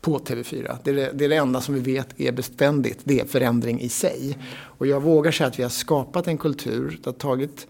på 0.00 0.18
TV4. 0.18 0.76
Det 0.84 0.90
är 0.90 0.94
det, 0.94 1.10
det 1.14 1.24
är 1.24 1.28
det, 1.28 1.36
enda 1.36 1.60
som 1.60 1.74
vi 1.74 1.80
vet 1.80 2.20
är 2.20 2.32
beständigt. 2.32 2.98
Det 3.04 3.20
är 3.20 3.24
förändring 3.24 3.80
i 3.80 3.88
sig. 3.88 4.38
Och 4.56 4.86
jag 4.86 5.02
vågar 5.02 5.32
säga 5.32 5.46
att 5.46 5.58
vi 5.58 5.62
har 5.62 5.70
skapat 5.70 6.28
en 6.28 6.38
kultur. 6.38 6.98
Det 7.02 7.08
har 7.08 7.14
tagit 7.14 7.66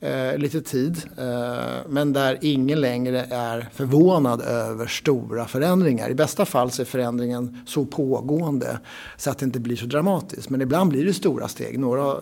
eh, 0.00 0.38
lite 0.38 0.60
tid. 0.60 1.02
Eh, 1.18 1.74
men 1.88 2.12
där 2.12 2.38
ingen 2.40 2.80
längre 2.80 3.26
är 3.30 3.68
förvånad 3.72 4.40
över 4.40 4.86
stora 4.86 5.46
förändringar. 5.46 6.10
I 6.10 6.14
bästa 6.14 6.44
fall 6.44 6.70
så 6.70 6.82
är 6.82 6.86
förändringen 6.86 7.60
så 7.66 7.84
pågående 7.84 8.78
så 9.16 9.30
att 9.30 9.38
det 9.38 9.44
inte 9.44 9.60
blir 9.60 9.76
så 9.76 9.86
dramatiskt. 9.86 10.50
Men 10.50 10.62
ibland 10.62 10.90
blir 10.90 11.04
det 11.04 11.14
stora 11.14 11.48
steg. 11.48 11.78
Några, 11.78 12.16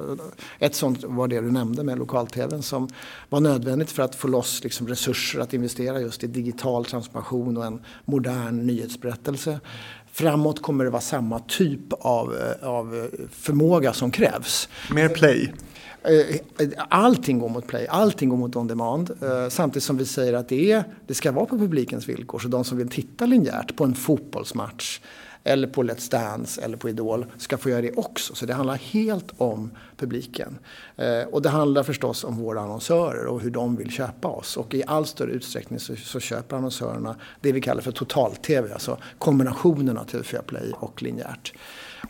ett 0.59 0.75
sånt 0.75 1.05
var 1.05 1.29
det 1.29 1.41
du 1.41 1.51
nämnde 1.51 1.85
med 1.85 1.99
lokal-tvn 1.99 2.63
som 2.63 2.89
var 3.29 3.41
nödvändigt 3.41 3.91
för 3.91 4.03
att 4.03 4.15
få 4.15 4.29
loss 4.29 4.65
liksom, 4.65 4.89
resurser 4.89 5.41
att 5.41 5.55
investera 5.55 6.01
just 6.01 6.25
i 6.25 6.27
digital 6.27 6.85
transformation 6.85 7.57
och 7.57 7.65
en 7.65 7.81
modern 8.05 8.67
nyhetsberättelse. 8.67 9.61
Framåt 10.13 10.63
kommer 10.63 10.85
det 10.85 10.91
vara 10.91 11.03
samma 11.03 11.39
typ 11.39 11.93
av, 11.93 12.35
eh, 12.35 12.69
av 12.69 12.97
eh, 12.97 13.27
förmåga 13.31 13.93
som 13.93 14.11
krävs. 14.11 14.69
Mer 14.91 15.09
play? 15.09 15.53
Eh, 16.05 16.69
allting 16.89 17.39
går 17.39 17.49
mot 17.49 17.67
play, 17.67 17.87
allting 17.87 18.29
går 18.29 18.37
mot 18.37 18.57
on 18.57 18.67
demand. 18.67 19.11
Eh, 19.23 19.49
samtidigt 19.49 19.85
som 19.85 19.97
vi 19.97 20.07
säger 20.07 20.33
att 20.33 20.49
det, 20.49 20.73
är, 20.73 20.85
det 21.07 21.15
ska 21.15 21.33
vara 21.33 21.47
på 21.47 21.59
publikens 21.59 22.09
villkor. 22.09 22.39
Så 22.39 22.49
de 22.49 22.65
som 22.65 22.79
vill 22.79 22.89
titta 22.89 23.27
linjärt 23.27 23.77
på 23.77 23.85
en 23.85 23.95
fotbollsmatch 23.95 25.01
eller 25.45 25.69
på 25.69 25.83
Let's 25.83 26.11
Dance 26.11 26.63
eller 26.63 26.77
på 26.77 26.89
Idol 26.89 27.27
ska 27.37 27.59
få 27.59 27.71
göra 27.71 27.83
det 27.83 27.93
också. 27.93 28.35
Så 28.35 28.47
det 28.47 28.55
handlar 28.55 28.77
helt 28.77 29.33
om 29.39 29.71
publiken. 29.97 30.59
Eh, 30.97 31.29
och 31.31 31.43
det 31.43 31.49
handlar 31.49 31.83
förstås 31.83 32.25
om 32.25 32.37
våra 32.37 32.61
annonsörer 32.61 33.27
och 33.27 33.41
hur 33.41 33.51
de 33.51 33.77
vill 33.77 33.91
köpa 33.91 34.29
oss. 34.29 34.57
Och 34.57 34.75
i 34.75 34.83
allt 34.87 35.09
större 35.09 35.33
utsträckning 35.33 35.81
så, 35.81 35.97
så 35.97 36.21
köper 36.21 36.57
annonsörerna 36.57 37.17
det 37.41 37.53
vi 37.53 37.61
kallar 37.61 37.83
för 37.83 37.93
total-tv, 37.93 38.73
alltså 38.73 38.99
kombinationen 39.19 39.99
av 39.99 40.07
TV4 40.07 40.43
Play 40.43 40.73
och 40.75 41.03
linjärt. 41.03 41.53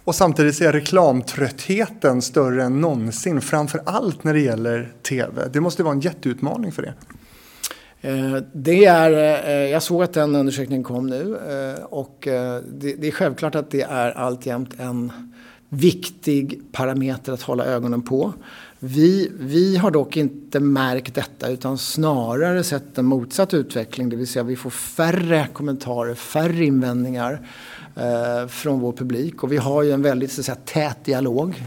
Och 0.05 0.14
samtidigt 0.14 0.60
är 0.60 0.72
reklamtröttheten 0.72 2.22
större 2.22 2.64
än 2.64 2.81
någonsin, 2.81 3.40
framför 3.40 3.82
allt 3.86 4.24
när 4.24 4.35
det 4.35 4.40
gäller 4.40 4.93
tv. 5.02 5.48
Det 5.52 5.60
måste 5.60 5.82
vara 5.82 5.94
en 5.94 6.01
jätteutmaning 6.01 6.72
för 6.72 6.82
er. 6.82 6.94
Eh, 8.01 8.36
det 8.52 8.85
är, 8.85 9.12
eh, 9.48 9.70
jag 9.70 9.82
såg 9.82 10.02
att 10.02 10.12
den 10.12 10.35
undersökningen 10.35 10.85
kom 10.85 11.06
nu 11.06 11.36
eh, 11.36 11.85
och 11.85 12.18
det 12.20 13.06
är 13.06 13.10
självklart 13.10 13.55
att 13.55 13.70
det 13.70 13.82
är 13.82 14.10
alltjämt 14.10 14.81
en 14.81 15.12
viktig 15.68 16.62
parameter 16.72 17.32
att 17.32 17.43
hålla 17.43 17.64
ögonen 17.64 18.02
på. 18.02 18.32
Vi, 18.78 19.31
vi 19.39 19.76
har 19.76 19.90
dock 19.90 20.16
inte 20.16 20.60
märkt 20.60 21.14
detta 21.14 21.48
utan 21.48 21.78
snarare 21.78 22.64
sett 22.64 22.98
en 22.98 23.05
motsatt 23.05 23.55
utveckling. 23.55 24.09
Det 24.09 24.16
vill 24.16 24.26
säga 24.26 24.43
vi 24.43 24.56
får 24.56 24.70
färre 24.70 25.48
kommentarer, 25.52 26.14
färre 26.14 26.64
invändningar 26.64 27.48
eh, 27.97 28.47
från 28.49 28.81
vår 28.81 28.93
publik. 28.93 29.43
Och 29.43 29.53
vi 29.53 29.57
har 29.57 29.83
ju 29.83 29.93
en 29.93 30.03
väldigt 30.03 30.33
så 30.33 30.41
att 30.41 30.45
säga, 30.45 30.59
tät 30.65 31.05
dialog. 31.05 31.62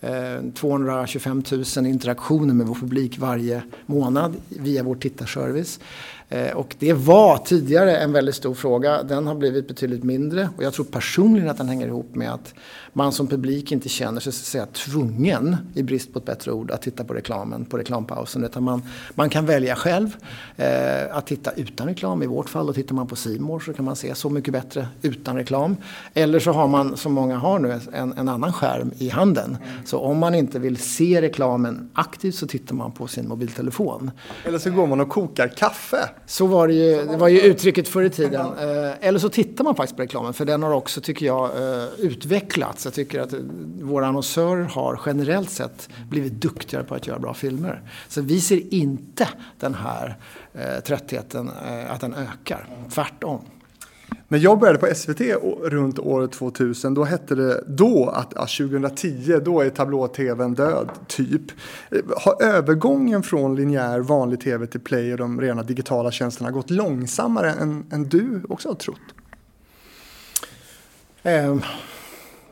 Eh, 0.00 0.50
225 0.54 1.42
000 1.76 1.86
interaktioner 1.86 2.54
med 2.54 2.66
vår 2.66 2.74
publik 2.74 3.18
varje 3.18 3.62
månad 3.86 4.36
via 4.48 4.82
vår 4.82 4.94
tittarservice. 4.94 5.80
Eh, 6.28 6.50
och 6.50 6.76
det 6.78 6.92
var 6.92 7.38
tidigare 7.38 7.96
en 7.96 8.12
väldigt 8.12 8.34
stor 8.34 8.54
fråga. 8.54 9.02
Den 9.02 9.26
har 9.26 9.34
blivit 9.34 9.68
betydligt 9.68 10.04
mindre. 10.04 10.48
Och 10.56 10.62
jag 10.62 10.72
tror 10.72 10.84
personligen 10.84 11.50
att 11.50 11.58
den 11.58 11.68
hänger 11.68 11.86
ihop 11.86 12.14
med 12.14 12.32
att 12.32 12.54
man 12.96 13.12
som 13.12 13.26
publik 13.26 13.72
inte 13.72 13.88
känner 13.88 14.20
sig 14.20 14.32
så 14.32 14.42
att 14.42 14.46
säga, 14.46 14.66
tvungen, 14.66 15.56
i 15.74 15.82
brist 15.82 16.12
på 16.12 16.18
ett 16.18 16.24
bättre 16.24 16.52
ord, 16.52 16.70
att 16.70 16.82
titta 16.82 17.04
på 17.04 17.14
reklamen, 17.14 17.64
på 17.64 17.78
reklampausen. 17.78 18.44
Utan 18.44 18.62
man, 18.62 18.82
man 19.14 19.30
kan 19.30 19.46
välja 19.46 19.76
själv 19.76 20.16
eh, 20.56 21.16
att 21.16 21.26
titta 21.26 21.52
utan 21.52 21.86
reklam. 21.86 22.22
I 22.22 22.26
vårt 22.26 22.48
fall, 22.48 22.66
då 22.66 22.72
tittar 22.72 22.94
man 22.94 23.06
på 23.06 23.16
Simor 23.16 23.60
så 23.60 23.72
kan 23.72 23.84
man 23.84 23.96
se 23.96 24.14
Så 24.14 24.30
mycket 24.30 24.52
bättre 24.52 24.88
utan 25.02 25.36
reklam. 25.36 25.76
Eller 26.14 26.38
så 26.38 26.52
har 26.52 26.68
man, 26.68 26.96
som 26.96 27.12
många 27.12 27.36
har 27.36 27.58
nu, 27.58 27.80
en, 27.92 28.12
en 28.12 28.28
annan 28.28 28.52
skärm 28.52 28.90
i 28.98 29.08
handen. 29.08 29.56
Så 29.84 29.98
om 29.98 30.18
man 30.18 30.34
inte 30.34 30.58
vill 30.58 30.76
se 30.76 31.22
reklamen 31.22 31.90
aktivt 31.94 32.34
så 32.34 32.46
tittar 32.46 32.74
man 32.74 32.92
på 32.92 33.06
sin 33.06 33.28
mobiltelefon. 33.28 34.10
Eller 34.44 34.58
så 34.58 34.70
går 34.70 34.86
man 34.86 35.00
och 35.00 35.08
kokar 35.08 35.48
kaffe. 35.48 36.08
Så 36.26 36.46
var 36.46 36.68
det 36.68 36.74
ju, 36.74 37.06
det 37.06 37.16
var 37.16 37.28
ju 37.28 37.40
uttrycket 37.40 37.88
förr 37.88 38.02
i 38.02 38.10
tiden. 38.10 38.46
Eh, 38.46 39.08
eller 39.08 39.18
så 39.18 39.28
tittar 39.28 39.64
man 39.64 39.74
faktiskt 39.74 39.96
på 39.96 40.02
reklamen 40.02 40.34
för 40.34 40.44
den 40.44 40.62
har 40.62 40.72
också, 40.72 41.00
tycker 41.00 41.26
jag, 41.26 41.44
eh, 41.44 41.88
utvecklats. 41.98 42.83
Jag 42.84 42.94
tycker 42.94 43.20
att 43.20 43.34
våra 43.80 44.06
annonsörer 44.06 44.62
har 44.62 45.00
generellt 45.06 45.50
sett 45.50 45.88
blivit 46.10 46.32
duktigare 46.32 46.84
på 46.84 46.94
att 46.94 47.06
göra 47.06 47.18
bra 47.18 47.34
filmer. 47.34 47.82
Så 48.08 48.20
vi 48.20 48.40
ser 48.40 48.74
inte 48.74 49.28
den 49.60 49.74
här 49.74 50.16
eh, 50.52 50.80
tröttheten, 50.80 51.50
att 51.88 52.00
den 52.00 52.14
ökar. 52.14 52.68
Tvärtom. 52.90 53.40
När 54.28 54.38
jag 54.38 54.58
började 54.58 54.78
på 54.78 54.94
SVT 54.94 55.20
runt 55.62 55.98
år 55.98 56.26
2000 56.26 56.94
då 56.94 57.04
hette 57.04 57.34
det 57.34 57.64
då 57.66 58.08
att 58.08 58.32
ja, 58.34 58.40
2010 58.40 59.40
då 59.44 59.60
är 59.60 59.70
tablå-tvn 59.70 60.54
död, 60.54 60.90
typ. 61.06 61.42
Har 62.16 62.42
övergången 62.42 63.22
från 63.22 63.56
linjär 63.56 64.00
vanlig 64.00 64.40
tv 64.40 64.66
till 64.66 64.80
play 64.80 65.12
och 65.12 65.18
de 65.18 65.40
rena 65.40 65.62
digitala 65.62 66.10
tjänsterna 66.10 66.50
gått 66.50 66.70
långsammare 66.70 67.52
än, 67.52 67.86
än 67.90 68.08
du 68.08 68.42
också 68.48 68.68
har 68.68 68.74
trott? 68.74 68.98
Um. 71.22 71.62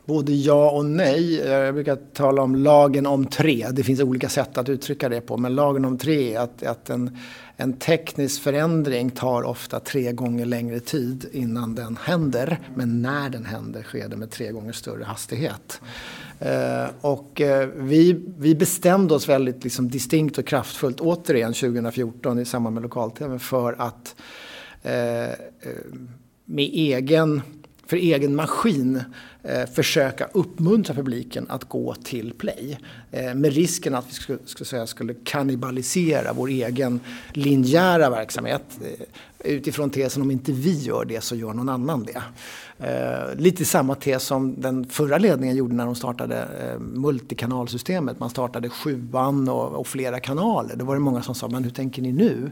Både 0.05 0.33
ja 0.33 0.71
och 0.71 0.85
nej. 0.85 1.41
Eh, 1.41 1.51
jag 1.51 1.73
brukar 1.73 1.95
tala 1.95 2.41
om 2.41 2.55
lagen 2.55 3.05
om 3.05 3.25
tre. 3.25 3.67
Det 3.71 3.83
finns 3.83 3.99
olika 3.99 4.29
sätt 4.29 4.57
att 4.57 4.69
uttrycka 4.69 5.09
det 5.09 5.21
på. 5.21 5.37
Men 5.37 5.55
lagen 5.55 5.85
om 5.85 5.97
tre 5.97 6.35
är 6.35 6.39
att, 6.39 6.63
att 6.63 6.89
en, 6.89 7.17
en 7.57 7.73
teknisk 7.73 8.41
förändring 8.41 9.09
tar 9.09 9.43
ofta 9.43 9.79
tre 9.79 10.11
gånger 10.11 10.45
längre 10.45 10.79
tid 10.79 11.25
innan 11.31 11.75
den 11.75 11.97
händer. 12.03 12.59
Men 12.75 13.01
när 13.01 13.29
den 13.29 13.45
händer 13.45 13.83
sker 13.83 14.07
det 14.07 14.15
med 14.15 14.31
tre 14.31 14.51
gånger 14.51 14.71
större 14.71 15.03
hastighet. 15.03 15.81
Eh, 16.39 16.85
och 17.01 17.41
eh, 17.41 17.69
vi, 17.75 18.21
vi 18.37 18.55
bestämde 18.55 19.13
oss 19.13 19.29
väldigt 19.29 19.63
liksom, 19.63 19.89
distinkt 19.89 20.37
och 20.37 20.45
kraftfullt 20.45 20.99
återigen 20.99 21.53
2014 21.53 22.39
i 22.39 22.45
samband 22.45 22.73
med 22.73 22.83
lokal-tv 22.83 23.39
för 23.39 23.75
att 23.77 24.15
eh, 24.83 25.23
eh 25.23 25.33
med 26.45 26.69
egen 26.73 27.41
för 27.93 27.97
egen 27.97 28.35
maskin 28.35 29.03
eh, 29.43 29.65
försöka 29.65 30.27
uppmuntra 30.31 30.95
publiken 30.95 31.45
att 31.49 31.63
gå 31.63 31.95
till 31.95 32.33
play. 32.33 32.77
Eh, 33.11 33.33
med 33.33 33.53
risken 33.53 33.95
att 33.95 34.05
vi 34.09 34.13
skulle, 34.13 34.39
skulle, 34.45 34.65
säga, 34.65 34.87
skulle 34.87 35.13
kannibalisera 35.13 36.33
vår 36.33 36.47
egen 36.47 36.99
linjära 37.33 38.09
verksamhet. 38.09 38.63
Eh, 38.81 39.51
utifrån 39.51 39.89
tesen 39.89 40.21
om 40.21 40.31
inte 40.31 40.51
vi 40.51 40.79
gör 40.79 41.05
det 41.05 41.21
så 41.21 41.35
gör 41.35 41.53
någon 41.53 41.69
annan 41.69 42.03
det. 42.03 42.23
Eh, 42.79 43.35
lite 43.39 43.65
samma 43.65 43.95
tes 43.95 44.23
som 44.23 44.61
den 44.61 44.85
förra 44.85 45.17
ledningen 45.17 45.55
gjorde 45.55 45.75
när 45.75 45.85
de 45.85 45.95
startade 45.95 46.37
eh, 46.37 46.79
multikanalsystemet. 46.79 48.19
Man 48.19 48.29
startade 48.29 48.69
sjuan 48.69 49.49
och, 49.49 49.73
och 49.73 49.87
flera 49.87 50.19
kanaler. 50.19 50.75
Då 50.75 50.85
var 50.85 50.93
det 50.93 51.01
många 51.01 51.21
som 51.21 51.35
sa, 51.35 51.47
men 51.47 51.63
hur 51.63 51.71
tänker 51.71 52.01
ni 52.01 52.11
nu? 52.11 52.51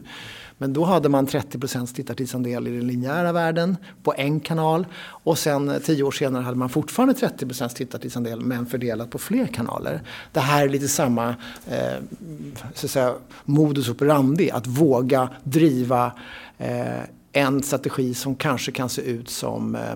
Men 0.62 0.72
då 0.72 0.84
hade 0.84 1.08
man 1.08 1.26
30% 1.26 1.94
tittartidsandel 1.94 2.68
i 2.68 2.70
den 2.70 2.86
linjära 2.86 3.32
världen 3.32 3.76
på 4.02 4.14
en 4.16 4.40
kanal. 4.40 4.86
Och 5.04 5.38
sen 5.38 5.68
eh, 5.68 5.78
tio 5.78 6.02
år 6.02 6.10
senare 6.10 6.42
hade 6.42 6.56
man 6.56 6.68
fortfarande 6.68 7.14
30% 7.14 7.68
tittartidsandel 7.68 8.40
men 8.40 8.66
fördelat 8.66 9.10
på 9.10 9.18
fler 9.18 9.46
kanaler. 9.46 10.02
Det 10.32 10.40
här 10.40 10.64
är 10.64 10.68
lite 10.68 10.88
samma 10.88 11.28
eh, 11.68 11.98
så 12.74 12.86
att 12.86 12.90
säga, 12.90 13.14
modus 13.44 13.88
operandi, 13.88 14.50
att 14.50 14.66
våga 14.66 15.28
driva 15.44 16.12
eh, 16.58 17.02
en 17.32 17.62
strategi 17.62 18.14
som 18.14 18.34
kanske 18.34 18.72
kan 18.72 18.88
se 18.88 19.02
ut 19.02 19.28
som 19.28 19.74
eh, 19.74 19.94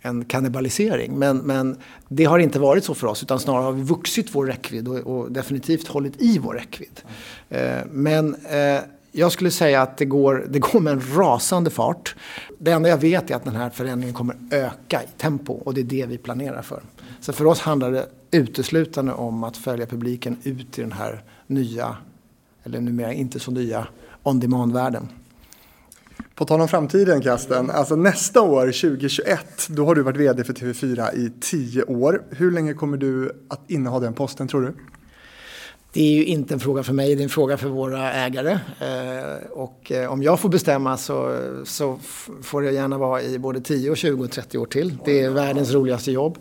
en 0.00 0.24
kannibalisering. 0.24 1.18
Men, 1.18 1.38
men 1.38 1.76
det 2.08 2.24
har 2.24 2.38
inte 2.38 2.58
varit 2.58 2.84
så 2.84 2.94
för 2.94 3.06
oss 3.06 3.22
utan 3.22 3.40
snarare 3.40 3.62
har 3.62 3.72
vi 3.72 3.82
vuxit 3.82 4.34
vår 4.34 4.46
räckvidd 4.46 4.88
och, 4.88 4.98
och 4.98 5.32
definitivt 5.32 5.88
hållit 5.88 6.22
i 6.22 6.38
vår 6.38 6.54
räckvidd. 6.54 7.00
Eh, 7.48 7.80
men 7.90 8.34
eh, 8.34 8.80
jag 9.12 9.32
skulle 9.32 9.50
säga 9.50 9.82
att 9.82 9.96
det 9.96 10.04
går, 10.04 10.46
det 10.50 10.58
går 10.58 10.80
med 10.80 10.92
en 10.92 11.16
rasande 11.16 11.70
fart. 11.70 12.16
Det 12.58 12.70
enda 12.70 12.88
jag 12.88 12.98
vet 12.98 13.30
är 13.30 13.34
att 13.34 13.44
den 13.44 13.56
här 13.56 13.70
förändringen 13.70 14.14
kommer 14.14 14.36
öka 14.50 15.02
i 15.02 15.06
tempo 15.18 15.52
och 15.52 15.74
det 15.74 15.80
är 15.80 15.84
det 15.84 16.06
vi 16.06 16.18
planerar 16.18 16.62
för. 16.62 16.82
Så 17.20 17.32
för 17.32 17.44
oss 17.46 17.60
handlar 17.60 17.90
det 17.90 18.06
uteslutande 18.30 19.12
om 19.12 19.44
att 19.44 19.56
följa 19.56 19.86
publiken 19.86 20.36
ut 20.42 20.78
i 20.78 20.82
den 20.82 20.92
här 20.92 21.22
nya, 21.46 21.96
eller 22.64 22.80
numera 22.80 23.12
inte 23.12 23.40
så 23.40 23.50
nya, 23.50 23.86
on-demand-världen. 24.22 25.08
På 26.34 26.44
tal 26.44 26.60
om 26.60 26.68
framtiden 26.68 27.20
Kasten, 27.20 27.70
alltså 27.70 27.96
nästa 27.96 28.40
år 28.40 28.66
2021, 28.66 29.68
då 29.68 29.86
har 29.86 29.94
du 29.94 30.02
varit 30.02 30.16
vd 30.16 30.44
för 30.44 30.52
TV4 30.52 31.14
i 31.14 31.32
tio 31.40 31.82
år. 31.82 32.22
Hur 32.30 32.50
länge 32.50 32.74
kommer 32.74 32.96
du 32.96 33.32
att 33.48 33.70
inneha 33.70 34.00
den 34.00 34.14
posten 34.14 34.48
tror 34.48 34.62
du? 34.62 34.74
Det 35.94 36.00
är 36.00 36.12
ju 36.12 36.24
inte 36.24 36.54
en 36.54 36.60
fråga 36.60 36.82
för 36.82 36.92
mig, 36.92 37.14
det 37.14 37.22
är 37.22 37.24
en 37.24 37.28
fråga 37.28 37.56
för 37.56 37.68
våra 37.68 38.12
ägare. 38.12 38.58
Eh, 38.80 39.50
och 39.50 39.92
eh, 39.92 40.12
om 40.12 40.22
jag 40.22 40.40
får 40.40 40.48
bestämma 40.48 40.96
så, 40.96 41.36
så 41.64 41.98
får 42.42 42.62
det 42.62 42.72
gärna 42.72 42.98
vara 42.98 43.22
i 43.22 43.38
både 43.38 43.60
10, 43.60 43.96
20 43.96 44.24
och 44.24 44.30
30 44.30 44.58
år 44.58 44.66
till. 44.66 44.98
Det 45.04 45.20
är 45.20 45.30
världens 45.30 45.72
roligaste 45.72 46.12
jobb. 46.12 46.38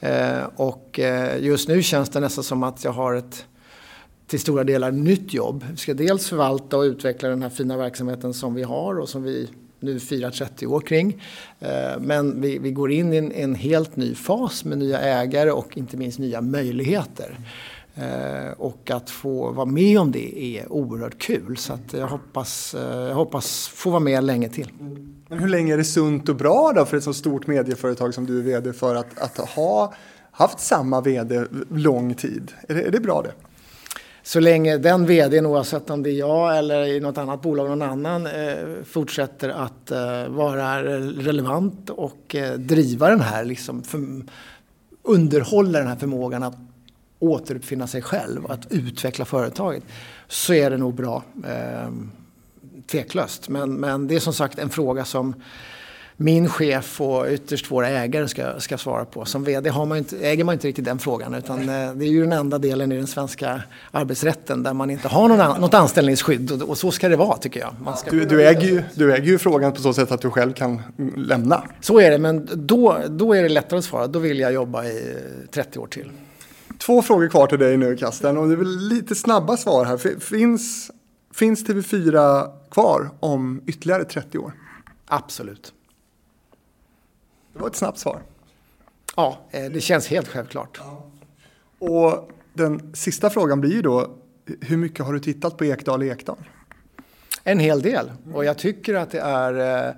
Eh, 0.00 0.38
och 0.56 1.00
just 1.38 1.68
nu 1.68 1.82
känns 1.82 2.08
det 2.08 2.20
nästan 2.20 2.44
som 2.44 2.62
att 2.62 2.84
jag 2.84 2.92
har 2.92 3.14
ett 3.14 3.44
till 4.26 4.40
stora 4.40 4.64
delar 4.64 4.90
nytt 4.90 5.34
jobb. 5.34 5.64
Vi 5.70 5.76
ska 5.76 5.94
dels 5.94 6.28
förvalta 6.28 6.76
och 6.76 6.82
utveckla 6.82 7.28
den 7.28 7.42
här 7.42 7.50
fina 7.50 7.76
verksamheten 7.76 8.34
som 8.34 8.54
vi 8.54 8.62
har 8.62 8.98
och 8.98 9.08
som 9.08 9.22
vi 9.22 9.48
nu 9.80 10.00
firar 10.00 10.30
30 10.30 10.66
år 10.66 10.80
kring. 10.80 11.22
Men 11.98 12.40
vi, 12.40 12.58
vi 12.58 12.70
går 12.70 12.92
in 12.92 13.12
i 13.12 13.16
en, 13.16 13.32
en, 13.32 13.54
helt 13.54 13.96
ny 13.96 14.14
fas 14.14 14.64
med 14.64 14.78
nya 14.78 15.00
ägare 15.00 15.50
och 15.50 15.76
inte 15.76 15.96
minst 15.96 16.18
nya 16.18 16.40
möjligheter. 16.40 17.38
Eh, 18.00 18.52
och 18.58 18.90
att 18.90 19.10
få 19.10 19.52
vara 19.52 19.66
med 19.66 20.00
om 20.00 20.12
det 20.12 20.38
är 20.38 20.72
oerhört 20.72 21.18
kul. 21.18 21.56
Så 21.56 21.72
att 21.72 21.92
jag, 21.92 22.06
hoppas, 22.06 22.74
eh, 22.74 23.08
jag 23.08 23.14
hoppas 23.14 23.68
få 23.68 23.90
vara 23.90 24.00
med 24.00 24.24
länge 24.24 24.48
till. 24.48 24.70
Men 25.28 25.38
hur 25.38 25.48
länge 25.48 25.72
är 25.72 25.76
det 25.76 25.84
sunt 25.84 26.28
och 26.28 26.36
bra 26.36 26.72
då 26.76 26.84
för 26.84 26.96
ett 26.96 27.04
så 27.04 27.14
stort 27.14 27.46
medieföretag 27.46 28.14
som 28.14 28.26
du 28.26 28.38
är 28.38 28.42
vd 28.42 28.72
för 28.72 28.94
att, 28.94 29.18
att 29.18 29.48
ha 29.48 29.94
haft 30.30 30.60
samma 30.60 31.00
vd 31.00 31.44
lång 31.70 32.14
tid? 32.14 32.52
Är 32.68 32.74
det, 32.74 32.82
är 32.82 32.90
det 32.90 33.00
bra 33.00 33.22
det? 33.22 33.32
så 34.22 34.40
länge 34.40 34.78
den 34.78 35.06
vdn, 35.06 35.46
oavsett 35.46 35.90
om 35.90 36.02
det 36.02 36.10
är 36.10 36.18
jag 36.18 36.58
eller 36.58 36.86
i 36.86 37.00
något 37.00 37.18
annat 37.18 37.42
bolag 37.42 37.68
någon 37.68 37.82
annan, 37.82 38.26
eh, 38.26 38.56
fortsätter 38.84 39.48
att 39.48 39.90
vara 40.28 40.82
relevant 40.82 41.90
och 41.90 42.36
driva 42.58 43.08
den 43.08 43.20
här, 43.20 43.44
liksom, 43.44 43.82
för, 43.82 44.00
underhålla 45.02 45.78
den 45.78 45.88
här 45.88 45.96
förmågan 45.96 46.42
att 46.42 46.67
återuppfinna 47.18 47.86
sig 47.86 48.02
själv, 48.02 48.50
att 48.50 48.72
utveckla 48.72 49.24
företaget, 49.24 49.82
så 50.28 50.54
är 50.54 50.70
det 50.70 50.76
nog 50.76 50.94
bra. 50.94 51.22
Eh, 51.46 51.90
tveklöst. 52.86 53.48
Men, 53.48 53.74
men 53.74 54.08
det 54.08 54.14
är 54.14 54.20
som 54.20 54.34
sagt 54.34 54.58
en 54.58 54.70
fråga 54.70 55.04
som 55.04 55.34
min 56.20 56.48
chef 56.48 57.00
och 57.00 57.26
ytterst 57.28 57.70
våra 57.70 57.88
ägare 57.88 58.28
ska, 58.28 58.60
ska 58.60 58.78
svara 58.78 59.04
på. 59.04 59.24
Som 59.24 59.44
vd 59.44 59.70
har 59.70 59.86
man 59.86 59.98
inte, 59.98 60.18
äger 60.18 60.44
man 60.44 60.52
inte 60.52 60.68
riktigt 60.68 60.84
den 60.84 60.98
frågan 60.98 61.34
utan 61.34 61.60
eh, 61.60 61.92
det 61.94 62.04
är 62.04 62.08
ju 62.08 62.20
den 62.20 62.32
enda 62.32 62.58
delen 62.58 62.92
i 62.92 62.96
den 62.96 63.06
svenska 63.06 63.62
arbetsrätten 63.90 64.62
där 64.62 64.72
man 64.72 64.90
inte 64.90 65.08
har 65.08 65.28
någon, 65.28 65.60
något 65.60 65.74
anställningsskydd 65.74 66.50
och, 66.50 66.68
och 66.68 66.78
så 66.78 66.90
ska 66.90 67.08
det 67.08 67.16
vara 67.16 67.36
tycker 67.36 67.60
jag. 67.60 67.74
Du, 68.10 68.24
du, 68.24 68.48
äger 68.48 68.68
ju, 68.68 68.82
du 68.94 69.12
äger 69.12 69.26
ju 69.26 69.38
frågan 69.38 69.72
på 69.72 69.80
så 69.80 69.92
sätt 69.92 70.12
att 70.12 70.20
du 70.20 70.30
själv 70.30 70.52
kan 70.52 70.82
lämna. 71.16 71.62
Så 71.80 72.00
är 72.00 72.10
det 72.10 72.18
men 72.18 72.48
då, 72.52 72.98
då 73.08 73.32
är 73.32 73.42
det 73.42 73.48
lättare 73.48 73.78
att 73.78 73.84
svara. 73.84 74.06
Då 74.06 74.18
vill 74.18 74.38
jag 74.38 74.52
jobba 74.52 74.84
i 74.84 75.16
30 75.50 75.78
år 75.78 75.86
till. 75.86 76.10
Två 76.78 77.02
frågor 77.02 77.28
kvar 77.28 77.46
till 77.46 77.58
dig 77.58 77.76
nu 77.76 77.96
Kasten 77.96 78.36
och 78.36 78.48
det 78.48 78.54
är 78.54 78.56
väl 78.56 78.78
lite 78.88 79.14
snabba 79.14 79.56
svar 79.56 79.84
här. 79.84 80.18
Finns, 80.20 80.90
finns 81.34 81.66
TV4 81.66 82.48
kvar 82.70 83.10
om 83.20 83.62
ytterligare 83.66 84.04
30 84.04 84.38
år? 84.38 84.52
Absolut. 85.06 85.72
Det 87.52 87.58
var 87.58 87.68
ett 87.68 87.76
snabbt 87.76 87.98
svar. 87.98 88.22
Ja, 89.16 89.38
eh, 89.50 89.64
det 89.64 89.80
känns 89.80 90.08
helt 90.08 90.28
självklart. 90.28 90.80
Ja. 90.80 91.06
Och 91.78 92.30
den 92.52 92.94
sista 92.94 93.30
frågan 93.30 93.60
blir 93.60 93.72
ju 93.72 93.82
då, 93.82 94.16
hur 94.60 94.76
mycket 94.76 95.06
har 95.06 95.12
du 95.12 95.20
tittat 95.20 95.56
på 95.56 95.64
Ekdal 95.64 96.02
Ekdal? 96.02 96.48
En 97.44 97.58
hel 97.58 97.82
del. 97.82 98.12
Och 98.34 98.44
jag 98.44 98.58
tycker 98.58 98.94
att 98.94 99.10
det 99.10 99.20
är 99.20 99.54
eh, 99.58 99.88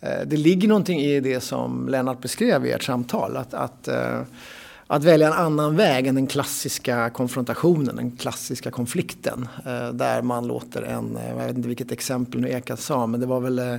eh, 0.00 0.26
det 0.26 0.36
ligger 0.36 0.68
någonting 0.68 1.00
i 1.00 1.20
det 1.20 1.40
som 1.40 1.88
Lennart 1.88 2.20
beskrev 2.20 2.66
i 2.66 2.72
ert 2.72 2.82
samtal. 2.82 3.36
Att, 3.36 3.54
att 3.54 3.88
att 4.92 5.04
välja 5.04 5.26
en 5.26 5.32
annan 5.32 5.76
väg 5.76 6.06
än 6.06 6.14
den 6.14 6.26
klassiska 6.26 7.10
konfrontationen, 7.10 7.96
den 7.96 8.10
klassiska 8.10 8.70
konflikten. 8.70 9.48
Eh, 9.66 9.88
där 9.92 10.22
man 10.22 10.46
låter 10.46 10.82
en, 10.82 11.16
eh, 11.16 11.28
jag 11.28 11.46
vet 11.46 11.56
inte 11.56 11.68
vilket 11.68 11.92
exempel 11.92 12.40
nu 12.40 12.48
Eka 12.48 12.76
sa, 12.76 13.06
men 13.06 13.20
det 13.20 13.26
var 13.26 13.40
väl, 13.40 13.58
eh, 13.58 13.76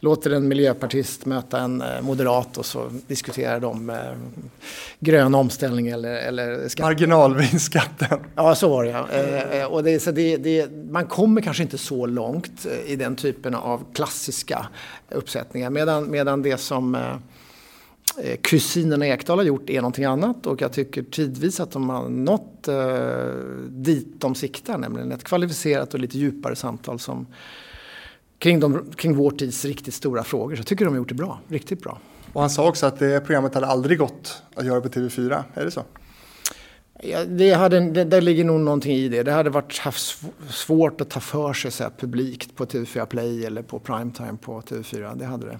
låter 0.00 0.30
en 0.30 0.48
miljöpartist 0.48 1.26
möta 1.26 1.60
en 1.60 1.82
moderat 2.00 2.58
och 2.58 2.66
så 2.66 2.90
diskuterar 3.06 3.60
de 3.60 3.92
grön 5.00 5.34
omställning 5.34 5.88
eller, 5.88 6.14
eller 6.14 6.68
skatt. 6.68 6.86
Marginalvinstskatten. 6.86 8.18
Ja, 8.34 8.54
så 8.54 8.68
var 8.68 8.84
det 8.84 8.90
ja. 8.90 9.66
Och 9.66 9.84
det, 9.84 10.00
så 10.00 10.10
det, 10.10 10.36
det, 10.36 10.70
man 10.90 11.06
kommer 11.06 11.40
kanske 11.40 11.62
inte 11.62 11.78
så 11.78 12.06
långt 12.06 12.66
i 12.86 12.96
den 12.96 13.16
typen 13.16 13.54
av 13.54 13.84
klassiska 13.94 14.66
uppsättningar. 15.10 15.70
Medan, 15.70 16.10
medan 16.10 16.42
det 16.42 16.58
som 16.58 16.96
kusinerna 18.40 19.06
Ekdal 19.06 19.38
har 19.38 19.44
gjort 19.44 19.70
är 19.70 19.76
någonting 19.76 20.04
annat 20.04 20.46
och 20.46 20.60
jag 20.62 20.72
tycker 20.72 21.02
tidvis 21.02 21.60
att 21.60 21.70
de 21.70 21.88
har 21.88 22.08
nått 22.08 22.68
eh, 22.68 22.76
dit 23.68 24.20
de 24.20 24.34
siktar, 24.34 24.78
nämligen 24.78 25.12
ett 25.12 25.24
kvalificerat 25.24 25.94
och 25.94 26.00
lite 26.00 26.18
djupare 26.18 26.56
samtal 26.56 26.98
som 26.98 27.26
kring, 28.38 28.60
de, 28.60 28.90
kring 28.96 29.16
vår 29.16 29.30
tids 29.30 29.64
riktigt 29.64 29.94
stora 29.94 30.24
frågor. 30.24 30.56
Så 30.56 30.60
jag 30.60 30.66
tycker 30.66 30.84
de 30.84 30.90
har 30.90 30.98
gjort 30.98 31.08
det 31.08 31.14
bra, 31.14 31.40
riktigt 31.48 31.82
bra. 31.82 31.98
Och 32.32 32.40
han 32.40 32.50
sa 32.50 32.68
också 32.68 32.86
att 32.86 32.98
det 32.98 33.20
programmet 33.20 33.54
hade 33.54 33.66
aldrig 33.66 33.98
gått 33.98 34.42
att 34.54 34.66
göra 34.66 34.80
på 34.80 34.88
TV4, 34.88 35.42
är 35.54 35.64
det 35.64 35.70
så? 35.70 35.82
Ja, 37.02 37.24
det, 37.24 37.52
hade, 37.52 37.80
det, 37.80 38.04
det 38.04 38.20
ligger 38.20 38.44
nog 38.44 38.60
någonting 38.60 38.96
i 38.96 39.08
det. 39.08 39.22
Det 39.22 39.32
hade 39.32 39.50
varit 39.50 39.78
haft 39.78 40.24
svårt 40.48 41.00
att 41.00 41.10
ta 41.10 41.20
för 41.20 41.52
sig 41.52 41.70
så 41.70 41.82
här, 41.82 41.90
publikt 41.98 42.56
på 42.56 42.64
TV4 42.64 43.06
Play 43.06 43.44
eller 43.44 43.62
på 43.62 43.78
primetime 43.78 44.36
på 44.40 44.60
TV4. 44.60 45.18
Det 45.18 45.24
hade 45.24 45.46
det. 45.46 45.58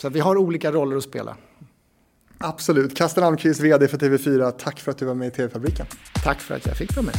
Så 0.00 0.08
vi 0.08 0.20
har 0.20 0.36
olika 0.36 0.72
roller 0.72 0.96
att 0.96 1.02
spela. 1.02 1.36
Absolut. 2.38 2.96
Kasten 2.96 3.24
Almqvist, 3.24 3.60
VD 3.60 3.88
för 3.88 3.98
TV4. 3.98 4.50
Tack 4.50 4.80
för 4.80 4.90
att 4.90 4.98
du 4.98 5.04
var 5.04 5.14
med 5.14 5.28
i 5.28 5.30
TV-fabriken. 5.30 5.86
Tack 6.24 6.40
för 6.40 6.54
att 6.54 6.66
jag 6.66 6.76
fick 6.76 6.96
vara 6.96 7.06
med. 7.06 7.14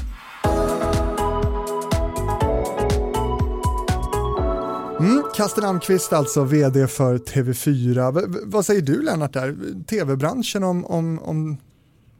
Mm, 4.99 5.23
Kasten 5.35 5.63
Almqvist 5.63 6.13
alltså, 6.13 6.43
vd 6.43 6.87
för 6.87 7.17
TV4. 7.17 8.11
V 8.13 8.39
vad 8.43 8.65
säger 8.65 8.81
du 8.81 9.01
Lennart 9.01 9.33
där? 9.33 9.55
TV-branschen 9.87 10.63
om, 10.63 10.85
om, 10.85 11.19
om 11.19 11.57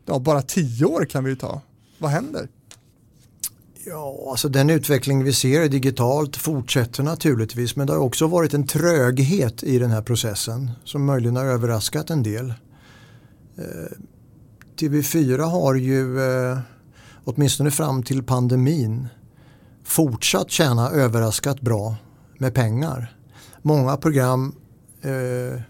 ja, 0.06 0.20
bara 0.20 0.42
tio 0.42 0.86
år 0.86 1.06
kan 1.06 1.24
vi 1.24 1.30
ju 1.30 1.36
ta. 1.36 1.62
Vad 1.98 2.12
händer? 2.12 2.48
Ja, 3.90 4.28
alltså 4.32 4.50
den 4.50 4.70
utveckling 4.70 5.24
vi 5.24 5.34
ser 5.34 5.70
digitalt 5.70 6.38
fortsätter 6.38 7.04
naturligtvis 7.04 7.76
men 7.76 7.88
det 7.88 7.94
har 7.94 8.00
också 8.00 8.28
varit 8.28 8.54
en 8.54 8.68
tröghet 8.68 9.64
i 9.64 9.80
den 9.80 9.92
här 9.92 10.02
processen 10.02 10.72
som 10.84 11.06
möjligen 11.06 11.36
har 11.36 11.46
överraskat 11.46 12.10
en 12.10 12.24
del. 12.24 12.54
Eh, 13.58 13.98
TV4 14.80 15.42
har 15.42 15.76
ju 15.76 16.22
eh, 16.22 16.60
åtminstone 17.24 17.72
fram 17.72 18.04
till 18.04 18.24
pandemin 18.24 19.08
fortsatt 19.84 20.52
tjäna 20.52 20.90
överraskat 20.90 21.62
bra 21.62 21.96
med 22.38 22.54
pengar. 22.54 23.16
Många 23.62 23.98
program 23.98 24.56
eh, 25.02 25.62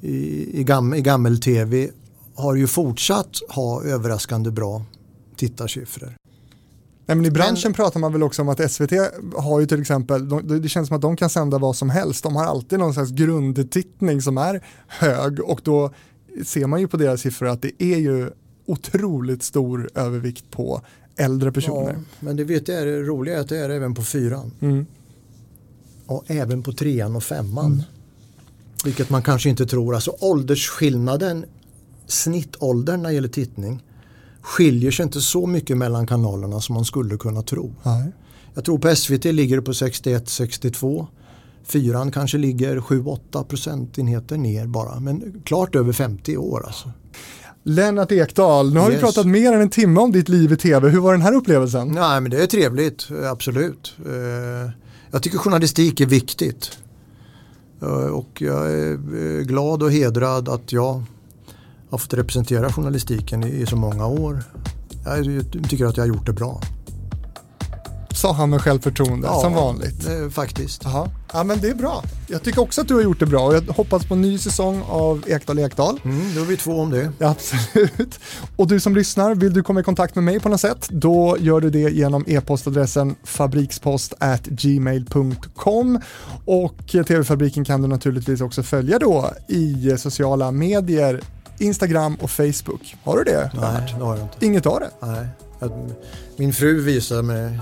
i, 0.00 0.50
i, 0.60 0.64
gam, 0.64 0.94
i 0.94 1.00
gammel-tv 1.00 1.90
har 2.34 2.54
ju 2.54 2.66
fortsatt 2.66 3.36
ha 3.48 3.82
överraskande 3.82 4.50
bra 4.50 4.84
tittarsiffror. 5.36 6.25
Nej, 7.06 7.16
men 7.16 7.26
I 7.26 7.30
branschen 7.30 7.70
men, 7.70 7.72
pratar 7.72 8.00
man 8.00 8.12
väl 8.12 8.22
också 8.22 8.42
om 8.42 8.48
att 8.48 8.72
SVT 8.72 8.92
har 9.36 9.60
ju 9.60 9.66
till 9.66 9.80
exempel, 9.80 10.28
de, 10.28 10.62
det 10.62 10.68
känns 10.68 10.88
som 10.88 10.96
att 10.96 11.02
de 11.02 11.16
kan 11.16 11.30
sända 11.30 11.58
vad 11.58 11.76
som 11.76 11.90
helst. 11.90 12.22
De 12.22 12.36
har 12.36 12.44
alltid 12.44 12.78
någon 12.78 12.94
slags 12.94 13.10
grundtittning 13.10 14.22
som 14.22 14.38
är 14.38 14.64
hög 14.88 15.40
och 15.40 15.60
då 15.64 15.90
ser 16.44 16.66
man 16.66 16.80
ju 16.80 16.88
på 16.88 16.96
deras 16.96 17.20
siffror 17.20 17.48
att 17.48 17.62
det 17.62 17.82
är 17.82 17.96
ju 17.96 18.30
otroligt 18.66 19.42
stor 19.42 19.90
övervikt 19.94 20.50
på 20.50 20.80
äldre 21.16 21.52
personer. 21.52 21.92
Ja, 21.92 21.98
men 22.20 22.36
det 22.36 22.44
vet 22.44 22.68
jag 22.68 22.78
är 22.78 22.86
det 22.86 23.02
roliga 23.02 23.40
att 23.40 23.48
det 23.48 23.58
är 23.58 23.70
även 23.70 23.94
på 23.94 24.02
fyran. 24.02 24.52
Mm. 24.60 24.86
Och 26.06 26.24
även 26.26 26.62
på 26.62 26.72
trean 26.72 27.16
och 27.16 27.22
femman. 27.22 27.72
Mm. 27.72 27.84
Vilket 28.84 29.10
man 29.10 29.22
kanske 29.22 29.48
inte 29.48 29.66
tror. 29.66 29.94
Alltså 29.94 30.16
åldersskillnaden, 30.20 31.44
snittåldern 32.06 33.02
när 33.02 33.08
det 33.08 33.14
gäller 33.14 33.28
tittning 33.28 33.82
skiljer 34.46 34.90
sig 34.90 35.02
inte 35.02 35.20
så 35.20 35.46
mycket 35.46 35.76
mellan 35.76 36.06
kanalerna 36.06 36.60
som 36.60 36.74
man 36.74 36.84
skulle 36.84 37.16
kunna 37.16 37.42
tro. 37.42 37.74
Nej. 37.82 38.12
Jag 38.54 38.64
tror 38.64 38.78
på 38.78 38.96
SVT 38.96 39.24
ligger 39.24 39.56
det 39.56 39.62
på 39.62 39.72
61-62. 39.72 41.06
Fyran 41.64 42.10
kanske 42.10 42.38
ligger 42.38 42.76
7-8 42.76 43.44
procentenheter 43.44 44.36
ner 44.36 44.66
bara, 44.66 45.00
men 45.00 45.42
klart 45.44 45.74
över 45.74 45.92
50 45.92 46.36
år 46.36 46.66
alltså. 46.66 46.92
Lennart 47.62 48.12
Ekdal, 48.12 48.74
nu 48.74 48.80
har 48.80 48.90
yes. 48.90 48.98
vi 48.98 49.02
pratat 49.02 49.26
mer 49.26 49.52
än 49.52 49.60
en 49.60 49.70
timme 49.70 50.00
om 50.00 50.12
ditt 50.12 50.28
liv 50.28 50.52
i 50.52 50.56
tv. 50.56 50.88
Hur 50.88 51.00
var 51.00 51.12
den 51.12 51.22
här 51.22 51.34
upplevelsen? 51.34 51.88
Nej, 51.88 52.20
men 52.20 52.30
det 52.30 52.42
är 52.42 52.46
trevligt, 52.46 53.08
absolut. 53.30 53.94
Eh, 54.06 54.70
jag 55.10 55.22
tycker 55.22 55.38
journalistik 55.38 56.00
är 56.00 56.06
viktigt. 56.06 56.78
Eh, 57.82 57.88
och 57.88 58.42
jag 58.42 58.72
är 58.72 58.92
eh, 58.92 59.42
glad 59.42 59.82
och 59.82 59.92
hedrad 59.92 60.48
att 60.48 60.72
jag 60.72 61.02
har 61.90 61.98
fått 61.98 62.14
representera 62.14 62.72
journalistiken 62.72 63.44
i, 63.44 63.48
i 63.48 63.66
så 63.66 63.76
många 63.76 64.06
år. 64.06 64.42
Jag 65.04 65.24
tycker 65.70 65.86
att 65.86 65.96
jag 65.96 66.04
har 66.04 66.08
gjort 66.08 66.26
det 66.26 66.32
bra. 66.32 66.60
Sa 68.16 68.32
han 68.32 68.50
med 68.50 68.60
självförtroende, 68.60 69.26
ja, 69.26 69.40
som 69.40 69.54
vanligt. 69.54 70.06
Det, 70.06 70.30
faktiskt. 70.30 70.86
Aha. 70.86 71.08
Ja, 71.32 71.44
men 71.44 71.60
det 71.60 71.68
är 71.68 71.74
bra. 71.74 72.02
Jag 72.28 72.42
tycker 72.42 72.60
också 72.60 72.80
att 72.80 72.88
du 72.88 72.94
har 72.94 73.02
gjort 73.02 73.20
det 73.20 73.26
bra 73.26 73.46
och 73.46 73.54
jag 73.54 73.62
hoppas 73.62 74.06
på 74.06 74.14
en 74.14 74.20
ny 74.20 74.38
säsong 74.38 74.82
av 74.88 75.24
Ekdal 75.26 75.58
Ekdal. 75.58 76.00
Mm, 76.04 76.34
då 76.34 76.40
är 76.40 76.44
vi 76.44 76.56
två 76.56 76.80
om 76.80 76.90
det. 76.90 77.12
Ja, 77.18 77.28
absolut. 77.28 78.18
Och 78.56 78.68
du 78.68 78.80
som 78.80 78.94
lyssnar, 78.94 79.34
vill 79.34 79.52
du 79.52 79.62
komma 79.62 79.80
i 79.80 79.82
kontakt 79.82 80.14
med 80.14 80.24
mig 80.24 80.40
på 80.40 80.48
något 80.48 80.60
sätt, 80.60 80.88
då 80.90 81.36
gör 81.40 81.60
du 81.60 81.70
det 81.70 81.90
genom 81.90 82.24
e-postadressen 82.26 83.14
fabrikspost@gmail.com 83.24 86.00
och 86.44 86.86
TV-fabriken 86.86 87.64
kan 87.64 87.82
du 87.82 87.88
naturligtvis 87.88 88.40
också 88.40 88.62
följa 88.62 88.98
då 88.98 89.30
i 89.48 89.94
sociala 89.98 90.50
medier 90.50 91.20
Instagram 91.58 92.14
och 92.14 92.30
Facebook. 92.30 92.96
Har 93.04 93.16
du 93.16 93.24
det? 93.24 93.50
Nej, 93.54 93.94
det 93.98 94.04
har 94.04 94.16
jag 94.16 94.24
inte. 94.24 94.46
Inget 94.46 94.66
av 94.66 94.80
det? 94.80 94.90
Nej. 95.00 95.26
Min 96.36 96.52
fru 96.52 96.80
visar 96.80 97.22
mig 97.22 97.60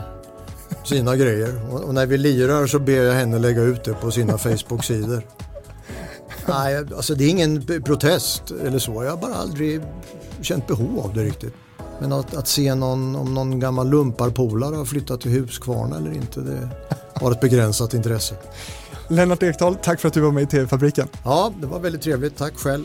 sina 0.84 1.16
grejer 1.16 1.84
och 1.84 1.94
när 1.94 2.06
vi 2.06 2.18
lirar 2.18 2.66
så 2.66 2.78
ber 2.78 3.02
jag 3.02 3.14
henne 3.14 3.38
lägga 3.38 3.62
ut 3.62 3.84
det 3.84 3.94
på 3.94 4.10
sina 4.10 4.38
Facebook-sidor. 4.38 5.22
Nej, 6.48 6.76
alltså 6.96 7.14
det 7.14 7.24
är 7.24 7.28
ingen 7.28 7.66
protest 7.84 8.42
eller 8.50 8.78
så. 8.78 9.04
Jag 9.04 9.10
har 9.10 9.16
bara 9.16 9.34
aldrig 9.34 9.80
känt 10.40 10.66
behov 10.66 10.98
av 11.00 11.14
det 11.14 11.22
riktigt. 11.22 11.54
Men 12.00 12.12
att, 12.12 12.34
att 12.34 12.48
se 12.48 12.74
någon, 12.74 13.16
om 13.16 13.34
någon 13.34 13.60
gammal 13.60 13.90
lumparpolare 13.90 14.76
har 14.76 14.84
flyttat 14.84 15.20
till 15.20 15.30
Huskvarna 15.30 15.96
eller 15.96 16.12
inte, 16.12 16.40
det 16.40 16.68
har 17.14 17.32
ett 17.32 17.40
begränsat 17.40 17.94
intresse. 17.94 18.34
Lennart 19.08 19.42
Ekdal, 19.42 19.76
tack 19.82 20.00
för 20.00 20.08
att 20.08 20.14
du 20.14 20.20
var 20.20 20.30
med 20.30 20.42
i 20.42 20.46
TV-fabriken. 20.46 21.08
Ja, 21.24 21.52
det 21.60 21.66
var 21.66 21.80
väldigt 21.80 22.02
trevligt. 22.02 22.36
Tack 22.36 22.56
själv. 22.56 22.84